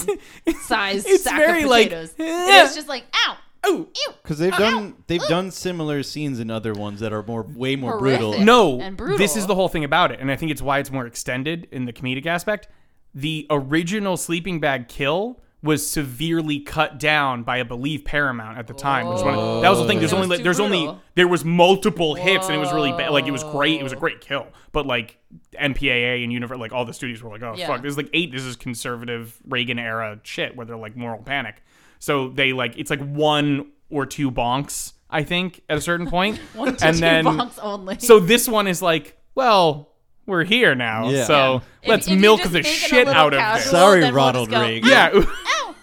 sized 0.63 1.07
it's 1.09 1.25
sack 1.25 1.39
very 1.39 1.63
of 1.65 1.71
like, 1.71 1.89
potatoes. 1.91 2.15
"Eh." 2.19 2.63
It's 2.65 2.75
just 2.75 2.89
like, 2.89 3.05
"Ow, 3.27 3.37
Ooh. 3.69 3.89
ew." 3.95 4.13
Because 4.23 4.39
they've 4.39 4.53
Ow, 4.53 4.59
done 4.59 4.75
ow, 4.99 5.03
they've 5.07 5.23
ow. 5.23 5.29
done 5.29 5.51
similar 5.51 6.03
scenes 6.03 6.41
in 6.41 6.51
other 6.51 6.73
ones 6.73 7.01
that 7.01 7.13
are 7.13 7.23
more 7.23 7.43
way 7.43 7.77
more 7.77 7.93
Horrific. 7.99 8.21
brutal. 8.21 8.45
No, 8.45 8.81
and 8.81 8.97
brutal. 8.97 9.19
this 9.19 9.37
is 9.37 9.47
the 9.47 9.55
whole 9.55 9.69
thing 9.69 9.85
about 9.85 10.13
it, 10.13 10.21
and 10.21 10.31
I 10.31 10.37
think 10.37 10.51
it's 10.51 10.63
why 10.63 10.79
it's 10.79 10.91
more 10.91 11.07
extended 11.07 11.69
in 11.71 11.85
the 11.87 11.93
comedic 11.93 12.27
aspect. 12.27 12.69
The 13.15 13.47
original 13.51 14.17
sleeping 14.17 14.59
bag 14.61 14.89
kill 14.89 15.41
was 15.65 15.85
severely 15.85 16.61
cut 16.61 16.99
down 16.99 17.43
by, 17.43 17.59
I 17.59 17.63
believe, 17.63 18.05
Paramount 18.05 18.59
at 18.59 18.67
the 18.67 18.75
time. 18.75 19.09
Which 19.09 19.23
one 19.23 19.35
of- 19.35 19.63
that 19.63 19.71
was 19.71 19.79
the 19.79 19.87
thing. 19.87 19.99
There's 19.99 20.13
oh. 20.13 20.17
only 20.19 20.29
like, 20.29 20.43
there's 20.45 20.61
only 20.61 20.95
there 21.15 21.27
was 21.27 21.45
multiple 21.45 22.15
hits, 22.15 22.47
and 22.47 22.55
it 22.55 22.59
was 22.59 22.73
really 22.73 22.93
bad. 22.93 23.11
Like 23.11 23.27
it 23.27 23.31
was 23.31 23.43
great. 23.43 23.81
It 23.81 23.83
was 23.83 23.93
a 23.93 23.97
great 23.97 24.21
kill, 24.21 24.47
but 24.73 24.87
like 24.87 25.19
MPAA 25.59 26.23
and 26.23 26.33
Univer, 26.33 26.59
like 26.59 26.73
all 26.73 26.85
the 26.85 26.93
studios 26.93 27.23
were 27.23 27.31
like, 27.31 27.43
oh 27.43 27.55
Yeah. 27.57 27.67
fuck, 27.67 27.83
this 27.83 27.91
is 27.91 27.97
like 27.97 28.11
eight. 28.13 28.31
This 28.31 28.43
is 28.43 28.57
conservative 28.57 29.37
Reagan 29.49 29.79
era 29.79 30.21
shit 30.23 30.55
where 30.55 30.67
they're 30.67 30.77
like 30.77 30.97
moral 30.97 31.23
panic. 31.23 31.63
So 31.99 32.29
they 32.29 32.53
like 32.53 32.77
it's 32.77 32.91
like 32.91 33.01
one 33.03 33.71
or 33.89 34.05
two 34.07 34.31
bonks. 34.31 34.93
I 35.09 35.23
think 35.23 35.63
at 35.71 35.79
a 35.79 35.81
certain 35.81 36.09
point, 36.09 36.39
One 36.55 36.77
to 36.77 36.87
and 36.87 36.97
two 36.97 37.01
then 37.01 37.25
bonks 37.25 37.59
only. 37.63 37.99
so 38.01 38.21
this 38.21 38.47
one 38.49 38.67
is 38.67 38.83
like, 38.83 39.17
well, 39.35 39.94
we're 40.27 40.45
here 40.45 40.75
now, 40.75 41.09
Yeah. 41.11 41.25
so 41.25 41.63
If- 41.83 41.89
let's 41.89 42.07
if 42.07 42.15
you 42.15 42.19
milk 42.21 42.43
the 42.43 42.49
make 42.51 42.65
it 42.65 42.69
a 42.69 42.71
shit 42.71 43.07
little 43.07 43.15
out 43.23 43.35
of 43.35 43.39
casual, 43.41 43.63
this. 43.63 43.71
Sorry, 43.71 44.01
then 44.01 44.15
we'll 44.15 44.25
Ronald 44.25 44.51
just 44.51 44.63
Reagan. 44.63 44.89
Yeah, 44.91 45.11
Ow, 45.15 45.75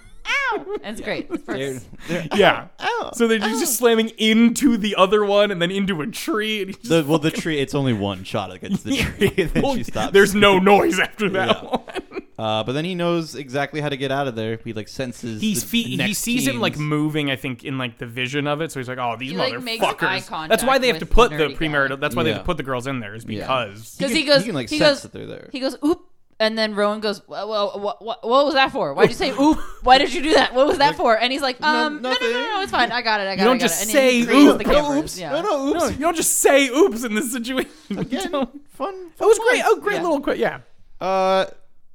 ow. 0.53 0.65
That's 0.83 1.01
great. 1.01 1.29
They're- 1.29 1.37
first- 1.73 1.87
they're- 2.07 2.27
yeah. 2.35 2.67
Ow, 2.79 3.11
So 3.13 3.27
they're 3.27 3.39
just, 3.39 3.59
just 3.59 3.75
slamming 3.77 4.09
into 4.17 4.77
the 4.77 4.95
other 4.95 5.23
one 5.25 5.51
and 5.51 5.61
then 5.61 5.71
into 5.71 6.01
a 6.01 6.07
tree. 6.07 6.63
And 6.63 6.73
The, 6.83 7.03
well, 7.07 7.19
the 7.19 7.31
tree. 7.31 7.59
It's 7.59 7.75
only 7.75 7.93
one 7.93 8.23
shot 8.23 8.51
against 8.51 8.83
the 8.83 8.97
tree, 8.97 9.33
and 9.37 9.49
then 9.51 9.63
Well, 9.63 9.75
she 9.75 9.83
stops. 9.83 10.13
There's 10.13 10.33
no 10.35 10.59
noise 10.59 10.99
after 10.99 11.29
that 11.31 11.63
Yeah. 11.63 11.99
One. 12.41 12.49
Uh, 12.59 12.63
but 12.63 12.73
then 12.73 12.85
he 12.85 12.95
knows 12.95 13.35
exactly 13.35 13.81
how 13.81 13.89
to 13.89 13.97
get 13.97 14.11
out 14.11 14.27
of 14.27 14.35
there. 14.35 14.59
He 14.63 14.73
like 14.73 14.87
senses. 14.87 15.41
He's 15.41 15.61
the 15.63 15.69
fe- 15.83 15.89
he 15.89 15.97
next 15.97 16.17
sees 16.19 16.47
him 16.47 16.59
like 16.59 16.77
moving. 16.77 17.29
I 17.31 17.35
think 17.35 17.63
in 17.63 17.77
like 17.77 17.97
the 17.97 18.05
vision 18.07 18.47
of 18.47 18.61
it. 18.61 18.71
So 18.71 18.79
he's 18.79 18.89
like, 18.89 18.97
oh, 18.97 19.15
these 19.17 19.31
He, 19.31 19.37
like, 19.37 19.61
makes 19.61 19.83
motherfuckers. 19.83 20.47
that's 20.49 20.63
why 20.63 20.77
contact 20.77 20.81
they 20.81 20.87
have 20.87 20.97
to 20.99 21.05
with 21.05 21.09
put 21.11 21.31
the 21.31 21.37
the 21.37 21.43
nerdy 21.45 21.59
guy. 21.59 21.65
premarital. 21.67 21.99
That's 21.99 22.15
why 22.15 22.23
they 22.23 22.29
have 22.29 22.37
Yeah. 22.37 22.41
to 22.41 22.45
put 22.45 22.57
the 22.57 22.63
girls 22.63 22.87
in 22.87 22.99
there 22.99 23.13
is 23.15 23.25
Yeah. 23.25 23.41
because 23.41 23.95
Because 23.97 24.11
can- 24.11 24.17
he 24.17 24.25
goes, 24.25 24.39
he 24.41 24.45
can, 24.47 24.55
like, 24.55 24.69
he 24.69 24.77
sense 24.79 24.89
goes, 24.97 25.01
that 25.03 25.13
they're 25.13 25.27
there. 25.27 25.49
He 25.51 25.59
goes, 25.59 25.75
oop, 25.85 26.01
and 26.39 26.57
then 26.57 26.73
Rowan 26.73 27.01
goes, 27.01 27.21
well, 27.27 27.47
well 27.47 27.79
what, 27.79 28.03
what, 28.03 28.27
what 28.27 28.45
was 28.45 28.55
that 28.55 28.71
for? 28.71 28.93
Why 28.95 29.03
did 29.03 29.11
you 29.11 29.15
say 29.17 29.29
oop? 29.39 29.59
Why 29.83 29.99
did 29.99 30.11
you 30.11 30.23
do 30.23 30.33
that? 30.33 30.55
What 30.55 30.65
was 30.65 30.79
that 30.79 30.95
for? 30.95 31.15
And 31.15 31.31
he's 31.31 31.43
like, 31.43 31.61
um, 31.61 32.01
no, 32.01 32.09
no, 32.09 32.15
no, 32.19 32.31
nothing. 32.31 32.31
no, 32.31 32.61
it's 32.63 32.71
fine. 32.71 32.91
I 32.91 33.03
got 33.03 33.19
it. 33.21 33.27
I 33.27 33.35
got 33.35 33.37
it. 33.37 33.37
You 33.39 33.45
don't 33.45 33.55
it. 33.57 33.59
I 33.59 33.67
got 33.67 33.69
just 33.69 33.81
it. 33.81 33.83
And 33.83 33.91
say 33.91 34.19
he 34.19 34.25
grades 34.25 34.49
oop. 34.53 34.65
No, 34.65 34.73
cameras. 34.73 34.97
oops. 35.03 35.19
Yeah. 35.19 35.31
No, 35.33 35.41
no, 35.43 35.67
oops. 35.67 35.79
no, 35.81 35.87
you 35.89 35.99
don't 35.99 36.15
just 36.15 36.39
say 36.39 36.67
oops 36.69 37.03
in 37.03 37.13
this 37.13 37.31
situation. 37.31 37.69
You 37.89 37.99
Again, 37.99 38.31
don't- 38.31 38.69
fun. 38.71 38.95
That 39.17 39.25
was 39.27 39.37
great. 39.37 39.61
Oh, 39.65 39.75
great 39.79 39.97
Yeah. 39.97 40.01
little 40.01 40.21
quick. 40.21 40.39
Yeah. 40.39 40.59
Uh, 40.99 41.45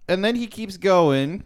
and 0.09 0.25
then 0.25 0.37
he 0.37 0.47
keeps 0.47 0.77
going, 0.77 1.45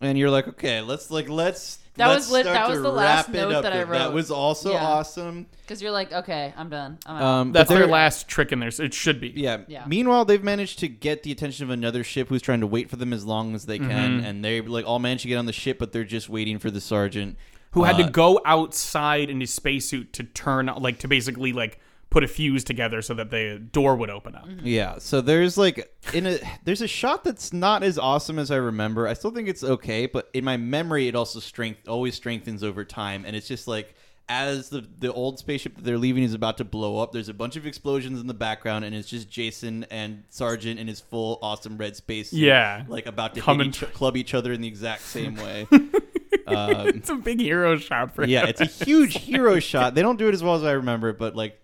and 0.00 0.16
you're 0.18 0.30
like, 0.30 0.48
okay, 0.48 0.80
let's 0.80 1.10
like 1.10 1.28
let's. 1.28 1.78
That 1.96 2.06
let's 2.06 2.26
was 2.26 2.30
lit- 2.30 2.44
start 2.46 2.54
that 2.56 2.68
was 2.70 2.80
the 2.80 2.88
last 2.92 3.28
note 3.28 3.52
up 3.52 3.62
that 3.64 3.72
I 3.74 3.82
wrote. 3.82 3.98
That 3.98 4.12
was 4.14 4.30
also 4.30 4.72
Yeah. 4.72 4.82
awesome. 4.86 5.46
Because 5.62 5.82
you're 5.82 5.90
like, 5.90 6.10
okay, 6.12 6.54
I'm 6.56 6.70
done. 6.70 6.98
I'm 7.04 7.16
out. 7.16 7.22
Um, 7.22 7.52
That's 7.52 7.68
but 7.68 7.74
their 7.74 7.82
they're- 7.84 7.92
last 7.92 8.26
trick 8.28 8.52
in 8.52 8.60
there. 8.60 8.70
So 8.70 8.84
it 8.84 8.94
should 8.94 9.20
be. 9.20 9.32
Yeah. 9.36 9.58
Yeah. 9.66 9.84
Meanwhile, 9.86 10.24
they've 10.24 10.42
managed 10.42 10.78
to 10.78 10.88
get 10.88 11.24
the 11.24 11.32
attention 11.32 11.64
of 11.64 11.70
another 11.70 12.02
ship 12.04 12.28
who's 12.28 12.40
trying 12.40 12.60
to 12.60 12.66
wait 12.66 12.88
for 12.88 12.96
them 12.96 13.12
as 13.12 13.26
long 13.26 13.54
as 13.54 13.66
they 13.66 13.78
Mm-hmm. 13.78 13.90
can, 13.90 14.20
and 14.24 14.42
they 14.42 14.60
like 14.62 14.86
all 14.86 14.98
managed 15.00 15.22
to 15.22 15.28
get 15.28 15.36
on 15.36 15.46
the 15.46 15.52
ship, 15.52 15.78
but 15.78 15.92
they're 15.92 16.04
just 16.04 16.28
waiting 16.30 16.58
for 16.58 16.70
the 16.70 16.80
sergeant 16.80 17.36
who 17.72 17.84
had 17.84 17.96
Uh, 17.96 18.06
to 18.06 18.10
go 18.10 18.40
outside 18.46 19.28
in 19.28 19.40
his 19.40 19.52
spacesuit 19.52 20.12
to 20.14 20.24
turn 20.24 20.70
like 20.78 21.00
to 21.00 21.08
basically 21.08 21.52
like 21.52 21.80
put 22.10 22.24
a 22.24 22.28
fuse 22.28 22.64
together 22.64 23.00
so 23.02 23.14
that 23.14 23.30
the 23.30 23.58
door 23.72 23.94
would 23.96 24.10
open 24.10 24.34
up. 24.34 24.48
Yeah, 24.62 24.98
so 24.98 25.20
there's 25.20 25.56
like 25.56 25.88
in 26.12 26.26
a 26.26 26.38
there's 26.64 26.82
a 26.82 26.88
shot 26.88 27.22
that's 27.24 27.52
not 27.52 27.82
as 27.82 27.98
awesome 27.98 28.38
as 28.38 28.50
I 28.50 28.56
remember. 28.56 29.06
I 29.06 29.14
still 29.14 29.30
think 29.30 29.48
it's 29.48 29.62
okay, 29.64 30.06
but 30.06 30.28
in 30.34 30.44
my 30.44 30.56
memory, 30.56 31.06
it 31.08 31.14
also 31.14 31.38
strength 31.40 31.88
always 31.88 32.14
strengthens 32.16 32.62
over 32.64 32.84
time, 32.84 33.24
and 33.24 33.36
it's 33.36 33.46
just 33.48 33.68
like 33.68 33.94
as 34.28 34.68
the 34.70 34.86
the 34.98 35.12
old 35.12 35.38
spaceship 35.40 35.74
that 35.76 35.84
they're 35.84 35.98
leaving 35.98 36.22
is 36.22 36.34
about 36.34 36.56
to 36.58 36.64
blow 36.64 36.98
up. 36.98 37.12
There's 37.12 37.28
a 37.28 37.34
bunch 37.34 37.56
of 37.56 37.66
explosions 37.66 38.20
in 38.20 38.26
the 38.26 38.34
background, 38.34 38.84
and 38.84 38.94
it's 38.94 39.08
just 39.08 39.28
Jason 39.30 39.86
and 39.90 40.24
Sergeant 40.30 40.78
in 40.80 40.86
his 40.88 41.00
full 41.00 41.38
awesome 41.42 41.76
red 41.78 41.96
space. 41.96 42.30
suit, 42.30 42.38
Yeah. 42.40 42.84
like 42.88 43.06
about 43.06 43.34
to 43.34 43.40
hit 43.40 43.44
Coming 43.44 43.68
each, 43.68 43.78
tr- 43.78 43.86
club 43.86 44.16
each 44.16 44.34
other 44.34 44.52
in 44.52 44.60
the 44.60 44.68
exact 44.68 45.02
same 45.02 45.34
way. 45.36 45.66
um, 46.46 46.88
It's 46.88 47.10
a 47.10 47.14
big 47.16 47.40
hero 47.40 47.76
shot 47.76 48.14
for 48.14 48.24
yeah, 48.24 48.42
him. 48.42 48.48
it's 48.48 48.60
a 48.60 48.84
huge 48.84 49.16
hero 49.16 49.58
shot. 49.60 49.94
They 49.94 50.02
don't 50.02 50.16
do 50.18 50.28
it 50.28 50.34
as 50.34 50.42
well 50.42 50.54
as 50.54 50.64
I 50.64 50.72
remember, 50.72 51.12
but 51.12 51.34
like 51.36 51.60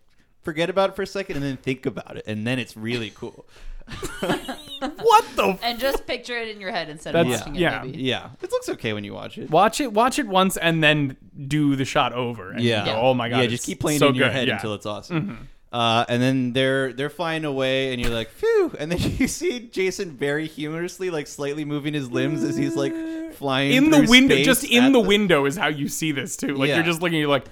forget 0.46 0.70
about 0.70 0.90
it 0.90 0.96
for 0.96 1.02
a 1.02 1.06
second 1.06 1.36
and 1.36 1.44
then 1.44 1.56
think 1.58 1.84
about 1.84 2.16
it, 2.16 2.24
and 2.26 2.46
then 2.46 2.58
it's 2.58 2.74
really 2.76 3.10
cool. 3.14 3.44
what 4.20 5.24
the 5.36 5.44
f- 5.50 5.60
And 5.62 5.78
just 5.78 6.06
picture 6.06 6.36
it 6.36 6.48
in 6.48 6.60
your 6.60 6.70
head 6.72 6.88
instead 6.88 7.14
of 7.14 7.24
That's- 7.26 7.40
watching 7.40 7.56
it. 7.56 7.60
yeah. 7.60 7.82
Maybe. 7.84 7.98
Yeah, 8.02 8.30
it 8.42 8.50
looks 8.50 8.68
okay 8.70 8.92
when 8.92 9.04
you 9.04 9.12
watch 9.14 9.38
it. 9.38 9.50
Watch 9.50 9.80
it 9.80 9.92
watch 9.92 10.18
it 10.18 10.26
once 10.26 10.56
and 10.56 10.82
then 10.82 11.16
do 11.46 11.76
the 11.76 11.84
shot 11.84 12.12
over. 12.12 12.50
And 12.52 12.60
Yeah. 12.62 12.84
go, 12.84 12.94
oh 13.00 13.14
my 13.14 13.28
god. 13.28 13.36
Yeah, 13.38 13.42
it's 13.44 13.52
just 13.52 13.66
keep 13.66 13.80
playing 13.80 13.98
so 13.98 14.06
it 14.06 14.10
in 14.10 14.14
your 14.16 14.28
good." 14.28 14.32
head 14.34 14.48
Yeah. 14.48 14.54
Mm-hmm. 14.54 14.58
until 14.66 14.74
it's 14.74 14.86
awesome. 14.86 15.48
Uh, 15.72 16.04
and 16.08 16.22
then 16.22 16.52
they're 16.52 16.92
they're 16.92 17.10
flying 17.10 17.44
away, 17.44 17.92
and 17.92 18.00
you're 18.00 18.10
like, 18.14 18.30
phew. 18.30 18.74
And 18.78 18.90
then 18.90 18.98
you 19.18 19.28
see 19.28 19.60
Jason 19.60 20.16
very 20.16 20.46
humorously, 20.46 21.10
like 21.10 21.26
slightly 21.26 21.64
moving 21.64 21.92
his 21.92 22.10
limbs 22.10 22.42
as 22.44 22.56
he's 22.56 22.76
like 22.76 22.94
flying 23.34 23.72
in 23.72 23.90
the 23.90 23.98
through 23.98 24.08
window 24.08 24.34
space 24.36 24.46
just 24.46 24.64
in 24.64 24.84
at 24.84 24.92
the 24.92 25.00
window 25.00 25.44
is 25.44 25.56
how 25.56 25.68
you 25.68 25.88
see 25.88 26.12
this 26.12 26.36
too. 26.36 26.54
Like 26.54 26.68
Yeah. 26.68 26.76
you're 26.76 26.84
just 26.84 27.02
looking 27.02 27.18
you're 27.18 27.28
like 27.28 27.44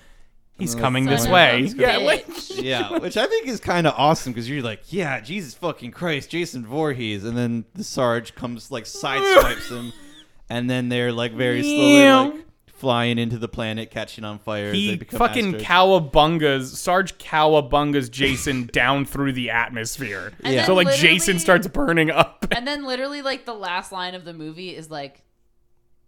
he's 0.59 0.75
Uh, 0.75 0.79
coming 0.79 1.05
this 1.07 1.27
way. 1.27 1.63
Yeah, 1.77 1.97
like 1.99 2.27
yeah, 2.51 2.99
which 2.99 3.17
I 3.17 3.27
think 3.27 3.49
is 3.49 3.61
kind 3.61 3.87
of 3.87 3.95
awesome 3.97 4.33
because 4.33 4.49
you're 4.49 4.63
like, 4.63 4.93
yeah, 4.93 5.21
Jesus 5.21 5.55
fucking 5.55 5.91
Christ, 5.93 6.31
Jason 6.31 6.65
Voorhees, 6.67 7.25
and 7.25 7.37
then 7.37 7.65
the 7.75 7.85
Sarge 7.85 8.35
comes 8.35 8.71
like 8.71 8.85
sideswipes 8.85 9.69
him, 9.71 9.93
and 10.49 10.69
then 10.71 10.89
they're 10.89 11.13
like 11.13 11.33
very 11.33 11.63
slowly 11.63 11.99
Yeah. 11.99 12.21
like 12.21 12.35
flying 12.67 13.19
into 13.19 13.39
the 13.39 13.49
planet, 13.49 13.91
catching 13.91 14.25
on 14.25 14.39
fire. 14.39 14.67
as 14.67 14.73
they 14.73 14.79
he 14.79 14.97
become 14.97 15.19
fucking 15.19 15.55
astros. 15.55 15.63
cowabungas 15.63 16.65
Sarge 16.77 17.17
cowabungas 17.19 18.11
Jason 18.11 18.67
down 18.73 19.07
through 19.07 19.33
the 19.33 19.49
atmosphere. 19.51 20.33
And 20.43 20.55
Yeah. 20.55 20.67
So 20.67 20.75
like 20.75 20.93
Jason 20.97 21.39
starts 21.39 21.67
burning 21.67 22.11
up. 22.11 22.45
And 22.51 22.67
then 22.67 22.85
literally 22.85 23.23
like 23.23 23.47
the 23.47 23.55
last 23.55 23.91
line 23.93 24.15
of 24.15 24.25
the 24.27 24.35
movie 24.35 24.77
is 24.77 24.91
like, 24.91 25.23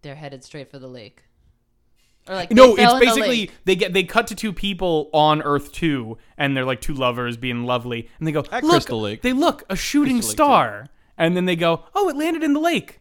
they're 0.02 0.16
headed 0.16 0.44
straight 0.44 0.70
for 0.70 0.78
the 0.78 0.88
lake. 0.88 1.22
Or 2.28 2.34
like 2.34 2.50
No, 2.50 2.74
it's 2.74 2.82
fell 2.82 2.94
in 2.94 3.00
the 3.00 3.06
basically 3.06 3.50
they 3.64 3.76
get 3.76 3.92
they 3.92 4.02
cut 4.04 4.26
to 4.28 4.34
two 4.34 4.52
people 4.52 5.10
on 5.12 5.42
Earth 5.42 5.72
two, 5.72 6.18
and 6.36 6.56
they're 6.56 6.64
like 6.64 6.80
two 6.80 6.94
lovers 6.94 7.36
being 7.36 7.64
lovely, 7.64 8.08
and 8.18 8.26
they 8.26 8.32
go, 8.32 8.44
At 8.50 8.62
look, 8.64 8.72
Crystal 8.72 9.00
Lake. 9.00 9.22
they 9.22 9.32
look 9.32 9.62
a 9.70 9.76
shooting 9.76 10.16
Crystal 10.16 10.32
star, 10.32 10.86
and 11.16 11.36
then 11.36 11.44
they 11.44 11.56
go, 11.56 11.84
oh, 11.94 12.08
it 12.08 12.16
landed 12.16 12.42
in 12.42 12.52
the 12.52 12.60
lake. 12.60 13.00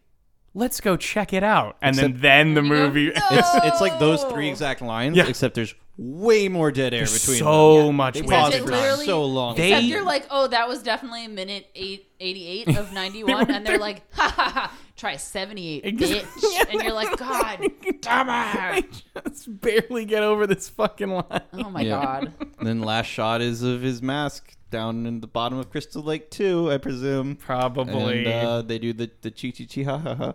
Let's 0.54 0.80
go 0.80 0.96
check 0.96 1.34
it 1.34 1.44
out, 1.44 1.76
and 1.82 1.96
Except- 1.96 2.22
then 2.22 2.54
then 2.54 2.54
the 2.54 2.62
movie. 2.62 3.08
"No!" 3.08 3.22
It's 3.32 3.50
it's 3.66 3.82
like 3.82 4.00
those 4.00 4.24
three 4.26 4.48
exact 4.48 4.82
lines, 4.82 5.18
Yeah. 5.18 5.28
except 5.28 5.56
there's 5.56 5.76
way 5.98 6.50
more 6.50 6.72
dead 6.72 6.94
air 6.94 7.00
There's 7.02 7.20
between 7.22 7.40
so 7.40 7.88
them. 7.88 7.96
much 7.96 8.16
They 8.16 8.22
wasted 8.22 8.34
paused 8.38 8.58
for 8.58 8.64
it 8.64 8.66
literally- 8.66 9.06
so 9.06 9.24
long. 9.26 9.56
They- 9.56 9.70
Except 9.72 9.86
you're 9.86 10.04
like, 10.04 10.26
oh, 10.30 10.48
that 10.48 10.68
was 10.68 10.84
definitely 10.84 11.26
a 11.26 11.30
minute 11.30 11.68
eight, 11.76 12.12
88 12.20 12.78
of 12.78 12.92
91. 12.94 13.50
and 13.52 13.66
they're 13.66 13.78
like, 13.78 14.02
ha 14.14 14.30
ha 14.36 14.50
ha, 14.50 14.78
try 14.98 15.16
78, 15.16 15.86
Exactly. 15.86 16.20
bitch. 16.50 16.72
And 16.74 16.82
you're 16.84 16.94
like, 16.94 17.18
God 17.18 17.62
damn 18.02 18.30
I 18.30 18.78
it. 18.80 19.04
just 19.30 19.62
barely 19.62 20.06
get 20.06 20.22
over 20.24 20.46
this 20.48 20.68
fucking 20.70 21.10
line. 21.10 21.42
Oh 21.54 21.70
my 21.70 21.82
Yeah. 21.82 22.02
God. 22.04 22.34
And 22.60 22.68
then 22.68 22.82
last 22.82 23.08
shot 23.08 23.42
is 23.42 23.62
of 23.64 23.82
his 23.82 24.02
mask 24.02 24.55
down 24.72 25.06
in 25.06 25.22
the 25.22 25.28
bottom 25.28 25.58
of 25.60 25.70
Crystal 25.70 26.02
Lake 26.04 26.30
too, 26.32 26.72
I 26.72 26.78
presume. 26.78 27.36
Probably. 27.36 28.26
And 28.26 28.28
uh, 28.28 28.62
they 28.62 28.80
do 28.80 28.94
the 28.94 29.10
the 29.22 29.32
chi 29.32 29.52
chi 29.52 29.66
chi 29.66 29.84
ha 29.84 29.98
ha 29.98 30.16
ha, 30.16 30.34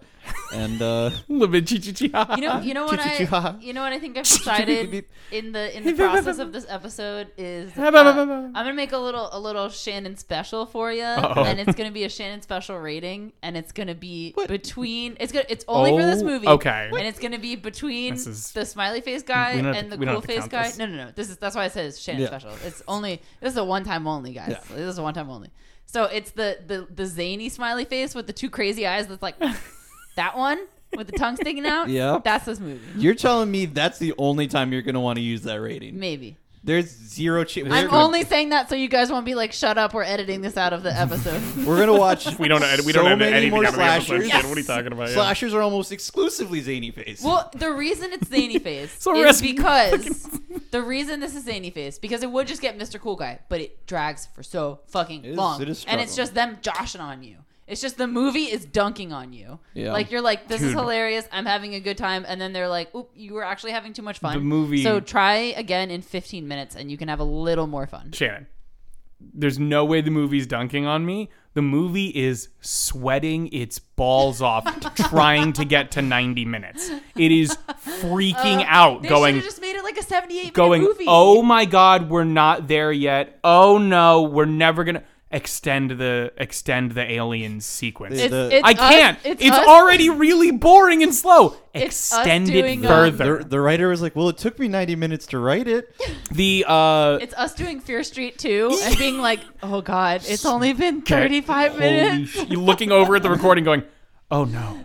and 0.53 0.81
uh, 0.81 1.11
little 1.29 1.49
bit 1.49 1.69
chi-chi-chi. 1.69 2.37
You 2.37 2.43
know, 2.43 2.61
you 2.61 2.75
know 2.75 2.85
what 2.87 3.01
I, 3.01 3.57
you 3.61 3.73
know 3.73 3.83
what 3.83 3.93
I 3.93 3.99
think 3.99 4.17
I've 4.17 4.25
decided 4.39 5.05
in 5.33 5.53
the 5.53 5.77
in 5.77 5.85
the 5.85 5.93
process 5.97 6.39
of 6.39 6.53
this 6.53 6.67
episode 6.69 7.29
is 7.37 7.71
uh, 7.79 7.83
I'm 7.83 8.53
gonna 8.53 8.73
make 8.75 8.93
a 8.93 8.99
little 8.99 9.29
a 9.33 9.39
little 9.39 9.69
Shannon 9.69 10.17
special 10.17 10.67
for 10.67 10.93
you, 10.93 11.03
and 11.03 11.59
it's 11.61 11.75
gonna 11.77 11.91
be 11.91 12.05
a 12.05 12.09
Shannon 12.09 12.43
special 12.43 12.79
rating, 12.79 13.33
and 13.43 13.57
it's 13.57 13.73
gonna 13.73 13.95
be 13.95 14.33
What? 14.35 14.49
between 14.49 15.17
it's 15.21 15.33
gonna 15.33 15.47
it's 15.49 15.65
only 15.69 15.93
for 15.93 16.03
this 16.05 16.23
Oh, 16.23 16.27
movie, 16.27 16.49
okay. 16.49 16.91
and 16.93 17.07
it's 17.07 17.19
gonna 17.19 17.39
be 17.39 17.57
between 17.57 18.15
is- 18.15 18.53
the 18.53 18.65
smiley 18.67 19.01
face 19.01 19.23
guy 19.23 19.57
we 19.57 19.63
don't 19.63 19.75
have 19.75 19.77
and 19.85 19.91
to- 19.93 19.97
the 19.97 20.07
cool 20.07 20.21
face 20.21 20.47
guy. 20.49 20.65
this. 20.69 20.79
No, 20.79 20.87
no, 20.87 20.97
no. 21.07 21.11
This 21.15 21.31
is 21.31 21.37
that's 21.37 21.57
why 21.57 21.65
I 21.65 21.69
said 21.69 21.87
it's 21.87 21.99
Shannon 21.99 22.23
Yeah. 22.23 22.27
special. 22.29 22.51
It's 22.65 22.83
only 22.87 23.21
this 23.41 23.53
is 23.53 23.57
a 23.59 23.65
one 23.65 23.85
time 23.85 24.07
only, 24.07 24.20
guys. 24.23 24.51
Yeah. 24.51 24.77
This 24.77 24.93
is 24.93 24.99
a 24.99 25.03
one 25.03 25.15
time 25.15 25.31
only. 25.31 25.51
So 25.87 26.05
it's 26.05 26.31
the 26.33 26.59
the 26.67 26.87
the 26.95 27.07
zany 27.07 27.49
smiley 27.49 27.85
face 27.85 28.15
with 28.15 28.27
the 28.27 28.33
two 28.33 28.51
crazy 28.51 28.87
eyes. 28.87 29.07
That's 29.09 29.23
like 29.23 29.37
that 30.17 30.37
one 30.37 30.59
with 30.97 31.07
the 31.07 31.17
tongue 31.19 31.37
sticking 31.37 31.67
out. 31.67 31.89
Yeah, 31.89 32.21
that's 32.23 32.45
this 32.45 32.61
movie. 32.61 32.81
you're 32.97 33.15
telling 33.15 33.51
me 33.51 33.67
that's 33.67 33.99
the 33.99 34.15
only 34.19 34.47
time 34.47 34.73
you're 34.73 34.83
gonna 34.83 35.01
want 35.01 35.17
to 35.17 35.23
use 35.23 35.43
that 35.43 35.61
rating. 35.61 35.99
Maybe. 35.99 36.37
There's 36.63 36.91
zero 36.91 37.43
chance. 37.45 37.69
I'm 37.73 37.91
only 37.95 38.23
saying 38.23 38.51
that 38.51 38.69
so 38.69 38.75
you 38.75 38.89
guys 38.89 39.11
won't 39.11 39.25
be 39.25 39.35
like, 39.35 39.53
"Shut 39.53 39.79
up, 39.79 39.95
we're 39.95 40.03
editing 40.03 40.43
this 40.43 40.59
out 40.59 40.75
of 40.75 40.83
the 40.83 40.93
episode." 40.93 41.41
We're 41.67 41.79
gonna 41.79 41.99
watch. 41.99 42.39
We 42.39 42.49
don't 42.49 42.63
edit- 42.63 42.85
we 42.85 42.93
so 42.93 42.99
don't 42.99 43.07
edit 43.13 43.19
many 43.21 43.33
anything 43.33 43.51
more 43.53 43.65
out 43.65 43.71
of 43.71 43.77
the 43.77 43.83
episode. 43.83 44.07
slashers. 44.07 44.31
Shit, 44.31 44.45
what 44.45 44.57
are 44.59 44.61
you 44.61 44.67
talking 44.67 44.93
about? 44.93 45.09
Yeah. 45.09 45.15
Slashers 45.15 45.55
are 45.55 45.63
almost 45.63 45.91
exclusively 45.91 46.61
zany 46.61 46.91
face. 46.91 47.23
well, 47.23 47.51
the 47.55 47.73
reason 47.73 48.13
it's 48.13 48.29
zany 48.29 48.59
face 48.69 48.95
So 48.99 49.17
is 49.17 49.25
rest- 49.25 49.43
because 49.43 50.39
the 50.71 50.83
reason 50.83 51.21
this 51.21 51.35
is 51.35 51.45
zany 51.45 51.71
face 51.71 51.99
because 51.99 52.23
it 52.23 52.31
would 52.31 52.47
just 52.47 52.61
get 52.61 52.79
Mr. 52.79 53.01
Cool 53.01 53.17
Guy, 53.17 53.39
but 53.49 53.63
it 53.63 53.87
drags 53.87 54.29
for 54.35 54.43
so 54.43 54.81
fucking 54.89 55.25
It 55.25 55.31
is- 55.31 55.37
long, 55.39 55.63
it 55.63 55.69
is 55.71 55.85
and 55.89 55.99
it's 55.99 56.15
just 56.15 56.35
them 56.35 56.59
joshing 56.61 57.01
on 57.01 57.23
you. 57.23 57.37
It's 57.71 57.81
just 57.81 57.97
the 57.97 58.07
movie 58.07 58.45
is 58.45 58.65
dunking 58.67 59.13
on 59.13 59.33
you. 59.33 59.59
Yeah. 59.75 59.93
Like 59.93 60.11
you're 60.11 60.21
like, 60.21 60.49
this 60.49 60.61
is 60.61 60.73
hilarious. 60.73 61.27
I'm 61.33 61.47
having 61.47 61.75
a 61.75 61.81
good 61.81 61.97
time, 61.97 62.25
and 62.29 62.41
then 62.41 62.53
they're 62.53 62.69
like, 62.69 62.95
"Oop, 62.95 63.11
you 63.15 63.33
were 63.35 63.45
actually 63.45 63.73
having 63.73 63.93
too 63.93 64.03
much 64.03 64.19
fun." 64.19 64.35
The 64.35 64.41
movie- 64.45 64.83
So 64.83 65.01
try 65.01 65.37
again 65.57 65.91
in 65.91 66.03
15 66.03 66.47
minutes, 66.49 66.75
and 66.77 66.91
you 66.91 66.97
can 66.99 67.09
have 67.09 67.21
a 67.21 67.25
little 67.25 67.67
more 67.67 67.87
fun. 67.87 68.13
Shannon, 68.13 68.47
there's 69.21 69.59
no 69.59 69.85
way 69.85 70.01
the 70.01 70.11
movie's 70.11 70.47
dunking 70.47 70.85
on 70.87 71.07
me. 71.07 71.29
The 71.55 71.63
movie 71.63 72.09
is 72.09 72.49
sweating 72.61 73.49
its 73.53 73.79
balls 73.79 74.41
off 74.51 74.65
trying 74.95 75.53
to 75.55 75.65
get 75.65 75.91
to 75.93 76.03
90 76.03 76.45
minutes. 76.45 76.91
It 77.17 77.33
is 77.33 77.57
freaking 77.85 78.65
out, 78.69 78.99
Uh, 78.99 79.03
They 79.03 79.09
going, 79.09 79.41
just 79.41 79.61
made 79.61 79.77
it 79.77 79.83
like 79.85 79.99
a 79.99 80.03
78 80.03 80.53
going. 80.53 80.83
minute 80.83 80.93
movie. 80.95 81.05
Oh 81.09 81.43
my 81.43 81.65
God, 81.65 82.09
we're 82.09 82.25
not 82.25 82.69
there 82.69 82.93
yet. 82.93 83.39
Oh 83.45 83.79
no, 83.79 84.23
we're 84.23 84.45
never 84.47 84.85
gonna 84.85 85.03
extend 85.33 85.93
the 85.93 86.33
extend 86.37 86.93
the 86.93 87.09
aliens 87.11 87.65
sequence. 87.65 88.15
It's- 88.19 88.33
It's, 88.53 88.63
the- 88.63 88.67
I 88.67 88.75
can't. 88.75 89.19
it's 89.25 89.41
It's, 89.43 89.57
us- 89.57 89.67
already 89.67 90.11
really 90.11 90.51
boring 90.51 91.03
and 91.03 91.15
slow. 91.15 91.55
It's 91.73 91.85
Extend 92.13 92.51
it 92.51 92.65
um, 92.79 92.83
further. 92.83 93.39
the, 93.39 93.45
the 93.45 93.61
writer 93.61 93.89
was 93.89 94.03
like, 94.03 94.17
"Well, 94.17 94.29
it 94.29 94.39
took 94.39 94.59
me 94.59 94.67
90 94.67 94.97
minutes 94.97 95.27
to 95.29 95.39
write 95.39 95.69
it." 95.69 95.95
the 96.33 96.65
uh, 96.67 97.19
It's 97.21 97.35
us 97.35 97.55
doing 97.55 97.81
Fear 97.81 98.03
Street 98.03 98.39
2 98.39 98.79
and 98.83 98.99
being 98.99 99.19
like, 99.23 99.41
oh 99.63 99.81
God, 99.81 100.23
it's 100.27 100.45
only 100.45 100.73
been 100.73 101.03
35 101.03 101.71
Holy 101.73 101.81
minutes. 101.81 102.31
sh- 102.33 102.45
you 102.49 102.61
looking 102.61 102.91
over 102.91 103.15
at 103.17 103.23
the 103.23 103.31
recording, 103.31 103.63
going, 103.65 103.85
"Oh 104.31 104.45
no." 104.45 104.81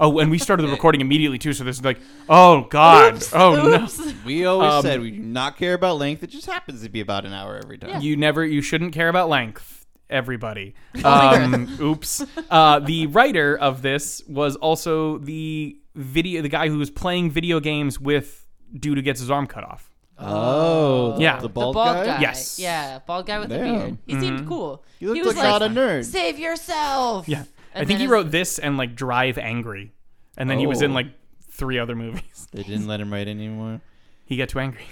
Oh, 0.00 0.18
and 0.18 0.28
we 0.28 0.38
started 0.38 0.64
the 0.64 0.70
recording 0.72 1.00
immediately 1.00 1.38
too. 1.38 1.52
So 1.52 1.62
this 1.62 1.78
is 1.78 1.84
like, 1.84 2.00
"Oh 2.28 2.62
God, 2.68 3.14
Oops, 3.14 3.30
oh 3.32 3.74
oops. 3.74 4.12
We 4.24 4.44
always 4.44 4.72
Um, 4.72 4.82
said 4.82 5.00
we 5.00 5.12
do 5.12 5.18
not 5.20 5.56
care 5.56 5.74
about 5.74 5.98
length. 5.98 6.24
It 6.24 6.30
just 6.30 6.46
happens 6.46 6.82
to 6.82 6.88
be 6.88 6.98
about 7.00 7.24
an 7.24 7.32
hour 7.32 7.60
every 7.62 7.78
time. 7.78 7.90
no!" 7.92 7.98
You 8.00 8.16
never, 8.16 8.44
you 8.44 8.60
shouldn't 8.60 8.92
care 8.92 9.08
about 9.08 9.28
length. 9.28 9.83
Everybody. 10.10 10.74
Um, 11.04 11.76
oops. 11.80 12.24
Uh, 12.50 12.78
the 12.78 13.06
writer 13.08 13.56
of 13.58 13.82
this 13.82 14.22
was 14.28 14.56
also 14.56 15.18
the 15.18 15.76
video, 15.94 16.40
the 16.42 16.48
guy 16.48 16.68
who 16.68 16.78
was 16.78 16.90
playing 16.90 17.30
video 17.30 17.60
games 17.60 17.98
with 18.00 18.46
dude 18.78 18.96
who 18.98 19.02
gets 19.02 19.20
his 19.20 19.30
arm 19.30 19.46
cut 19.46 19.64
off. 19.64 19.90
Oh, 20.18 21.18
Yeah. 21.18 21.36
the 21.36 21.42
The 21.42 21.48
bald, 21.48 21.74
bald 21.74 21.96
guy. 21.96 22.06
guy. 22.06 22.20
Yes. 22.20 22.58
Yeah, 22.58 23.00
bald 23.06 23.26
guy 23.26 23.38
with 23.40 23.50
a 23.52 23.56
Damn. 23.58 23.78
beard. 23.78 23.98
He 24.06 24.20
seemed 24.20 24.46
cool. 24.46 24.84
He 25.00 25.06
looked 25.06 25.24
was 25.24 25.36
like 25.36 25.44
not 25.44 25.62
a 25.62 25.66
nerd. 25.66 26.04
Save 26.04 26.38
yourself. 26.38 27.28
Yeah, 27.28 27.44
I 27.74 27.84
think 27.84 27.98
he 27.98 28.06
wrote 28.06 28.30
this 28.30 28.58
and 28.58 28.76
like 28.76 28.94
Drive 28.94 29.36
Angry, 29.38 29.92
and 30.36 30.48
then 30.48 30.58
he 30.58 30.66
was 30.66 30.82
in 30.82 30.92
Oh. 30.92 30.94
like 30.94 31.08
three 31.50 31.78
other 31.78 31.94
movies. 31.96 32.48
They 32.52 32.62
didn't 32.62 32.86
let 32.86 33.00
him 33.00 33.12
write 33.12 33.26
anymore. 33.28 33.80
He 34.26 34.36
got 34.36 34.48
too 34.48 34.60
angry. 34.60 34.84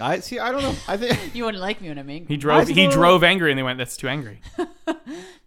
I 0.00 0.20
see. 0.20 0.38
I 0.38 0.52
don't 0.52 0.62
know. 0.62 0.74
I 0.86 0.96
think 0.96 1.18
You 1.34 1.44
wouldn't 1.44 1.60
like 1.62 1.80
me 1.80 1.88
when 1.88 1.98
I'm 1.98 2.08
angry. 2.08 2.34
He 2.34 2.36
drove. 2.36 2.68
I 2.68 2.72
He 2.72 2.86
drove 2.88 3.24
angry, 3.24 3.50
and 3.50 3.58
they 3.58 3.62
went, 3.62 3.78
"That's 3.78 3.96
too 3.96 4.08
angry." 4.08 4.40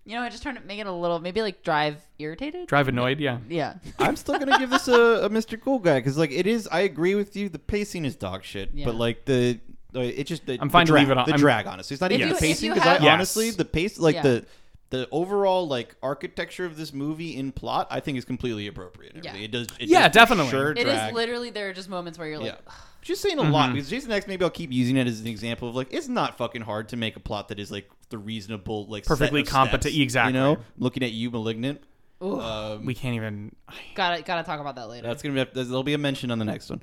You 0.04 0.16
know, 0.18 0.24
I 0.24 0.30
just 0.30 0.42
trying 0.42 0.56
to 0.56 0.62
make 0.62 0.80
it 0.80 0.88
a 0.88 0.92
little, 0.92 1.20
maybe 1.20 1.44
like 1.44 1.62
drive 1.62 1.98
irritated. 2.18 2.68
Drive 2.68 2.88
annoyed. 2.88 3.20
Yeah. 3.20 3.38
Yeah. 3.48 3.76
I'm 4.00 4.16
still 4.16 4.38
gonna 4.40 4.58
give 4.58 4.72
this 4.72 4.88
a, 4.88 4.94
a 5.26 5.30
Mr. 5.30 5.62
Cool 5.62 5.78
Guy 5.78 6.00
because 6.00 6.18
like 6.18 6.32
it 6.32 6.48
is. 6.48 6.68
I 6.72 6.82
agree 6.82 7.14
with 7.14 7.36
you. 7.38 7.50
The 7.50 7.60
pacing 7.60 8.06
is 8.06 8.16
dog 8.16 8.44
shit, 8.44 8.72
Yeah. 8.74 8.86
but 8.88 8.96
like 8.96 9.26
the. 9.26 9.60
like, 9.94 10.18
It 10.18 10.24
just 10.26 10.48
the, 10.48 10.58
I'm 10.60 10.70
fine 10.72 10.86
the 10.86 10.88
to 10.88 10.92
drag, 10.94 11.02
leave 11.04 11.12
it 11.12 11.18
on- 11.20 11.26
The 11.28 11.32
I'm- 11.34 11.40
drag, 11.40 11.68
honestly, 11.68 11.94
it's 11.94 12.02
not 12.02 12.12
If 12.12 12.16
even 12.16 12.28
you- 12.30 12.34
the 12.34 12.38
if 12.38 12.42
pacing 12.42 12.68
you 12.70 12.74
because 12.74 12.88
I 12.88 12.94
have- 12.94 13.04
Yes. 13.04 13.14
honestly 13.14 13.52
the 13.52 13.64
pace, 13.64 14.00
like 14.00 14.16
Yeah. 14.16 14.22
the 14.24 14.46
the 14.90 15.08
overall 15.12 15.68
like 15.68 15.96
architecture 16.02 16.66
of 16.66 16.76
this 16.78 16.92
movie 16.94 17.38
in 17.38 17.52
plot, 17.52 17.88
I 17.92 18.00
think 18.00 18.18
is 18.18 18.26
completely 18.26 18.66
appropriate. 18.68 19.14
and 19.14 19.24
Yeah. 19.24 19.30
everything. 19.30 19.46
It 19.50 19.52
does. 19.52 19.68
It 19.80 19.88
Yeah, 19.88 20.08
does 20.10 20.14
definitely. 20.16 20.52
Sure 20.52 20.72
It 20.72 20.80
is 20.80 20.84
drag. 20.86 21.14
literally, 21.14 21.52
there 21.52 21.70
are 21.70 21.74
just 21.74 21.88
moments 21.90 22.18
where 22.18 22.28
you're 22.28 22.40
like, 22.40 22.58
Yeah. 22.66 22.74
Just 23.02 23.22
saying 23.22 23.40
a 23.40 23.44
lot 23.44 23.74
because 23.74 23.90
Jason 23.90 24.12
X. 24.12 24.28
Maybe 24.28 24.44
I'll 24.44 24.50
keep 24.52 24.72
using 24.72 24.98
it 24.98 25.08
as 25.08 25.20
an 25.22 25.28
example 25.28 25.68
of 25.70 25.76
like 25.76 25.92
it's 25.92 26.08
not 26.08 26.38
fucking 26.38 26.62
hard 26.62 26.90
to 26.90 26.98
make 26.98 27.16
a 27.16 27.20
plot 27.20 27.48
that 27.48 27.60
is 27.60 27.72
like 27.72 27.90
the 28.10 28.18
reasonable 28.18 28.86
like 28.88 29.06
set 29.06 29.10
Perfectly 29.10 29.42
of 29.42 29.48
competent- 29.48 29.84
steps, 29.94 29.98
exactly. 29.98 30.34
You 30.34 30.40
know, 30.40 30.58
looking 30.78 31.02
at 31.04 31.12
you, 31.12 31.32
malignant. 31.32 31.82
Um, 32.22 32.86
We 32.86 32.94
can't 32.94 33.16
even. 33.16 33.56
gotta 33.96 34.22
gotta 34.22 34.44
talk 34.44 34.60
about 34.60 34.76
that 34.76 34.88
later. 34.90 35.08
that's 35.08 35.24
gonna 35.24 35.46
be 35.46 35.52
there'll 35.64 35.82
be 35.84 35.94
a 35.96 35.98
mention 35.98 36.30
on 36.30 36.38
the 36.40 36.46
next 36.46 36.70
one. 36.70 36.82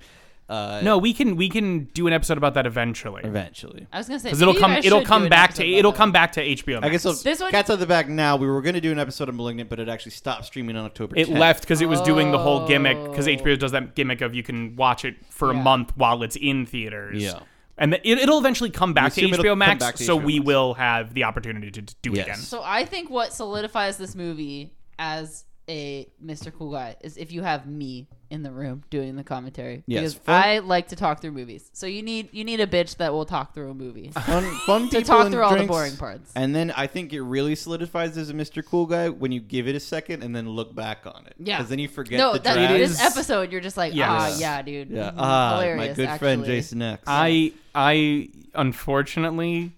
Uh, 0.49 0.81
No, 0.83 0.97
we 0.97 1.13
can 1.13 1.37
we 1.37 1.49
can 1.49 1.85
do 1.93 2.07
an 2.07 2.13
episode 2.15 2.39
about 2.39 2.55
that 2.55 2.65
eventually 2.67 3.21
eventually. 3.25 3.87
I 3.93 3.99
was 3.99 4.09
gonna 4.09 4.19
say 4.19 4.29
because 4.29 4.41
it'll 4.41 4.55
maybe 4.55 4.61
come 4.63 4.71
I 4.73 4.79
it'll 4.79 4.99
should 5.01 5.05
do 5.05 5.09
come 5.09 5.23
an 5.25 5.29
back 5.29 5.51
to 5.55 5.63
episode 5.63 5.65
about 5.73 5.79
it'll 5.79 5.93
that. 5.93 5.99
come 5.99 6.13
back 6.13 6.33
to 6.33 6.41
HBO. 6.43 6.75
Max. 6.81 6.87
I 6.87 6.89
guess 6.89 7.07
I'll, 7.07 7.13
This 7.13 7.41
one- 7.41 7.51
cats 7.51 7.69
on 7.71 7.79
the 7.79 7.87
back 7.87 8.09
now. 8.09 8.37
We 8.37 8.47
were 8.47 8.63
gonna 8.63 8.81
do 8.81 8.91
an 8.93 8.99
episode 8.99 9.29
of 9.29 9.35
Malignant, 9.35 9.69
but 9.69 9.79
it 9.79 9.89
actually 9.89 10.13
stopped 10.13 10.47
streaming 10.47 10.77
on 10.77 10.87
October. 10.87 11.17
it 11.19 11.29
10th. 11.29 11.39
left 11.39 11.61
because 11.63 11.81
it 11.83 11.87
was 11.89 12.01
doing 12.01 12.33
the 12.33 12.39
whole 12.39 12.67
gimmick 12.67 12.97
because 13.11 13.29
Oh. 13.29 13.33
HBO 13.33 13.57
does 13.59 13.73
that 13.73 13.95
gimmick 13.95 14.21
of 14.23 14.35
you 14.35 14.43
can 14.43 14.75
watch 14.77 15.05
it 15.05 15.17
for 15.29 15.51
a 15.51 15.55
month 15.55 15.93
while 15.97 16.23
it's 16.23 16.37
in 16.37 16.65
theaters. 16.67 17.23
Yeah. 17.23 17.41
And 17.77 17.93
th- 17.93 18.03
it, 18.05 18.19
it'll 18.19 18.39
eventually 18.39 18.71
come 18.71 18.93
back 18.95 19.13
to 19.13 19.21
assume 19.21 19.35
it'll 19.35 19.45
HBO 19.45 19.51
come 19.53 19.59
Max, 19.59 19.79
back 19.85 19.95
to 19.97 20.05
so 20.05 20.19
HBO 20.19 20.25
we 20.25 20.39
Max. 20.41 20.47
will 20.47 20.75
have 20.75 21.15
the 21.15 21.25
opportunity 21.25 21.71
to, 21.71 21.83
to 21.83 21.95
do 22.03 22.11
Yes. 22.11 22.19
it 22.19 22.23
again. 22.23 22.39
So 22.39 22.61
I 22.65 22.85
think 22.87 23.09
what 23.11 23.33
solidifies 23.33 23.99
this 23.99 24.17
movie 24.17 24.73
as 24.99 25.45
a 25.69 26.09
Mr. 26.25 26.53
Cool 26.57 26.73
Guy 26.73 26.97
is 27.03 27.17
if 27.17 27.33
you 27.33 27.43
have 27.43 27.67
me 27.67 28.07
in 28.31 28.43
the 28.43 28.51
room 28.51 28.83
doing 28.91 29.17
the 29.17 29.25
commentary. 29.25 29.83
Yes, 29.87 30.01
Because 30.01 30.15
fun- 30.15 30.43
I 30.43 30.59
like 30.59 30.89
to 30.89 30.97
talk 30.97 31.21
through 31.21 31.33
movies. 31.33 31.69
So 31.73 31.87
you 31.87 32.03
need 32.03 32.29
you 32.33 32.45
need 32.45 32.61
a 32.61 32.67
bitch 32.67 32.97
that 32.99 33.13
will 33.13 33.25
talk 33.25 33.55
through 33.55 33.71
a 33.71 33.75
movie. 33.75 34.11
fun, 34.27 34.45
fun 34.67 34.83
to 34.89 34.99
people 34.99 35.03
talk 35.03 35.25
and 35.27 35.35
through 35.35 35.43
all 35.43 35.57
the 35.57 35.67
boring 35.67 35.97
parts. 35.97 36.31
And 36.35 36.55
then 36.55 36.71
I 36.71 36.87
think 36.87 37.13
it 37.13 37.23
really 37.23 37.55
solidifies 37.55 38.17
as 38.19 38.29
a 38.31 38.35
Mr. 38.35 38.65
Cool 38.65 38.87
Guy 38.87 39.09
when 39.09 39.33
you 39.33 39.41
give 39.41 39.67
it 39.69 39.75
a 39.77 39.81
second 39.81 40.23
and 40.23 40.35
then 40.35 40.49
look 40.49 40.75
back 40.75 41.07
on 41.07 41.27
it. 41.27 41.35
Yeah. 41.39 41.59
Because 41.59 41.71
then 41.71 41.79
you 41.79 41.89
forget 41.89 42.19
no, 42.19 42.33
the 42.35 42.41
that, 42.41 42.55
drag. 42.55 42.81
this 42.81 43.01
episode 43.01 43.51
you're 43.53 43.61
just 43.61 43.77
like, 43.77 43.95
Yes. 43.95 44.09
ah, 44.11 44.37
yeah, 44.39 44.63
dude. 44.63 44.91
Yeah. 44.91 45.11
Mhm. 45.11 45.15
Ah, 45.17 45.57
my 45.57 45.63
Hilarious, 45.65 45.97
good 45.97 46.19
friend. 46.19 46.45
Jason 46.45 46.83
X. 46.83 47.03
I 47.07 47.53
I 47.75 48.29
unfortunately 48.55 49.73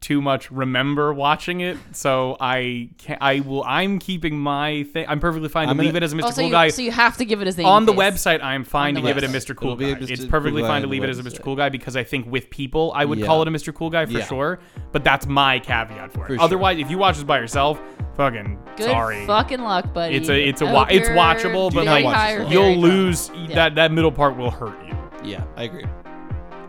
too 0.00 0.22
much 0.22 0.48
remember 0.52 1.12
watching 1.12 1.60
it, 1.60 1.76
so 1.92 2.36
I 2.40 2.88
can 2.98 3.18
I 3.20 3.40
will 3.40 3.64
I'm 3.64 3.98
keeping 3.98 4.38
my 4.38 4.84
thing. 4.84 5.04
I'm 5.08 5.18
perfectly 5.18 5.48
fine 5.48 5.66
to 5.66 5.70
I'm 5.72 5.76
gonna- 5.76 5.88
leave 5.88 5.96
it 5.96 6.02
as 6.04 6.12
a 6.12 6.16
Mr. 6.16 6.22
Oh, 6.24 6.30
so, 6.30 6.36
Cool 6.36 6.44
you, 6.46 6.50
Guy. 6.52 6.68
so 6.68 6.82
you 6.82 6.92
have 6.92 7.16
to 7.16 7.24
give 7.24 7.42
it 7.42 7.48
a 7.48 7.56
name 7.56 7.66
on 7.66 7.84
the 7.84 7.92
face. 7.92 8.00
website, 8.00 8.42
I'm 8.42 8.62
fine 8.62 8.94
to 8.94 9.00
the 9.00 9.08
give 9.08 9.16
it 9.18 9.24
a 9.24 9.26
website. 9.26 9.30
Mr. 9.52 9.56
Cool 9.56 9.68
It'll 9.72 9.76
be 9.76 9.90
a 9.90 9.94
Guy. 9.96 10.00
Mr. 10.02 10.10
It's 10.10 10.20
Cool 10.22 10.30
perfectly 10.30 10.62
Guy 10.62 10.68
fine 10.68 10.82
to 10.82 10.86
on 10.86 10.90
leave 10.92 11.02
it 11.02 11.10
as 11.10 11.18
a 11.18 11.22
Mr. 11.24 11.26
website. 11.32 11.42
Cool 11.42 11.56
Guy 11.56 11.68
because 11.68 11.96
I 11.96 12.04
think 12.04 12.30
with 12.30 12.48
people, 12.48 12.92
I 12.94 13.04
would 13.04 13.18
Yeah. 13.18 13.26
call 13.26 13.42
it 13.42 13.48
a 13.48 13.50
Mr. 13.50 13.74
Cool 13.74 13.90
Guy 13.90 14.06
for 14.06 14.12
Yeah. 14.12 14.24
sure. 14.26 14.60
But 14.92 15.02
that's 15.02 15.26
my 15.26 15.58
caveat 15.58 16.12
for 16.12 16.20
it. 16.24 16.28
For 16.28 16.34
sure. 16.36 16.42
Otherwise, 16.44 16.78
if 16.78 16.90
you 16.92 16.98
watch 16.98 17.16
this 17.16 17.24
by 17.24 17.38
yourself, 17.40 17.80
fucking 18.16 18.56
Good 18.76 18.86
sorry. 18.90 19.26
fucking 19.26 19.60
luck, 19.62 19.92
buddy. 19.92 20.14
It's 20.14 20.28
a 20.28 20.48
it's 20.48 20.62
a 20.62 20.66
I 20.66 20.72
wa- 20.72 20.84
hope 20.84 20.92
it's 20.92 21.08
you're 21.08 21.16
watchable, 21.18 21.74
but 21.74 21.84
very 21.86 22.04
not 22.04 22.14
high 22.14 22.32
or 22.34 22.44
watchable. 22.44 22.50
you'll 22.52 22.62
very 22.62 22.76
low. 22.76 22.88
lose 22.88 23.30
Yeah. 23.34 23.54
that 23.56 23.74
that 23.74 23.90
middle 23.92 24.12
part 24.12 24.36
will 24.36 24.50
hurt 24.52 24.78
you. 24.86 24.96
yeah, 25.32 25.42
I 25.56 25.64
agree. 25.64 25.84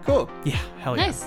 Cool. 0.04 0.28
Yeah, 0.44 0.56
hell 0.80 0.98
yeah. 0.98 1.06
Nice. 1.06 1.26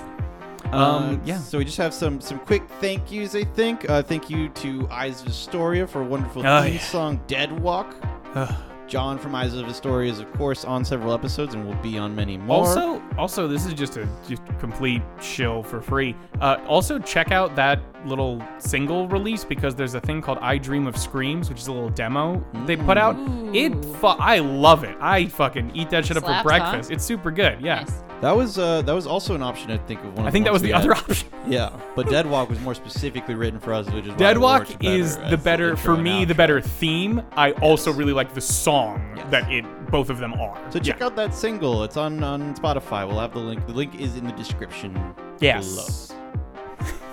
Um, 0.72 1.14
Uh, 1.16 1.18
yeah. 1.24 1.38
So 1.38 1.58
we 1.58 1.64
just 1.64 1.76
have 1.78 1.92
some 1.94 2.20
some 2.20 2.38
quick 2.40 2.62
thank 2.80 3.12
yous. 3.12 3.34
I 3.34 3.44
think. 3.44 3.88
Uh, 3.88 4.02
thank 4.02 4.30
you 4.30 4.48
to 4.50 4.88
Eyes 4.90 5.20
of 5.22 5.28
Astoria 5.28 5.86
for 5.86 6.00
a 6.02 6.04
wonderful 6.04 6.46
Oh, 6.46 6.62
theme 6.62 6.74
yeah. 6.74 6.80
song, 6.80 7.20
"Dead 7.26 7.52
Walk." 7.60 7.94
Ugh. 8.34 8.54
John 8.92 9.16
from 9.18 9.34
Eyes 9.34 9.54
of 9.54 9.66
Astoria 9.66 10.12
is, 10.12 10.20
of 10.20 10.30
course, 10.34 10.66
on 10.66 10.84
several 10.84 11.14
episodes 11.14 11.54
and 11.54 11.66
will 11.66 11.80
be 11.82 11.96
on 11.96 12.14
many 12.14 12.36
more. 12.36 12.58
Also, 12.58 13.02
also, 13.16 13.48
this 13.48 13.64
is 13.64 13.72
just 13.72 13.96
a 13.96 14.06
just 14.28 14.42
complete 14.58 15.00
shill 15.18 15.62
for 15.62 15.80
free. 15.80 16.14
Uh, 16.42 16.58
also, 16.68 16.98
check 16.98 17.30
out 17.30 17.56
that 17.56 17.80
little 18.04 18.44
single 18.58 19.08
release 19.08 19.44
because 19.44 19.74
there's 19.74 19.94
a 19.94 20.00
thing 20.00 20.20
called 20.20 20.36
"I 20.42 20.58
Dream 20.58 20.86
of 20.86 20.94
Screams," 20.98 21.48
which 21.48 21.58
is 21.58 21.68
a 21.68 21.72
little 21.72 21.88
demo 21.88 22.44
they 22.66 22.76
put 22.76 22.98
out. 22.98 23.16
It, 23.54 23.72
fu- 23.96 24.08
I 24.08 24.40
love 24.40 24.84
it. 24.84 24.94
I 25.00 25.24
fucking 25.24 25.70
eat 25.74 25.88
that 25.88 26.04
shit 26.04 26.18
up 26.18 26.24
for 26.26 26.42
breakfast. 26.42 26.90
It's 26.90 27.02
super 27.04 27.30
good. 27.30 27.62
Yeah, 27.62 27.80
Nice. 27.80 28.02
that 28.20 28.36
was 28.36 28.58
uh, 28.58 28.82
that 28.82 28.92
was 28.92 29.06
also 29.06 29.34
an 29.34 29.42
option. 29.42 29.70
I 29.70 29.78
think 29.78 30.00
of 30.00 30.12
one. 30.12 30.26
Of 30.26 30.26
I 30.26 30.30
think 30.30 30.44
that 30.44 30.52
was 30.52 30.60
we 30.60 30.68
the 30.68 30.74
other 30.74 30.92
option. 30.94 31.28
Yeah, 31.44 31.76
but 31.96 32.08
Dead 32.08 32.24
Walk 32.24 32.50
was 32.50 32.60
more 32.60 32.72
specifically 32.74 33.34
written 33.34 33.58
for 33.58 33.72
us, 33.72 33.90
which 33.90 34.04
is 34.04 34.10
why 34.12 34.16
Dead 34.16 34.36
it 34.36 34.38
Walk 34.38 34.68
better 34.68 34.76
is 34.94 35.16
the 35.16 35.36
better 35.36 35.70
intro 35.70 35.96
for 35.96 35.96
me. 36.00 36.24
The 36.24 36.36
better 36.36 36.60
theme. 36.60 37.20
I 37.32 37.50
also 37.54 37.92
really 37.92 38.12
like 38.12 38.32
the 38.32 38.40
song 38.40 38.81
Yes. 39.16 39.26
that 39.30 39.50
it 39.52 39.64
both 39.90 40.08
of 40.10 40.18
them 40.18 40.32
are. 40.34 40.56
So 40.70 40.78
check 40.78 40.98
Yeah. 41.00 41.06
out 41.06 41.16
that 41.16 41.34
single. 41.34 41.82
It's 41.84 41.96
on 41.96 42.22
on 42.24 42.54
Spotify. 42.54 43.06
We'll 43.06 43.18
have 43.20 43.32
the 43.32 43.40
link. 43.40 43.66
The 43.66 43.72
link 43.74 43.94
is 44.00 44.16
in 44.16 44.24
the 44.26 44.32
description. 44.32 44.98
Yes. 45.40 46.08
Below. 46.08 46.18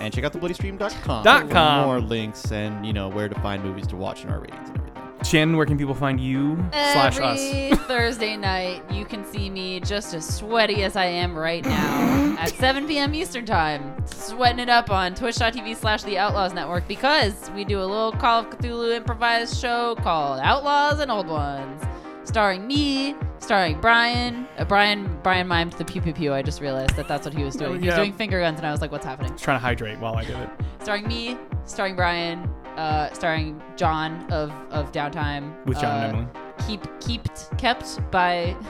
And 0.02 0.14
check 0.14 0.24
out 0.24 0.32
thebloodystream.com 0.34 1.24
Dot 1.24 1.44
for 1.48 1.52
com. 1.52 1.86
more 1.88 2.00
links 2.00 2.52
and 2.52 2.86
you 2.86 2.94
know 2.94 3.10
where 3.10 3.28
to 3.28 3.40
find 3.42 3.64
movies 3.64 3.86
to 3.88 3.96
watch 3.98 4.24
and 4.24 4.32
our 4.32 4.40
ratings 4.40 4.70
and 4.70 4.78
everything. 4.78 4.89
Jen, 5.24 5.58
where 5.58 5.66
can 5.66 5.78
people 5.78 5.94
find 5.94 6.20
you 6.20 6.56
slash 6.72 7.20
us? 7.20 7.40
Every 7.40 7.76
Thursday 7.88 8.38
night, 8.38 8.82
you 8.92 9.06
can 9.06 9.24
see 9.26 9.50
me 9.50 9.80
just 9.80 10.14
as 10.14 10.26
sweaty 10.38 10.84
as 10.84 10.96
I 10.96 11.06
am 11.06 11.38
right 11.38 11.64
now 11.64 12.36
at 12.40 12.50
7 12.50 12.88
p.m. 12.88 13.14
Eastern 13.14 13.46
Time, 13.46 13.96
sweating 14.08 14.60
it 14.60 14.70
up 14.70 14.90
on 14.90 15.14
twitch.tv 15.16 15.76
slash 15.76 16.04
The 16.04 16.18
Outlaws 16.18 16.54
Network 16.54 16.88
because 16.88 17.52
we 17.54 17.64
do 17.66 17.80
a 17.80 17.86
little 17.86 18.12
Call 18.14 18.40
of 18.42 18.50
Cthulhu 18.50 18.96
improvised 18.96 19.58
show 19.60 19.96
called 19.96 20.40
Outlaws 20.40 21.00
and 21.00 21.12
Old 21.12 21.28
Ones, 21.28 21.84
starring 22.24 22.66
me, 22.66 23.14
starring 23.40 23.80
Brian. 23.82 24.48
Uh, 24.58 24.64
Brian 24.66 25.20
Brian 25.22 25.48
mimed 25.48 25.78
the 25.78 25.86
pew 25.86 26.02
pew 26.02 26.14
pew. 26.14 26.34
I 26.34 26.42
just 26.42 26.62
realized 26.62 26.96
that 26.96 27.08
that's 27.08 27.26
what 27.26 27.34
he 27.36 27.44
was 27.44 27.56
doing. 27.56 27.72
Oh, 27.72 27.80
He 27.80 27.88
was 27.88 27.96
doing 27.96 28.14
finger 28.14 28.40
guns, 28.40 28.58
and 28.58 28.66
I 28.66 28.72
was 28.72 28.82
like, 28.82 28.92
"What's 28.92 29.06
happening?" 29.06 29.36
Trying 29.38 29.58
to 29.58 29.62
hydrate 29.62 30.00
while 30.00 30.16
I 30.16 30.24
did 30.24 30.38
it. 30.38 30.50
starring 30.82 31.08
me, 31.08 31.38
starring 31.66 31.96
Brian, 31.96 32.50
uh, 32.78 33.12
starring 33.14 33.62
John 33.76 34.26
of 34.32 34.52
of 34.72 34.92
Downtime 34.92 35.54
With 35.66 35.80
John 35.80 35.92
uh, 35.92 36.06
and 36.06 36.16
Emily. 36.18 36.28
Keep 36.68 37.00
kept 37.02 37.58
kept 37.58 38.12
by. 38.12 38.56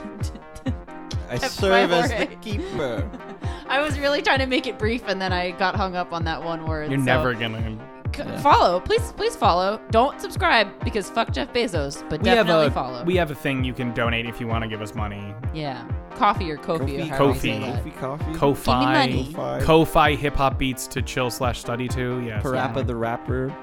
I 1.29 1.37
Kept 1.37 1.51
serve 1.53 1.89
by 1.91 1.97
as 1.97 2.09
the 2.09 2.35
keeper. 2.37 3.09
I 3.67 3.81
was 3.81 3.99
really 3.99 4.21
trying 4.23 4.39
to 4.39 4.47
make 4.47 4.65
it 4.65 4.79
brief, 4.79 5.03
and 5.07 5.21
then 5.21 5.31
I 5.31 5.51
got 5.51 5.75
hung 5.75 5.95
up 5.95 6.11
on 6.11 6.23
that 6.25 6.43
one 6.43 6.65
word. 6.65 6.89
You're 6.89 6.99
so- 6.99 7.05
never 7.05 7.33
gonna. 7.35 7.77
C- 8.15 8.23
Yeah. 8.25 8.41
follow, 8.41 8.79
please, 8.79 9.11
please 9.15 9.35
follow. 9.35 9.79
Don't 9.91 10.19
subscribe 10.19 10.67
because 10.83 11.07
fuck 11.11 11.31
Jeff 11.31 11.53
Bezos, 11.53 12.01
but 12.09 12.23
We 12.23 12.29
have 12.29 12.47
definitely 12.47 12.65
a 12.67 12.71
follow. 12.71 13.03
we 13.03 13.15
have 13.17 13.29
a 13.29 13.35
thing 13.35 13.63
you 13.63 13.71
can 13.73 13.93
donate 13.93 14.25
if 14.25 14.41
you 14.41 14.47
want 14.47 14.63
to 14.63 14.67
give 14.67 14.81
us 14.81 14.95
money. 14.95 15.31
yeah, 15.53 15.87
coffee 16.15 16.49
or 16.49 16.57
Kofi, 16.57 16.79
or 16.81 17.05
Kofi, 17.05 17.07
however 17.07 17.23
you 17.25 17.33
Kofi. 17.33 17.39
say 17.39 17.59
that. 17.59 17.85
Kofi 17.85 17.97
Coffee. 17.99 18.33
Ko-fi, 18.33 18.93
money. 18.93 19.25
Ko-fi. 19.35 19.61
Ko-fi 19.61 20.15
hip 20.15 20.35
hop 20.35 20.57
beats 20.57 20.87
to 20.87 21.03
chill 21.03 21.29
slash 21.29 21.59
study 21.59 21.87
to. 21.89 22.19
Yes. 22.25 22.41
Parappa 22.43 22.85
the 22.85 22.95
rapper. 22.95 23.55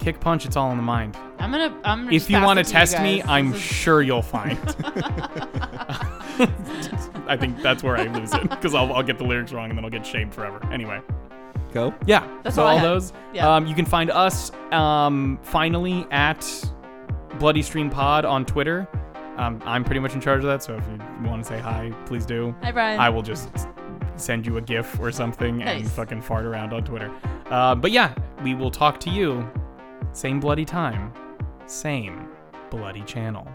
Kick 0.00 0.18
punch. 0.18 0.46
It's 0.46 0.56
all 0.56 0.70
in 0.70 0.78
the 0.78 0.82
mind. 0.82 1.16
I'm 1.38 1.50
gonna, 1.50 1.78
I'm 1.84 2.04
gonna. 2.04 2.16
If 2.16 2.22
just 2.22 2.30
you 2.30 2.40
want 2.42 2.58
to 2.58 2.64
you 2.64 2.70
test 2.72 2.98
me. 3.00 3.22
I'm 3.22 3.54
sure 3.54 4.00
you'll 4.00 4.22
find. 4.22 4.58
I 7.28 7.36
think 7.38 7.60
that's 7.62 7.82
where 7.82 7.96
I 7.96 8.04
lose 8.04 8.32
it 8.32 8.48
because 8.48 8.74
I'll, 8.74 8.92
I'll 8.94 9.02
get 9.02 9.18
the 9.18 9.24
lyrics 9.24 9.52
wrong 9.52 9.68
and 9.68 9.78
then 9.78 9.84
I'll 9.84 9.90
get 9.90 10.06
shamed 10.06 10.34
forever. 10.34 10.60
Anyway. 10.72 11.02
Go. 11.72 11.94
Yeah, 12.06 12.26
That's 12.42 12.56
so 12.56 12.62
all 12.62 12.76
all 12.76 12.80
those. 12.80 13.12
Yeah. 13.32 13.54
Um, 13.54 13.66
you 13.66 13.74
can 13.74 13.84
find 13.84 14.10
us 14.10 14.50
um, 14.72 15.38
finally 15.42 16.06
at 16.10 16.44
Bloody 17.38 17.62
Stream 17.62 17.90
Pod 17.90 18.24
on 18.24 18.44
Twitter. 18.44 18.88
Um, 19.36 19.62
I'm 19.64 19.84
pretty 19.84 20.00
much 20.00 20.14
in 20.14 20.20
charge 20.20 20.40
of 20.40 20.46
that, 20.46 20.62
so 20.62 20.74
if 20.76 20.84
you 20.88 21.28
want 21.28 21.44
to 21.44 21.48
say 21.48 21.60
hi, 21.60 21.92
please 22.06 22.26
do. 22.26 22.54
Hi, 22.62 22.72
Brian. 22.72 22.98
I 22.98 23.08
will 23.08 23.22
just 23.22 23.50
send 24.16 24.46
you 24.46 24.56
a 24.56 24.60
GIF 24.60 24.98
or 24.98 25.12
something 25.12 25.62
and 25.62 25.88
fucking 25.90 26.22
fart 26.22 26.44
around 26.44 26.72
on 26.72 26.84
Twitter. 26.84 27.12
Uh, 27.50 27.74
but 27.74 27.90
yeah, 27.92 28.14
we 28.42 28.54
will 28.54 28.70
talk 28.70 28.98
to 29.00 29.10
you 29.10 29.48
same 30.12 30.40
bloody 30.40 30.64
time, 30.64 31.12
same 31.66 32.28
bloody 32.70 33.02
channel. 33.02 33.46